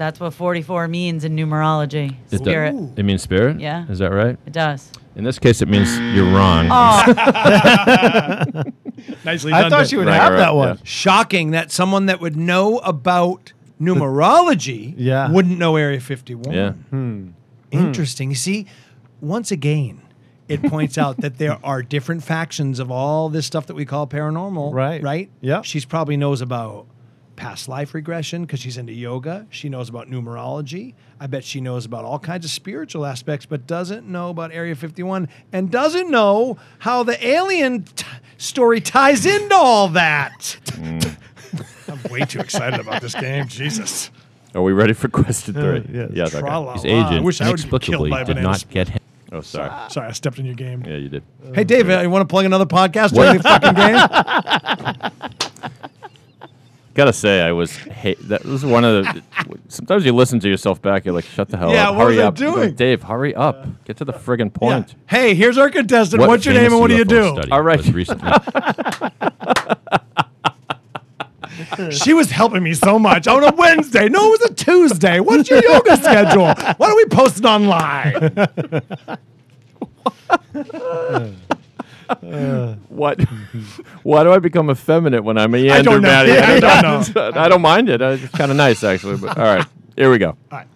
That's 0.02 0.20
what 0.20 0.34
44 0.34 0.88
means 0.88 1.24
in 1.24 1.36
numerology. 1.36 2.16
It 2.26 2.30
do- 2.32 2.38
Spirit. 2.40 2.74
It 2.98 3.04
means 3.04 3.22
spirit? 3.22 3.60
Yeah. 3.60 3.86
Is 3.88 4.00
that 4.00 4.12
right? 4.12 4.36
It 4.48 4.52
does. 4.54 4.92
In 5.16 5.24
this 5.24 5.38
case, 5.38 5.62
it 5.62 5.68
means 5.68 5.96
you're 6.16 6.26
wrong. 6.34 6.68
Oh. 6.72 7.04
Nicely 9.24 9.52
done. 9.52 9.66
I 9.66 9.70
thought 9.70 9.78
Dave. 9.82 9.88
she 9.90 9.98
would 9.98 10.08
Right, 10.08 10.16
have 10.16 10.34
right, 10.34 10.40
that 10.40 10.56
one. 10.56 10.68
yeah. 10.70 10.82
Shocking 10.84 11.52
that 11.52 11.72
someone 11.72 12.08
that 12.08 12.20
would 12.20 12.36
know 12.36 12.80
about 12.80 13.54
numerology 13.80 14.96
Yeah. 14.98 15.30
wouldn't 15.32 15.60
know 15.60 15.76
Area 15.76 16.00
51. 16.00 16.52
Yeah. 16.52 16.72
Hmm. 16.90 17.28
Interesting. 17.70 18.30
You 18.32 18.36
see, 18.36 18.66
once 19.22 19.52
again, 19.52 20.02
it 20.48 20.64
points 20.64 20.98
out 20.98 21.18
that 21.18 21.38
there 21.38 21.60
are 21.64 21.84
different 21.84 22.24
factions 22.24 22.80
of 22.80 22.90
all 22.90 23.30
this 23.30 23.46
stuff 23.46 23.68
that 23.68 23.76
we 23.76 23.86
call 23.86 24.08
paranormal. 24.08 24.74
Right. 24.74 25.04
Right? 25.04 25.30
Yeah. 25.42 25.62
She's 25.62 25.86
probably 25.86 26.18
knows 26.18 26.42
about 26.42 26.88
past 27.42 27.68
life 27.68 27.96
regression 27.96 28.44
because 28.44 28.60
she's 28.60 28.78
into 28.78 28.94
yoga. 28.94 29.48
She 29.50 29.68
knows 29.68 29.90
about 29.90 30.08
numerology. 30.08 30.94
I 31.20 31.26
bet 31.26 31.44
she 31.44 31.60
knows 31.60 31.88
about 31.88 32.06
all 32.06 32.20
kinds 32.20 32.46
of 32.46 32.52
spiritual 32.52 33.04
aspects, 33.04 33.48
but 33.48 33.66
doesn't 33.66 34.08
know 34.08 34.30
about 34.30 34.52
Area 34.52 34.76
51 34.76 35.28
and 35.52 35.72
doesn't 35.72 36.12
know 36.12 36.60
how 36.78 37.02
the 37.02 37.26
alien 37.26 37.82
t- 37.84 38.06
story 38.38 38.80
ties 38.80 39.26
into 39.26 39.56
all 39.56 39.88
that. 39.88 40.56
Mm. 40.66 41.18
I'm 41.88 42.12
way 42.12 42.26
too 42.26 42.42
excited 42.42 42.80
about 42.80 43.02
this 43.02 43.16
game. 43.16 43.48
Jesus. 43.48 44.12
Are 44.54 44.62
we 44.62 44.72
ready 44.72 44.94
for 44.94 45.08
question 45.08 45.56
three? 45.56 45.80
Uh, 45.80 45.84
yes. 45.92 46.12
Yes. 46.14 46.36
okay. 46.36 46.42
Tra-la-la. 46.42 46.74
His 46.74 46.86
I 46.86 46.90
agent 46.90 47.26
wish 47.26 47.42
I 47.42 47.50
would 47.50 47.58
be 47.58 47.62
killed 47.64 47.72
inexplicably 47.72 48.10
by 48.12 48.22
a 48.22 48.26
did 48.26 48.36
banana 48.36 48.50
not 48.50 48.70
get 48.70 48.90
him. 48.90 49.00
Oh, 49.32 49.42
sorry. 49.42 49.90
Sorry, 49.90 50.08
I 50.08 50.12
stepped 50.12 50.38
in 50.38 50.46
your 50.46 50.54
game. 50.54 50.84
Yeah, 50.86 50.98
you 50.98 51.10
did. 51.10 51.24
Hey, 51.56 51.64
David, 51.64 52.04
you 52.04 52.10
want 52.12 52.22
to 52.22 52.32
plug 52.32 52.46
another 52.46 52.68
podcast 52.68 53.14
during 53.16 53.38
the 53.38 53.44
fucking 53.44 53.74
game? 53.74 55.12
Gotta 56.94 57.14
say, 57.14 57.42
I 57.42 57.54
was 57.54 57.76
hate. 57.78 58.20
That 58.28 58.44
was 58.44 58.66
one 58.66 58.84
of 58.84 59.06
the. 59.06 59.24
Sometimes 59.70 60.04
you 60.06 60.12
listen 60.14 60.42
to 60.42 60.50
yourself 60.50 60.82
back. 60.82 61.06
You're 61.06 61.14
like, 61.14 61.24
"Shut 61.26 61.48
the 61.48 61.56
hell 61.58 61.72
Yeah, 61.72 61.90
up! 61.90 61.96
what 61.96 62.04
hurry 62.08 62.16
was 62.18 62.24
I 62.24 62.28
up, 62.28 62.40
You 62.40 62.46
go, 62.48 62.56
doing? 62.56 62.74
Dave! 62.76 63.04
Hurry 63.04 63.34
up! 63.34 63.66
Get 63.86 63.96
to 63.98 64.06
the 64.06 64.12
friggin' 64.12 64.54
point." 64.54 64.90
Yeah. 64.90 64.96
Hey, 65.20 65.34
here's 65.34 65.58
our 65.58 65.70
contestant. 65.70 66.20
What 66.20 66.28
What's 66.30 66.46
your 66.46 66.54
name 66.54 66.74
and 66.74 66.82
what 66.82 66.90
do 66.90 66.98
you 66.98 67.06
UFO 67.06 67.08
do? 67.08 67.32
study 67.34 67.52
All 67.52 67.62
right. 67.62 67.84
recently 67.86 68.30
She 71.92 72.14
was 72.14 72.30
helping 72.32 72.64
me 72.64 72.74
so 72.74 73.00
much 73.00 73.28
on 73.28 73.44
a 73.44 73.54
Wednesday. 73.56 74.10
No, 74.10 74.34
it 74.34 74.42
was 74.42 74.52
a 74.52 74.54
Tuesday. 74.54 75.20
What's 75.22 75.50
your 75.50 75.64
yoga 75.64 75.96
schedule? 75.98 76.48
Why 76.48 76.88
don't 76.88 76.96
we 76.98 77.06
post 77.06 77.40
it 77.40 77.46
online? 77.46 78.32
What? 82.90 83.22
Why 84.04 84.24
do 84.24 84.32
I 84.32 84.40
become 84.40 84.70
effeminate 84.70 85.24
when 85.24 85.38
I'm 85.38 85.54
a 85.56 85.58
I 85.58 85.62
yander, 85.62 85.84
don't 85.92 86.02
know. 86.02 86.10
Maddie? 86.10 86.32
I 86.38 86.60
don't 86.60 87.16
know. 87.16 87.32
I 87.42 87.48
don't 87.50 87.62
mind 87.62 87.90
it. 87.90 88.02
It's 88.02 88.28
kind 88.34 88.52
of 88.52 88.58
nice, 88.58 88.84
actually. 88.84 89.18
But 89.18 89.38
all 89.38 89.44
right, 89.44 89.66
here 89.96 90.12
we 90.12 90.18
go. 90.18 90.30
All 90.30 90.38
right. 90.52 90.68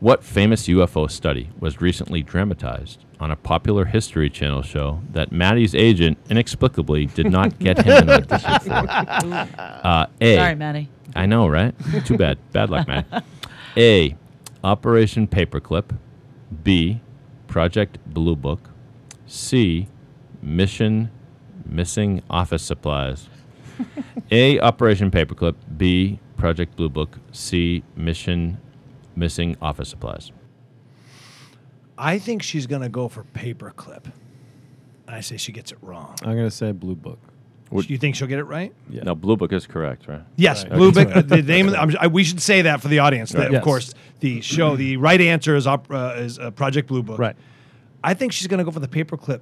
What 0.00 0.22
famous 0.22 0.68
UFO 0.68 1.10
study 1.10 1.48
was 1.58 1.80
recently 1.80 2.22
dramatized 2.22 3.04
on 3.18 3.30
a 3.30 3.36
popular 3.36 3.86
History 3.86 4.28
Channel 4.28 4.60
show 4.62 5.00
that 5.12 5.32
Maddie's 5.32 5.74
agent 5.74 6.18
inexplicably 6.28 7.06
did 7.06 7.30
not 7.30 7.58
get 7.58 7.78
him 7.78 8.08
an 8.08 8.10
audition 8.10 8.60
for? 8.60 9.48
Uh, 9.58 10.06
A. 10.20 10.36
Sorry, 10.36 10.54
Maddie. 10.54 10.90
I 11.14 11.24
know, 11.24 11.48
right? 11.48 11.74
Too 12.04 12.18
bad. 12.18 12.36
Bad 12.52 12.68
luck, 12.68 12.86
Maddie. 12.86 13.06
A. 13.78 14.16
Operation 14.62 15.26
Paperclip. 15.26 15.96
B. 16.62 17.00
Project 17.48 17.96
Blue 18.06 18.36
Book. 18.36 18.68
C. 19.26 19.88
Mission 20.46 21.10
Missing 21.66 22.22
Office 22.30 22.62
Supplies. 22.62 23.28
A. 24.30 24.58
Operation 24.60 25.10
Paperclip. 25.10 25.56
B. 25.76 26.20
Project 26.36 26.76
Blue 26.76 26.88
Book. 26.88 27.18
C. 27.32 27.82
Mission 27.96 28.58
Missing 29.16 29.56
Office 29.60 29.88
Supplies. 29.88 30.30
I 31.98 32.18
think 32.18 32.42
she's 32.42 32.66
going 32.66 32.82
to 32.82 32.88
go 32.88 33.08
for 33.08 33.24
paperclip. 33.34 34.12
I 35.08 35.20
say 35.20 35.36
she 35.36 35.50
gets 35.52 35.72
it 35.72 35.78
wrong. 35.82 36.14
I'm 36.22 36.36
gonna 36.36 36.50
say 36.50 36.72
Blue 36.72 36.96
Book. 36.96 37.18
Do 37.70 37.80
you 37.86 37.96
think 37.96 38.16
she'll 38.16 38.26
get 38.28 38.38
it 38.40 38.44
right? 38.44 38.74
Yeah. 38.90 39.04
No, 39.04 39.14
Blue 39.14 39.36
Book 39.36 39.52
is 39.52 39.64
correct, 39.66 40.08
right? 40.08 40.22
Yes, 40.34 40.64
Okay. 40.64 40.74
Blue 40.74 40.90
Book. 40.92 41.08
uh, 41.14 41.22
the 41.22 41.42
name. 41.42 41.66
Of 41.68 41.72
the, 41.72 41.80
I'm, 41.80 41.96
I, 42.00 42.06
we 42.08 42.24
should 42.24 42.40
say 42.42 42.62
that 42.62 42.80
for 42.80 42.88
the 42.88 42.98
audience. 42.98 43.30
That, 43.30 43.38
Right. 43.38 43.46
Of 43.48 43.52
Yes. 43.54 43.64
course, 43.64 43.94
the 44.20 44.40
show. 44.40 44.74
The 44.76 44.96
right 44.96 45.20
answer 45.20 45.54
is 45.54 45.66
op, 45.68 45.88
uh, 45.92 46.14
is 46.16 46.38
uh, 46.40 46.50
Project 46.50 46.88
Blue 46.88 47.02
Book. 47.04 47.18
Right. 47.20 47.36
I 48.02 48.14
think 48.14 48.32
she's 48.32 48.46
going 48.48 48.58
to 48.58 48.64
go 48.64 48.70
for 48.72 48.80
the 48.80 48.88
paperclip 48.88 49.40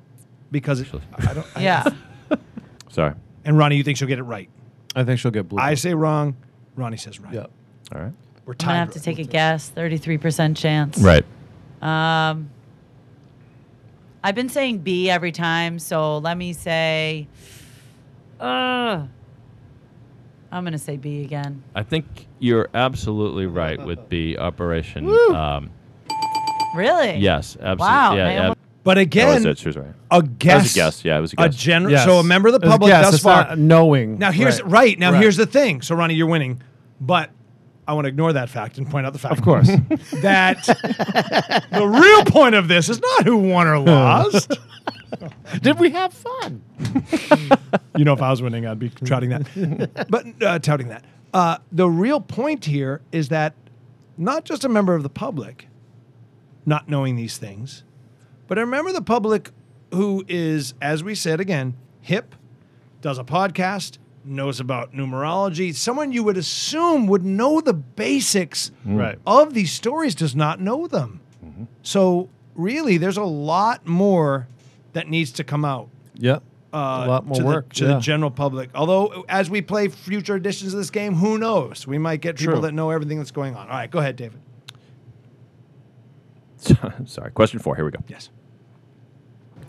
because 0.55 0.81
it, 0.81 0.89
I 1.19 1.35
don't. 1.35 1.47
I- 1.57 1.61
Yeah. 1.63 1.85
Sorry. 2.89 3.13
and 3.45 3.59
Ronnie, 3.59 3.77
you 3.77 3.83
think 3.83 3.99
she'll 3.99 4.09
get 4.09 4.19
it 4.21 4.23
right? 4.23 4.49
I 4.97 5.03
think 5.05 5.19
she'll 5.21 5.31
get 5.33 5.49
Blue. 5.49 5.61
I 5.61 5.75
say 5.75 5.93
wrong. 5.95 6.37
Ronnie 6.77 6.97
says 6.97 7.19
right. 7.21 7.35
Yep. 7.35 7.51
All 7.95 8.01
right. 8.01 8.13
We're 8.47 8.53
I'm 8.53 8.59
gonna 8.67 8.79
have 8.79 8.93
to 8.93 9.01
take 9.01 9.19
a 9.19 9.25
guess. 9.25 9.69
Thirty-three 9.69 10.19
percent 10.19 10.57
chance. 10.57 10.99
Right. 10.99 11.25
Um, 11.83 12.51
I've 14.23 14.35
been 14.35 14.49
saying 14.49 14.79
B 14.79 15.11
every 15.11 15.33
time, 15.33 15.79
so 15.79 16.19
let 16.19 16.37
me 16.39 16.53
say. 16.53 17.27
Uh, 18.41 19.07
I'm 20.53 20.65
gonna 20.65 20.79
say 20.79 20.97
B 20.97 21.23
again. 21.25 21.63
I 21.75 21.83
think 21.83 22.27
you're 22.39 22.69
absolutely 22.75 23.47
right 23.47 23.85
with 23.85 24.09
B. 24.09 24.37
Operation. 24.37 25.09
Um, 25.35 25.71
Really? 26.77 27.17
yes, 27.19 27.57
absolutely. 27.61 27.79
Wow. 27.79 28.15
Yeah, 28.17 28.27
I 28.27 28.33
ab- 28.33 28.41
almost- 28.43 28.59
But 28.85 28.95
That 28.95 29.01
again, 29.01 29.35
was 29.35 29.45
it. 29.47 29.59
She 29.59 29.69
was 29.69 29.77
right. 29.77 29.95
a 30.11 30.21
That 30.23 30.39
guess. 30.39 30.63
was 30.63 30.73
a 30.73 30.75
guess. 30.75 31.05
Yeah, 31.05 31.19
it 31.19 31.21
was 31.23 31.35
a 31.37 31.43
A 31.43 31.49
general. 31.49 31.91
Yes. 31.93 32.05
So 32.05 32.19
a 32.19 32.23
member 32.25 32.49
of 32.49 32.53
the 32.53 32.59
It's 32.59 32.67
a 32.67 32.71
public 32.71 32.91
guess, 32.91 33.05
thus 33.07 33.15
it's 33.15 33.23
far. 33.25 33.45
not 33.49 33.59
knowing. 33.59 34.19
Now 34.19 34.31
here's 34.31 34.61
Right. 34.63 34.71
right. 34.71 34.99
Now 34.99 35.11
Right. 35.13 35.21
here's 35.23 35.37
the 35.37 35.47
thing. 35.47 35.81
So 35.83 35.95
Ronnie, 35.97 36.15
you're 36.15 36.27
winning, 36.29 36.61
but 37.01 37.31
I 37.89 37.95
want 37.95 38.05
to 38.05 38.09
ignore 38.11 38.33
that 38.35 38.49
fact 38.51 38.79
and 38.79 38.89
point 38.89 39.07
out 39.07 39.13
the 39.13 39.19
fact. 39.19 39.39
Of 39.39 39.43
course. 39.45 39.67
that 40.23 40.63
the 41.73 41.87
real 41.87 42.25
point 42.27 42.55
of 42.55 42.69
this 42.69 42.89
is 42.89 43.01
not 43.01 43.25
who 43.25 43.37
won 43.39 43.67
or 43.67 43.79
lost. 43.79 44.53
Did 45.63 45.79
we 45.79 45.91
have 45.91 46.13
fun? 46.13 46.63
you 47.97 48.05
know, 48.05 48.13
if 48.13 48.21
I 48.23 48.31
was 48.31 48.43
winning, 48.43 48.67
I'd 48.67 48.79
be 48.79 48.91
touting 48.91 49.31
that. 49.31 50.07
but 50.11 50.27
uh, 50.43 50.59
touting 50.59 50.89
that. 50.89 51.05
Uh, 51.33 51.59
the 51.73 51.89
real 51.89 52.21
point 52.21 52.65
here 52.67 53.01
is 53.13 53.29
that 53.31 53.55
not 54.19 54.45
just 54.45 54.65
a 54.65 54.69
member 54.69 54.95
of 54.95 55.03
the 55.03 55.09
public 55.09 55.69
not 56.67 56.89
knowing 56.89 57.17
these 57.17 57.37
things, 57.39 57.83
but 58.55 58.63
a 58.63 58.67
member 58.67 58.91
of 58.91 58.95
the 58.95 59.03
public 59.03 59.51
who 59.93 60.25
is, 60.29 60.75
as 60.81 61.03
we 61.03 61.13
said 61.17 61.41
again, 61.41 61.75
hip, 62.01 62.37
does 63.01 63.19
a 63.19 63.25
podcast, 63.25 63.99
knows 64.25 64.61
about 64.61 64.93
numerology. 64.93 65.75
Someone 65.75 66.13
you 66.13 66.23
would 66.23 66.37
assume 66.37 67.09
would 67.09 67.25
know 67.25 67.61
the 67.61 67.75
basics 67.75 68.71
Right. 68.85 69.19
of 69.27 69.55
these 69.55 69.73
stories 69.73 70.15
does 70.15 70.37
not 70.37 70.61
know 70.61 70.87
them. 70.87 71.19
So 71.83 72.29
really, 72.55 72.97
there's 72.97 73.17
a 73.17 73.25
lot 73.25 73.89
more 73.89 74.47
that 74.93 75.09
needs 75.09 75.33
to 75.33 75.43
come 75.43 75.65
out 75.65 75.89
Yep. 76.15 76.45
uh, 76.73 76.77
a 76.77 77.09
lot 77.09 77.27
more 77.27 77.37
to, 77.39 77.45
work. 77.45 77.69
the, 77.71 77.75
to 77.75 77.85
yeah. 77.87 77.95
the 77.95 77.99
general 78.01 78.31
public. 78.31 78.71
Although, 78.73 79.25
as 79.29 79.51
we 79.51 79.63
play 79.63 79.89
future 79.89 80.37
editions 80.37 80.73
of 80.75 80.79
this 80.79 80.91
game, 80.91 81.15
who 81.15 81.39
knows? 81.39 81.89
We 81.89 81.99
might 81.99 82.21
get 82.21 82.37
people 82.37 82.55
True. 82.55 82.63
that 82.63 82.73
know 82.73 82.91
everything 82.91 83.19
that's 83.19 83.33
going 83.33 83.57
on. 83.57 83.67
All 83.67 83.75
right, 83.75 83.91
go 83.91 83.99
ahead, 83.99 84.15
David. 84.15 84.39
Sorry. 87.05 87.31
Question 87.33 87.59
four. 87.59 87.75
Here 87.77 87.85
we 87.85 87.91
go. 87.91 87.99
Yes. 88.09 88.31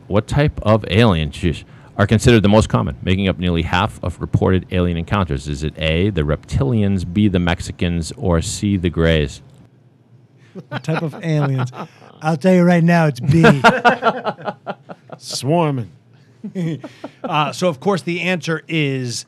What 0.08 0.28
type 0.28 0.60
of 0.62 0.86
alien 0.90 1.32
sheesh, 1.32 1.64
are 1.98 2.06
considered 2.06 2.42
the 2.42 2.50
most 2.50 2.68
common, 2.68 2.98
making 3.04 3.28
up 3.28 3.40
nearly 3.40 3.62
half 3.62 4.04
of 4.04 4.20
reported 4.20 4.66
alien 4.72 4.98
encounters? 4.98 5.48
Is 5.48 5.64
it 5.64 5.74
A, 5.78 6.10
the 6.10 6.22
reptilians, 6.22 7.12
B, 7.12 7.28
the 7.28 7.40
Mexicans, 7.40 8.12
or 8.18 8.42
C, 8.42 8.78
the 8.78 8.90
Greys? 8.90 9.42
What 10.70 10.84
type 10.84 11.02
of 11.02 11.16
aliens? 11.24 11.72
I'll 12.22 12.38
tell 12.38 12.54
you 12.54 12.64
right 12.64 12.84
now, 12.84 13.08
it's 13.08 13.20
B. 13.20 13.44
Swarming. 15.18 15.92
uh, 17.24 17.52
so, 17.52 17.68
of 17.68 17.80
course, 17.80 18.02
the 18.02 18.22
answer 18.22 18.64
is 18.68 19.26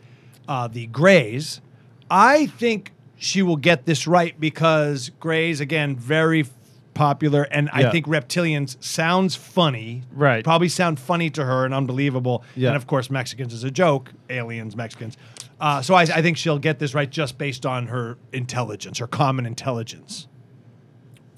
uh, 0.47 0.67
the 0.67 0.87
Greys. 0.87 1.61
I 2.09 2.47
think 2.47 2.93
she 3.17 3.41
will 3.41 3.57
get 3.57 3.85
this 3.85 4.07
right 4.07 4.39
because 4.39 5.09
Greys, 5.19 5.59
again, 5.59 5.95
very 5.95 6.41
f- 6.41 6.49
popular, 6.97 7.43
and 7.43 7.69
I 7.71 7.81
Yeah. 7.81 7.91
think 7.91 8.07
reptilians 8.07 8.81
sounds 8.83 9.35
funny. 9.35 10.03
Right. 10.11 10.43
Probably 10.43 10.69
sound 10.69 10.99
funny 10.99 11.29
to 11.31 11.45
her 11.45 11.63
and 11.65 11.73
unbelievable. 11.73 12.43
Yeah. 12.55 12.69
And 12.69 12.77
of 12.77 12.87
course, 12.87 13.09
Mexicans 13.09 13.53
is 13.53 13.63
a 13.63 13.71
joke. 13.71 14.13
Aliens, 14.29 14.75
Mexicans. 14.75 15.15
Uh, 15.59 15.81
so 15.81 15.95
I, 15.95 16.01
I 16.01 16.21
think 16.21 16.37
she'll 16.37 16.59
get 16.59 16.79
this 16.79 16.93
right 16.93 17.09
just 17.09 17.37
based 17.37 17.65
on 17.65 17.87
her 17.87 18.17
intelligence, 18.33 18.99
her 18.99 19.07
common 19.07 19.45
intelligence. 19.45 20.27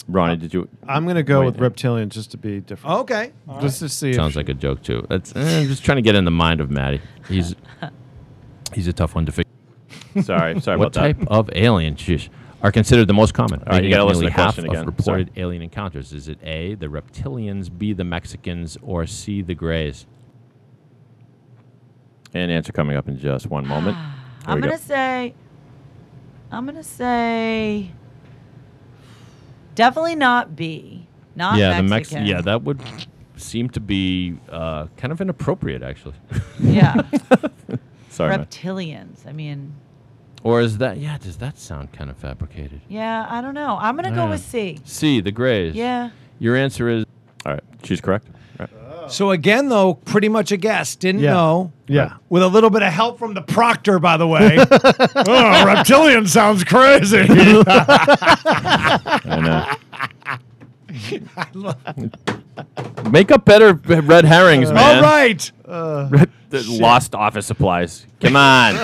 Ronnie, 0.10 0.38
did 0.38 0.54
you? 0.54 0.68
I'm 0.88 1.06
gonna 1.06 1.24
go 1.24 1.46
with 1.46 1.58
yeah. 1.58 1.64
reptilian 1.64 2.10
just 2.10 2.32
to 2.32 2.38
be 2.38 2.62
different. 2.62 3.02
Okay. 3.02 3.32
All 3.48 3.62
just 3.62 3.80
to 3.80 3.90
see. 3.90 4.14
Sounds 4.14 4.32
if, 4.32 4.38
like 4.38 4.50
a 4.50 4.54
joke 4.56 4.82
too. 4.82 5.06
That's 5.08 5.36
eh, 5.36 5.60
I'm 5.62 5.68
just 5.68 5.86
trying 5.86 5.98
to 5.98 6.02
get 6.02 6.16
in 6.16 6.26
the 6.26 6.32
mind 6.32 6.62
of 6.62 6.72
Maddie. 6.72 7.02
He's 7.28 7.56
he's 8.74 8.88
a 8.88 8.94
tough 8.94 9.14
one 9.14 9.26
to 9.28 9.32
figure. 9.32 9.52
Sorry. 10.24 10.60
Sorry 10.62 10.78
what 10.78 10.88
about 10.88 10.94
that. 10.94 11.20
type 11.20 11.28
of 11.28 11.50
alien 11.54 11.96
sheesh, 11.96 12.30
are 12.62 12.72
considered 12.72 13.08
the 13.08 13.14
most 13.14 13.34
common? 13.34 13.60
All 13.62 13.66
right, 13.68 13.84
you 13.84 13.90
making 13.90 13.92
gotta 13.92 14.04
up 14.04 14.08
listen 14.10 14.22
nearly 14.22 14.32
to 14.32 14.36
the 14.38 14.42
half 14.42 14.54
question 14.56 14.70
of 14.70 14.74
again. 14.74 14.86
reported 14.86 15.32
alien 15.38 15.62
encounters. 15.62 16.14
Is 16.14 16.28
it 16.28 16.40
A, 16.44 16.76
the 16.76 16.88
reptilians, 16.88 17.70
B, 17.76 17.94
the 17.94 18.04
Mexicans, 18.04 18.78
or 18.82 19.06
C, 19.06 19.42
the 19.42 19.56
Greys? 19.56 20.06
And 22.34 22.52
answer 22.52 22.72
coming 22.72 22.96
up 22.96 23.08
in 23.08 23.18
just 23.18 23.48
one 23.48 23.68
moment. 23.68 23.98
Here 23.98 24.06
I'm 24.46 24.56
we 24.58 24.62
go. 24.62 24.68
gonna 24.70 24.82
say. 24.82 25.34
I'm 26.52 26.66
gonna 26.66 26.84
say. 26.84 27.92
Definitely 29.76 30.16
not 30.16 30.56
B. 30.56 31.08
Not 31.36 31.58
yeah, 31.58 31.78
the 31.78 31.84
Mex. 31.84 32.12
Mexican. 32.12 32.26
Yeah, 32.26 32.42
that 32.42 32.64
would 32.64 32.82
seem 33.38 33.70
to 33.70 33.80
be 33.80 34.38
uh, 34.50 34.88
kind 34.98 35.12
of 35.12 35.22
inappropriate, 35.22 35.82
actually. 35.82 36.16
Yeah. 36.60 37.02
Sorry, 38.10 38.36
man. 38.36 38.46
Reptilians. 38.46 39.26
I 39.26 39.32
mean, 39.32 39.74
Or 40.44 40.62
is 40.62 40.78
that? 40.78 40.98
Yeah. 40.98 41.18
Does 41.18 41.38
that 41.38 41.58
sound 41.58 41.92
kind 41.92 42.10
of 42.10 42.18
fabricated? 42.18 42.82
Yeah, 42.88 43.26
I 43.30 43.42
don't 43.42 43.54
know. 43.54 43.78
I'm 43.80 43.96
gonna 43.96 44.12
go 44.12 44.26
Yeah. 44.26 44.30
with 44.30 44.42
C. 44.42 44.80
C. 44.86 45.22
The 45.22 45.32
Grays. 45.32 45.76
Yeah. 45.76 46.10
Your 46.40 46.56
answer 46.56 46.90
is 46.90 47.06
All 47.46 47.54
right, 47.54 47.64
she's 47.84 48.02
correct. 48.02 48.28
All 48.60 48.68
right. 49.02 49.12
So 49.12 49.32
again, 49.32 49.70
though, 49.70 49.96
pretty 49.96 50.30
much 50.30 50.52
a 50.52 50.58
guess. 50.58 50.96
Didn't 50.96 51.22
Yeah. 51.22 51.34
know. 51.34 51.72
Yeah. 51.88 52.14
With 52.30 52.44
a 52.44 52.48
little 52.48 52.70
bit 52.70 52.84
of 52.84 52.94
help 52.94 53.18
from 53.20 53.34
the 53.34 53.42
proctor, 53.42 54.00
by 54.00 54.18
the 54.18 54.28
way. 54.28 54.58
oh, 55.16 55.66
reptilian 55.66 56.28
sounds 56.28 56.64
crazy. 56.64 57.26
I 59.28 59.76
know. 61.54 61.74
Make 63.10 63.32
up 63.32 63.46
better 63.46 63.74
red 63.74 64.26
herrings, 64.26 64.72
man. 64.72 64.98
All 64.98 65.02
right. 65.02 65.52
Red- 65.70 66.32
the 66.50 66.64
lost 66.82 67.14
office 67.14 67.46
supplies. 67.46 68.08
Come 68.20 68.36
on. 68.36 68.76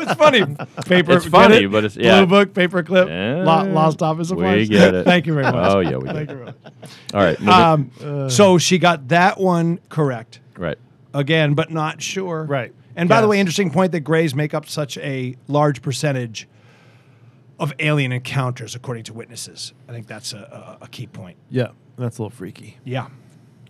it's 0.00 0.14
funny. 0.14 0.42
Paper. 0.86 1.14
It's 1.14 1.24
get 1.24 1.30
funny, 1.32 1.64
it? 1.64 1.70
but 1.72 1.84
it's- 1.84 1.96
yeah. 1.96 2.18
Blue 2.24 2.26
book, 2.26 2.54
paper 2.54 2.82
clip, 2.82 3.08
Yeah. 3.08 3.42
lo- 3.44 3.64
lost 3.72 4.02
office 4.02 4.28
supplies. 4.28 4.68
We 4.68 4.76
get 4.76 4.94
it. 4.94 5.04
Thank 5.04 5.26
you 5.26 5.34
very 5.34 5.44
much. 5.46 5.54
Oh, 5.74 5.80
yeah, 5.80 5.96
we 5.96 6.08
Thank 6.08 6.28
get 6.28 6.30
you 6.30 6.44
very 6.44 6.46
much. 6.46 6.90
All 7.14 7.20
right. 7.20 7.40
moving- 7.40 7.90
Um, 8.04 8.30
so 8.30 8.56
she 8.58 8.78
got 8.78 9.08
that 9.08 9.40
one 9.40 9.80
correct 9.88 10.38
right. 10.56 10.78
again, 11.12 11.54
but 11.54 11.70
not 11.72 12.00
sure. 12.00 12.44
Right. 12.44 12.72
And 12.94 13.08
by 13.08 13.20
the 13.20 13.28
way, 13.28 13.38
interesting 13.40 13.70
point 13.70 13.92
that 13.92 14.00
Greys 14.00 14.34
make 14.34 14.54
up 14.54 14.68
such 14.68 14.96
a 14.98 15.36
large 15.46 15.82
percentage 15.82 16.48
of 17.60 17.72
alien 17.80 18.12
encounters, 18.12 18.74
according 18.76 19.04
to 19.04 19.12
witnesses. 19.12 19.72
I 19.88 19.92
think 19.92 20.06
that's 20.06 20.32
a, 20.32 20.76
a, 20.80 20.84
a 20.84 20.88
key 20.88 21.06
point. 21.08 21.36
Yeah, 21.50 21.68
that's 21.96 22.18
a 22.18 22.22
little 22.22 22.36
freaky. 22.36 22.76
Yeah. 22.84 23.08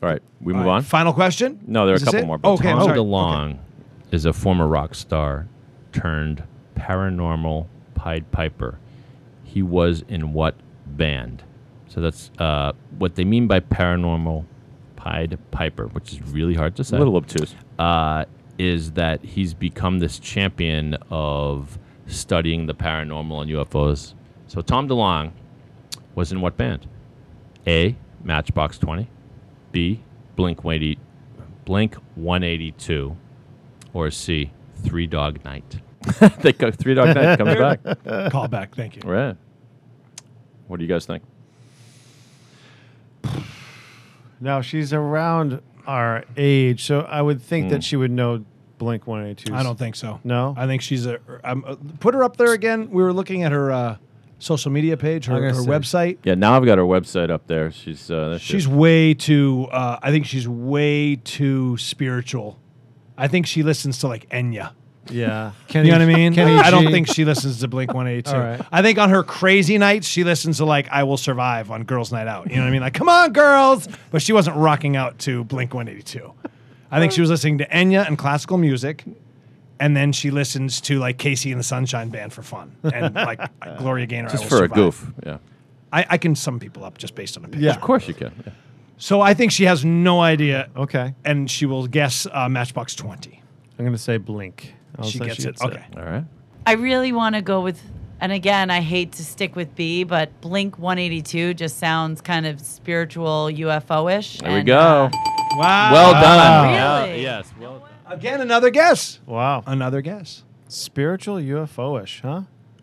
All 0.03 0.09
right. 0.09 0.22
We 0.40 0.53
move 0.53 0.66
right, 0.66 0.72
on. 0.76 0.82
Final 0.82 1.12
question? 1.12 1.61
No, 1.66 1.84
there 1.84 1.94
are 1.94 1.96
Is 1.96 2.03
a 2.03 2.05
this 2.07 2.14
couple 2.14 2.24
it? 2.24 2.26
more. 2.26 2.38
but 2.38 2.53
Okay, 2.55 2.70
I'm 2.70 2.78
Tom 2.78 2.86
sorry. 2.86 2.99
DeLonge 2.99 3.59
is 4.12 4.24
a 4.24 4.32
former 4.32 4.66
rock 4.66 4.94
star 4.94 5.49
turned 5.92 6.44
paranormal 6.76 7.66
Pied 7.94 8.30
Piper. 8.30 8.78
He 9.42 9.62
was 9.62 10.05
in 10.09 10.32
what 10.32 10.55
band? 10.86 11.42
So 11.88 12.01
that's 12.01 12.30
uh, 12.38 12.72
what 12.99 13.16
they 13.16 13.24
mean 13.24 13.46
by 13.49 13.61
paranormal 13.61 14.44
Pied 14.96 15.38
Piper, 15.51 15.86
which 15.88 16.12
is 16.12 16.22
really 16.22 16.55
hard 16.55 16.76
to 16.76 16.84
say. 16.84 16.96
A 16.96 16.99
little 16.99 17.16
obtuse. 17.16 17.55
Uh, 17.78 18.24
is 18.59 18.92
that 18.92 19.24
he's 19.24 19.55
become 19.55 20.01
this 20.01 20.18
champion 20.18 20.94
of 21.11 21.78
studying 22.07 22.66
the 22.66 22.74
paranormal 22.74 23.42
and 23.42 23.51
UFOs. 23.51 24.14
So 24.49 24.61
Tom 24.61 24.88
DeLonge 24.88 25.32
was 26.14 26.32
in 26.32 26.40
what 26.40 26.57
band? 26.57 26.86
A. 27.66 27.96
Matchbox 28.24 28.78
20. 28.78 29.09
B. 29.72 30.00
Blink 30.36 30.62
180, 30.64 30.98
Blink 31.64 31.94
182. 32.14 33.16
Or 33.94 34.10
C. 34.10 34.50
Three 34.84 35.06
Dog 35.06 35.44
Night. 35.44 35.80
they 36.40 36.52
go 36.52 36.70
Three 36.70 36.94
Dog 36.94 37.14
Night 37.16 37.38
comes 37.38 37.56
back. 37.56 38.30
Call 38.30 38.46
back. 38.48 38.74
Thank 38.76 38.96
you. 38.96 39.02
Right. 39.04 39.36
What 40.68 40.78
do 40.78 40.84
you 40.84 40.88
guys 40.88 41.06
think? 41.06 41.22
Now 44.40 44.60
she's 44.60 44.92
around 44.92 45.60
our 45.86 46.24
age, 46.36 46.84
so 46.84 47.00
I 47.00 47.22
would 47.22 47.42
think 47.42 47.66
Mm. 47.66 47.70
that 47.70 47.84
she 47.84 47.96
would 47.96 48.10
know 48.10 48.44
Blink 48.78 49.06
182. 49.06 49.52
I 49.54 49.62
don't 49.64 49.78
think 49.78 49.96
so. 49.96 50.20
No? 50.22 50.54
I 50.56 50.66
think 50.66 50.82
she's 50.82 51.06
a. 51.06 51.18
Um, 51.42 51.64
uh, 51.66 51.74
put 51.98 52.14
her 52.14 52.22
up 52.22 52.36
there 52.36 52.52
again. 52.52 52.90
We 52.90 53.02
were 53.02 53.12
looking 53.12 53.42
at 53.42 53.50
her 53.50 53.72
uh, 53.72 53.96
social 54.39 54.70
media 54.70 54.97
page, 54.97 55.26
her, 55.26 55.41
her 55.41 55.62
website. 55.62 56.18
Yeah, 56.24 56.34
now 56.34 56.57
I've 56.57 56.64
got 56.64 56.78
her 56.78 56.84
website 56.84 57.30
up 57.30 57.47
there. 57.47 57.70
She's 57.70 58.11
uh, 58.11 58.39
She's 58.39 58.62
is. 58.62 58.68
way 58.68 59.14
too. 59.14 59.66
Uh, 59.70 59.99
I 60.03 60.11
think 60.11 60.26
she's 60.26 60.49
way 60.49 61.16
too 61.16 61.76
spiritual. 61.76 62.59
I 63.16 63.28
think 63.28 63.47
she 63.47 63.62
listens 63.62 63.99
to 63.99 64.09
like 64.09 64.28
Enya. 64.30 64.72
Yeah. 65.11 65.53
you 65.70 65.84
know 65.84 65.93
what 65.93 66.03
I 66.03 66.07
mean? 66.07 66.34
Kenny 66.34 66.57
I 66.57 66.70
don't 66.70 66.86
G. 66.86 66.93
think 66.93 67.09
she 67.09 67.24
listens 67.24 67.61
to 67.61 67.68
Blink 67.68 67.93
182. 67.93 68.30
All 68.36 68.43
right. 68.43 68.61
I 68.70 68.82
think 68.82 68.99
on 68.99 69.11
her 69.11 69.22
crazy 69.22 69.78
nights, 69.78 70.07
she 70.07 70.24
listens 70.24 70.59
to 70.59 70.64
like 70.64 70.89
I 70.91 71.05
Will 71.05 71.16
Survive 71.16 71.70
on 71.70 71.84
Girls 71.84 72.12
Night 72.12 72.28
Out. 72.28 72.51
You 72.51 72.57
know 72.57 72.62
what 72.62 72.68
I 72.68 72.72
mean? 72.72 72.80
Like, 72.80 72.95
come 72.95 73.09
on, 73.09 73.32
girls. 73.32 73.89
But 74.11 74.22
she 74.22 74.32
wasn't 74.32 74.57
rocking 74.57 74.97
out 74.97 75.18
to 75.20 75.45
Blink 75.45 75.74
182. 75.74 76.32
I 76.91 77.01
think 77.01 77.12
she 77.12 77.20
was 77.20 77.30
listening 77.30 77.59
to 77.59 77.66
Enya 77.68 78.07
and 78.07 78.16
classical 78.16 78.57
music. 78.57 79.05
And 79.81 79.97
then 79.97 80.12
she 80.12 80.31
listens 80.31 80.81
to 80.83 80.99
like 80.99 81.18
KC 81.18 81.51
and 81.51 81.61
the 81.61 81.64
Sunshine 81.64 82.09
Band 82.09 82.33
for 82.33 82.43
fun. 82.43 82.74
And 82.83 83.14
like 83.14 83.41
Gloria 83.79 84.07
Gaynor. 84.07 84.29
Just 84.29 84.51
Will 84.51 84.59
for 84.59 84.64
a 84.64 84.68
goof. 84.68 85.07
Yeah. 85.24 85.39
I, 85.93 86.07
I 86.11 86.18
can 86.18 86.35
sum 86.35 86.59
people 86.59 86.85
up 86.85 86.99
just 86.99 87.14
based 87.14 87.37
on 87.37 87.45
a 87.45 87.49
picture. 87.49 87.64
Yeah. 87.64 87.74
Of 87.74 87.81
course 87.81 88.09
you 88.09 88.14
can. 88.14 88.33
Yeah. 88.45 88.53
So 88.99 89.20
I 89.20 89.33
think 89.35 89.53
she 89.53 89.64
has 89.64 89.85
no 89.85 90.20
idea. 90.20 90.68
Okay. 90.76 91.14
And 91.24 91.51
she 91.51 91.66
will 91.66 91.87
guess 91.87 92.26
uh, 92.33 92.49
Matchbox 92.49 92.95
20. 92.97 93.41
I'm 93.79 93.85
going 93.85 93.93
to 93.93 93.99
say 93.99 94.18
Blink. 94.18 94.74
I'll 94.99 95.05
she 95.09 95.18
say 95.18 95.26
gets 95.26 95.45
it. 95.45 95.62
Okay. 95.62 95.85
All 95.97 96.03
right. 96.03 96.24
I 96.66 96.72
really 96.72 97.12
want 97.12 97.37
to 97.37 97.43
go 97.43 97.61
with, 97.61 97.81
and 98.20 98.33
again, 98.33 98.70
I 98.70 98.81
hate 98.81 99.12
to 99.12 99.24
stick 99.24 99.55
with 99.55 99.74
B, 99.76 100.03
but 100.03 100.41
Blink 100.41 100.79
182 100.79 101.55
just 101.55 101.79
sounds 101.79 102.20
kind 102.20 102.45
of 102.45 102.61
spiritual 102.61 103.49
UFO 103.53 104.18
ish. 104.18 104.39
There 104.39 104.53
we 104.53 104.62
go. 104.64 105.09
Wow. 105.57 105.93
Well 105.93 106.12
done. 106.12 106.66
Really? 107.07 107.22
Yeah, 107.22 107.39
yes. 107.39 107.53
Well 107.61 107.79
done. 107.79 107.88
Again, 108.09 108.40
another 108.40 108.70
guess. 108.70 109.20
Wow. 109.26 109.62
Another 109.66 110.00
guess. 110.00 110.44
Spiritual 110.68 111.36
UFO-ish, 111.36 112.20
huh? 112.22 112.42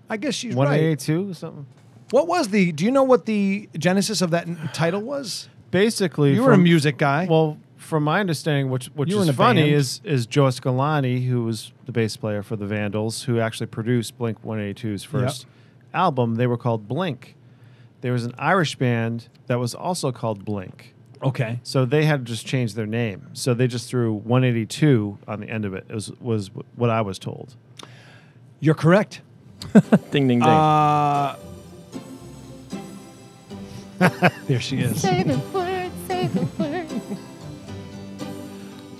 I 0.09 0.17
guess 0.17 0.33
she's 0.35 0.53
right. 0.55 0.65
182 0.65 1.33
something. 1.33 1.65
What 2.11 2.27
was 2.27 2.49
the? 2.49 2.71
Do 2.71 2.85
you 2.85 2.91
know 2.91 3.03
what 3.03 3.25
the 3.25 3.67
genesis 3.77 4.21
of 4.21 4.31
that 4.31 4.47
n- 4.47 4.69
title 4.73 5.01
was? 5.01 5.49
Basically, 5.71 6.33
You 6.33 6.43
were 6.43 6.53
a 6.53 6.57
music 6.57 6.97
guy. 6.97 7.27
Well, 7.29 7.57
from 7.77 8.03
my 8.03 8.19
understanding, 8.19 8.69
which 8.69 8.87
which 8.95 9.09
You 9.09 9.17
were 9.17 9.23
in 9.23 9.29
is 9.29 9.33
a 9.35 9.37
funny, 9.37 9.63
band. 9.63 9.73
is 9.75 10.01
is 10.03 10.25
Joe 10.27 10.47
Escalante, 10.47 11.21
who 11.25 11.43
was 11.43 11.73
the 11.85 11.91
bass 11.91 12.15
player 12.17 12.41
for 12.43 12.55
the 12.55 12.65
Vandals, 12.65 13.23
who 13.23 13.39
actually 13.39 13.67
produced 13.67 14.17
Blink 14.17 14.43
182's 14.43 15.03
first 15.03 15.45
album. 15.93 16.35
They 16.35 16.47
were 16.47 16.57
called 16.57 16.87
Blink. 16.87 17.35
There 18.01 18.11
was 18.13 18.25
an 18.25 18.33
Irish 18.37 18.75
band 18.75 19.27
that 19.47 19.59
was 19.59 19.73
also 19.75 20.11
called 20.11 20.45
Blink. 20.45 20.93
Okay. 21.23 21.59
So 21.63 21.85
they 21.85 22.05
had 22.05 22.25
to 22.25 22.31
just 22.31 22.45
change 22.45 22.73
their 22.73 22.85
name. 22.85 23.29
So 23.33 23.53
they 23.53 23.67
just 23.67 23.89
threw 23.89 24.13
182 24.13 25.17
on 25.27 25.39
the 25.39 25.49
end 25.49 25.65
of 25.65 25.73
it. 25.73 25.85
It 25.89 25.93
was 25.93 26.11
was 26.19 26.49
what 26.75 26.89
I 26.89 27.01
was 27.01 27.19
told. 27.19 27.55
You're 28.59 28.75
correct. 28.75 29.21
Ding 30.11 30.27
ding 30.27 30.39
ding. 30.39 30.43
Uh, 30.43 31.37
there 34.47 34.59
she 34.59 34.79
is. 34.79 35.01
Say 35.01 35.23
the 35.23 35.37
word, 35.53 35.91
say 36.07 36.27
the 36.27 36.45
word. 36.59 36.87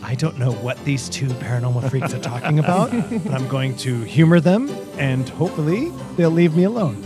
I 0.02 0.16
don't 0.16 0.38
know 0.38 0.52
what 0.52 0.84
these 0.86 1.10
two 1.10 1.28
paranormal 1.28 1.90
freaks 1.90 2.14
are 2.14 2.20
talking 2.22 2.60
about, 2.60 2.92
but 2.92 3.34
I'm 3.34 3.48
going 3.48 3.76
to 3.78 4.02
humor 4.04 4.40
them, 4.40 4.70
and 4.98 5.28
hopefully 5.28 5.92
they'll 6.16 6.30
leave 6.30 6.56
me 6.56 6.64
alone. 6.64 7.02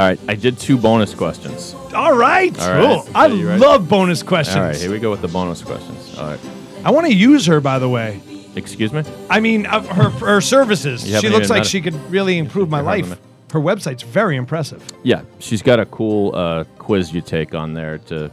All 0.00 0.06
right. 0.06 0.18
I 0.28 0.34
did 0.34 0.58
two 0.58 0.78
bonus 0.78 1.14
questions. 1.14 1.74
All 1.94 2.16
right. 2.16 2.58
All 2.58 2.72
right. 2.72 2.82
Cool. 3.04 3.08
I 3.14 3.28
So 3.28 3.34
you 3.34 3.48
ready? 3.48 3.60
love 3.60 3.86
bonus 3.86 4.22
questions. 4.22 4.56
All 4.56 4.62
right. 4.62 4.76
Here 4.76 4.90
we 4.90 4.98
go 4.98 5.10
with 5.10 5.20
the 5.20 5.28
bonus 5.28 5.62
questions. 5.62 6.16
All 6.18 6.26
right. 6.30 6.40
I 6.84 6.90
want 6.90 7.06
to 7.06 7.12
use 7.14 7.44
her, 7.46 7.60
by 7.60 7.78
the 7.78 7.88
way. 7.88 8.20
Excuse 8.56 8.94
me. 8.94 9.02
I 9.28 9.40
mean, 9.40 9.66
uh, 9.66 9.82
her 9.82 10.08
her 10.10 10.40
services. 10.40 11.02
You 11.04 11.08
She 11.08 11.12
haven't 11.16 11.32
looks 11.32 11.44
even 11.46 11.50
like 11.50 11.60
met 11.60 11.66
she 11.66 11.80
could 11.82 12.10
really 12.10 12.38
improve 12.38 12.70
my 12.70 12.78
Never 12.78 12.90
heard 12.90 13.00
of 13.02 13.08
life. 13.10 13.18
Her 13.52 13.60
website's 13.60 14.02
very 14.02 14.36
impressive. 14.36 14.82
Yeah, 15.02 15.22
she's 15.38 15.60
got 15.60 15.78
a 15.78 15.84
cool 15.86 16.34
uh, 16.34 16.64
quiz 16.78 17.12
you 17.12 17.20
take 17.20 17.54
on 17.54 17.74
there 17.74 17.98
to. 18.08 18.30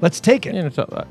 Let's 0.00 0.20
take 0.20 0.44
it. 0.44 0.54
You 0.54 0.62
know, 0.64 0.70
uh, 0.76 1.04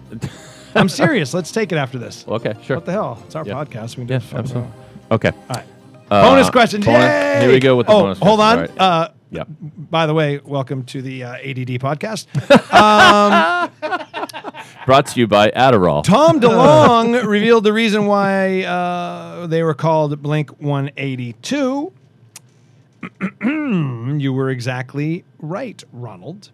I'm 0.76 0.88
serious. 0.90 1.34
Let's 1.34 1.52
take 1.52 1.72
it 1.72 1.78
after 1.78 1.98
this. 1.98 2.26
okay, 2.38 2.54
sure. 2.64 2.78
What 2.78 2.86
the 2.86 2.92
hell? 2.92 3.24
It's 3.26 3.36
our 3.36 3.44
Yeah. 3.46 3.54
podcast. 3.56 3.98
We 3.98 4.06
can 4.06 4.08
do 4.08 4.14
Yeah, 4.14 4.18
it 4.18 4.24
for 4.24 4.30
fun. 4.30 4.40
absolutely. 4.42 4.72
Okay. 5.12 5.32
All 5.50 5.56
right. 5.56 5.66
Uh, 6.10 6.30
bonus 6.30 6.50
question. 6.50 6.82
bonus-! 6.82 7.42
Here 7.42 7.52
we 7.52 7.60
go 7.60 7.76
with 7.76 7.88
the 7.88 7.94
oh, 7.94 8.02
bonus. 8.02 8.20
hold 8.20 8.40
on. 8.40 8.58
questions. 8.58 8.80
All 8.80 8.90
right. 8.90 9.10
Uh, 9.10 9.12
Yep. 9.32 9.48
By 9.60 10.06
the 10.06 10.14
way, 10.14 10.40
welcome 10.46 10.86
to 10.86 11.02
the 11.02 11.24
uh, 11.24 11.34
ADD 11.34 11.82
podcast. 11.82 12.28
um, 12.74 13.70
Brought 14.86 15.08
to 15.08 15.20
you 15.20 15.28
by 15.28 15.50
Adderall. 15.52 16.06
Tom 16.06 16.40
DeLonge 16.40 17.22
revealed 17.28 17.66
the 17.66 17.74
reason 17.74 18.06
why 18.06 18.64
uh, 18.64 19.46
they 19.48 19.62
were 19.62 19.74
called 19.74 20.22
Blink 20.22 20.52
182. 20.62 21.92
you 23.42 24.32
were 24.32 24.50
exactly 24.50 25.26
right, 25.40 25.84
Ronald. 25.92 26.52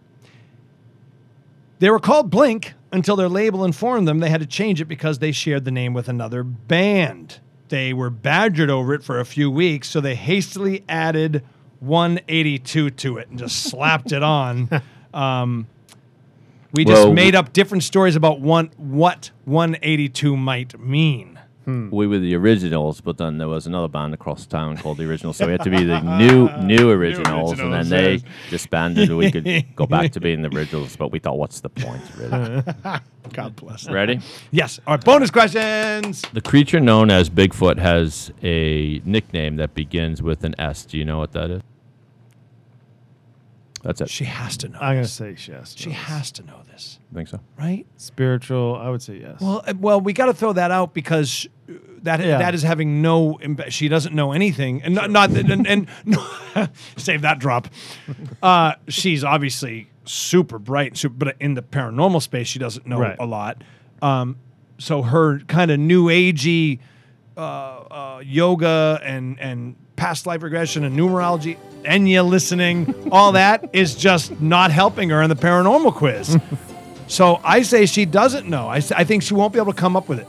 They 1.78 1.92
were 1.92 2.00
called 2.00 2.32
Blink 2.32 2.74
until 2.92 3.16
their 3.16 3.30
label 3.30 3.64
informed 3.64 4.08
them 4.08 4.20
they 4.20 4.30
had 4.30 4.42
to 4.42 4.48
change 4.48 4.82
it 4.82 4.86
because 4.86 5.20
they 5.20 5.32
shared 5.32 5.66
the 5.66 5.72
name 5.72 5.94
with 5.94 6.10
another 6.10 6.44
band. 6.44 7.40
They 7.72 7.94
were 7.94 8.10
badgered 8.10 8.70
over 8.70 8.94
it 8.94 9.02
for 9.02 9.20
a 9.20 9.26
few 9.26 9.50
weeks, 9.50 9.90
so 9.90 10.02
they 10.02 10.14
hastily 10.14 10.84
added 10.90 11.42
182 11.80 12.90
to 12.92 13.18
it 13.18 13.30
and 13.30 13.40
just 13.40 13.64
slapped 13.64 14.12
it 14.12 14.22
on. 14.22 14.70
Um, 15.14 15.68
we 16.72 16.86
just 16.86 17.04
Well, 17.04 17.14
made 17.14 17.36
up 17.36 17.52
different 17.52 17.84
stories 17.84 18.16
about 18.16 18.40
one, 18.40 18.72
what 18.78 19.32
182 19.44 20.38
might 20.38 20.80
mean. 20.80 21.31
Hmm. 21.66 21.90
we 21.92 22.08
were 22.08 22.18
the 22.18 22.36
originals, 22.36 23.02
but 23.02 23.18
then 23.18 23.38
there 23.38 23.48
was 23.48 23.68
another 23.68 23.88
band 23.88 24.14
across 24.14 24.48
town 24.48 24.78
called 24.78 24.98
the 24.98 25.08
Originals, 25.08 25.38
so 25.38 25.46
we 25.46 25.52
had 25.52 25.62
to 25.64 25.70
be 25.70 25.84
the 25.84 26.02
new 26.18 26.50
new 26.64 26.90
originals, 26.90 27.60
and 27.60 27.72
then 27.72 27.90
they 27.90 28.14
yes. 28.14 28.24
disbanded. 28.50 29.10
and 29.10 29.18
We 29.18 29.32
could 29.32 29.76
go 29.76 29.86
back 29.86 30.12
to 30.14 30.20
being 30.20 30.42
the 30.42 30.50
originals, 30.56 30.96
but 30.96 31.12
we 31.12 31.20
thought, 31.20 31.38
what's 31.38 31.60
the 31.62 31.70
point, 31.70 32.02
really? 32.18 32.64
God 33.34 33.56
bless. 33.56 33.88
Ready? 33.90 34.20
Yes. 34.50 34.80
All 34.88 34.96
right. 34.96 35.06
Bonus 35.06 35.30
questions. 35.30 36.24
The 36.34 36.42
creature 36.42 36.80
known 36.80 37.12
as 37.12 37.30
Bigfoot 37.30 37.78
has 37.78 38.32
a 38.42 39.02
nickname 39.06 39.58
that 39.58 39.74
begins 39.76 40.22
with 40.22 40.44
an 40.44 40.56
S. 40.60 40.86
Do 40.86 40.98
you 40.98 41.06
know 41.06 41.20
what 41.20 41.32
that 41.34 41.52
is? 41.52 41.62
That's 43.84 44.00
it. 44.02 44.10
She 44.10 44.26
has 44.26 44.58
to 44.58 44.70
know. 44.70 44.78
I'm 44.80 44.92
gonna 44.96 45.02
this. 45.02 45.14
say 45.14 45.36
yes. 45.48 45.74
She 45.78 45.90
has 45.92 46.32
to 46.34 46.44
know 46.44 46.62
this, 46.72 47.00
I 47.12 47.16
think 47.16 47.30
so. 47.30 47.40
right? 47.58 47.86
Spiritual. 47.98 48.76
I 48.76 48.90
would 48.90 49.02
say 49.02 49.18
yes. 49.18 49.42
Well, 49.42 49.64
uh, 49.66 49.74
well, 49.80 50.00
we 50.00 50.14
got 50.14 50.28
to 50.28 50.34
throw 50.34 50.54
that 50.54 50.70
out 50.72 50.94
because 50.94 51.48
uh, 51.70 51.74
that 52.04 52.20
Yeah. 52.20 52.38
that 52.38 52.54
is 52.54 52.62
having 52.64 53.02
no. 53.02 53.40
imba- 53.42 53.72
She 53.72 53.88
doesn't 53.88 54.14
know 54.14 54.34
anything, 54.34 54.84
and 54.84 54.94
not, 54.94 55.10
not 55.10 55.32
that, 55.32 55.50
and, 55.50 55.66
and 55.68 55.88
no, 56.06 56.24
save 56.98 57.22
that 57.24 57.40
drop. 57.40 57.68
Uh, 58.44 58.74
she's 58.88 59.24
obviously 59.24 59.90
super 60.04 60.58
bright, 60.58 60.98
super, 60.98 61.14
but 61.16 61.36
in 61.40 61.54
the 61.54 61.62
paranormal 61.62 62.22
space, 62.22 62.48
she 62.48 62.58
doesn't 62.60 62.88
know 62.88 63.00
Right. 63.00 63.16
a 63.20 63.26
lot. 63.26 63.64
Um, 64.02 64.38
so 64.80 65.04
her 65.04 65.40
kind 65.42 65.70
of 65.70 65.80
new 65.80 66.06
agey 66.08 66.80
uh, 67.38 67.40
uh, 67.40 68.22
yoga 68.26 69.00
and 69.04 69.40
and 69.40 69.76
past 70.02 70.26
life 70.26 70.42
regression 70.42 70.84
and 70.84 70.98
numerology, 70.98 71.58
Enya 71.84 72.28
listening, 72.28 72.92
all 73.12 73.34
that 73.34 73.70
is 73.72 73.94
just 73.96 74.42
not 74.42 74.72
helping 74.72 75.10
her 75.12 75.22
in 75.22 75.30
the 75.30 75.36
paranormal 75.36 75.94
quiz. 75.94 76.40
so 77.08 77.40
I 77.44 77.62
say 77.62 77.86
she 77.86 78.06
doesn't 78.06 78.48
know. 78.50 78.68
I, 78.68 78.78
s- 78.78 78.92
I 78.92 79.04
think 79.04 79.22
she 79.22 79.36
won't 79.36 79.54
be 79.54 79.60
able 79.60 79.74
to 79.74 79.80
come 79.80 79.96
up 79.96 80.10
with 80.10 80.18
it. 80.20 80.28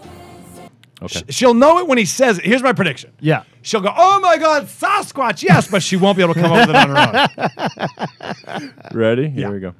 Okay. 1.00 1.20
Sh- 1.20 1.34
She'll 1.36 1.54
know 1.54 1.78
it 1.78 1.86
when 1.88 1.96
he 1.96 2.04
says 2.04 2.38
it. 2.38 2.44
Here's 2.44 2.62
my 2.62 2.74
prediction. 2.74 3.12
yeah. 3.18 3.44
She'll 3.62 3.80
go, 3.80 3.92
"Oh 3.96 4.18
my 4.20 4.36
God, 4.38 4.64
Sasquatch!" 4.66 5.42
Yes, 5.42 5.68
but 5.70 5.82
she 5.84 5.96
won't 5.96 6.16
be 6.18 6.22
able 6.24 6.34
to 6.34 6.40
come 6.40 6.50
up 6.52 6.66
with 6.66 6.76
it 6.76 6.82
on 6.82 6.88
her 6.90 8.60
own. 8.60 8.72
Ready? 8.92 9.22
Yeah. 9.22 9.30
Here 9.34 9.50
we 9.52 9.60
go. 9.60 9.74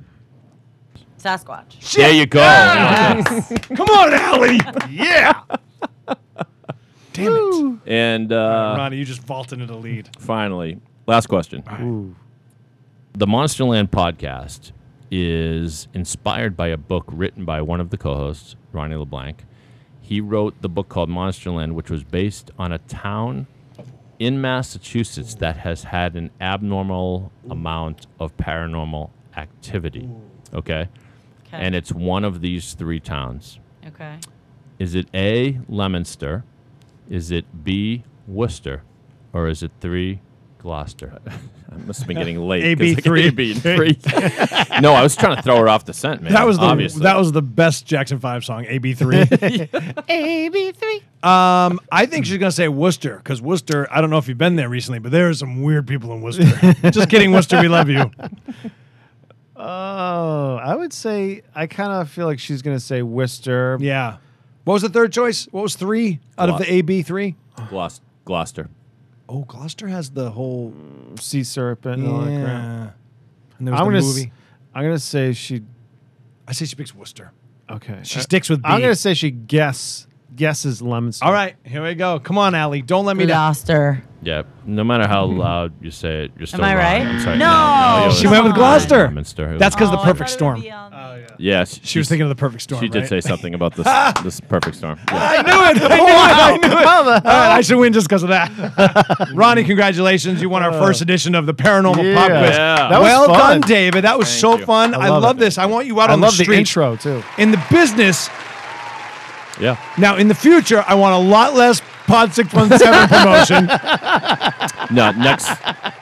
Sasquatch. 1.19 1.93
There 1.94 2.12
you 2.12 2.27
go. 2.27 2.40
Come 3.77 3.89
on, 3.89 4.14
Allie. 4.14 4.60
Yeah. 4.89 5.43
Damn 7.12 7.32
it, 7.34 7.78
And 7.86 8.32
uh, 8.32 8.74
Ronnie, 8.78 8.97
you 8.97 9.05
just 9.05 9.22
vaulted 9.22 9.60
into 9.60 9.72
the 9.72 9.78
lead. 9.78 10.09
finally, 10.18 10.78
last 11.06 11.26
question. 11.28 11.62
The 13.14 13.26
Monsterland 13.26 13.90
podcast 13.90 14.72
is 15.10 15.89
inspired 15.93 16.56
by 16.56 16.68
a 16.68 16.78
book 16.78 17.05
written 17.09 17.44
by 17.44 17.60
one 17.60 17.80
of 17.80 17.90
the 17.90 17.98
co-hosts, 17.98 18.56
Ronnie 18.72 18.97
LeBlanc. 18.97 19.44
He 20.01 20.20
wrote 20.20 20.60
the 20.62 20.68
book 20.68 20.89
called 20.89 21.10
Monsterland, 21.10 21.72
which 21.72 21.90
was 21.90 22.02
based 22.05 22.51
on 22.59 22.72
a 22.72 22.78
town 22.78 23.47
in 24.18 24.40
Massachusetts 24.40 25.34
that 25.36 25.59
has 25.59 25.84
had 25.84 26.14
an 26.16 26.30
abnormal 26.40 27.30
amount 27.51 28.06
of 28.18 28.34
paranormal 28.36 29.10
activity. 29.36 30.09
Okay? 30.55 30.89
Okay. 31.47 31.59
And 31.64 31.74
it's 31.74 31.93
one 31.93 32.24
of 32.24 32.40
these 32.40 32.72
three 32.74 33.01
towns. 33.01 33.59
Okay. 33.86 34.18
Is 34.78 34.94
it 34.94 35.09
A, 35.12 35.60
Leominster? 35.68 36.44
Is 37.09 37.31
it 37.31 37.45
B, 37.65 38.05
Worcester? 38.27 38.83
Or 39.33 39.49
is 39.49 39.62
it 39.62 39.70
three, 39.81 40.20
Gloucester? 40.59 41.19
I 41.73 41.77
must 41.87 42.01
have 42.01 42.09
been 42.09 42.19
getting 42.19 42.39
late. 42.39 42.65
AB 42.65 42.95
'cause 42.97 43.03
three. 43.05 43.23
AB 43.29 43.55
three. 43.55 43.99
no, 44.83 44.93
I 44.93 45.03
was 45.03 45.16
trying 45.16 45.37
to 45.37 45.43
throw 45.43 45.57
her 45.57 45.70
off 45.70 45.87
the 45.87 45.95
scent, 45.95 46.20
man. 46.23 46.35
That 46.35 46.47
was 46.47 46.59
the 46.59 46.65
obviously. 46.65 47.03
that 47.05 47.16
was 47.16 47.33
the 47.33 47.41
best 47.41 47.87
Jackson 47.87 48.19
Five 48.20 48.45
song. 48.45 48.66
AB 48.69 48.93
three. 48.93 49.20
AB 50.09 50.73
three. 50.73 51.03
Um, 51.23 51.81
I 51.91 52.05
think 52.07 52.27
she's 52.27 52.37
gonna 52.37 52.53
say 52.53 52.69
Worcester 52.69 53.16
because 53.16 53.41
Worcester. 53.41 53.89
I 53.91 54.03
don't 54.03 54.11
know 54.11 54.19
if 54.19 54.29
you've 54.29 54.37
been 54.37 54.57
there 54.57 54.69
recently, 54.69 54.99
but 54.99 55.12
there 55.12 55.31
are 55.31 55.35
some 55.35 55.62
weird 55.62 55.87
people 55.87 56.12
in 56.12 56.20
Worcester. 56.20 56.45
Just 56.91 57.09
kidding, 57.09 57.33
Worcester. 57.33 57.59
We 57.62 57.69
love 57.69 57.89
you. 57.89 58.11
Oh, 59.57 60.57
I 60.62 60.74
would 60.77 60.93
say 60.93 61.43
I 61.55 61.66
kind 61.66 61.93
of 61.93 62.11
feel 62.11 62.27
like 62.27 62.39
she's 62.39 62.61
gonna 62.62 62.81
say 62.81 63.03
Worcester. 63.03 63.79
Yeah. 63.81 64.16
What 64.64 64.74
was 64.74 64.82
the 64.82 64.89
third 64.89 65.12
choice? 65.12 65.47
What 65.51 65.62
was 65.62 65.74
three 65.76 66.20
out 66.39 66.48
of 66.48 66.59
the 66.59 66.72
AB 66.72 67.02
three? 67.02 67.36
Glos- 67.68 68.01
Gloucester. 68.24 68.68
Oh, 69.28 69.43
Gloucester 69.43 69.89
has 69.89 70.10
the 70.10 70.30
whole 70.30 70.72
Sea 71.18 71.43
serpent. 71.44 72.02
And 72.02 72.09
all 72.12 72.20
that 72.20 72.44
crap. 72.44 72.97
And 73.59 73.66
there 73.68 73.72
was 73.72 73.80
I'm 73.80 73.86
the 73.86 73.93
gonna. 73.93 74.02
movie. 74.02 74.32
I'm 74.74 74.84
gonna 74.84 74.98
say 74.98 75.32
she. 75.32 75.62
I 76.47 76.52
say 76.52 76.64
she 76.64 76.76
picks 76.76 76.94
Worcester. 76.94 77.32
Okay. 77.70 78.01
She 78.02 78.18
Uh, 78.18 78.22
sticks 78.22 78.48
with 78.51 78.62
B. 78.62 78.68
I'm 78.68 78.80
gonna 78.80 78.94
say 78.94 79.14
she 79.14 79.30
guess 79.30 80.06
guesses 80.34 80.80
lemon. 80.82 81.12
All 81.22 81.32
right, 81.32 81.56
here 81.64 81.82
we 81.82 81.94
go. 81.94 82.18
Come 82.20 82.39
on, 82.39 82.55
Allie. 82.55 82.82
Don't 82.82 83.05
let 83.05 83.16
me 83.16 83.26
down. 83.26 83.36
Gloucester. 83.36 84.02
Yeah. 84.23 84.43
No 84.65 84.85
matter 84.85 85.07
how 85.07 85.27
mm-hmm. 85.27 85.39
loud 85.39 85.73
you 85.82 85.90
say 85.90 86.24
it, 86.24 86.32
you're 86.39 86.47
still 86.47 86.65
I 86.65 86.74
wrong. 86.74 86.82
right? 86.85 87.03
I'm 87.07 87.20
sorry. 87.20 87.39
No. 87.39 88.01
you're 88.05 88.12
She 88.15 88.27
went 88.28 88.44
with 88.44 88.53
Come 88.53 88.61
Gloucester. 88.61 88.99
Leominster. 88.99 89.59
That's 89.59 89.74
because 89.74 89.89
Oh, 89.89 89.93
the 89.93 89.99
perfect 89.99 90.31
thought 90.31 90.35
it 90.35 90.39
storm. 90.39 90.55
would 90.57 90.62
be 90.62 90.70
um, 90.70 90.93
oh, 90.93 90.97
on- 90.97 91.23
Yes. 91.39 91.81
She 91.82 91.99
was 91.99 92.09
thinking 92.09 92.23
of 92.23 92.28
the 92.28 92.36
perfect 92.36 92.62
storm. 92.62 92.81
She 92.81 92.89
did 92.89 93.01
right? 93.01 93.09
say 93.09 93.20
something 93.20 93.55
about 93.55 93.74
this 93.74 93.86
ah! 93.89 94.12
this 94.23 94.39
perfect 94.40 94.77
storm. 94.77 94.99
Yeah. 95.09 95.15
I 95.19 95.43
knew 95.43 95.51
it. 95.51 95.90
I 95.90 95.97
knew 95.97 96.05
it. 96.05 96.11
I 96.12 96.57
knew 96.57 96.78
it. 96.78 96.86
All 96.86 97.20
right, 97.23 97.51
I 97.57 97.61
should 97.62 97.78
win 97.78 97.93
just 97.93 98.07
because 98.09 98.23
of 98.23 98.28
that. 98.28 99.31
Ronnie, 99.35 99.65
congratulations. 99.65 100.40
You 100.40 100.49
won 100.51 100.62
our 100.62 100.73
first 100.73 101.03
uh, 101.03 101.05
edition 101.05 101.35
of 101.35 101.47
the 101.47 101.55
Paranormal 101.55 102.05
Yeah. 102.05 102.15
Pop 102.15 102.28
Quiz. 102.28 102.51
Yeah. 102.57 102.89
That 102.90 102.99
was 103.01 103.07
well 103.07 103.27
fun. 103.27 103.61
done, 103.61 103.69
David. 103.69 104.05
That 104.05 104.19
was 104.19 104.28
Thank 104.28 104.40
so 104.40 104.59
you. 104.59 104.65
fun. 104.66 104.94
I, 104.94 105.09
love 105.09 105.23
love 105.23 105.36
it. 105.39 105.40
this. 105.40 105.59
I 105.59 105.66
want 105.66 105.86
you 105.86 106.01
out 106.01 106.11
I 106.11 106.12
on 106.12 106.20
love 106.20 106.32
the 106.32 106.39
the 106.39 106.44
street. 106.44 106.59
intro 106.59 106.94
too. 106.97 107.24
In 107.39 107.51
the 107.51 107.62
business, 107.70 108.28
Yeah. 109.61 109.77
now 109.99 110.16
in 110.16 110.28
the 110.28 110.35
future, 110.35 110.85
I 110.86 110.94
want 110.94 111.15
a 111.15 111.19
lot 111.28 111.55
less 111.55 111.81
Pod 112.12 112.34
617 112.34 113.09
promotion. 113.09 113.70
No, 114.90 115.10
next 115.12 115.48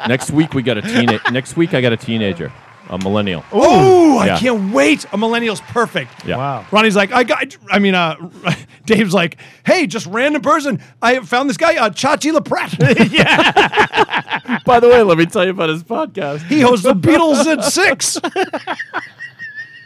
next 0.08 0.30
week 0.32 0.52
we 0.54 0.62
got 0.62 0.76
a 0.76 0.82
teenage. 0.82 1.20
Next 1.30 1.56
week 1.56 1.74
I 1.74 1.80
got 1.80 1.92
a 1.92 1.96
teenager, 1.96 2.50
a 2.88 2.98
millennial. 2.98 3.44
Oh, 3.52 4.18
I 4.18 4.26
Yeah. 4.26 4.38
can't 4.40 4.74
wait. 4.74 5.06
A 5.12 5.16
millennial's 5.18 5.60
perfect. 5.60 6.24
Yeah. 6.26 6.38
Wow. 6.38 6.66
Ronnie's 6.72 6.96
like, 6.96 7.12
I 7.12 7.22
got, 7.22 7.56
I 7.70 7.78
mean, 7.78 7.94
uh, 7.94 8.16
Dave's 8.86 9.14
like, 9.14 9.36
hey, 9.64 9.86
just 9.86 10.06
random 10.06 10.42
person. 10.42 10.82
I 11.00 11.20
found 11.20 11.48
this 11.48 11.56
guy, 11.56 11.76
uh, 11.76 11.90
Chachi 11.90 12.36
LaPrat. 12.36 13.12
yeah. 13.12 14.58
By 14.64 14.80
the 14.80 14.88
way, 14.88 15.02
let 15.02 15.16
me 15.18 15.26
tell 15.26 15.44
you 15.44 15.50
about 15.52 15.68
his 15.68 15.84
podcast. 15.84 16.42
He 16.48 16.60
hosts 16.62 16.84
the 16.84 16.94
Beatles 16.94 17.46
at 17.46 17.62
six. 17.62 18.18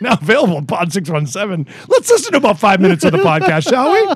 now 0.00 0.14
available 0.14 0.56
on 0.56 0.64
Pod 0.66 0.90
617. 0.94 1.70
Let's 1.88 2.08
listen 2.08 2.32
to 2.32 2.38
about 2.38 2.58
five 2.58 2.80
minutes 2.80 3.04
of 3.04 3.12
the 3.12 3.18
podcast, 3.18 3.68
shall 3.68 3.92
we? 3.92 4.14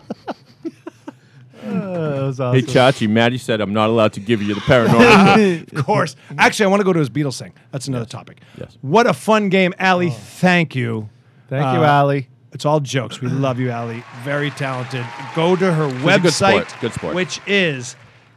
That 1.69 2.23
was 2.23 2.39
Hey. 2.39 2.63
Chachi, 2.63 3.09
Maddie 3.09 3.39
said 3.39 3.61
I'm 3.61 3.73
not 3.73 3.91
allowed 3.91 4.13
to 4.15 4.21
give 4.21 4.43
you 4.43 4.55
the 4.55 4.61
paranormal. 4.61 5.73
of 5.79 5.85
course. 5.85 6.17
Actually, 6.37 6.67
I 6.67 6.69
want 6.69 6.81
to 6.81 6.85
go 6.85 6.93
to 6.93 6.99
his 6.99 7.11
Beatles 7.11 7.39
thing. 7.39 7.53
That's 7.71 7.87
another 7.89 8.07
topic. 8.07 8.41
Yes. 8.59 8.77
What 8.83 9.07
a 9.07 9.15
fun 9.15 9.49
game. 9.49 9.73
Allie, 9.79 10.11
thank 10.11 10.75
you. 10.75 11.09
Thank 11.49 11.63
you, 11.75 11.81
Uh, 11.83 11.87
Allie. 11.87 12.29
It's 12.53 12.65
all 12.65 12.81
jokes. 12.81 13.21
We 13.21 13.29
love 13.29 13.61
you, 13.61 13.71
Allie. 13.71 14.03
Very 14.23 14.51
talented. 14.51 15.05
Go 15.35 15.55
to 15.55 15.73
her 15.73 15.85
a 15.85 15.91
website, 16.01 16.23
good 16.23 16.33
sport. 16.33 16.75
Good 16.81 16.93
sport. 16.95 17.15
which 17.15 17.41
is 17.47 17.95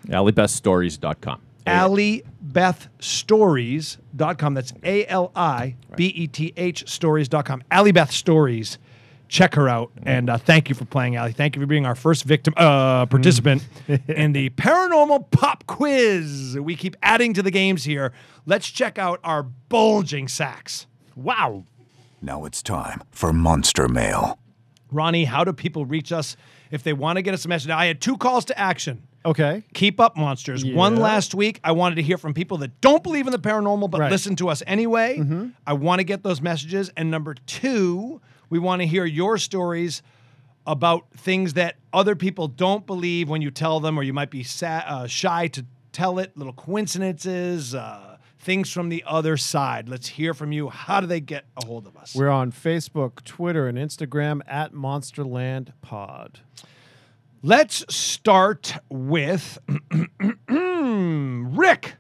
AllieBestStories.com. 0.09 1.41
AllieBethStories.com. 1.65 4.53
That's 4.53 4.73
A 4.83 5.05
L 5.07 5.31
I 5.35 5.75
B 5.95 6.07
E 6.07 6.27
T 6.27 6.53
H 6.57 6.87
Stories.com. 6.89 7.63
Allie 7.71 7.91
Beth 7.91 8.11
Stories. 8.11 8.77
Check 9.31 9.55
her 9.55 9.69
out. 9.69 9.91
And 10.03 10.29
uh, 10.29 10.37
thank 10.37 10.67
you 10.67 10.75
for 10.75 10.83
playing, 10.83 11.15
Allie. 11.15 11.31
Thank 11.31 11.55
you 11.55 11.61
for 11.61 11.65
being 11.65 11.85
our 11.85 11.95
first 11.95 12.25
victim 12.25 12.53
uh, 12.57 13.05
participant 13.05 13.65
in 14.09 14.33
the 14.33 14.49
Paranormal 14.49 15.31
Pop 15.31 15.65
Quiz. 15.67 16.57
We 16.59 16.75
keep 16.75 16.97
adding 17.01 17.33
to 17.35 17.41
the 17.41 17.49
games 17.49 17.85
here. 17.85 18.11
Let's 18.45 18.69
check 18.69 18.99
out 18.99 19.21
our 19.23 19.43
bulging 19.43 20.27
sacks. 20.27 20.85
Wow. 21.15 21.63
Now 22.21 22.43
it's 22.43 22.61
time 22.61 23.03
for 23.09 23.31
Monster 23.31 23.87
Mail. 23.87 24.37
Ronnie, 24.91 25.23
how 25.23 25.45
do 25.45 25.53
people 25.53 25.85
reach 25.85 26.11
us 26.11 26.35
if 26.69 26.83
they 26.83 26.91
want 26.91 27.15
to 27.15 27.21
get 27.21 27.33
us 27.33 27.45
a 27.45 27.47
message? 27.47 27.69
Now, 27.69 27.77
I 27.77 27.85
had 27.85 28.01
two 28.01 28.17
calls 28.17 28.43
to 28.45 28.59
action. 28.59 29.07
Okay. 29.23 29.63
Keep 29.73 30.01
up, 30.01 30.17
monsters. 30.17 30.65
One 30.65 30.97
last 30.97 31.33
week, 31.33 31.61
I 31.63 31.71
wanted 31.71 31.95
to 31.95 32.01
hear 32.01 32.17
from 32.17 32.33
people 32.33 32.57
that 32.57 32.81
don't 32.81 33.01
believe 33.01 33.27
in 33.27 33.31
the 33.31 33.39
paranormal 33.39 33.89
but 33.89 33.99
Right. 34.01 34.05
Mm-hmm. 34.07 34.11
listen 34.11 34.35
to 34.37 34.49
us 34.49 34.61
anyway. 34.67 35.23
I 35.65 35.71
want 35.71 35.99
to 35.99 36.03
get 36.03 36.21
those 36.23 36.41
messages. 36.41 36.91
And 36.97 37.09
number 37.09 37.35
two, 37.45 38.19
we 38.51 38.59
want 38.59 38.81
to 38.81 38.85
hear 38.87 39.05
your 39.05 39.39
stories 39.39 40.03
about 40.67 41.09
things 41.13 41.53
that 41.53 41.77
other 41.91 42.15
people 42.15 42.47
don't 42.47 42.85
believe 42.85 43.27
when 43.29 43.41
you 43.41 43.49
tell 43.49 43.79
them, 43.79 43.97
or 43.97 44.03
you 44.03 44.13
might 44.13 44.29
be 44.29 44.43
sa- 44.43 44.83
uh, 44.85 45.07
shy 45.07 45.47
to 45.47 45.65
tell 45.91 46.19
it, 46.19 46.37
little 46.37 46.53
coincidences, 46.53 47.73
uh, 47.73 48.17
things 48.37 48.71
from 48.71 48.89
the 48.89 49.03
other 49.07 49.37
side. 49.37 49.89
Let's 49.89 50.07
hear 50.07 50.33
from 50.35 50.51
you. 50.51 50.69
How 50.69 50.99
do 51.01 51.07
they 51.07 51.19
get 51.19 51.45
a 51.57 51.65
hold 51.65 51.87
of 51.87 51.97
us? 51.97 52.13
We're 52.13 52.29
on 52.29 52.51
Facebook, 52.51 53.23
Twitter, 53.23 53.67
and 53.67 53.77
Instagram 53.77 54.41
at 54.45 54.73
Monsterland 54.73 55.69
Pod. 55.81 56.41
Let's 57.41 57.83
start 57.93 58.75
with 58.89 59.57
Rick. 60.47 61.95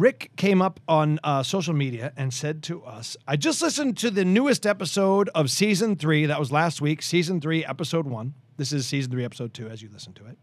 Rick 0.00 0.30
came 0.36 0.62
up 0.62 0.80
on 0.88 1.20
uh, 1.22 1.42
social 1.42 1.74
media 1.74 2.14
and 2.16 2.32
said 2.32 2.62
to 2.62 2.82
us, 2.84 3.18
I 3.28 3.36
just 3.36 3.60
listened 3.60 3.98
to 3.98 4.10
the 4.10 4.24
newest 4.24 4.64
episode 4.64 5.28
of 5.34 5.50
season 5.50 5.94
three. 5.94 6.24
That 6.24 6.40
was 6.40 6.50
last 6.50 6.80
week, 6.80 7.02
season 7.02 7.38
three, 7.38 7.66
episode 7.66 8.06
one. 8.06 8.32
This 8.56 8.72
is 8.72 8.86
season 8.86 9.12
three, 9.12 9.26
episode 9.26 9.52
two, 9.52 9.68
as 9.68 9.82
you 9.82 9.90
listen 9.92 10.14
to 10.14 10.24
it. 10.24 10.38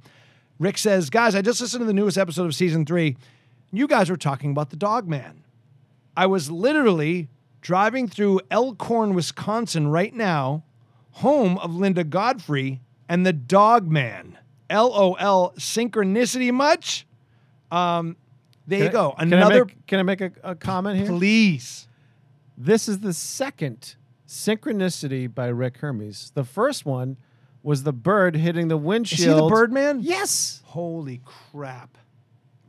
Rick 0.59 0.77
says, 0.77 1.09
Guys, 1.09 1.33
I 1.33 1.41
just 1.41 1.59
listened 1.59 1.81
to 1.81 1.85
the 1.85 1.93
newest 1.93 2.19
episode 2.19 2.45
of 2.45 2.53
season 2.53 2.85
three. 2.85 3.17
You 3.71 3.87
guys 3.87 4.11
were 4.11 4.15
talking 4.15 4.51
about 4.51 4.69
the 4.69 4.75
dog 4.75 5.07
man. 5.07 5.43
I 6.15 6.27
was 6.27 6.51
literally 6.51 7.27
driving 7.59 8.07
through 8.07 8.41
Elkhorn, 8.51 9.15
Wisconsin 9.15 9.87
right 9.87 10.13
now, 10.13 10.65
home 11.13 11.57
of 11.57 11.73
Linda 11.73 12.03
Godfrey 12.03 12.79
and 13.09 13.25
the 13.25 13.33
dog 13.33 13.87
man. 13.89 14.37
LOL, 14.69 15.53
synchronicity 15.57 16.53
much? 16.53 17.07
Um, 17.71 18.17
there 18.67 18.79
you 18.79 18.85
Can 18.89 18.89
I- 18.89 18.91
go. 19.01 19.11
Can 19.17 19.33
I 19.33 19.37
Another, 19.37 19.65
make, 19.65 19.87
can 19.87 19.99
I 19.99 20.03
make 20.03 20.21
a, 20.21 20.31
a 20.43 20.55
comment 20.55 20.97
here? 20.99 21.07
please. 21.07 21.87
This 22.57 22.87
is 22.87 22.99
the 22.99 23.13
second 23.13 23.95
synchronicity 24.27 25.33
by 25.33 25.47
Rick 25.47 25.77
Hermes. 25.77 26.31
The 26.33 26.43
first 26.43 26.85
one 26.85 27.17
was 27.63 27.83
the 27.83 27.93
bird 27.93 28.35
hitting 28.35 28.67
the 28.67 28.77
windshield. 28.77 29.19
Is 29.19 29.25
he 29.35 29.41
the 29.41 29.47
Birdman? 29.49 29.99
Yes. 30.01 30.61
Holy 30.65 31.21
crap. 31.25 31.97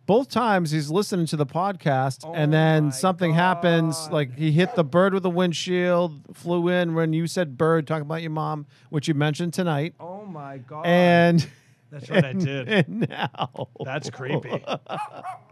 Both 0.07 0.31
times 0.31 0.71
he's 0.71 0.91
listening 0.91 1.27
to 1.27 1.37
the 1.37 1.45
podcast, 1.45 2.25
Oh 2.25 2.33
and 2.33 2.51
then 2.51 2.93
something 2.93 3.35
happens. 3.35 4.09
Like 4.11 4.35
he 4.39 4.51
hit 4.53 4.75
the 4.75 4.83
bird 4.85 5.13
with 5.13 5.23
the 5.23 5.29
windshield, 5.31 6.23
flew 6.35 6.69
in 6.69 6.95
when 6.95 7.13
you 7.13 7.27
said 7.27 7.59
bird, 7.59 7.87
talking 7.87 8.03
about 8.07 8.23
your 8.23 8.31
mom, 8.31 8.67
which 8.89 9.07
you 9.07 9.13
mentioned 9.15 9.53
tonight. 9.53 9.95
Oh 10.01 10.25
my 10.25 10.59
God. 10.59 10.87
And 10.87 11.47
That's 11.91 12.09
right, 12.09 12.25
I 12.25 12.33
did. 12.33 12.69
And 12.89 13.07
now 13.09 13.69
That's 13.85 14.09
creepy. 14.09 14.65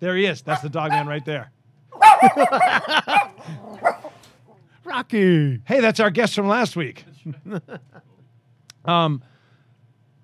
there 0.00 0.16
he 0.16 0.26
is. 0.26 0.42
That's 0.42 0.62
the 0.62 0.68
dog 0.68 0.90
man 0.90 1.06
right 1.06 1.24
there. 1.24 1.50
Rocky. 4.84 5.60
Hey, 5.64 5.80
that's 5.80 6.00
our 6.00 6.10
guest 6.10 6.34
from 6.34 6.46
last 6.46 6.76
week. 6.76 7.04
um, 8.84 9.22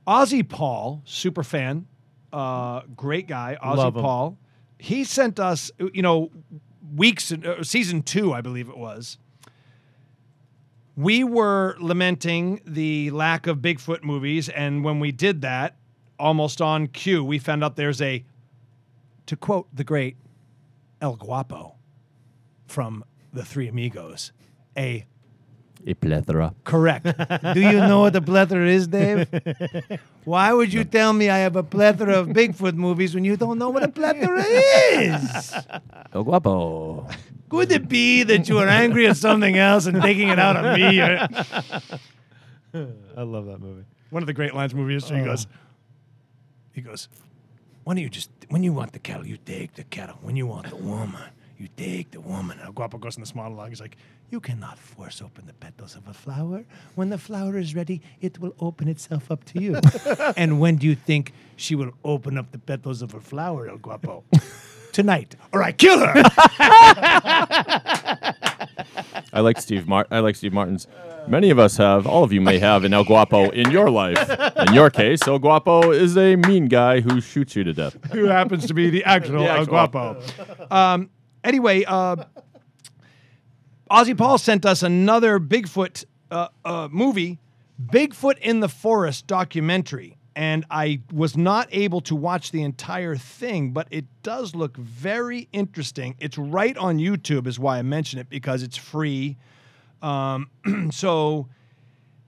Ozzy 0.06 0.46
Paul, 0.46 1.02
super 1.04 1.42
fan, 1.42 1.86
uh, 2.32 2.82
great 2.96 3.26
guy, 3.26 3.56
Ozzy 3.62 3.92
Paul. 3.94 4.38
He 4.78 5.04
sent 5.04 5.38
us, 5.38 5.70
you 5.78 6.02
know, 6.02 6.30
weeks, 6.94 7.32
uh, 7.32 7.62
season 7.62 8.02
two, 8.02 8.32
I 8.32 8.40
believe 8.40 8.68
it 8.68 8.76
was. 8.76 9.18
We 10.96 11.24
were 11.24 11.76
lamenting 11.80 12.60
the 12.66 13.10
lack 13.10 13.46
of 13.46 13.58
Bigfoot 13.58 14.02
movies, 14.02 14.48
and 14.48 14.84
when 14.84 15.00
we 15.00 15.12
did 15.12 15.42
that, 15.42 15.76
almost 16.18 16.60
on 16.60 16.86
cue, 16.88 17.24
we 17.24 17.38
found 17.38 17.64
out 17.64 17.76
there's 17.76 18.02
a, 18.02 18.24
to 19.30 19.36
quote 19.36 19.68
the 19.72 19.84
great 19.84 20.16
El 21.00 21.14
Guapo 21.14 21.76
from 22.66 23.04
the 23.32 23.44
Three 23.44 23.68
Amigos, 23.68 24.32
a 24.76 25.06
A 25.86 25.94
plethora. 25.94 26.52
Correct. 26.64 27.04
Do 27.54 27.60
you 27.60 27.74
know 27.78 28.00
what 28.00 28.16
a 28.16 28.20
plethora 28.20 28.68
is, 28.68 28.88
Dave? 28.88 29.28
Why 30.24 30.52
would 30.52 30.72
you 30.72 30.82
tell 30.82 31.12
me 31.12 31.30
I 31.30 31.38
have 31.38 31.54
a 31.54 31.62
plethora 31.62 32.14
of 32.18 32.26
Bigfoot 32.28 32.74
movies 32.74 33.14
when 33.14 33.24
you 33.24 33.36
don't 33.36 33.56
know 33.58 33.70
what 33.70 33.84
a 33.84 33.88
plethora 33.88 34.42
is? 34.42 35.54
El 36.12 36.24
guapo. 36.24 37.06
Could 37.48 37.70
it 37.70 37.88
be 37.88 38.24
that 38.24 38.48
you 38.48 38.58
are 38.58 38.68
angry 38.68 39.06
at 39.06 39.16
something 39.16 39.56
else 39.56 39.86
and 39.86 40.02
taking 40.02 40.28
it 40.28 40.40
out 40.40 40.56
on 40.56 40.74
me? 40.74 41.00
I 41.00 41.28
love 43.22 43.46
that 43.46 43.60
movie. 43.60 43.84
One 44.10 44.24
of 44.24 44.26
the 44.26 44.34
great 44.34 44.54
lines 44.54 44.72
in 44.72 44.78
movie 44.80 44.94
history. 44.94 45.18
He 45.18 45.22
Oh. 45.22 45.26
goes, 45.26 45.46
he 46.72 46.80
goes, 46.82 47.08
why 47.90 47.94
don't 47.94 48.04
you 48.04 48.08
just, 48.08 48.30
when 48.50 48.62
you 48.62 48.72
want 48.72 48.92
the 48.92 49.00
cattle, 49.00 49.26
you 49.26 49.36
take 49.36 49.74
the 49.74 49.82
cattle. 49.82 50.16
When 50.22 50.36
you 50.36 50.46
want 50.46 50.70
the 50.70 50.76
woman, 50.76 51.28
you 51.58 51.66
take 51.76 52.12
the 52.12 52.20
woman. 52.20 52.58
And 52.58 52.68
El 52.68 52.72
Guapo 52.72 52.98
goes 52.98 53.16
in 53.16 53.22
this 53.22 53.34
monologue. 53.34 53.70
He's 53.70 53.80
like, 53.80 53.96
you 54.30 54.38
cannot 54.38 54.78
force 54.78 55.20
open 55.20 55.46
the 55.46 55.54
petals 55.54 55.96
of 55.96 56.06
a 56.06 56.14
flower. 56.14 56.64
When 56.94 57.10
the 57.10 57.18
flower 57.18 57.58
is 57.58 57.74
ready, 57.74 58.00
it 58.20 58.38
will 58.38 58.54
open 58.60 58.86
itself 58.86 59.32
up 59.32 59.42
to 59.46 59.60
you. 59.60 59.80
and 60.36 60.60
when 60.60 60.76
do 60.76 60.86
you 60.86 60.94
think 60.94 61.32
she 61.56 61.74
will 61.74 61.90
open 62.04 62.38
up 62.38 62.52
the 62.52 62.60
petals 62.60 63.02
of 63.02 63.12
a 63.12 63.20
flower, 63.20 63.68
El 63.68 63.78
Guapo? 63.78 64.22
Tonight. 64.92 65.34
Or 65.52 65.60
I 65.60 65.72
kill 65.72 65.98
her. 65.98 66.14
I 69.32 69.40
like 69.40 69.60
Steve 69.60 69.86
Mar- 69.88 70.06
I 70.10 70.20
like 70.20 70.36
Steve 70.36 70.52
Martin's. 70.52 70.86
Many 71.28 71.50
of 71.50 71.58
us 71.58 71.76
have, 71.76 72.06
all 72.06 72.24
of 72.24 72.32
you 72.32 72.40
may 72.40 72.58
have 72.58 72.82
an 72.84 72.94
El 72.94 73.04
Guapo 73.04 73.50
in 73.50 73.70
your 73.70 73.90
life. 73.90 74.18
In 74.66 74.72
your 74.74 74.88
case, 74.90 75.20
El 75.28 75.38
Guapo 75.38 75.90
is 75.92 76.16
a 76.16 76.36
mean 76.36 76.66
guy 76.66 77.00
who 77.00 77.20
shoots 77.20 77.54
you 77.54 77.62
to 77.64 77.72
death. 77.74 77.96
who 78.12 78.24
happens 78.24 78.66
to 78.66 78.74
be 78.74 78.88
the 78.90 79.04
actual, 79.04 79.40
The 79.40 79.50
El 79.50 79.66
Guapo. 79.66 80.20
Um, 80.70 81.10
anyway, 81.44 81.84
uh, 81.84 82.16
Ozzy 83.90 84.16
Paul 84.16 84.38
sent 84.38 84.64
us 84.64 84.82
another 84.82 85.38
Bigfoot 85.38 86.04
uh, 86.30 86.48
uh, 86.64 86.88
movie, 86.90 87.38
Bigfoot 87.80 88.38
in 88.38 88.60
the 88.60 88.68
Forest 88.68 89.26
documentary. 89.26 90.16
And 90.36 90.64
I 90.70 91.00
was 91.12 91.36
not 91.36 91.68
able 91.72 92.00
to 92.02 92.14
watch 92.14 92.52
the 92.52 92.62
entire 92.62 93.16
thing, 93.16 93.72
but 93.72 93.88
it 93.90 94.04
does 94.22 94.54
look 94.54 94.76
very 94.76 95.48
interesting. 95.52 96.14
It's 96.20 96.38
right 96.38 96.76
on 96.76 96.98
YouTube, 96.98 97.46
is 97.46 97.58
why 97.58 97.78
I 97.78 97.82
mention 97.82 98.20
it, 98.20 98.30
because 98.30 98.62
it's 98.62 98.76
free. 98.76 99.36
Um, 100.02 100.50
so 100.90 101.48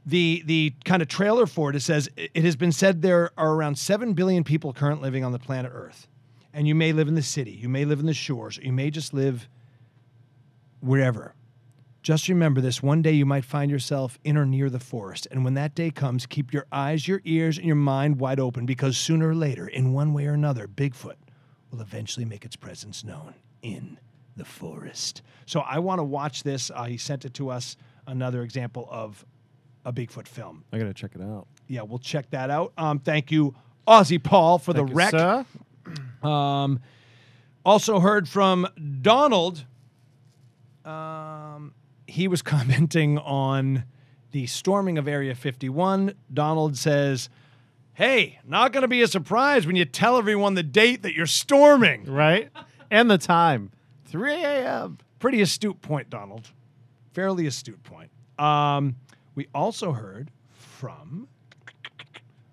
the 0.05 0.43
the 0.47 0.74
kind 0.85 1.01
of 1.01 1.09
trailer 1.09 1.47
for 1.47 1.70
it, 1.70 1.77
it 1.77 1.81
says 1.81 2.09
it 2.16 2.45
has 2.45 2.57
been 2.57 2.73
said 2.73 3.03
there 3.03 3.31
are 3.37 3.55
around 3.55 3.79
seven 3.79 4.15
billion 4.15 4.45
people 4.45 4.73
currently 4.73 5.07
living 5.07 5.24
on 5.24 5.33
the 5.33 5.39
planet 5.39 5.70
Earth, 5.74 6.09
and 6.53 6.66
you 6.66 6.74
may 6.74 6.93
live 6.93 7.09
in 7.09 7.15
the 7.15 7.23
city, 7.23 7.53
you 7.53 7.69
may 7.69 7.85
live 7.85 8.01
in 8.01 8.07
the 8.07 8.15
shores, 8.15 8.59
or 8.59 8.62
you 8.62 8.73
may 8.73 8.91
just 8.91 9.15
live 9.15 9.49
wherever. 10.81 11.35
Just 12.03 12.29
remember 12.29 12.61
this: 12.61 12.83
one 12.83 13.01
day 13.03 13.12
you 13.12 13.24
might 13.27 13.45
find 13.45 13.70
yourself 13.70 14.19
in 14.24 14.37
or 14.37 14.45
near 14.45 14.69
the 14.69 14.81
forest, 14.81 15.29
and 15.31 15.45
when 15.45 15.55
that 15.55 15.74
day 15.74 15.91
comes, 15.91 16.27
keep 16.27 16.53
your 16.53 16.66
eyes, 16.73 17.07
your 17.07 17.20
ears, 17.24 17.59
and 17.59 17.66
your 17.66 17.77
mind 17.77 18.19
wide 18.19 18.41
open, 18.41 18.66
because 18.66 18.97
sooner 18.97 19.29
or 19.29 19.35
later, 19.35 19.69
in 19.69 19.93
one 19.93 20.12
way 20.12 20.27
or 20.27 20.33
another, 20.35 20.66
Bigfoot 20.66 21.15
will 21.70 21.81
eventually 21.81 22.24
make 22.24 22.45
its 22.45 22.57
presence 22.57 23.05
known 23.05 23.35
in 23.62 23.99
the 24.37 24.45
forest. 24.45 25.23
So 25.47 25.61
I 25.61 25.79
want 25.79 26.01
to 26.01 26.05
watch 26.05 26.43
this. 26.43 26.70
Uh, 26.74 26.85
he 26.85 26.97
sent 26.97 27.24
it 27.24 27.35
to 27.35 27.51
us. 27.51 27.77
Another 28.07 28.43
example 28.43 28.89
of 28.91 29.24
a 29.85 29.93
Bigfoot 29.93 30.27
film. 30.27 30.65
I 30.73 30.79
gotta 30.79 30.95
check 30.95 31.12
it 31.15 31.20
out. 31.23 31.47
Yeah, 31.69 31.83
we'll 31.83 32.01
check 32.01 32.31
that 32.31 32.51
out. 32.51 32.73
Um, 32.77 32.99
thank 32.99 33.31
you, 33.31 33.55
Aussie 33.87 34.23
Paul, 34.23 34.59
for 34.59 34.73
Thank 34.73 34.89
the 34.89 34.93
you, 34.93 34.97
rec. 34.97 35.11
sir. 35.12 35.47
Um, 36.29 36.81
also 37.65 38.01
heard 38.01 38.29
from 38.29 38.66
Donald. 39.03 39.65
He 42.12 42.28
was 42.28 42.43
commenting 42.43 43.16
on 43.16 43.84
the 44.32 44.47
storming 44.47 44.98
of 44.98 45.09
Area 45.09 45.34
51. 45.34 46.14
Donald 46.32 46.76
says, 46.76 47.30
Hey, 47.94 48.39
not 48.47 48.72
going 48.72 48.82
to 48.82 48.89
be 48.89 49.01
a 49.01 49.09
surprise 49.09 49.66
when 49.66 49.76
you 49.76 49.86
tell 49.86 50.18
everyone 50.18 50.55
the 50.55 50.62
date 50.62 51.02
that 51.02 51.14
you're 51.14 51.26
storming. 51.26 52.05
Right? 52.05 52.51
And 52.90 53.10
the 53.10 53.16
time 53.16 53.70
3 54.06 54.32
a.m. 54.44 54.98
Pretty 55.20 55.40
astute 55.40 55.80
point, 55.80 56.10
Donald. 56.10 56.51
Fairly 57.12 57.47
astute 57.47 57.82
point. 57.82 58.10
Um, 58.39 58.97
we 59.34 59.48
also 59.55 59.93
heard 59.93 60.30
from 60.51 61.28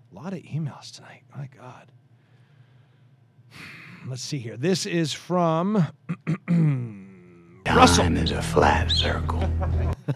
a 0.10 0.16
lot 0.16 0.32
of 0.32 0.40
emails 0.40 0.96
tonight. 0.96 1.24
My 1.36 1.50
God. 1.58 1.92
Let's 4.08 4.22
see 4.22 4.40
here. 4.40 4.56
This 4.56 4.86
is 4.86 5.12
from 5.12 5.86
Russell. 7.76 8.04
Time 8.04 8.18
is 8.18 8.32
a 8.32 8.42
flat 8.42 8.92
circle. 8.92 9.44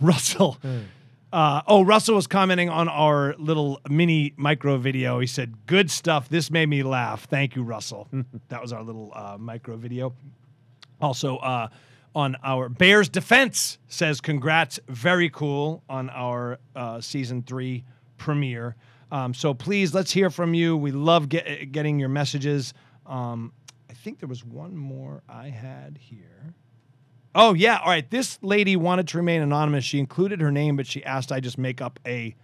Russell. 0.00 0.58
Uh, 1.32 1.62
oh, 1.66 1.84
Russell 1.84 2.14
was 2.14 2.26
commenting 2.26 2.68
on 2.68 2.88
our 2.88 3.34
little 3.38 3.80
mini 3.88 4.32
micro 4.36 4.76
video. 4.76 5.18
He 5.18 5.26
said, 5.26 5.66
"Good 5.66 5.90
stuff. 5.90 6.28
This 6.28 6.50
made 6.50 6.68
me 6.68 6.82
laugh. 6.82 7.24
Thank 7.24 7.56
you, 7.56 7.62
Russell." 7.62 8.08
that 8.48 8.62
was 8.62 8.72
our 8.72 8.82
little 8.82 9.12
uh, 9.14 9.36
micro 9.38 9.76
video. 9.76 10.14
Also, 11.00 11.38
uh, 11.38 11.68
on 12.14 12.36
our 12.44 12.68
Bears 12.68 13.08
defense 13.08 13.78
says, 13.88 14.20
"Congrats, 14.20 14.78
very 14.88 15.28
cool 15.28 15.82
on 15.88 16.08
our 16.10 16.58
uh, 16.76 17.00
season 17.00 17.42
three 17.42 17.84
premiere." 18.16 18.76
Um, 19.10 19.34
so 19.34 19.54
please, 19.54 19.92
let's 19.92 20.12
hear 20.12 20.30
from 20.30 20.54
you. 20.54 20.76
We 20.76 20.92
love 20.92 21.28
get, 21.28 21.72
getting 21.72 21.98
your 21.98 22.08
messages. 22.08 22.74
Um, 23.06 23.52
I 23.94 23.96
think 23.96 24.18
there 24.18 24.28
was 24.28 24.44
one 24.44 24.76
more 24.76 25.22
I 25.28 25.50
had 25.50 25.98
here. 26.00 26.52
Oh, 27.32 27.54
yeah. 27.54 27.78
All 27.78 27.86
right. 27.86 28.10
This 28.10 28.40
lady 28.42 28.74
wanted 28.74 29.06
to 29.08 29.18
remain 29.18 29.40
anonymous. 29.40 29.84
She 29.84 30.00
included 30.00 30.40
her 30.40 30.50
name, 30.50 30.76
but 30.76 30.84
she 30.84 31.04
asked 31.04 31.30
I 31.30 31.38
just 31.38 31.58
make 31.58 31.80
up 31.80 32.00
a 32.04 32.34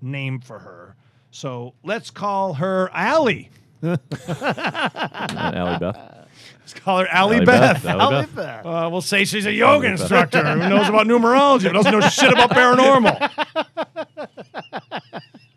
name 0.00 0.40
for 0.40 0.58
her. 0.60 0.96
So 1.30 1.74
let's 1.84 2.10
call 2.10 2.54
her 2.54 2.88
Allie. 2.94 3.50
Not 3.82 4.00
Allie 4.26 5.78
Beth. 5.78 6.12
Let's 6.60 6.74
call 6.74 7.00
her 7.00 7.06
Allie, 7.08 7.36
Allie 7.36 7.46
Beth. 7.46 7.82
Beth, 7.82 7.86
Allie 7.86 8.26
Beth. 8.34 8.66
Uh, 8.66 8.88
we'll 8.90 9.00
say 9.02 9.24
she's 9.24 9.46
a 9.46 9.52
yoga 9.52 9.88
Beth. 9.88 10.00
instructor 10.00 10.42
who 10.42 10.58
knows 10.68 10.88
about 10.88 11.06
numerology, 11.06 11.64
but 11.64 11.74
doesn't 11.74 11.92
know 11.92 12.00
shit 12.00 12.32
about 12.32 12.50
paranormal. 12.50 13.30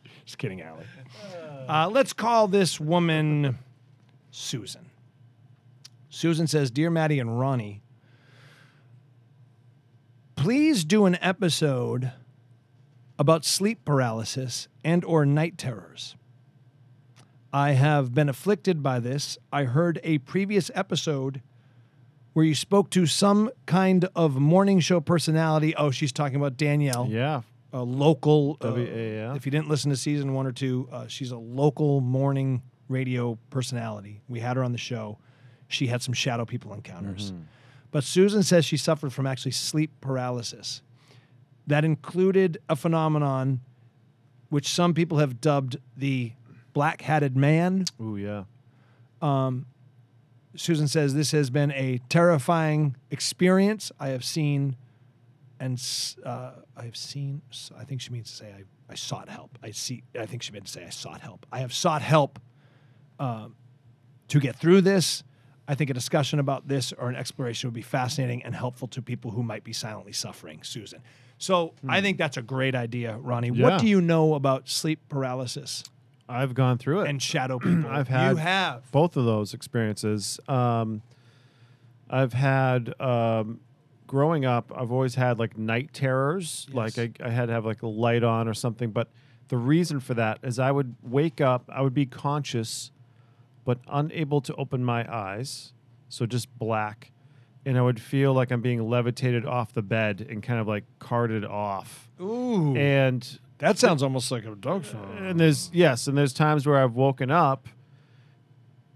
Just 0.25 0.37
kidding, 0.37 0.61
Allie. 0.61 0.85
Uh, 1.67 1.89
let's 1.89 2.13
call 2.13 2.47
this 2.47 2.79
woman 2.79 3.57
Susan. 4.31 4.88
Susan 6.19 6.47
says, 6.47 6.69
Dear 6.69 6.89
Maddie 6.89 7.19
and 7.19 7.39
Ronnie, 7.39 7.81
please 10.35 10.83
do 10.83 11.05
an 11.05 11.17
episode 11.21 12.11
about 13.17 13.45
sleep 13.45 13.85
paralysis 13.85 14.67
and 14.83 15.05
or 15.05 15.25
night 15.25 15.57
terrors. 15.57 16.17
I 17.53 17.71
have 17.71 18.13
been 18.13 18.27
afflicted 18.27 18.83
by 18.83 18.99
this. 18.99 19.37
I 19.53 19.63
heard 19.63 20.01
a 20.03 20.17
previous 20.17 20.69
episode 20.75 21.41
where 22.33 22.43
you 22.43 22.53
spoke 22.53 22.89
to 22.89 23.05
some 23.05 23.49
kind 23.65 24.09
of 24.13 24.35
morning 24.35 24.81
show 24.81 24.99
personality. 24.99 25.73
Oh, 25.77 25.89
she's 25.89 26.11
talking 26.11 26.35
about 26.35 26.57
Danielle. 26.57 27.07
Yeah. 27.09 27.43
A 27.71 27.81
local. 27.81 28.57
uh, 28.61 28.73
if 28.75 29.45
you 29.45 29.53
didn't 29.53 29.69
listen 29.69 29.89
to 29.89 29.95
season 29.95 30.33
one 30.33 30.45
or 30.45 30.51
two, 30.51 30.89
uh, 30.91 31.07
she's 31.07 31.31
a 31.31 31.37
local 31.37 32.01
morning 32.01 32.61
radio 32.89 33.39
personality. 33.51 34.19
We 34.27 34.41
had 34.41 34.57
her 34.57 34.65
on 34.65 34.73
the 34.73 34.77
show. 34.77 35.17
She 35.69 35.87
had 35.87 36.01
some 36.01 36.13
shadow 36.13 36.43
people 36.43 36.73
encounters. 36.73 37.31
But 37.91 38.03
Susan 38.03 38.43
says 38.43 38.65
she 38.65 38.75
suffered 38.75 39.13
from 39.13 39.25
actually 39.25 39.51
sleep 39.51 39.91
paralysis. 40.01 40.81
That 41.67 41.85
included 41.85 42.57
a 42.67 42.75
phenomenon 42.75 43.61
which 44.49 44.67
some 44.67 44.93
people 44.93 45.19
have 45.19 45.39
dubbed 45.39 45.77
the 45.95 46.33
black 46.73 47.01
hatted 47.03 47.37
man. 47.37 47.85
Oh, 47.99 48.15
yeah. 48.15 48.43
Um, 49.21 49.67
Susan 50.55 50.87
says 50.87 51.13
this 51.13 51.31
has 51.31 51.51
been 51.51 51.71
a 51.73 51.99
terrifying 52.09 52.95
experience. 53.11 53.91
I 53.99 54.09
have 54.09 54.25
seen, 54.25 54.75
and 55.59 55.79
uh, 56.25 56.51
I 56.75 56.85
have 56.85 56.97
seen. 56.97 57.43
I 57.77 57.83
think 57.83 58.01
she 58.01 58.09
means 58.09 58.31
to 58.31 58.35
say 58.35 58.47
I, 58.57 58.63
I 58.91 58.95
sought 58.95 59.29
help. 59.29 59.59
I 59.61 59.69
see. 59.71 60.03
I 60.19 60.25
think 60.25 60.41
she 60.41 60.51
meant 60.51 60.65
to 60.65 60.71
say 60.71 60.83
I 60.85 60.89
sought 60.89 61.21
help. 61.21 61.45
I 61.51 61.59
have 61.59 61.73
sought 61.73 62.01
help 62.01 62.39
um, 63.19 63.55
to 64.29 64.39
get 64.39 64.55
through 64.55 64.81
this. 64.81 65.23
I 65.69 65.75
think 65.75 65.91
a 65.91 65.93
discussion 65.93 66.39
about 66.39 66.67
this 66.67 66.91
or 66.93 67.09
an 67.09 67.15
exploration 67.15 67.67
would 67.67 67.75
be 67.75 67.83
fascinating 67.83 68.41
and 68.43 68.55
helpful 68.55 68.87
to 68.89 69.01
people 69.03 69.29
who 69.31 69.43
might 69.43 69.63
be 69.63 69.71
silently 69.71 70.13
suffering. 70.13 70.63
Susan. 70.63 71.01
So 71.37 71.73
I 71.87 72.01
think 72.01 72.17
that's 72.17 72.37
a 72.37 72.41
great 72.41 72.73
idea, 72.75 73.17
Ronnie. 73.17 73.51
Yeah. 73.53 73.69
What 73.69 73.79
do 73.79 73.87
you 73.87 74.01
know 74.01 74.33
about 74.33 74.67
sleep 74.67 74.99
paralysis 75.09 75.83
I've 76.27 76.53
gone 76.53 76.77
through 76.79 77.01
it. 77.01 77.09
and 77.09 77.21
shadow 77.31 77.59
people? 77.59 77.89
I've 77.89 78.07
had 78.07 78.31
You 78.31 78.35
have. 78.37 78.91
both 78.91 79.15
of 79.15 79.25
those 79.25 79.53
experiences. 79.53 80.39
Um, 80.47 81.01
I've 82.09 82.33
had 82.33 82.99
um, 82.99 83.59
growing 84.07 84.43
up. 84.45 84.71
I've 84.75 84.91
always 84.91 85.15
had 85.15 85.37
like 85.39 85.55
night 85.57 85.93
terrors. 85.93 86.67
Like 86.73 86.97
I, 86.97 87.11
I 87.23 87.29
had 87.29 87.45
to 87.45 87.53
have 87.53 87.65
like 87.65 87.83
a 87.83 87.87
light 87.87 88.23
on 88.23 88.47
or 88.47 88.53
something. 88.55 88.89
But 88.91 89.07
the 89.49 89.57
reason 89.57 89.99
for 89.99 90.15
that 90.15 90.39
is 90.43 90.57
I 90.59 90.71
would 90.71 90.95
wake 91.03 91.39
up. 91.39 91.69
I 91.71 91.81
would 91.81 91.93
be 91.93 92.05
conscious, 92.07 92.91
but 93.69 93.77
unable 93.87 94.41
to 94.41 94.55
open 94.55 94.83
my 94.83 95.01
eyes. 95.13 95.73
So 96.07 96.25
just 96.25 96.47
black, 96.57 97.11
and 97.67 97.77
I 97.77 97.83
would 97.83 98.01
feel 98.01 98.33
like 98.33 98.49
I'm 98.49 98.61
being 98.61 98.81
levitated 98.89 99.45
off 99.45 99.73
the 99.73 99.83
bed 99.83 100.25
and 100.27 100.41
kind 100.41 100.59
of 100.59 100.67
like 100.67 100.85
carted 100.97 101.45
off. 101.45 102.09
Ooh. 102.19 102.75
And 102.75 103.21
That 103.59 103.77
sounds 103.77 104.01
almost 104.01 104.31
like 104.31 104.43
a 104.45 104.55
dog 104.55 104.85
and 105.19 105.39
there's 105.39 105.69
yes, 105.71 106.07
and 106.07 106.17
there's 106.17 106.33
times 106.33 106.65
where 106.65 106.77
I've 106.83 106.95
woken 106.95 107.29
up 107.29 107.67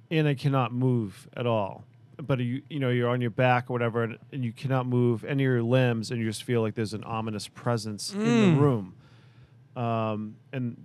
and 0.09 0.27
I 0.27 0.33
cannot 0.33 0.73
move 0.73 1.27
at 1.37 1.45
all. 1.45 1.83
But 2.17 2.39
you 2.39 2.63
you 2.67 2.79
know 2.79 2.89
you're 2.89 3.09
on 3.09 3.21
your 3.21 3.29
back 3.29 3.69
or 3.69 3.73
whatever, 3.73 4.03
and, 4.03 4.17
and 4.31 4.43
you 4.43 4.53
cannot 4.53 4.87
move 4.87 5.23
any 5.23 5.43
of 5.43 5.51
your 5.51 5.61
limbs, 5.61 6.09
and 6.09 6.19
you 6.19 6.25
just 6.25 6.41
feel 6.43 6.61
like 6.61 6.73
there's 6.73 6.95
an 6.95 7.03
ominous 7.03 7.47
presence 7.47 8.11
in 8.11 8.19
Mm. 8.21 8.55
the 8.55 8.61
room. 8.61 8.95
Um, 9.75 10.35
and 10.51 10.77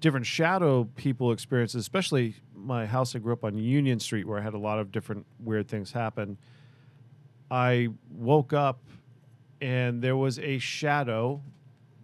different 0.00 0.24
shadow 0.26 0.84
people 0.96 1.32
experiences, 1.32 1.80
especially 1.80 2.36
my 2.64 2.86
house 2.86 3.14
I 3.14 3.18
grew 3.18 3.32
up 3.32 3.44
on 3.44 3.56
Union 3.58 4.00
Street, 4.00 4.26
where 4.26 4.38
I 4.38 4.42
had 4.42 4.54
a 4.54 4.58
lot 4.58 4.78
of 4.78 4.90
different 4.92 5.26
weird 5.38 5.68
things 5.68 5.92
happen. 5.92 6.38
I 7.50 7.88
woke 8.10 8.52
up 8.52 8.82
and 9.60 10.02
there 10.02 10.16
was 10.16 10.38
a 10.38 10.58
shadow 10.58 11.42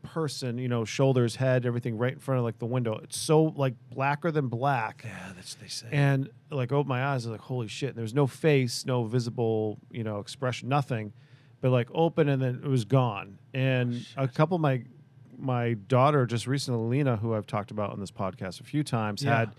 person, 0.03 0.59
you 0.59 0.69
know, 0.69 0.85
shoulders, 0.85 1.37
head, 1.37 1.67
everything 1.67 1.97
right 1.99 2.13
in 2.13 2.19
front 2.19 2.39
of 2.39 2.45
like 2.45 2.59
the 2.59 2.67
window. 2.67 2.99
It's 3.03 3.19
so 3.19 3.45
like 3.57 3.75
blacker 3.91 4.31
than 4.31 4.49
black. 4.49 5.03
Yeah, 5.05 5.33
that's 5.35 5.55
what 5.57 5.63
they 5.63 5.69
say. 5.69 5.87
And 5.91 6.31
like 6.51 6.73
opened 6.73 6.89
my 6.89 7.05
eyes, 7.05 7.27
I 7.27 7.31
was 7.31 7.39
like, 7.39 7.41
holy 7.41 7.69
shit. 7.69 7.95
There's 7.97 8.15
no 8.15 8.27
face, 8.27 8.87
no 8.87 9.05
visible, 9.05 9.79
you 9.91 10.05
know, 10.05 10.19
expression, 10.19 10.69
nothing. 10.69 11.13
But 11.61 11.71
like 11.71 11.89
open 11.93 12.29
and 12.29 12.41
then 12.41 12.61
it 12.65 12.69
was 12.69 12.85
gone. 12.85 13.39
And 13.53 14.07
oh, 14.17 14.25
a 14.25 14.29
couple 14.29 14.55
of 14.57 14.61
my 14.61 14.83
my 15.39 15.73
daughter 15.75 16.27
just 16.27 16.47
recently, 16.47 16.99
Lena, 16.99 17.17
who 17.17 17.35
I've 17.35 17.47
talked 17.47 17.71
about 17.71 17.93
on 17.93 18.01
this 18.01 18.11
podcast 18.11 18.61
a 18.61 18.65
few 18.65 18.83
times, 18.83 19.23
Yeah. 19.23 19.39
had 19.39 19.51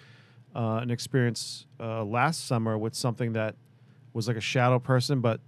uh, 0.55 0.79
an 0.81 0.91
experience 0.91 1.65
uh, 1.79 2.03
last 2.03 2.45
summer 2.47 2.77
with 2.77 2.93
something 2.95 3.33
that 3.33 3.55
was 4.13 4.27
like 4.27 4.37
a 4.37 4.41
shadow 4.41 4.79
person, 4.79 5.21
but 5.21 5.39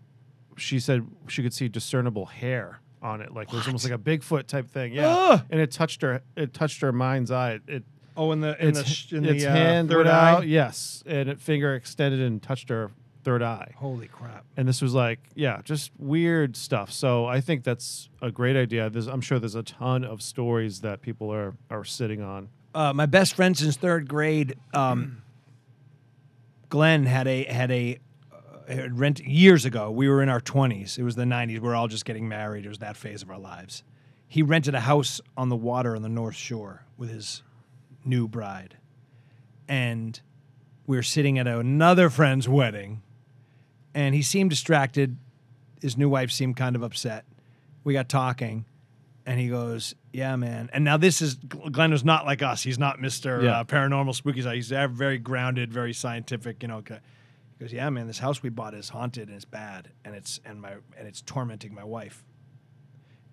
she 0.58 0.80
said 0.80 1.06
she 1.28 1.42
could 1.44 1.54
see 1.54 1.68
discernible 1.68 2.26
hair 2.28 2.80
on 3.02 3.20
it, 3.22 3.34
like 3.34 3.50
it 3.52 3.56
was 3.56 3.66
almost 3.68 3.84
like 3.90 3.94
a 3.94 3.98
Bigfoot 4.02 4.48
type 4.48 4.70
thing. 4.70 4.94
Yeah, 4.94 5.10
Ugh. 5.10 5.42
and 5.50 5.60
it 5.60 5.72
touched 5.72 6.02
her. 6.04 6.22
It 6.38 6.54
touched 6.54 6.82
her 6.82 6.92
mind's 6.92 7.32
eye. 7.32 7.60
It 7.68 7.84
Oh, 8.16 8.32
in 8.32 8.42
the 8.42 8.56
in 8.62 8.70
its, 8.70 8.80
the 8.84 8.86
sh- 8.86 9.12
in 9.14 9.26
its 9.26 9.44
the 9.44 9.50
uh, 9.50 9.54
hand 9.56 9.90
third 9.90 10.06
eye. 10.06 10.32
out, 10.32 10.48
yes, 10.48 11.04
and 11.08 11.28
it 11.28 11.42
finger 11.42 11.74
extended 11.74 12.20
and 12.22 12.42
touched 12.44 12.70
her 12.70 12.92
third 13.24 13.42
eye. 13.42 13.74
Holy 13.78 14.08
crap! 14.08 14.46
And 14.56 14.68
this 14.68 14.84
was 14.84 14.94
like, 14.94 15.20
yeah, 15.34 15.62
just 15.64 15.90
weird 15.98 16.56
stuff. 16.56 16.92
So 16.92 17.26
I 17.26 17.42
think 17.42 17.64
that's 17.64 18.10
a 18.22 18.30
great 18.32 18.56
idea. 18.56 18.88
There's, 18.92 19.08
I'm 19.08 19.20
sure 19.22 19.40
there's 19.40 19.56
a 19.56 19.64
ton 19.64 20.04
of 20.04 20.22
stories 20.22 20.82
that 20.82 21.02
people 21.02 21.34
are 21.34 21.56
are 21.72 21.84
sitting 21.84 22.22
on. 22.22 22.50
Uh, 22.74 22.92
my 22.94 23.06
best 23.06 23.36
friend 23.36 23.56
since 23.58 23.78
third 23.78 24.08
grade, 24.08 24.56
um, 24.74 25.22
Glenn 26.70 27.06
had 27.06 27.28
a 27.28 27.44
had 27.44 27.70
a 27.72 28.00
uh, 28.32 28.90
rent 28.90 29.20
years 29.20 29.66
ago. 29.66 29.92
We 29.92 30.10
were 30.10 30.24
in 30.24 30.30
our 30.30 30.42
twenties. 30.42 30.98
It 30.98 31.04
was 31.04 31.16
the 31.16 31.26
nineties. 31.26 31.60
We 31.60 31.70
are 31.70 31.76
all 31.76 31.88
just 31.88 32.06
getting 32.06 32.28
married. 32.28 32.66
It 32.66 32.70
was 32.70 32.80
that 32.80 32.98
phase 32.98 33.22
of 33.22 33.30
our 33.30 33.38
lives. 33.38 33.84
He 34.28 34.42
rented 34.42 34.74
a 34.74 34.80
house 34.80 35.22
on 35.38 35.50
the 35.50 35.56
water 35.56 35.96
on 35.96 36.02
the 36.02 36.10
North 36.10 36.36
Shore 36.36 36.86
with 36.98 37.12
his 37.12 37.44
new 38.04 38.28
bride, 38.28 38.78
and 39.68 40.20
we 40.88 40.98
were 40.98 41.04
sitting 41.04 41.38
at 41.38 41.48
another 41.48 42.10
friend's 42.10 42.50
wedding, 42.50 43.04
and 43.94 44.16
he 44.16 44.24
seemed 44.24 44.50
distracted. 44.50 45.18
His 45.80 45.96
new 45.96 46.10
wife 46.10 46.32
seemed 46.32 46.56
kind 46.56 46.76
of 46.76 46.82
upset. 46.82 47.26
We 47.84 47.94
got 47.94 48.10
talking, 48.10 48.66
and 49.26 49.40
he 49.40 49.48
goes, 49.50 49.96
"Yeah, 50.12 50.36
man." 50.36 50.70
And 50.74 50.84
now 50.84 50.98
this 50.98 51.22
is 51.22 51.36
Glenn 51.36 51.92
was 51.92 52.04
not 52.04 52.26
like 52.26 52.42
us. 52.42 52.64
He's 52.64 52.80
not 52.80 53.00
Mister 53.02 53.42
Yeah. 53.44 53.60
uh, 53.60 53.64
Paranormal 53.64 54.14
Spooky. 54.16 54.42
side. 54.42 54.56
He's 54.56 54.70
very- 54.70 54.88
very 54.88 55.18
grounded, 55.18 55.72
very 55.74 55.94
scientific. 55.94 56.62
You 56.62 56.68
know. 56.70 56.78
okay. 56.78 57.00
He 57.58 57.64
goes, 57.66 57.74
"Yeah, 57.74 57.90
man. 57.90 58.08
This 58.08 58.20
house 58.20 58.42
we 58.44 58.50
bought 58.50 58.74
is 58.74 58.90
haunted 58.90 59.28
and 59.30 59.36
it's 59.36 59.46
bad, 59.46 59.90
and 60.04 60.14
it's 60.16 60.40
and 60.46 60.60
my 60.62 60.74
and 60.98 61.08
it's 61.08 61.22
tormenting 61.22 61.74
my 61.74 61.84
wife." 61.84 62.24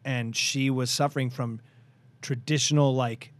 And 0.04 0.34
she 0.34 0.70
was 0.70 0.90
suffering 0.90 1.28
from 1.30 1.60
traditional 2.22 2.94
like 2.94 3.32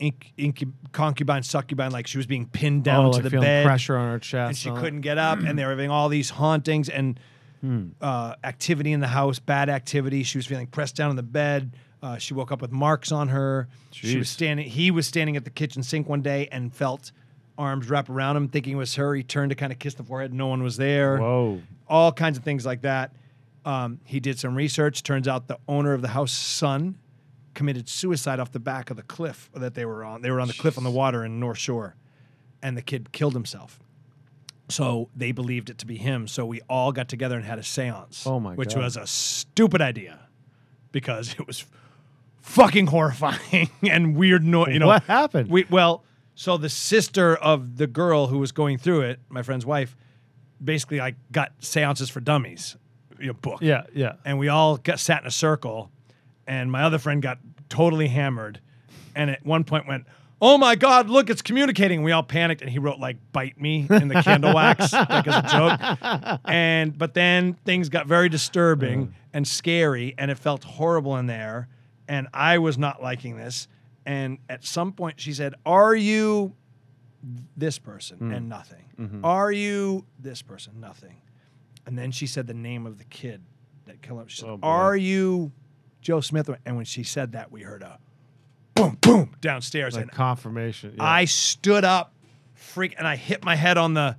inc- 0.00 0.32
incu- 0.38 0.72
concubine, 0.92 1.42
succubine, 1.42 1.90
like 1.90 2.06
she 2.06 2.18
was 2.18 2.26
being 2.26 2.46
pinned 2.46 2.84
down 2.84 3.06
Oh, 3.06 3.12
to 3.12 3.18
like 3.22 3.30
the 3.30 3.40
bed, 3.40 3.64
pressure 3.64 3.96
on 3.96 4.10
her 4.10 4.18
chest 4.18 4.48
and 4.48 4.56
she 4.56 4.70
couldn't 4.80 5.00
get 5.02 5.16
up, 5.18 5.38
and 5.40 5.58
they 5.58 5.64
were 5.64 5.70
having 5.70 5.90
all 5.90 6.08
these 6.08 6.30
hauntings 6.30 6.88
and 6.88 7.18
Hmm. 7.66 7.88
uh, 8.00 8.36
activity 8.44 8.92
in 8.92 9.00
the 9.00 9.08
house, 9.08 9.40
bad 9.40 9.68
activity. 9.68 10.22
She 10.22 10.38
was 10.38 10.46
feeling 10.46 10.68
pressed 10.68 10.94
down 10.94 11.10
in 11.10 11.16
the 11.16 11.24
bed. 11.24 11.72
Uh, 12.00 12.16
she 12.16 12.32
woke 12.32 12.52
up 12.52 12.62
with 12.62 12.70
marks 12.70 13.10
on 13.10 13.26
her. 13.28 13.66
She 13.90 14.16
was 14.16 14.28
standing. 14.28 14.68
He 14.68 14.92
was 14.92 15.04
standing 15.04 15.36
at 15.36 15.42
the 15.42 15.50
kitchen 15.50 15.82
sink 15.82 16.08
one 16.08 16.22
day 16.22 16.48
and 16.52 16.72
felt 16.72 17.10
arms 17.58 17.90
wrap 17.90 18.08
around 18.08 18.36
him, 18.36 18.48
thinking 18.48 18.74
it 18.74 18.76
was 18.76 18.94
her. 18.94 19.16
He 19.16 19.24
turned 19.24 19.50
to 19.50 19.56
kind 19.56 19.72
of 19.72 19.80
kiss 19.80 19.94
the 19.94 20.04
forehead. 20.04 20.32
No 20.32 20.46
one 20.46 20.62
was 20.62 20.76
there. 20.76 21.18
Whoa. 21.18 21.60
All 21.88 22.12
kinds 22.12 22.38
of 22.38 22.44
things 22.44 22.64
like 22.64 22.82
that. 22.82 23.16
Um, 23.64 23.98
he 24.04 24.20
did 24.20 24.38
some 24.38 24.54
research. 24.54 25.02
Turns 25.02 25.26
out 25.26 25.48
the 25.48 25.58
owner 25.66 25.92
of 25.92 26.02
the 26.02 26.08
house, 26.08 26.30
son, 26.32 26.98
committed 27.54 27.88
suicide 27.88 28.38
off 28.38 28.52
the 28.52 28.60
back 28.60 28.90
of 28.90 28.96
the 28.96 29.02
cliff 29.02 29.50
that 29.54 29.74
they 29.74 29.84
were 29.84 30.04
on. 30.04 30.22
They 30.22 30.30
were 30.30 30.40
on 30.40 30.46
the 30.46 30.54
cliff 30.54 30.78
on 30.78 30.84
the 30.84 30.90
water 30.90 31.24
in 31.24 31.40
North 31.40 31.58
Shore, 31.58 31.96
and 32.62 32.76
the 32.76 32.82
kid 32.82 33.10
killed 33.10 33.32
himself. 33.32 33.80
So 34.68 35.08
they 35.14 35.32
believed 35.32 35.70
it 35.70 35.78
to 35.78 35.86
be 35.86 35.96
him. 35.96 36.26
So 36.26 36.44
we 36.44 36.60
all 36.68 36.92
got 36.92 37.08
together 37.08 37.36
and 37.36 37.44
had 37.44 37.58
a 37.58 37.62
séance. 37.62 38.26
Oh 38.26 38.40
my 38.40 38.54
Which 38.54 38.74
God. 38.74 38.82
was 38.82 38.96
a 38.96 39.06
stupid 39.06 39.80
idea 39.80 40.18
because 40.92 41.34
it 41.38 41.46
was 41.46 41.64
fucking 42.40 42.86
horrifying 42.86 43.70
and 43.82 44.16
weird 44.16 44.44
noise. 44.44 44.72
You 44.72 44.80
know 44.80 44.86
What 44.88 45.04
happened? 45.04 45.50
We 45.50 45.66
well, 45.70 46.04
so 46.34 46.56
the 46.56 46.68
sister 46.68 47.36
of 47.36 47.76
the 47.76 47.86
girl 47.86 48.26
who 48.26 48.38
was 48.38 48.52
going 48.52 48.78
through 48.78 49.02
it, 49.02 49.20
my 49.28 49.42
friend's 49.42 49.64
wife, 49.66 49.96
basically 50.62 50.98
like 50.98 51.14
got 51.30 51.52
seances 51.60 52.10
for 52.10 52.20
dummies, 52.20 52.76
you 53.20 53.28
know, 53.28 53.32
book. 53.34 53.60
Yeah, 53.62 53.84
yeah. 53.94 54.14
And 54.24 54.38
we 54.38 54.48
all 54.48 54.76
got 54.78 54.98
sat 54.98 55.22
in 55.22 55.28
a 55.28 55.30
circle, 55.32 55.90
and 56.46 56.70
my 56.70 56.82
other 56.82 56.98
friend 56.98 57.22
got 57.22 57.38
totally 57.68 58.08
hammered, 58.08 58.60
and 59.14 59.30
at 59.30 59.44
one 59.44 59.64
point 59.64 59.86
went. 59.86 60.06
Oh 60.40 60.58
my 60.58 60.74
God! 60.74 61.08
Look, 61.08 61.30
it's 61.30 61.40
communicating. 61.40 62.02
We 62.02 62.12
all 62.12 62.22
panicked, 62.22 62.60
and 62.60 62.70
he 62.70 62.78
wrote 62.78 62.98
like 62.98 63.16
"bite 63.32 63.58
me" 63.60 63.86
in 63.90 64.08
the 64.08 64.22
candle 64.22 64.54
wax, 64.54 64.92
like 64.92 65.26
as 65.26 65.44
a 65.44 65.48
joke. 65.48 66.40
And 66.44 66.96
but 66.96 67.14
then 67.14 67.54
things 67.64 67.88
got 67.88 68.06
very 68.06 68.28
disturbing 68.28 69.14
and 69.32 69.48
scary, 69.48 70.14
and 70.18 70.30
it 70.30 70.38
felt 70.38 70.64
horrible 70.64 71.16
in 71.16 71.26
there. 71.26 71.68
And 72.08 72.28
I 72.34 72.58
was 72.58 72.76
not 72.76 73.02
liking 73.02 73.36
this. 73.36 73.66
And 74.04 74.38
at 74.48 74.64
some 74.64 74.92
point, 74.92 75.20
she 75.20 75.32
said, 75.32 75.54
"Are 75.64 75.94
you 75.94 76.54
this 77.56 77.78
person?" 77.78 78.18
Mm. 78.18 78.36
And 78.36 78.48
nothing. 78.48 78.84
Mhm. 79.00 79.20
Are 79.24 79.50
you 79.50 80.04
this 80.18 80.42
person? 80.42 80.74
Nothing. 80.80 81.16
And 81.86 81.98
then 81.98 82.10
she 82.10 82.26
said 82.26 82.46
the 82.46 82.54
name 82.54 82.86
of 82.86 82.98
the 82.98 83.04
kid 83.04 83.42
that 83.86 84.02
killed 84.02 84.20
him. 84.20 84.28
She 84.28 84.40
said, 84.42 84.50
Oh, 84.50 84.56
boy. 84.58 84.66
"Are 84.68 84.96
you 84.96 85.52
Joe 86.02 86.20
Smith?" 86.20 86.50
And 86.66 86.76
when 86.76 86.84
she 86.84 87.02
said 87.02 87.32
that, 87.32 87.50
we 87.50 87.62
heard 87.62 87.82
a 87.82 87.98
boom, 88.76 88.98
boom 89.00 89.34
downstairs. 89.40 89.94
Like 89.94 90.02
and 90.02 90.12
confirmation. 90.12 90.94
Yeah. 90.96 91.04
I 91.04 91.24
stood 91.24 91.84
up, 91.84 92.12
freak, 92.54 92.94
and 92.96 93.06
I 93.06 93.16
hit 93.16 93.44
my 93.44 93.56
head 93.56 93.78
on 93.78 93.94
the 93.94 94.16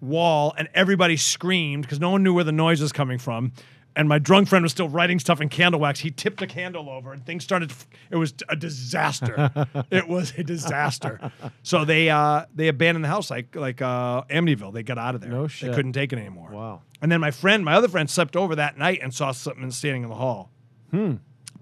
wall, 0.00 0.54
and 0.56 0.68
everybody 0.74 1.16
screamed 1.16 1.82
because 1.82 1.98
no 1.98 2.10
one 2.10 2.22
knew 2.22 2.34
where 2.34 2.44
the 2.44 2.52
noise 2.52 2.80
was 2.80 2.92
coming 2.92 3.18
from. 3.18 3.52
And 3.96 4.08
my 4.08 4.18
drunk 4.18 4.48
friend 4.48 4.64
was 4.64 4.72
still 4.72 4.88
writing 4.88 5.20
stuff 5.20 5.40
in 5.40 5.48
candle 5.48 5.80
wax. 5.80 6.00
He 6.00 6.10
tipped 6.10 6.42
a 6.42 6.48
candle 6.48 6.90
over, 6.90 7.12
and 7.12 7.24
things 7.24 7.44
started. 7.44 7.68
To, 7.68 7.74
f- 7.76 7.86
it 8.10 8.16
was 8.16 8.34
a 8.48 8.56
disaster. 8.56 9.52
it 9.90 10.08
was 10.08 10.32
a 10.36 10.42
disaster. 10.42 11.30
So 11.62 11.84
they 11.84 12.10
uh, 12.10 12.46
they 12.52 12.66
abandoned 12.66 13.04
the 13.04 13.08
house 13.08 13.30
like 13.30 13.54
like 13.54 13.80
uh, 13.80 14.22
Amityville. 14.24 14.72
They 14.72 14.82
got 14.82 14.98
out 14.98 15.14
of 15.14 15.20
there. 15.20 15.30
No 15.30 15.46
shit. 15.46 15.70
They 15.70 15.76
couldn't 15.76 15.92
take 15.92 16.12
it 16.12 16.18
anymore. 16.18 16.50
Wow. 16.50 16.82
And 17.00 17.12
then 17.12 17.20
my 17.20 17.30
friend, 17.30 17.64
my 17.64 17.74
other 17.74 17.86
friend, 17.86 18.10
slept 18.10 18.34
over 18.34 18.56
that 18.56 18.76
night 18.76 18.98
and 19.00 19.14
saw 19.14 19.30
something 19.30 19.70
standing 19.70 20.02
in 20.02 20.08
the 20.08 20.16
hall. 20.16 20.50
Hmm. 20.90 21.14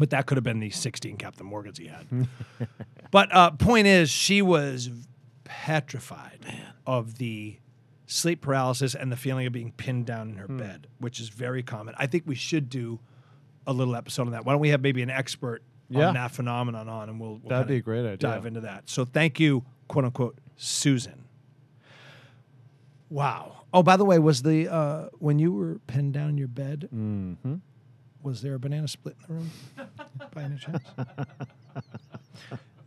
But 0.02 0.10
that 0.10 0.26
could 0.26 0.36
have 0.36 0.42
been 0.42 0.58
the 0.58 0.70
16 0.70 1.16
Captain 1.16 1.46
Morgans 1.46 1.78
he 1.78 1.86
had. 1.86 2.26
but 3.12 3.32
uh, 3.32 3.52
point 3.52 3.86
is, 3.86 4.10
she 4.10 4.42
was 4.42 4.90
petrified 5.44 6.40
of 6.84 7.18
the 7.18 7.58
sleep 8.06 8.40
paralysis 8.40 8.96
and 8.96 9.12
the 9.12 9.16
feeling 9.16 9.46
of 9.46 9.52
being 9.52 9.70
pinned 9.70 10.06
down 10.06 10.30
in 10.30 10.36
her 10.38 10.46
Hmm. 10.46 10.56
bed, 10.58 10.86
which 10.98 11.20
is 11.20 11.28
very 11.28 11.62
common. 11.62 11.94
I 11.98 12.08
think 12.08 12.24
we 12.26 12.34
should 12.34 12.68
do 12.68 12.98
a 13.64 13.72
little 13.72 13.94
episode 13.94 14.22
on 14.26 14.32
that. 14.32 14.44
Why 14.44 14.54
don't 14.54 14.60
we 14.60 14.70
have 14.70 14.80
maybe 14.80 15.02
an 15.02 15.10
expert 15.10 15.62
Yeah. 15.88 16.08
on 16.08 16.14
that 16.14 16.32
phenomenon 16.32 16.88
on, 16.88 17.08
and 17.08 17.20
we'll, 17.20 17.34
we'll 17.40 17.50
That'd 17.50 17.68
be 17.68 17.76
a 17.76 17.80
great 17.80 18.00
idea. 18.04 18.16
Dive 18.16 18.44
into 18.44 18.62
that. 18.62 18.90
So 18.90 19.04
thank 19.04 19.38
you, 19.38 19.64
quote 19.86 20.04
unquote, 20.04 20.36
Susan. 20.56 21.26
Wow. 23.08 23.66
Oh, 23.72 23.84
by 23.84 23.96
the 23.96 24.04
way, 24.04 24.18
was 24.18 24.42
the 24.42 24.68
uh, 24.68 25.08
when 25.20 25.38
you 25.38 25.52
were 25.52 25.78
pinned 25.86 26.12
down 26.12 26.28
in 26.30 26.38
your 26.38 26.48
bed? 26.48 26.88
Mm-hmm. 26.92 27.54
Was 28.22 28.40
there 28.42 28.54
a 28.54 28.58
banana 28.58 28.86
split 28.88 29.16
in 29.28 29.34
the 29.34 29.40
room 29.40 29.50
by 30.34 30.42
any 30.42 30.56
chance? 30.56 30.82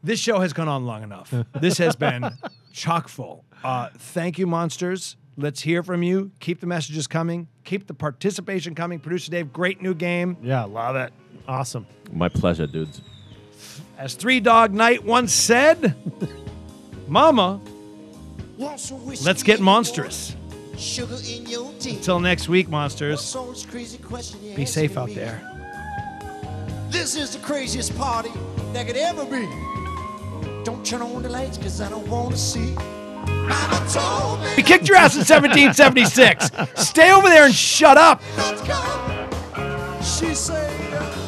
this 0.03 0.19
show 0.19 0.39
has 0.39 0.53
gone 0.53 0.67
on 0.67 0.85
long 0.85 1.03
enough. 1.03 1.33
This 1.59 1.77
has 1.79 1.95
been 1.95 2.31
chock 2.71 3.07
full. 3.07 3.43
Uh, 3.63 3.89
thank 3.97 4.39
you, 4.39 4.47
monsters. 4.47 5.17
Let's 5.37 5.61
hear 5.61 5.83
from 5.83 6.03
you. 6.03 6.31
Keep 6.39 6.61
the 6.61 6.67
messages 6.67 7.07
coming. 7.07 7.47
Keep 7.65 7.87
the 7.87 7.93
participation 7.93 8.75
coming. 8.75 8.99
Producer 8.99 9.31
Dave, 9.31 9.51
great 9.51 9.81
new 9.81 9.93
game. 9.93 10.37
Yeah, 10.41 10.63
love 10.63 10.95
it. 10.95 11.11
Awesome. 11.47 11.85
My 12.13 12.29
pleasure, 12.29 12.67
dudes. 12.67 13.01
As 13.97 14.13
Three 14.13 14.39
Dog 14.39 14.73
Night 14.73 15.03
once 15.03 15.33
said, 15.33 15.95
Mama, 17.07 17.59
let's 18.57 19.43
get 19.43 19.59
monstrous. 19.59 20.35
Sugar 20.77 21.17
in 21.27 21.45
your 21.45 21.71
tea. 21.79 21.91
Until 21.95 22.19
next 22.19 22.47
week, 22.49 22.67
monsters. 22.69 23.17
What's 23.17 23.35
all 23.35 23.45
this 23.51 23.65
crazy 23.65 23.97
question 23.97 24.39
Be 24.55 24.65
safe 24.65 24.97
out 24.97 25.07
me? 25.07 25.15
there. 25.15 25.41
This 26.89 27.15
is 27.15 27.31
the 27.35 27.39
craziest 27.39 27.97
party 27.97 28.31
that 28.73 28.85
could 28.87 28.97
ever 28.97 29.25
be. 29.25 29.47
Don't 30.63 30.85
turn 30.85 31.01
on 31.01 31.21
the 31.23 31.29
lights, 31.29 31.57
cause 31.57 31.79
I 31.81 31.89
don't 31.89 32.07
wanna 32.07 32.37
see. 32.37 32.73
Mama 32.73 33.87
told 33.91 34.41
me 34.41 34.47
We 34.57 34.63
kicked 34.63 34.87
your 34.87 34.97
ass 34.97 35.15
in 35.15 35.19
1776. 35.21 36.51
Stay 36.75 37.11
over 37.11 37.27
there 37.29 37.45
and 37.45 37.53
shut 37.53 37.97
up. 37.97 38.21
not 38.37 38.57
to 38.57 38.63
come. 38.65 40.01
She 40.03 40.33
said, 40.35 40.93
uh, 40.93 41.24